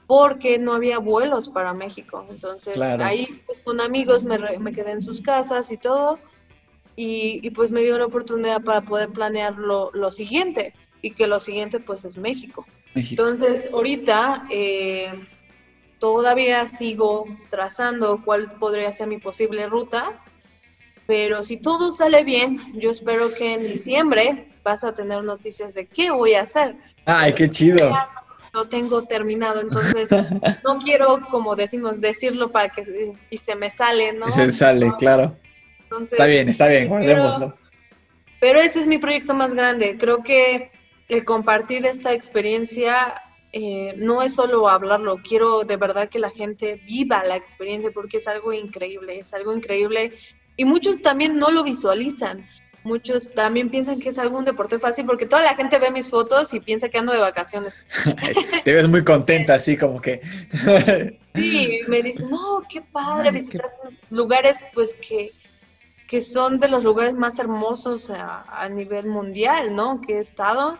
porque 0.07 0.59
no 0.59 0.73
había 0.73 0.99
vuelos 0.99 1.49
para 1.49 1.73
México. 1.73 2.25
Entonces, 2.29 2.75
Claro. 2.75 3.03
ahí 3.03 3.41
pues, 3.45 3.59
con 3.59 3.79
amigos 3.81 4.23
me, 4.23 4.37
re- 4.37 4.59
me 4.59 4.71
quedé 4.73 4.91
en 4.91 5.01
sus 5.01 5.21
casas 5.21 5.71
y 5.71 5.77
todo. 5.77 6.19
Y, 6.95 7.39
y, 7.41 7.49
pues 7.51 7.71
me 7.71 7.81
dio 7.81 7.97
la 7.97 8.05
oportunidad 8.05 8.61
para 8.61 8.81
poder 8.81 9.09
planear 9.09 9.55
lo, 9.57 9.89
lo 9.93 10.11
siguiente. 10.11 10.73
Y 11.01 11.11
que 11.11 11.27
lo 11.27 11.39
siguiente 11.39 11.79
pues 11.79 12.05
es 12.05 12.17
México. 12.17 12.65
México. 12.93 13.21
Entonces, 13.23 13.69
ahorita 13.73 14.45
eh, 14.51 15.11
todavía 15.99 16.67
sigo 16.67 17.25
trazando 17.49 18.21
cuál 18.23 18.47
podría 18.59 18.91
ser 18.91 19.07
mi 19.07 19.17
posible 19.17 19.67
ruta, 19.67 20.21
pero 21.05 21.43
si 21.43 21.57
todo 21.57 21.91
sale 21.91 22.23
bien, 22.23 22.59
yo 22.79 22.89
espero 22.91 23.33
que 23.33 23.53
en 23.53 23.63
diciembre 23.67 24.47
vas 24.63 24.83
a 24.83 24.93
tener 24.95 25.23
noticias 25.23 25.73
de 25.73 25.85
qué 25.87 26.11
voy 26.11 26.35
a 26.35 26.43
hacer. 26.43 26.75
Ay, 27.05 27.33
qué 27.33 27.49
chido. 27.49 27.89
Ya 27.89 28.07
lo 28.53 28.65
tengo 28.65 29.03
terminado, 29.03 29.61
entonces 29.61 30.09
no 30.63 30.77
quiero, 30.79 31.19
como 31.29 31.55
decimos, 31.55 31.99
decirlo 31.99 32.51
para 32.51 32.69
que 32.69 32.85
se- 32.85 33.13
y 33.29 33.37
se 33.37 33.55
me 33.55 33.69
sale, 33.71 34.13
¿no? 34.13 34.29
Se 34.31 34.51
sale, 34.51 34.87
No, 34.87 34.97
claro. 34.97 35.35
Entonces, 35.81 36.13
Está 36.13 36.25
bien, 36.25 36.49
está 36.49 36.67
bien, 36.67 36.87
guardémoslo. 36.87 37.55
pero 38.39 38.59
ese 38.59 38.79
es 38.79 38.87
mi 38.87 38.97
proyecto 38.97 39.33
más 39.33 39.53
grande. 39.53 39.97
Creo 39.97 40.23
que 40.23 40.71
el 41.09 41.25
compartir 41.25 41.85
esta 41.85 42.13
experiencia 42.13 42.95
eh, 43.51 43.93
no 43.97 44.21
es 44.23 44.33
solo 44.35 44.67
hablarlo, 44.69 45.17
quiero 45.17 45.63
de 45.63 45.77
verdad 45.77 46.09
que 46.09 46.17
la 46.19 46.31
gente 46.31 46.75
viva 46.85 47.23
la 47.23 47.35
experiencia 47.35 47.91
porque 47.91 48.17
es 48.17 48.27
algo 48.27 48.53
increíble, 48.53 49.19
es 49.19 49.33
algo 49.33 49.55
increíble. 49.55 50.13
Y 50.57 50.65
muchos 50.65 51.01
también 51.01 51.37
no 51.37 51.49
lo 51.51 51.63
visualizan. 51.63 52.47
Muchos 52.83 53.33
también 53.33 53.69
piensan 53.69 53.99
que 53.99 54.09
es 54.09 54.19
algún 54.19 54.43
deporte 54.43 54.77
fácil 54.77 55.05
porque 55.05 55.25
toda 55.25 55.41
la 55.41 55.55
gente 55.55 55.79
ve 55.79 55.89
mis 55.89 56.09
fotos 56.09 56.53
y 56.53 56.59
piensa 56.59 56.89
que 56.89 56.97
ando 56.97 57.13
de 57.13 57.19
vacaciones. 57.19 57.83
Te 58.65 58.73
ves 58.73 58.89
muy 58.89 59.03
contenta, 59.03 59.55
así 59.55 59.77
como 59.77 60.01
que. 60.01 60.21
Sí, 61.35 61.79
me 61.87 62.01
dicen, 62.01 62.29
no, 62.29 62.61
qué 62.69 62.81
padre, 62.81 63.29
Ay, 63.29 63.35
qué- 63.35 63.39
visitas 63.39 63.73
esos 63.85 64.01
lugares 64.09 64.57
pues 64.73 64.95
que, 64.95 65.31
que 66.07 66.19
son 66.21 66.59
de 66.59 66.67
los 66.67 66.83
lugares 66.83 67.13
más 67.13 67.39
hermosos 67.39 68.09
a, 68.09 68.43
a 68.49 68.67
nivel 68.69 69.05
mundial, 69.07 69.73
¿no? 69.73 70.01
Que 70.01 70.17
he 70.17 70.19
estado. 70.19 70.77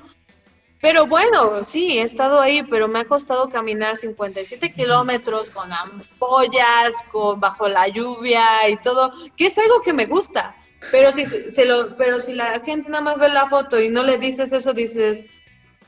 Pero 0.82 1.08
bueno, 1.08 1.64
sí, 1.64 2.00
he 2.00 2.02
estado 2.02 2.42
ahí, 2.42 2.62
pero 2.64 2.90
me 2.90 3.00
ha 3.00 3.06
costado 3.06 3.48
caminar 3.48 3.96
57 3.96 4.74
kilómetros 4.74 5.50
con 5.52 5.72
ampollas, 5.72 6.92
con, 7.10 7.40
bajo 7.40 7.70
la 7.70 7.88
lluvia 7.88 8.68
y 8.70 8.76
todo, 8.78 9.14
que 9.38 9.46
es 9.48 9.58
algo 9.58 9.82
que 9.82 9.94
me 9.94 10.06
gusta. 10.06 10.58
Pero 10.92 11.12
si, 11.12 11.26
se 11.26 11.66
lo, 11.66 11.96
pero 11.98 12.22
si 12.22 12.34
la 12.34 12.60
gente 12.60 12.90
nada 12.90 13.04
más 13.04 13.18
ve 13.18 13.30
la 13.30 13.48
foto 13.48 13.82
y 13.82 13.90
no 13.90 14.04
le 14.04 14.18
dices 14.18 14.54
eso, 14.54 14.74
dices, 14.74 15.26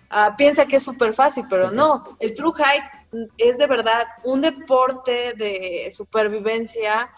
ah, 0.09 0.35
piensa 0.37 0.65
que 0.65 0.77
es 0.77 0.83
súper 0.83 1.13
fácil, 1.13 1.45
pero 1.49 1.71
no. 1.71 2.17
El 2.19 2.33
true 2.33 2.53
hike 2.55 3.29
es 3.37 3.57
de 3.57 3.67
verdad 3.67 4.03
un 4.23 4.41
deporte 4.41 5.33
de 5.33 5.89
supervivencia. 5.91 7.09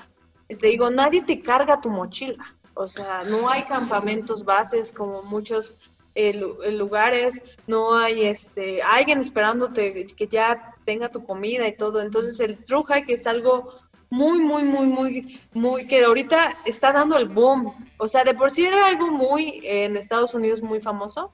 Te 0.48 0.68
digo, 0.68 0.90
nadie 0.90 1.22
te 1.22 1.42
carga 1.42 1.82
tu 1.82 1.90
mochila. 1.90 2.56
O 2.74 2.88
sea, 2.88 3.24
no 3.24 3.50
hay 3.50 3.64
campamentos 3.64 4.46
bases 4.46 4.92
como 4.92 5.24
muchos 5.24 5.76
eh, 6.20 6.40
eh, 6.64 6.72
lugares, 6.72 7.44
no 7.68 7.96
hay 7.96 8.26
este 8.26 8.82
alguien 8.82 9.20
esperándote 9.20 10.08
que 10.08 10.28
ya 10.28 10.76
tenga 10.84 11.10
tu 11.10 11.24
comida 11.24 11.68
y 11.68 11.76
todo. 11.76 12.02
Entonces 12.02 12.40
el 12.40 12.64
true 12.66 12.84
hike 12.88 13.10
es 13.12 13.28
algo 13.28 13.74
muy, 14.10 14.40
muy, 14.40 14.64
muy, 14.64 14.88
muy, 14.88 15.42
muy 15.54 15.88
que 15.88 16.04
ahorita 16.04 16.58
está 16.66 16.94
dando 16.94 17.18
el 17.18 17.28
boom. 17.28 17.74
O 17.98 18.08
sea, 18.08 18.24
de 18.24 18.34
por 18.34 18.52
sí 18.52 18.66
era 18.66 18.88
algo 18.88 19.12
muy 19.12 19.60
eh, 19.64 19.86
en 19.86 19.98
Estados 19.98 20.34
Unidos 20.34 20.62
muy 20.62 20.80
famoso, 20.80 21.32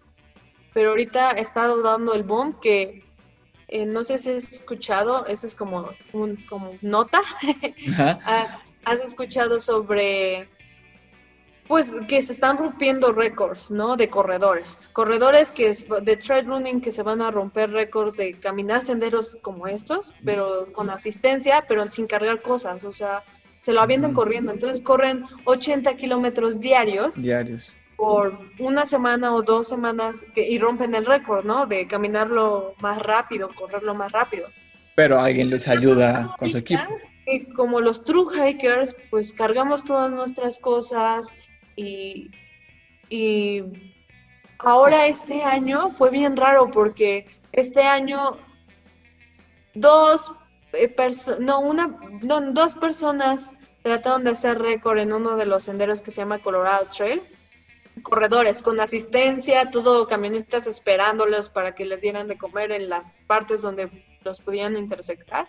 pero 0.73 0.89
ahorita 0.89 1.31
está 1.31 1.67
dando 1.77 2.13
el 2.13 2.23
boom 2.23 2.59
que 2.59 3.03
eh, 3.67 3.85
no 3.85 4.03
sé 4.03 4.17
si 4.17 4.31
has 4.31 4.51
escuchado, 4.51 5.25
eso 5.25 5.47
es 5.47 5.55
como 5.55 5.89
un 6.13 6.35
como 6.47 6.77
nota. 6.81 7.21
Ah, 7.97 8.61
¿Has 8.85 8.99
escuchado 8.99 9.59
sobre, 9.61 10.49
pues, 11.67 11.93
que 12.07 12.21
se 12.21 12.33
están 12.33 12.57
rompiendo 12.57 13.13
récords, 13.13 13.71
¿no? 13.71 13.95
De 13.95 14.09
corredores. 14.09 14.89
Corredores 14.93 15.51
que 15.51 15.67
es 15.67 15.85
de 16.03 16.17
trail 16.17 16.45
running 16.45 16.81
que 16.81 16.91
se 16.91 17.03
van 17.03 17.21
a 17.21 17.31
romper 17.31 17.71
récords 17.71 18.15
de 18.17 18.37
caminar 18.39 18.85
senderos 18.85 19.37
como 19.41 19.67
estos, 19.67 20.13
pero 20.25 20.67
con 20.73 20.89
asistencia, 20.89 21.63
pero 21.67 21.89
sin 21.89 22.07
cargar 22.07 22.41
cosas. 22.41 22.83
O 22.83 22.91
sea, 22.93 23.23
se 23.61 23.71
lo 23.73 23.81
avientan 23.81 24.13
corriendo. 24.13 24.51
Entonces 24.51 24.81
corren 24.81 25.23
80 25.45 25.95
kilómetros 25.95 26.59
diarios 26.59 27.21
Diarios. 27.21 27.71
por 27.95 28.37
una 28.59 28.85
semana 28.85 29.33
o 29.33 29.41
dos 29.41 29.67
semanas 29.69 30.25
que- 30.35 30.47
y 30.49 30.59
rompen 30.59 30.93
el 30.95 31.05
récord, 31.05 31.45
¿no? 31.45 31.65
De 31.65 31.87
caminarlo 31.87 32.75
más 32.81 32.99
rápido, 33.01 33.49
correrlo 33.55 33.95
más 33.95 34.11
rápido. 34.11 34.47
Pero 34.95 35.19
alguien 35.19 35.49
les 35.49 35.67
ayuda 35.67 36.35
con 36.37 36.49
su 36.49 36.57
equipo. 36.57 36.81
Y 37.25 37.45
como 37.53 37.79
los 37.79 38.03
true 38.03 38.25
hikers, 38.49 38.97
pues 39.09 39.31
cargamos 39.31 39.85
todas 39.85 40.11
nuestras 40.11 40.59
cosas 40.59 41.31
y, 41.75 42.31
y 43.09 43.63
ahora 44.59 45.07
este 45.07 45.43
año 45.43 45.89
fue 45.89 46.09
bien 46.09 46.35
raro 46.37 46.69
porque 46.71 47.27
este 47.51 47.83
año 47.83 48.19
dos 49.73 50.33
eh, 50.73 50.93
no 51.39 51.59
una 51.61 51.87
no, 52.21 52.41
dos 52.51 52.75
personas 52.75 53.55
trataron 53.81 54.23
de 54.23 54.31
hacer 54.31 54.59
récord 54.59 54.99
en 54.99 55.13
uno 55.13 55.35
de 55.35 55.45
los 55.45 55.63
senderos 55.63 56.01
que 56.01 56.11
se 56.11 56.21
llama 56.21 56.39
Colorado 56.39 56.87
Trail 56.95 57.21
corredores 58.01 58.61
con 58.61 58.79
asistencia, 58.79 59.69
todo 59.69 60.07
camionetas 60.07 60.67
esperándolos 60.67 61.49
para 61.49 61.75
que 61.75 61.85
les 61.85 62.01
dieran 62.01 62.27
de 62.27 62.37
comer 62.37 62.71
en 62.71 62.89
las 62.89 63.13
partes 63.27 63.61
donde 63.61 63.89
los 64.23 64.41
podían 64.41 64.75
intersectar. 64.75 65.47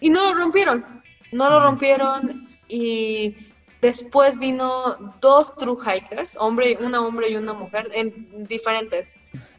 Y 0.00 0.10
no 0.10 0.32
lo 0.32 0.38
rompieron, 0.38 1.02
no 1.32 1.50
lo 1.50 1.60
rompieron 1.60 2.48
y 2.68 3.52
después 3.80 4.38
vino 4.38 4.96
dos 5.20 5.54
true 5.56 5.76
hikers, 5.76 6.36
hombre, 6.38 6.78
una 6.80 7.00
hombre 7.00 7.30
y 7.30 7.36
una 7.36 7.52
mujer, 7.52 7.88
en 7.94 8.46
diferentes, 8.46 9.16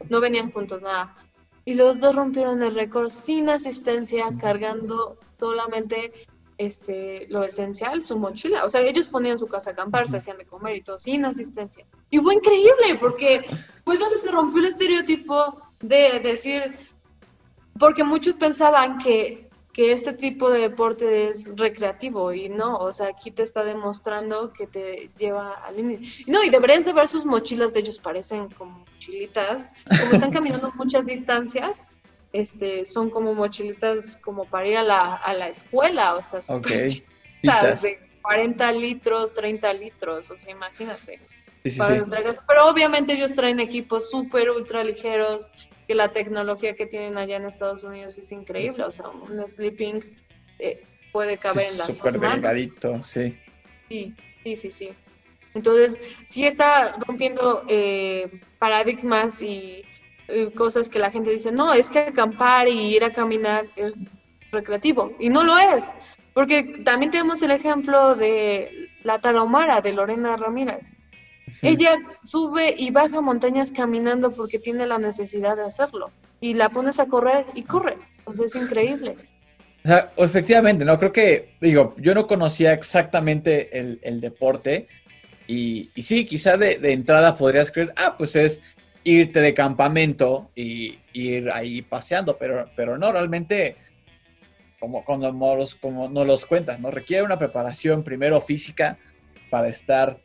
no 0.08 0.20
venían 0.20 0.50
juntos, 0.50 0.82
nada. 0.82 1.16
Y 1.64 1.74
los 1.74 2.00
dos 2.00 2.16
rompieron 2.16 2.62
el 2.62 2.74
récord 2.74 3.08
sin 3.08 3.48
asistencia, 3.48 4.26
cargando 4.38 5.18
solamente 5.38 6.12
este, 6.60 7.26
lo 7.30 7.42
esencial, 7.42 8.02
su 8.02 8.18
mochila. 8.18 8.64
O 8.64 8.70
sea, 8.70 8.82
ellos 8.82 9.08
ponían 9.08 9.38
su 9.38 9.46
casa 9.46 9.70
a 9.70 9.72
acampar, 9.72 10.08
se 10.08 10.18
hacían 10.18 10.38
de 10.38 10.46
comer 10.46 10.76
y 10.76 10.82
todo, 10.82 10.98
sin 10.98 11.24
asistencia. 11.24 11.86
Y 12.10 12.18
fue 12.18 12.34
increíble 12.34 12.96
porque 13.00 13.44
fue 13.84 13.98
donde 13.98 14.18
se 14.18 14.30
rompió 14.30 14.60
el 14.60 14.68
estereotipo 14.68 15.58
de 15.80 16.20
decir, 16.20 16.76
porque 17.78 18.04
muchos 18.04 18.34
pensaban 18.34 18.98
que, 18.98 19.49
que 19.72 19.92
este 19.92 20.12
tipo 20.12 20.50
de 20.50 20.60
deporte 20.62 21.28
es 21.28 21.48
recreativo 21.54 22.32
y 22.32 22.48
no, 22.48 22.74
o 22.76 22.92
sea, 22.92 23.08
aquí 23.08 23.30
te 23.30 23.42
está 23.42 23.62
demostrando 23.62 24.52
que 24.52 24.66
te 24.66 25.10
lleva 25.18 25.54
al 25.64 25.76
límite. 25.76 26.06
No, 26.26 26.42
y 26.42 26.50
deberías 26.50 26.84
de 26.84 26.92
ver 26.92 27.06
sus 27.06 27.24
mochilas, 27.24 27.72
de 27.72 27.80
ellos 27.80 27.98
parecen 27.98 28.48
como 28.50 28.80
mochilitas, 28.80 29.70
como 30.00 30.12
están 30.12 30.32
caminando 30.32 30.72
muchas 30.76 31.06
distancias, 31.06 31.84
este, 32.32 32.84
son 32.84 33.10
como 33.10 33.34
mochilitas 33.34 34.18
como 34.24 34.44
para 34.44 34.68
ir 34.68 34.76
a 34.76 34.82
la, 34.82 35.00
a 35.16 35.34
la 35.34 35.48
escuela, 35.48 36.14
o 36.16 36.24
sea, 36.24 36.40
Ok. 36.40 36.66
súper 36.66 36.88
chiquitas, 36.88 37.06
Pitas. 37.42 37.82
de 37.82 37.98
40 38.22 38.72
litros, 38.72 39.34
30 39.34 39.72
litros, 39.74 40.30
o 40.30 40.36
sea, 40.38 40.50
imagínate 40.52 41.20
Sí, 41.62 41.72
sí, 41.72 41.78
para 41.78 41.94
sí. 41.96 42.00
entregas. 42.02 42.38
Pero 42.48 42.68
obviamente 42.68 43.12
ellos 43.12 43.34
traen 43.34 43.60
equipos 43.60 44.10
súper 44.10 44.50
ultra 44.50 44.82
ligeros 44.82 45.50
que 45.90 45.96
la 45.96 46.12
tecnología 46.12 46.76
que 46.76 46.86
tienen 46.86 47.18
allá 47.18 47.34
en 47.34 47.46
Estados 47.46 47.82
Unidos 47.82 48.16
es 48.16 48.30
increíble. 48.30 48.84
O 48.84 48.92
sea, 48.92 49.08
un 49.08 49.42
sleeping 49.48 50.00
eh, 50.60 50.84
puede 51.10 51.36
caber 51.36 51.66
en 51.72 51.78
las 51.78 51.88
Súper 51.88 52.20
delgadito, 52.20 53.02
sí. 53.02 53.36
Sí, 53.88 54.14
sí, 54.44 54.56
sí, 54.56 54.70
sí. 54.70 54.90
Entonces, 55.52 55.98
sí 56.26 56.46
está 56.46 56.96
rompiendo 57.04 57.64
eh, 57.66 58.40
paradigmas 58.60 59.42
y 59.42 59.82
eh, 60.28 60.52
cosas 60.52 60.88
que 60.88 61.00
la 61.00 61.10
gente 61.10 61.32
dice, 61.32 61.50
no, 61.50 61.74
es 61.74 61.90
que 61.90 61.98
acampar 61.98 62.68
y 62.68 62.94
ir 62.94 63.02
a 63.02 63.10
caminar 63.10 63.66
es 63.74 64.08
recreativo. 64.52 65.16
Y 65.18 65.28
no 65.28 65.42
lo 65.42 65.58
es, 65.58 65.86
porque 66.34 66.62
también 66.84 67.10
tenemos 67.10 67.42
el 67.42 67.50
ejemplo 67.50 68.14
de 68.14 68.88
la 69.02 69.20
Tarahumara 69.20 69.80
de 69.80 69.92
Lorena 69.92 70.36
Ramírez. 70.36 70.94
Ella 71.62 71.96
sube 72.22 72.74
y 72.76 72.90
baja 72.90 73.20
montañas 73.20 73.72
caminando 73.72 74.32
porque 74.32 74.58
tiene 74.58 74.86
la 74.86 74.98
necesidad 74.98 75.56
de 75.56 75.64
hacerlo. 75.64 76.10
Y 76.40 76.54
la 76.54 76.68
pones 76.68 76.98
a 76.98 77.06
correr 77.06 77.46
y 77.54 77.62
corre. 77.62 77.96
O 78.24 78.32
sea, 78.32 78.46
es 78.46 78.56
increíble. 78.56 79.16
O 79.84 79.88
sea, 79.88 80.12
efectivamente, 80.16 80.84
¿no? 80.84 80.98
Creo 80.98 81.12
que, 81.12 81.54
digo, 81.60 81.94
yo 81.98 82.14
no 82.14 82.26
conocía 82.26 82.72
exactamente 82.72 83.78
el, 83.78 84.20
deporte. 84.20 84.88
Y, 85.46 85.90
y, 85.94 86.02
sí, 86.02 86.26
quizá 86.26 86.56
de, 86.56 86.76
de, 86.76 86.92
entrada 86.92 87.34
podrías 87.34 87.70
creer, 87.70 87.92
ah, 87.96 88.16
pues 88.16 88.36
es 88.36 88.60
irte 89.04 89.40
de 89.40 89.54
campamento 89.54 90.50
y, 90.54 90.98
ir 91.12 91.50
ahí 91.50 91.82
paseando, 91.82 92.36
pero, 92.38 92.70
pero 92.76 92.96
no, 92.96 93.10
realmente, 93.10 93.76
como, 94.78 95.04
como, 95.04 95.66
como 95.80 96.08
nos 96.08 96.26
los 96.26 96.46
cuentas, 96.46 96.78
¿no? 96.78 96.90
Requiere 96.90 97.24
una 97.24 97.38
preparación 97.38 98.04
primero 98.04 98.40
física 98.40 98.98
para 99.50 99.68
estar, 99.68 100.20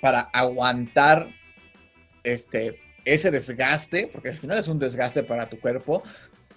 para 0.00 0.20
aguantar 0.20 1.28
este, 2.24 2.80
ese 3.04 3.30
desgaste, 3.30 4.08
porque 4.12 4.30
al 4.30 4.36
final 4.36 4.58
es 4.58 4.68
un 4.68 4.78
desgaste 4.78 5.22
para 5.22 5.48
tu 5.48 5.58
cuerpo, 5.60 6.02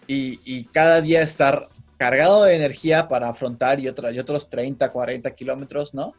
y, 0.08 0.40
y 0.46 0.66
cada 0.66 1.02
día 1.02 1.22
estar 1.22 1.70
cargado 1.98 2.44
de 2.46 2.56
energía 2.56 3.08
para 3.08 3.30
afrontar 3.30 3.80
y, 3.80 3.84
y 3.84 4.20
otros 4.20 4.50
30, 4.50 4.92
40 4.92 5.32
kilómetros, 5.36 5.94
¿no? 5.94 6.14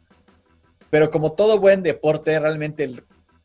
Pero 0.90 1.10
como 1.10 1.32
todo 1.32 1.58
buen 1.58 1.82
deporte, 1.82 2.38
realmente 2.38 2.88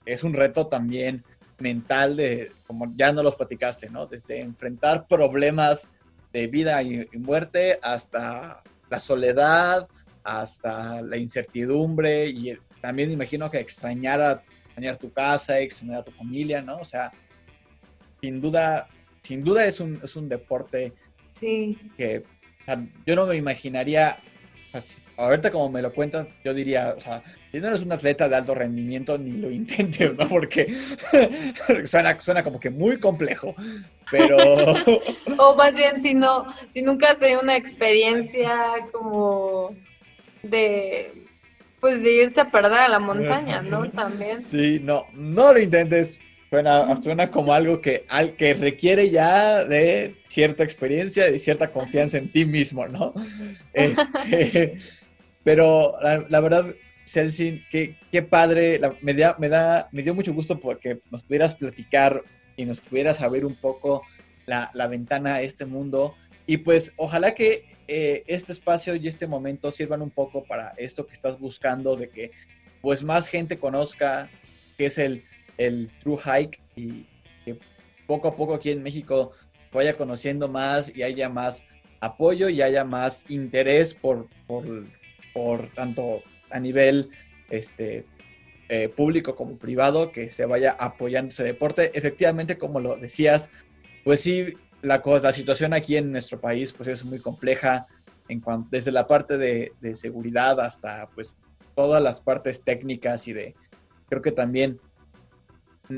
es 0.06 0.24
un 0.24 0.34
reto 0.34 0.68
también 0.68 1.26
mental 1.60 2.16
de, 2.16 2.52
como 2.66 2.94
ya 2.95 3.12
no 3.12 3.24
los 3.24 3.36
platicaste, 3.36 3.90
¿no? 3.90 4.06
Desde 4.06 4.40
enfrentar 4.40 5.08
problemas 5.08 5.88
de 6.32 6.48
vida 6.48 6.82
y, 6.84 7.08
muerte 7.18 7.80
hasta 7.82 8.62
la 8.90 8.99
soledad, 8.99 9.88
hasta 10.24 11.02
la 11.02 11.18
incertidumbre 11.18 12.28
y 12.28 12.58
también 12.88 13.11
imagino 13.11 13.51
que 13.51 13.59
extrañar 13.59 14.22
a, 14.22 14.43
extrañar 14.68 14.95
tu 14.95 15.11
casa, 15.11 15.59
extrañar 15.59 15.99
a 15.99 16.05
tu 16.05 16.11
familia, 16.11 16.61
¿no? 16.61 16.77
O 16.77 16.85
sea, 16.85 17.11
sin 18.22 18.39
duda, 18.39 18.88
sin 19.23 19.43
duda 19.43 19.65
es 19.65 19.81
un, 19.81 19.99
es 20.01 20.15
un 20.15 20.30
deporte 20.30 20.93
sí. 21.34 21.77
que 21.97 22.23
yo 23.05 23.15
no 23.18 23.26
me 23.26 23.35
imaginaría, 23.35 24.19
ahorita 25.18 25.51
como 25.51 25.69
me 25.69 25.81
lo 25.81 25.93
cuentas, 25.93 26.30
yo 26.45 26.53
diría, 26.53 26.93
o 26.95 27.01
sea, 27.01 27.22
si 27.51 27.59
no 27.59 27.68
eres 27.68 27.81
un 27.81 27.91
atleta 27.91 28.30
de 28.30 28.38
alto 28.38 28.55
rendimiento, 28.55 29.18
ni 29.18 29.34
lo 29.34 29.51
intentes, 29.51 30.15
¿no? 30.15 30.30
Porque 30.30 30.73
suena, 31.84 32.18
suena 32.22 32.41
como 32.41 32.57
que 32.57 32.69
muy 32.69 33.01
complejo, 33.01 33.53
pero... 34.09 34.38
o 35.38 35.55
más 35.57 35.76
bien, 35.76 36.01
si 36.01 36.14
no, 36.14 36.45
si 36.69 36.84
nunca 36.84 37.11
has 37.11 37.19
tenido 37.19 37.41
una 37.41 37.57
experiencia 37.57 38.49
como 38.93 39.76
de, 40.41 41.27
pues 41.80 42.02
de 42.02 42.14
irte 42.14 42.41
a 42.41 42.52
perder 42.52 42.80
a 42.80 42.90
la 42.90 42.99
montaña, 42.99 43.62
¿no? 43.62 43.90
También. 43.90 44.41
Sí, 44.41 44.80
no, 44.84 45.06
no 45.14 45.54
lo 45.54 45.60
intentes. 45.60 46.20
Suena, 46.49 46.95
suena 47.02 47.30
como 47.30 47.54
algo 47.54 47.82
que, 47.82 48.06
al, 48.08 48.34
que 48.36 48.54
requiere 48.54 49.10
ya 49.10 49.66
de 49.66 50.16
cierta 50.28 50.64
experiencia, 50.64 51.30
de 51.30 51.40
cierta 51.40 51.68
confianza 51.72 52.18
en 52.18 52.32
ti 52.32 52.45
mismo, 52.45 52.88
¿no? 52.88 53.14
Este, 53.74 54.80
pero 55.44 55.94
la 56.02 56.40
verdad, 56.40 56.74
Celsin, 57.08 57.64
qué, 57.70 57.98
qué 58.12 58.22
padre, 58.22 58.80
me, 59.02 59.14
da, 59.14 59.36
me, 59.40 59.49
da, 59.49 59.90
me 59.91 60.04
dio 60.04 60.14
mucho 60.14 60.34
gusto 60.34 60.60
porque 60.60 60.99
nos 61.12 61.24
pudieras 61.24 61.56
platicar 61.56 62.24
y 62.58 62.66
nos 62.66 62.82
pudieras 62.82 63.22
abrir 63.22 63.45
un 63.45 63.56
poco 63.56 64.04
la, 64.45 64.88
ventana 64.88 65.36
a 65.36 65.41
este 65.41 65.66
mundo. 65.66 66.16
Y 66.45 66.58
pues 66.58 66.91
ojalá 66.98 67.34
que 67.34 67.66
eh, 67.88 68.23
este 68.27 68.51
espacio 68.51 68.95
y 68.95 69.07
este 69.07 69.27
momento 69.27 69.72
sirvan 69.72 70.01
un 70.01 70.09
poco 70.09 70.43
para 70.43 70.73
esto 70.77 71.05
que 71.05 71.14
estás 71.14 71.39
buscando, 71.39 71.95
de 71.95 72.09
que 72.09 72.31
pues 72.81 73.03
más 73.03 73.27
gente 73.27 73.57
conozca 73.57 74.30
qué 74.77 74.88
es 74.88 74.97
el, 74.97 75.23
el 75.57 75.91
True 76.01 76.18
Hike 76.18 76.59
y 76.76 77.05
que 77.45 77.59
poco 78.05 78.27
a 78.27 78.35
poco 78.35 78.53
aquí 78.53 78.72
en 78.72 78.84
México 78.84 79.31
vaya 79.72 79.95
conociendo 79.95 80.47
más 80.47 80.95
y 80.95 81.03
haya 81.03 81.30
más 81.30 81.64
apoyo 81.99 82.49
y 82.49 82.61
haya 82.61 82.84
más 82.84 83.26
interés 83.27 83.93
por, 83.93 84.27
por, 84.47 84.65
por 85.34 85.68
tanto 85.69 86.23
a 86.49 86.59
nivel 86.59 87.09
este, 87.49 88.05
eh, 88.69 88.89
público 88.89 89.35
como 89.35 89.57
privado 89.57 90.11
que 90.11 90.31
se 90.31 90.45
vaya 90.45 90.72
apoyando 90.72 91.30
ese 91.30 91.43
deporte. 91.43 91.91
Efectivamente, 91.97 92.57
como 92.57 92.80
lo 92.80 92.95
decías, 92.95 93.49
pues 94.03 94.19
sí, 94.19 94.55
la, 94.82 95.02
la 95.22 95.34
situación 95.34 95.74
aquí 95.74 95.98
en 95.98 96.12
nuestro 96.12 96.40
país 96.40 96.74
pues 96.74 96.90
es 96.90 97.04
muy 97.04 97.20
compleja 97.20 97.88
en 98.28 98.41
cuanto, 98.41 98.70
desde 98.72 98.91
la 98.91 99.08
parte 99.08 99.38
de, 99.38 99.74
de, 99.80 99.95
seguridad 99.95 100.60
hasta 100.60 101.10
pues 101.16 101.34
todas 101.76 102.02
las 102.02 102.20
partes 102.20 102.64
técnicas 102.64 103.28
y 103.28 103.34
de, 103.34 103.56
creo 104.10 104.22
que 104.22 104.32
también 104.32 104.80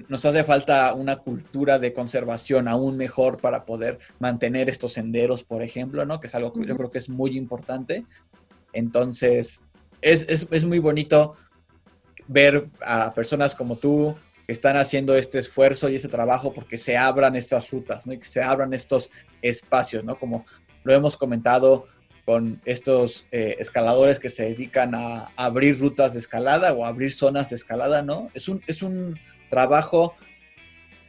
nos 0.08 0.26
hace 0.26 0.44
falta 0.44 0.94
una 0.94 1.18
cultura 1.18 1.80
de 1.80 1.94
conservación 1.94 2.68
aún 2.68 2.98
mejor 2.98 3.40
para 3.40 3.66
poder 3.66 4.00
mantener 4.20 4.70
estos 4.70 4.94
senderos, 4.94 5.44
por 5.44 5.64
ejemplo, 5.64 6.06
¿no? 6.06 6.20
Que 6.20 6.28
es 6.28 6.36
algo 6.36 6.54
que 6.54 6.66
yo 6.66 6.78
creo 6.78 6.92
que 6.92 7.00
es 7.00 7.10
muy 7.10 7.36
importante. 7.36 8.06
Entonces, 8.74 9.64
es, 10.02 10.66
muy 10.66 10.80
bonito 10.80 11.36
ver 12.28 12.70
a 12.86 13.14
personas 13.14 13.56
como 13.56 13.76
tú 13.76 14.16
están 14.52 14.78
haciendo 14.78 15.16
este 15.16 15.40
esfuerzo 15.40 15.90
y 15.90 15.96
este 15.96 16.08
trabajo 16.08 16.54
porque 16.54 16.78
se 16.78 16.98
abran 16.98 17.36
estas 17.36 17.70
rutas, 17.70 18.08
¿no? 18.08 18.14
Y 18.14 18.20
que 18.20 18.26
se 18.26 18.42
abran 18.42 18.74
estos 18.74 19.10
espacios, 19.42 20.04
¿no? 20.04 20.18
Como 20.18 20.46
lo 20.84 20.94
hemos 20.94 21.18
comentado 21.18 21.86
con 22.26 22.62
estos 22.66 23.26
eh, 23.32 23.56
escaladores 23.60 24.20
que 24.20 24.30
se 24.30 24.44
dedican 24.44 24.94
a, 24.96 25.32
abrir 25.36 25.80
rutas 25.80 26.14
de 26.14 26.20
escalada 26.20 26.74
o 26.74 26.86
abrir 26.86 27.12
zonas 27.12 27.50
de 27.50 27.56
escalada, 27.56 28.02
¿no? 28.02 28.30
Es 28.34 28.48
un, 28.48 28.62
es 28.68 28.82
un 28.82 29.20
trabajo 29.50 30.16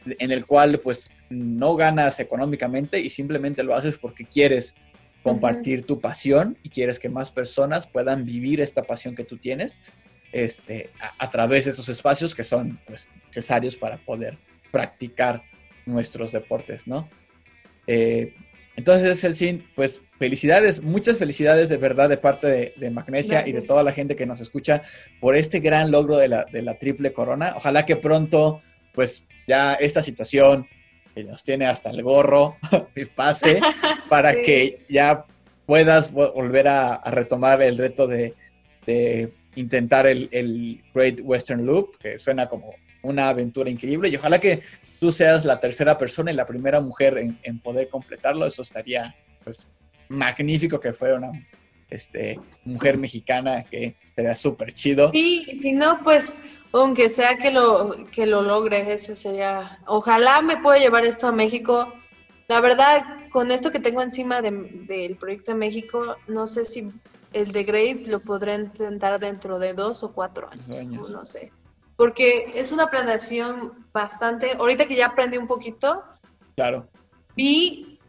en 0.05 0.31
el 0.31 0.45
cual 0.45 0.79
pues 0.79 1.09
no 1.29 1.75
ganas 1.75 2.19
económicamente 2.19 2.99
y 2.99 3.09
simplemente 3.09 3.63
lo 3.63 3.75
haces 3.75 3.97
porque 3.97 4.25
quieres 4.25 4.75
compartir 5.23 5.83
tu 5.85 5.99
pasión 5.99 6.57
y 6.63 6.69
quieres 6.69 6.99
que 6.99 7.09
más 7.09 7.31
personas 7.31 7.85
puedan 7.85 8.25
vivir 8.25 8.59
esta 8.59 8.83
pasión 8.83 9.15
que 9.15 9.23
tú 9.23 9.37
tienes 9.37 9.79
este, 10.31 10.89
a, 11.17 11.31
través 11.31 11.65
de 11.65 11.71
estos 11.71 11.89
espacios 11.89 12.35
que 12.35 12.43
son 12.43 12.79
pues, 12.85 13.09
necesarios 13.27 13.75
para 13.75 13.97
poder 13.97 14.37
practicar 14.71 15.43
nuestros 15.85 16.31
deportes, 16.31 16.87
¿no? 16.87 17.09
Eh, 17.87 18.33
entonces, 18.75 19.23
Elsin, 19.23 19.67
pues 19.75 20.01
felicidades, 20.17 20.81
muchas 20.81 21.17
felicidades 21.17 21.67
de 21.67 21.77
verdad 21.77 22.07
de 22.07 22.17
parte 22.17 22.73
de, 22.77 22.89
Magnesia 22.89 23.43
y 23.45 23.51
de 23.51 23.61
toda 23.61 23.83
la 23.83 23.91
gente 23.91 24.15
que 24.15 24.25
nos 24.25 24.39
escucha 24.39 24.83
por 25.19 25.35
este 25.35 25.59
gran 25.59 25.91
logro 25.91 26.17
de 26.17 26.29
la, 26.29 26.45
de 26.45 26.61
la 26.61 26.77
triple 26.77 27.11
corona. 27.11 27.53
Ojalá 27.57 27.85
que 27.85 27.97
pronto, 27.97 28.61
pues 28.93 29.25
ya 29.47 29.73
esta 29.73 30.01
situación 30.01 30.67
que 31.13 31.23
nos 31.23 31.43
tiene 31.43 31.65
hasta 31.65 31.89
el 31.89 32.01
gorro 32.03 32.57
y 32.95 33.05
pase 33.05 33.59
para 34.09 34.33
que 34.33 34.85
ya 34.89 35.25
puedas 35.65 36.11
volver 36.11 36.67
a, 36.67 37.01
retomar 37.11 37.61
el 37.61 37.77
reto 37.77 38.07
de, 38.07 38.33
intentar 39.55 40.07
el, 40.07 40.81
Great 40.93 41.19
Western 41.21 41.65
Loop, 41.65 41.97
que 41.97 42.17
suena 42.17 42.47
como 42.47 42.73
una 43.03 43.29
aventura 43.29 43.69
increíble 43.69 44.09
y 44.09 44.15
ojalá 44.15 44.39
que 44.39 44.61
tú 44.99 45.11
seas 45.11 45.45
la 45.45 45.59
tercera 45.59 45.97
persona 45.97 46.31
y 46.31 46.35
la 46.35 46.45
primera 46.45 46.79
mujer 46.79 47.17
en, 47.17 47.59
poder 47.59 47.89
completarlo. 47.89 48.45
Eso 48.45 48.61
estaría 48.61 49.15
pues 49.43 49.65
magnífico 50.09 50.79
que 50.79 50.93
fuera 50.93 51.17
una 51.17 51.31
este, 51.89 52.39
mujer 52.63 52.97
mexicana 52.97 53.63
que 53.63 53.95
sería 54.15 54.35
súper 54.35 54.73
chido. 54.73 55.11
Sí, 55.13 55.45
si 55.55 55.73
no, 55.73 56.01
pues 56.03 56.33
aunque 56.73 57.09
sea 57.09 57.37
que 57.37 57.51
lo, 57.51 58.05
que 58.11 58.25
lo 58.25 58.41
logre, 58.41 58.93
eso 58.93 59.15
sería, 59.15 59.79
ojalá 59.87 60.41
me 60.41 60.57
pueda 60.57 60.77
llevar 60.77 61.05
esto 61.05 61.27
a 61.27 61.31
México. 61.31 61.93
La 62.47 62.61
verdad, 62.61 63.29
con 63.31 63.51
esto 63.51 63.71
que 63.71 63.79
tengo 63.79 64.01
encima 64.01 64.41
del 64.41 65.17
proyecto 65.19 65.51
de 65.51 65.57
México, 65.57 66.17
no 66.27 66.47
sé 66.47 66.65
si 66.65 66.91
el 67.33 67.51
de 67.51 67.63
Great 67.63 68.07
lo 68.07 68.19
podré 68.19 68.55
intentar 68.55 69.19
dentro 69.19 69.59
de 69.59 69.73
dos 69.73 70.03
o 70.03 70.13
cuatro 70.13 70.49
años, 70.49 70.83
no 70.85 71.25
sé. 71.25 71.51
Porque 71.95 72.51
es 72.55 72.71
una 72.71 72.89
planeación 72.89 73.85
bastante, 73.93 74.53
ahorita 74.53 74.87
que 74.87 74.95
ya 74.95 75.07
aprendí 75.07 75.37
un 75.37 75.47
poquito, 75.47 76.03
claro. 76.55 76.87
vi 77.35 77.99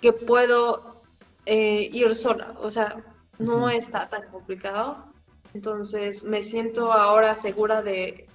que 0.00 0.12
puedo 0.12 1.02
eh, 1.46 1.88
ir 1.92 2.14
sola, 2.14 2.54
o 2.60 2.70
sea, 2.70 3.04
no 3.38 3.68
está 3.68 4.08
tan 4.08 4.28
complicado 4.30 5.12
entonces 5.56 6.22
me 6.22 6.42
siento 6.42 6.92
ahora 6.92 7.34
segura 7.34 7.80
de, 7.80 8.28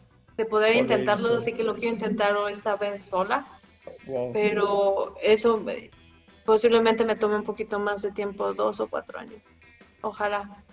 poder 0.49 0.75
intentarlo, 0.75 1.35
así 1.37 1.53
que 1.53 1.63
lo 1.63 1.75
quiero 1.75 1.93
intentar 1.93 2.35
esta 2.49 2.75
vez 2.75 2.99
sola. 2.99 3.45
pero 4.33 5.13
eso 5.21 5.63
posiblemente 6.45 7.05
me 7.05 7.15
tome 7.15 7.35
un 7.35 7.43
poquito 7.43 7.77
más 7.77 8.01
de 8.01 8.11
tiempo, 8.11 8.55
dos 8.55 8.79
o 8.79 8.87
cuatro 8.87 9.19
años. 9.19 9.43
Ojalá. 10.01 10.63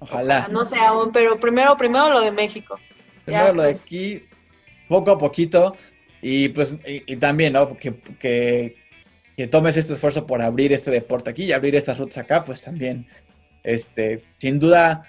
Ojalá. 0.00 0.48
No 0.50 0.64
sé 0.64 0.78
aún, 0.78 1.12
pero 1.12 1.38
primero, 1.38 1.76
primero 1.76 2.10
lo 2.10 2.20
de 2.20 2.30
México. 2.30 2.78
Primero 3.24 3.52
lo 3.52 3.62
de 3.62 3.68
pues. 3.70 3.82
aquí, 3.84 4.24
poco 4.88 5.10
a 5.10 5.18
poquito, 5.18 5.76
y 6.22 6.48
pues, 6.48 6.76
y, 6.86 7.16
también, 7.16 7.52
¿no? 7.52 7.76
Que, 7.76 7.94
que, 8.18 8.76
que, 9.36 9.46
tomes 9.46 9.76
este 9.76 9.92
esfuerzo 9.92 10.26
por 10.26 10.42
abrir 10.42 10.72
este 10.72 10.90
deporte 10.90 11.30
aquí 11.30 11.44
y 11.44 11.52
abrir 11.52 11.76
estas 11.76 11.98
rutas 11.98 12.18
acá, 12.18 12.44
pues 12.44 12.62
también, 12.62 13.06
este, 13.62 14.24
sin 14.38 14.58
duda, 14.58 15.04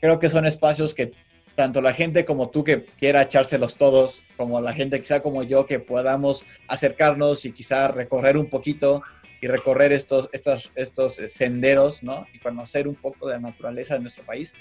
creo 0.00 0.18
que 0.18 0.28
son 0.28 0.46
espacios 0.46 0.94
que 0.94 1.12
tanto 1.54 1.80
la 1.82 1.92
gente 1.92 2.24
como 2.24 2.48
tú 2.48 2.64
que 2.64 2.86
quiera 2.86 3.22
echárselos 3.22 3.76
todos, 3.76 4.22
como 4.36 4.60
la 4.60 4.72
gente 4.72 5.00
quizá 5.00 5.20
como 5.20 5.42
yo 5.42 5.66
que 5.66 5.78
podamos 5.78 6.44
acercarnos 6.68 7.44
y 7.44 7.52
quizá 7.52 7.88
recorrer 7.88 8.36
un 8.38 8.48
poquito 8.48 9.02
y 9.40 9.46
recorrer 9.46 9.92
estos, 9.92 10.28
estos, 10.32 10.70
estos 10.74 11.14
senderos, 11.14 12.02
¿no? 12.02 12.26
Y 12.32 12.38
conocer 12.38 12.86
un 12.86 12.94
poco 12.94 13.28
de 13.28 13.34
la 13.34 13.40
naturaleza 13.40 13.94
de 13.94 14.00
nuestro 14.00 14.24
país, 14.24 14.54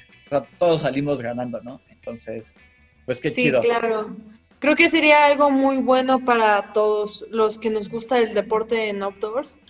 todos 0.57 0.83
salimos 0.83 1.21
ganando, 1.21 1.61
¿no? 1.61 1.81
Entonces, 1.89 2.53
pues 3.05 3.19
qué 3.19 3.31
chido. 3.31 3.61
Sí, 3.61 3.67
claro. 3.67 4.15
Creo 4.59 4.75
que 4.75 4.89
sería 4.89 5.25
algo 5.25 5.51
muy 5.51 5.77
bueno 5.77 6.23
para 6.23 6.73
todos 6.73 7.25
los 7.29 7.57
que 7.57 7.69
nos 7.69 7.89
gusta 7.89 8.19
el 8.19 8.33
deporte 8.33 8.89
en 8.89 9.01
outdoors, 9.01 9.61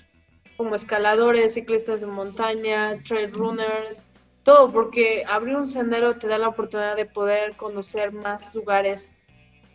como 0.57 0.75
escaladores, 0.75 1.53
ciclistas 1.53 2.01
de 2.01 2.07
montaña, 2.07 2.99
trail 3.03 3.31
runners, 3.31 4.07
todo, 4.43 4.71
porque 4.71 5.23
abrir 5.27 5.55
un 5.55 5.67
sendero 5.67 6.17
te 6.17 6.27
da 6.27 6.37
la 6.37 6.49
oportunidad 6.49 6.95
de 6.95 7.05
poder 7.05 7.55
conocer 7.55 8.11
más 8.11 8.53
lugares. 8.55 9.13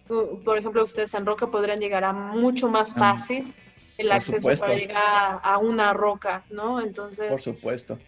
Por 0.08 0.58
ejemplo, 0.58 0.82
ustedes 0.82 1.14
en 1.14 1.24
Roca 1.24 1.50
podrían 1.50 1.80
llegar 1.80 2.04
a 2.04 2.12
mucho 2.12 2.68
más 2.68 2.92
ah. 2.96 2.98
El 3.98 4.12
acceso 4.12 4.48
para 4.58 4.74
llegar 4.74 5.40
a, 5.42 5.58
una 5.58 5.92
roca, 5.92 6.44
¿no? 6.50 6.80
Entonces. 6.80 7.28
Por 7.30 7.40
supuesto. 7.40 7.98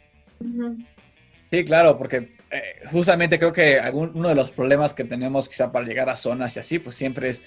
Sí, 1.51 1.65
claro, 1.65 1.97
porque 1.97 2.37
eh, 2.51 2.63
justamente 2.91 3.39
creo 3.39 3.53
que 3.53 3.81
uno 3.93 4.29
de 4.29 4.35
los 4.35 4.53
problemas 4.53 4.95
que 4.95 5.05
tenemos 5.05 5.49
quizá 5.49 5.73
para 5.73 5.87
llegar 5.87 6.09
a 6.09 6.17
zonas 6.17 6.57
y 6.57 6.61
así, 6.61 6.79
pues 6.79 6.97
siempre 6.97 7.31
es 7.31 7.43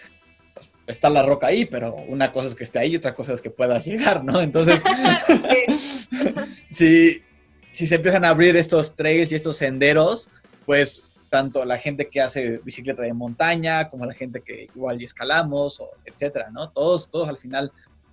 pues, 0.53 0.70
está 0.88 1.10
la 1.10 1.22
roca 1.24 1.48
ahí, 1.48 1.66
pero 1.66 1.94
una 1.95 2.32
cosa 2.32 2.48
es 2.48 2.56
que 2.56 2.64
esté 2.64 2.80
ahí 2.80 2.94
y 2.94 2.95
otra 2.95 3.14
cosa 3.14 3.34
es 3.34 3.41
que 3.41 3.49
puedas 3.49 3.86
llegar, 3.86 4.24
¿no? 4.24 4.41
Entonces, 4.41 4.82
si, 6.70 7.22
si 7.72 7.88
se 7.88 7.95
empiezan 7.95 8.26
a 8.26 8.30
abrir 8.30 8.56
estos 8.56 8.95
trails 8.95 9.32
y 9.32 9.36
estos 9.36 9.57
senderos, 9.57 10.30
pues 10.66 11.03
tanto 11.30 11.64
la 11.64 11.78
gente 11.78 12.10
que 12.10 12.22
hace 12.22 12.57
bicicleta 12.64 13.03
de 13.03 13.14
montaña 13.14 13.90
como 13.90 14.06
la 14.06 14.14
gente 14.14 14.41
que 14.41 14.64
igual 14.64 15.02
y 15.02 15.06
escalamos, 15.06 15.80
o 15.80 15.90
etcétera, 16.06 16.49
¿no? 16.52 16.70
Todos, 16.72 17.10
todos 17.10 17.30
al 17.30 17.38
final 17.38 17.72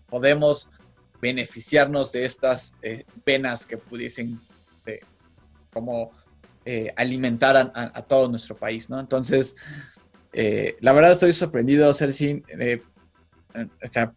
podemos 0.08 0.68
beneficiarnos 1.20 2.12
de 2.12 2.24
estas 2.24 2.74
eh, 2.82 3.04
penas 3.24 3.66
que 3.66 3.76
pudiesen 3.76 4.40
eh, 4.86 5.00
como 5.72 6.12
eh, 6.64 6.92
alimentar 6.96 7.72
a, 7.74 8.02
todo 8.02 8.28
nuestro 8.28 8.56
país, 8.56 8.90
¿no? 8.90 8.98
Entonces, 8.98 9.54
la 10.80 10.92
verdad 10.92 11.12
estoy 11.12 11.32
sorprendido, 11.32 11.94
Celsin. 11.94 12.44
o 13.54 13.88
sea, 13.88 14.12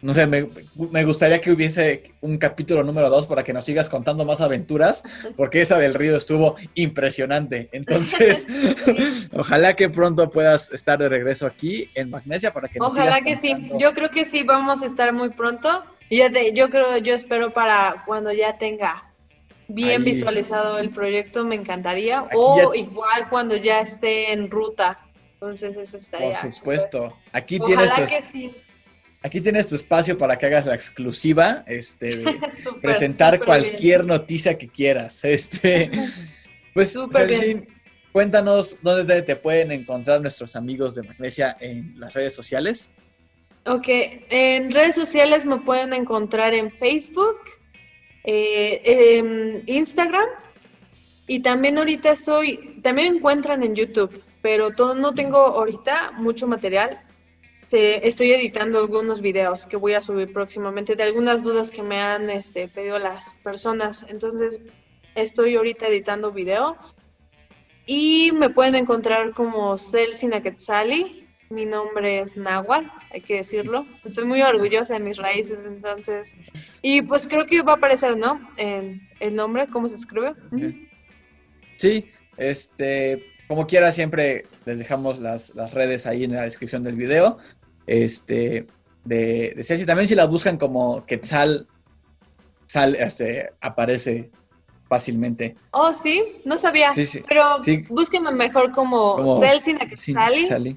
no 0.00 0.14
sé, 0.14 0.26
me, 0.26 1.04
gustaría 1.04 1.40
que 1.40 1.50
hubiese 1.50 2.12
un 2.20 2.38
capítulo 2.38 2.84
número 2.84 3.10
dos 3.10 3.26
para 3.26 3.42
que 3.42 3.52
nos 3.52 3.64
sigas 3.64 3.88
contando 3.88 4.24
más 4.24 4.40
aventuras, 4.40 5.02
porque 5.36 5.60
esa 5.60 5.78
del 5.78 5.94
río 5.94 6.16
estuvo 6.16 6.54
impresionante. 6.74 7.68
Entonces, 7.72 8.46
ojalá 9.32 9.74
que 9.74 9.88
pronto 9.88 10.30
puedas 10.30 10.70
estar 10.72 10.98
de 10.98 11.08
regreso 11.08 11.46
aquí 11.46 11.90
en 11.94 12.10
Magnesia 12.10 12.52
para 12.52 12.68
que 12.68 12.78
nos 12.78 12.88
Ojalá 12.88 13.20
que 13.22 13.34
sí, 13.34 13.70
yo 13.78 13.92
creo 13.92 14.10
que 14.10 14.24
sí, 14.24 14.44
vamos 14.44 14.82
a 14.82 14.86
estar 14.86 15.12
muy 15.12 15.30
pronto. 15.30 15.84
Y 16.08 16.18
ya 16.18 16.30
yo 16.54 16.70
creo, 16.70 16.96
yo 16.98 17.14
espero 17.14 17.52
para 17.52 18.04
cuando 18.06 18.32
ya 18.32 18.56
tenga 18.56 19.12
bien 19.66 20.04
visualizado 20.04 20.78
el 20.78 20.90
proyecto, 20.90 21.44
me 21.44 21.56
encantaría. 21.56 22.24
o 22.34 22.72
igual 22.74 23.28
cuando 23.28 23.56
ya 23.56 23.80
esté 23.80 24.32
en 24.32 24.50
ruta. 24.50 25.00
Entonces, 25.34 25.76
eso 25.76 25.96
estaría. 25.96 26.40
Por 26.40 26.50
supuesto. 26.50 27.16
Aquí 27.32 27.60
tienes. 27.60 27.90
Ojalá 27.90 28.06
que 28.06 28.22
sí 28.22 28.54
Aquí 29.20 29.40
tienes 29.40 29.66
tu 29.66 29.74
espacio 29.74 30.16
para 30.16 30.38
que 30.38 30.46
hagas 30.46 30.66
la 30.66 30.74
exclusiva, 30.74 31.64
este, 31.66 32.22
presentar 32.82 33.40
cualquier 33.40 34.04
noticia 34.04 34.56
que 34.56 34.68
quieras. 34.68 35.20
Este, 35.24 35.90
pues, 36.72 36.96
cuéntanos 38.12 38.76
dónde 38.82 39.22
te 39.22 39.36
pueden 39.36 39.72
encontrar 39.72 40.20
nuestros 40.20 40.54
amigos 40.54 40.94
de 40.94 41.02
Magnesia 41.02 41.56
en 41.60 41.98
las 41.98 42.14
redes 42.14 42.34
sociales. 42.34 42.88
Ok, 43.66 43.86
en 43.88 44.70
redes 44.70 44.94
sociales 44.94 45.44
me 45.44 45.58
pueden 45.58 45.92
encontrar 45.92 46.54
en 46.54 46.70
Facebook, 46.70 47.38
eh, 48.24 48.80
en 48.84 49.62
Instagram 49.66 50.28
y 51.26 51.40
también 51.40 51.76
ahorita 51.76 52.12
estoy, 52.12 52.80
también 52.82 53.12
me 53.12 53.18
encuentran 53.18 53.62
en 53.62 53.74
YouTube, 53.74 54.22
pero 54.42 54.70
todo, 54.70 54.94
no 54.94 55.12
tengo 55.12 55.38
ahorita 55.38 56.12
mucho 56.16 56.46
material 56.46 57.00
estoy 57.76 58.32
editando 58.32 58.78
algunos 58.78 59.20
videos 59.20 59.66
que 59.66 59.76
voy 59.76 59.94
a 59.94 60.02
subir 60.02 60.32
próximamente 60.32 60.96
de 60.96 61.02
algunas 61.02 61.42
dudas 61.42 61.70
que 61.70 61.82
me 61.82 62.00
han 62.00 62.30
este, 62.30 62.68
pedido 62.68 62.98
las 62.98 63.34
personas. 63.42 64.06
Entonces, 64.08 64.60
estoy 65.14 65.56
ahorita 65.56 65.88
editando 65.88 66.32
video 66.32 66.76
y 67.86 68.32
me 68.32 68.50
pueden 68.50 68.74
encontrar 68.74 69.32
como 69.32 69.76
Celsin 69.78 70.30
Quetzali. 70.30 71.26
Mi 71.50 71.64
nombre 71.64 72.20
es 72.20 72.36
Nahuatl, 72.36 72.86
hay 73.10 73.22
que 73.22 73.36
decirlo. 73.36 73.86
Estoy 74.04 74.26
muy 74.26 74.42
orgullosa 74.42 74.94
de 74.94 75.00
mis 75.00 75.16
raíces, 75.16 75.58
entonces. 75.66 76.36
Y 76.82 77.00
pues 77.02 77.26
creo 77.26 77.46
que 77.46 77.62
va 77.62 77.72
a 77.72 77.76
aparecer, 77.76 78.18
¿no? 78.18 78.46
En 78.58 79.00
el 79.20 79.34
nombre, 79.34 79.66
¿cómo 79.68 79.88
se 79.88 79.96
escribe? 79.96 80.34
Sí, 81.78 82.10
este, 82.36 83.24
como 83.48 83.66
quiera, 83.66 83.92
siempre 83.92 84.44
les 84.66 84.78
dejamos 84.78 85.20
las, 85.20 85.54
las, 85.54 85.72
redes 85.72 86.06
ahí 86.06 86.24
en 86.24 86.34
la 86.34 86.42
descripción 86.42 86.82
del 86.82 86.96
video 86.96 87.38
este, 87.88 88.66
de, 89.04 89.54
de 89.56 89.64
Ceci. 89.64 89.86
También 89.86 90.08
si 90.08 90.14
la 90.14 90.26
buscan 90.26 90.56
como 90.56 91.04
Quetzal, 91.06 91.66
sal, 92.66 92.94
este, 92.94 93.50
aparece 93.60 94.30
fácilmente. 94.88 95.56
Oh, 95.72 95.92
sí, 95.92 96.24
no 96.44 96.58
sabía. 96.58 96.92
Pero 97.28 97.60
búsquenme 97.88 98.32
mejor 98.32 98.72
como, 98.72 99.16
como 99.16 99.40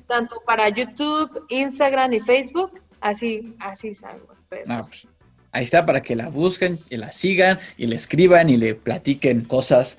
tanto 0.08 0.42
para 0.46 0.70
YouTube, 0.70 1.46
Instagram 1.50 2.14
y 2.14 2.20
Facebook. 2.20 2.82
Así, 3.00 3.56
así 3.60 3.94
salgo. 3.94 4.28
Ah, 4.68 4.82
pues, 4.86 5.08
ahí 5.52 5.64
está 5.64 5.86
para 5.86 6.02
que 6.02 6.16
la 6.16 6.30
busquen 6.30 6.80
y 6.90 6.98
la 6.98 7.12
sigan 7.12 7.60
y 7.78 7.88
le 7.88 7.96
escriban 7.96 8.50
y 8.50 8.58
le 8.58 8.76
platiquen 8.76 9.46
cosas, 9.46 9.98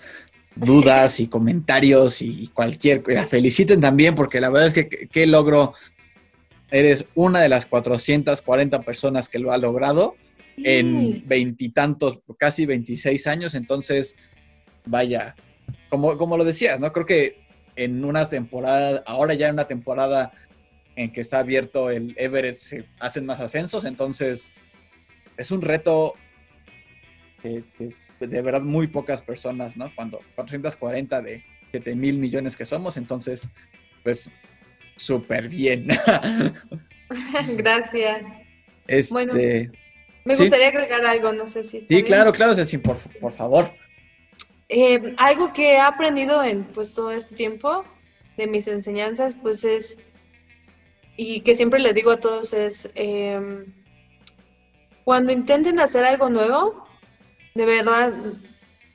dudas 0.55 1.18
y 1.18 1.26
comentarios 1.26 2.22
y 2.22 2.48
cualquier. 2.48 3.02
La 3.06 3.26
feliciten 3.26 3.80
también 3.80 4.14
porque 4.14 4.40
la 4.40 4.51
verdad 4.51 4.68
es 4.68 4.74
que 4.74 5.09
qué 5.09 5.26
logro 5.26 5.74
eres 6.73 7.05
una 7.15 7.40
de 7.40 7.49
las 7.49 7.66
440 7.66 8.81
personas 8.81 9.28
que 9.28 9.39
lo 9.39 9.53
ha 9.53 9.59
logrado 9.59 10.16
en 10.57 11.23
veintitantos, 11.27 12.20
casi 12.39 12.66
26 12.66 13.27
años. 13.27 13.55
Entonces, 13.55 14.16
vaya, 14.86 15.36
como, 15.89 16.16
como 16.16 16.36
lo 16.36 16.44
decías, 16.44 16.81
¿no? 16.81 16.93
Creo 16.93 17.07
que 17.07 17.43
en 17.77 18.05
una 18.05 18.28
temporada, 18.28 19.03
ahora 19.07 19.35
ya 19.35 19.49
en 19.49 19.55
una 19.55 19.69
temporada 19.69 20.32
en 20.97 21.12
que 21.12 21.20
está 21.20 21.39
abierto 21.39 21.90
el 21.90 22.15
Everest, 22.19 22.62
se 22.62 22.85
hacen 22.99 23.27
más 23.27 23.40
ascensos. 23.40 23.85
Entonces, 23.85 24.49
es 25.36 25.51
un 25.51 25.62
reto 25.62 26.15
que, 27.43 27.65
de 28.20 28.43
verdad 28.43 28.62
muy 28.62 28.86
pocas 28.86 29.20
personas, 29.20 29.77
¿no? 29.77 29.93
Cuando 29.94 30.20
440 30.36 31.20
de 31.20 31.44
7 31.70 31.97
mil 31.97 32.19
millones 32.19 32.57
que 32.57 32.66
somos, 32.66 32.97
entonces, 32.97 33.49
pues 34.03 34.31
súper 35.03 35.49
bien. 35.49 35.89
Gracias. 37.57 38.29
Este, 38.87 39.12
bueno, 39.12 39.35
me 40.24 40.37
gustaría 40.37 40.69
agregar 40.69 41.05
algo, 41.05 41.33
no 41.33 41.47
sé 41.47 41.65
si. 41.65 41.83
sí, 41.83 42.03
claro, 42.03 42.33
claro, 42.33 42.55
Ceci, 42.55 42.79
por, 42.79 42.97
por 43.20 43.33
favor. 43.33 43.70
Eh, 44.69 45.15
algo 45.19 45.53
que 45.53 45.73
he 45.73 45.81
aprendido 45.81 46.43
en 46.43 46.65
pues 46.65 46.95
todo 46.95 47.11
este 47.11 47.35
tiempo 47.35 47.85
de 48.37 48.47
mis 48.47 48.69
enseñanzas, 48.69 49.35
pues 49.35 49.65
es, 49.65 49.99
y 51.16 51.41
que 51.41 51.55
siempre 51.55 51.81
les 51.81 51.95
digo 51.95 52.12
a 52.12 52.20
todos 52.20 52.53
es, 52.53 52.89
em, 52.95 53.66
cuando 55.05 55.33
intenten 55.33 55.79
hacer 55.79 56.05
algo 56.05 56.31
nuevo, 56.31 56.87
de 57.55 57.66
verdad, 57.66 58.15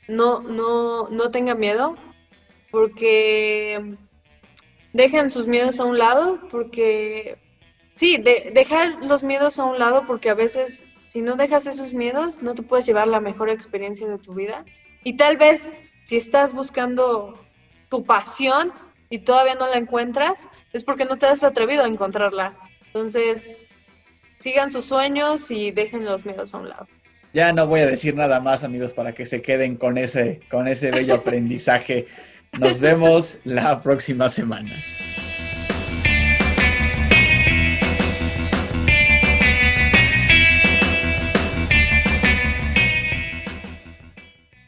no, 0.08 0.42
no, 0.42 1.10
no 1.10 1.32
tengan 1.32 1.60
miedo, 1.60 1.96
porque 2.72 3.98
dejen 4.94 5.30
sus 5.30 5.48
miedos 5.48 5.80
a 5.80 5.86
un 5.86 5.98
lado 5.98 6.40
porque, 6.50 7.38
sí, 7.96 8.18
de, 8.18 8.52
dejar 8.54 9.04
los 9.06 9.24
miedos 9.24 9.60
a 9.60 9.66
un 9.66 9.80
lado 9.80 10.06
porque 10.08 10.30
a 10.30 10.34
veces 10.34 10.86
si 11.08 11.22
no 11.22 11.36
dejas 11.36 11.68
esos 11.68 11.94
miedos 11.94 12.42
no 12.42 12.54
te 12.54 12.64
puedes 12.64 12.86
llevar 12.86 13.08
la 13.08 13.20
mejor 13.20 13.50
experiencia 13.50 14.08
de 14.08 14.18
tu 14.18 14.34
vida. 14.34 14.66
Y 15.04 15.14
tal 15.14 15.38
vez 15.38 15.72
si 16.04 16.18
estás 16.18 16.54
buscando 16.54 17.40
tu 17.90 18.04
pasión 18.06 18.74
y 19.10 19.20
todavía 19.20 19.56
no 19.56 19.68
la 19.68 19.78
encuentras, 19.78 20.48
es 20.74 20.84
porque 20.84 21.06
no 21.06 21.18
te 21.18 21.26
has 21.26 21.44
atrevido 21.44 21.84
a 21.84 21.88
encontrarla. 21.88 22.58
Entonces, 22.88 23.60
sigan 24.40 24.70
sus 24.70 24.86
sueños 24.86 25.50
y 25.52 25.72
dejen 25.72 26.06
los 26.06 26.26
miedos 26.26 26.54
a 26.54 26.58
un 26.58 26.70
lado. 26.70 26.88
Ya 27.34 27.54
no 27.54 27.68
voy 27.68 27.82
a 27.82 27.86
decir 27.86 28.16
nada 28.16 28.40
más, 28.40 28.64
amigos, 28.64 28.94
para 28.94 29.14
que 29.14 29.26
se 29.26 29.42
queden 29.42 29.76
con 29.76 29.98
ese, 29.98 30.40
con 30.50 30.68
ese 30.68 30.92
bello 30.92 31.14
aprendizaje. 31.16 32.08
Nos 32.54 32.80
vemos 32.80 33.40
la 33.44 33.82
próxima 33.82 34.30
semana. 34.30 34.72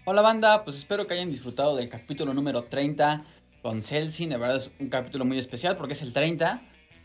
Hola 0.05 0.21
banda, 0.21 0.63
pues 0.63 0.77
espero 0.77 1.07
que 1.07 1.13
hayan 1.13 1.31
disfrutado 1.31 1.75
del 1.75 1.89
capítulo 1.89 2.33
número 2.33 2.63
30 2.63 3.23
con 3.61 3.83
Celsin. 3.83 4.29
De 4.29 4.37
verdad 4.37 4.57
es 4.57 4.71
un 4.79 4.89
capítulo 4.89 5.25
muy 5.25 5.37
especial 5.37 5.75
porque 5.75 5.93
es 5.93 6.01
el 6.01 6.13
30. 6.13 6.61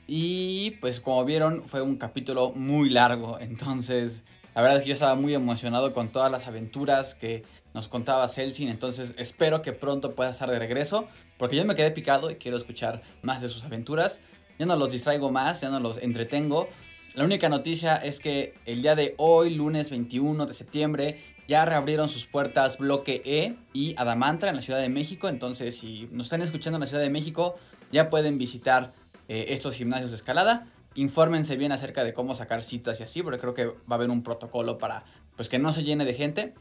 Y 0.06 0.72
pues 0.80 1.00
como 1.00 1.24
vieron 1.24 1.66
fue 1.66 1.80
un 1.82 1.96
capítulo 1.96 2.52
muy 2.52 2.90
largo. 2.90 3.38
Entonces 3.40 4.22
la 4.54 4.62
verdad 4.62 4.78
es 4.78 4.82
que 4.84 4.88
yo 4.90 4.94
estaba 4.94 5.16
muy 5.16 5.34
emocionado 5.34 5.92
con 5.92 6.12
todas 6.12 6.30
las 6.30 6.46
aventuras 6.46 7.14
que 7.14 7.42
nos 7.74 7.88
contaba 7.88 8.26
Celsin. 8.28 8.68
Entonces 8.68 9.14
espero 9.18 9.60
que 9.60 9.72
pronto 9.72 10.14
pueda 10.14 10.30
estar 10.30 10.50
de 10.50 10.58
regreso. 10.58 11.08
Porque 11.36 11.56
yo 11.56 11.64
me 11.64 11.74
quedé 11.74 11.90
picado 11.90 12.30
y 12.30 12.36
quiero 12.36 12.56
escuchar 12.56 13.02
más 13.22 13.42
de 13.42 13.48
sus 13.48 13.64
aventuras. 13.64 14.20
Ya 14.58 14.66
no 14.66 14.76
los 14.76 14.92
distraigo 14.92 15.30
más, 15.30 15.60
ya 15.60 15.68
no 15.68 15.80
los 15.80 15.98
entretengo. 15.98 16.68
La 17.14 17.24
única 17.24 17.48
noticia 17.48 17.96
es 17.96 18.20
que 18.20 18.54
el 18.66 18.82
día 18.82 18.94
de 18.94 19.14
hoy, 19.18 19.54
lunes 19.54 19.90
21 19.90 20.46
de 20.46 20.54
septiembre, 20.54 21.22
ya 21.46 21.64
reabrieron 21.64 22.08
sus 22.08 22.26
puertas 22.26 22.78
Bloque 22.78 23.22
E 23.24 23.56
y 23.72 23.94
Adamantra 23.98 24.50
en 24.50 24.56
la 24.56 24.62
Ciudad 24.62 24.80
de 24.80 24.88
México. 24.88 25.28
Entonces, 25.28 25.76
si 25.78 26.08
nos 26.12 26.26
están 26.26 26.42
escuchando 26.42 26.76
en 26.76 26.82
la 26.82 26.86
Ciudad 26.86 27.02
de 27.02 27.10
México, 27.10 27.56
ya 27.92 28.10
pueden 28.10 28.38
visitar 28.38 28.94
eh, 29.28 29.46
estos 29.48 29.74
gimnasios 29.74 30.10
de 30.10 30.16
escalada. 30.16 30.66
Infórmense 30.94 31.56
bien 31.56 31.72
acerca 31.72 32.04
de 32.04 32.14
cómo 32.14 32.34
sacar 32.34 32.62
citas 32.62 33.00
y 33.00 33.02
así, 33.02 33.22
porque 33.22 33.38
creo 33.38 33.54
que 33.54 33.66
va 33.66 33.76
a 33.90 33.94
haber 33.94 34.10
un 34.10 34.22
protocolo 34.22 34.78
para 34.78 35.04
pues 35.36 35.48
que 35.48 35.58
no 35.58 35.72
se 35.72 35.82
llene 35.82 36.04
de 36.04 36.14
gente. 36.14 36.54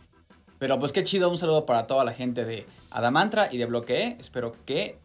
Pero 0.59 0.79
pues 0.79 0.91
qué 0.91 1.03
chido, 1.03 1.29
un 1.29 1.37
saludo 1.37 1.65
para 1.65 1.87
toda 1.87 2.03
la 2.03 2.13
gente 2.13 2.45
de 2.45 2.65
Adamantra 2.91 3.49
y 3.51 3.57
de 3.57 3.65
Bloque 3.65 4.03
E. 4.03 4.17
Espero 4.19 4.55
que 4.65 4.97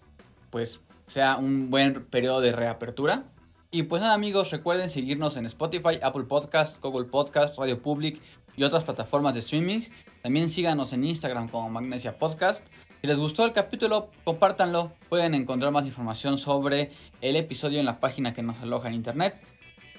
pues 0.51 0.81
sea 1.07 1.37
un 1.37 1.71
buen 1.71 2.05
periodo 2.05 2.41
de 2.41 2.53
reapertura. 2.53 3.25
Y 3.71 3.83
pues 3.85 4.01
nada 4.01 4.15
amigos, 4.15 4.51
recuerden 4.51 4.89
seguirnos 4.89 5.37
en 5.37 5.47
Spotify, 5.47 5.99
Apple 6.03 6.25
Podcast, 6.25 6.81
Google 6.81 7.07
Podcast, 7.07 7.59
Radio 7.59 7.83
Public 7.83 8.21
y 8.57 8.63
otras 8.63 8.85
plataformas 8.85 9.35
de 9.35 9.41
streaming. 9.41 9.83
También 10.23 10.49
síganos 10.49 10.93
en 10.93 11.05
Instagram 11.05 11.49
como 11.49 11.69
Magnesia 11.69 12.19
Podcast. 12.19 12.67
Si 13.01 13.07
les 13.07 13.19
gustó 13.19 13.45
el 13.45 13.53
capítulo, 13.53 14.11
compártanlo. 14.25 14.93
Pueden 15.09 15.35
encontrar 15.35 15.71
más 15.71 15.87
información 15.87 16.39
sobre 16.39 16.91
el 17.21 17.37
episodio 17.37 17.79
en 17.79 17.87
la 17.87 18.01
página 18.01 18.35
que 18.35 18.43
nos 18.43 18.61
aloja 18.61 18.89
en 18.89 18.95
internet, 18.95 19.41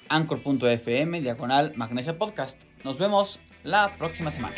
anchor.fm, 0.08 1.20
diagonal 1.20 1.72
Magnesia 1.76 2.18
Podcast. 2.18 2.60
Nos 2.84 2.98
vemos 2.98 3.40
la 3.62 3.96
próxima 3.98 4.30
semana. 4.30 4.56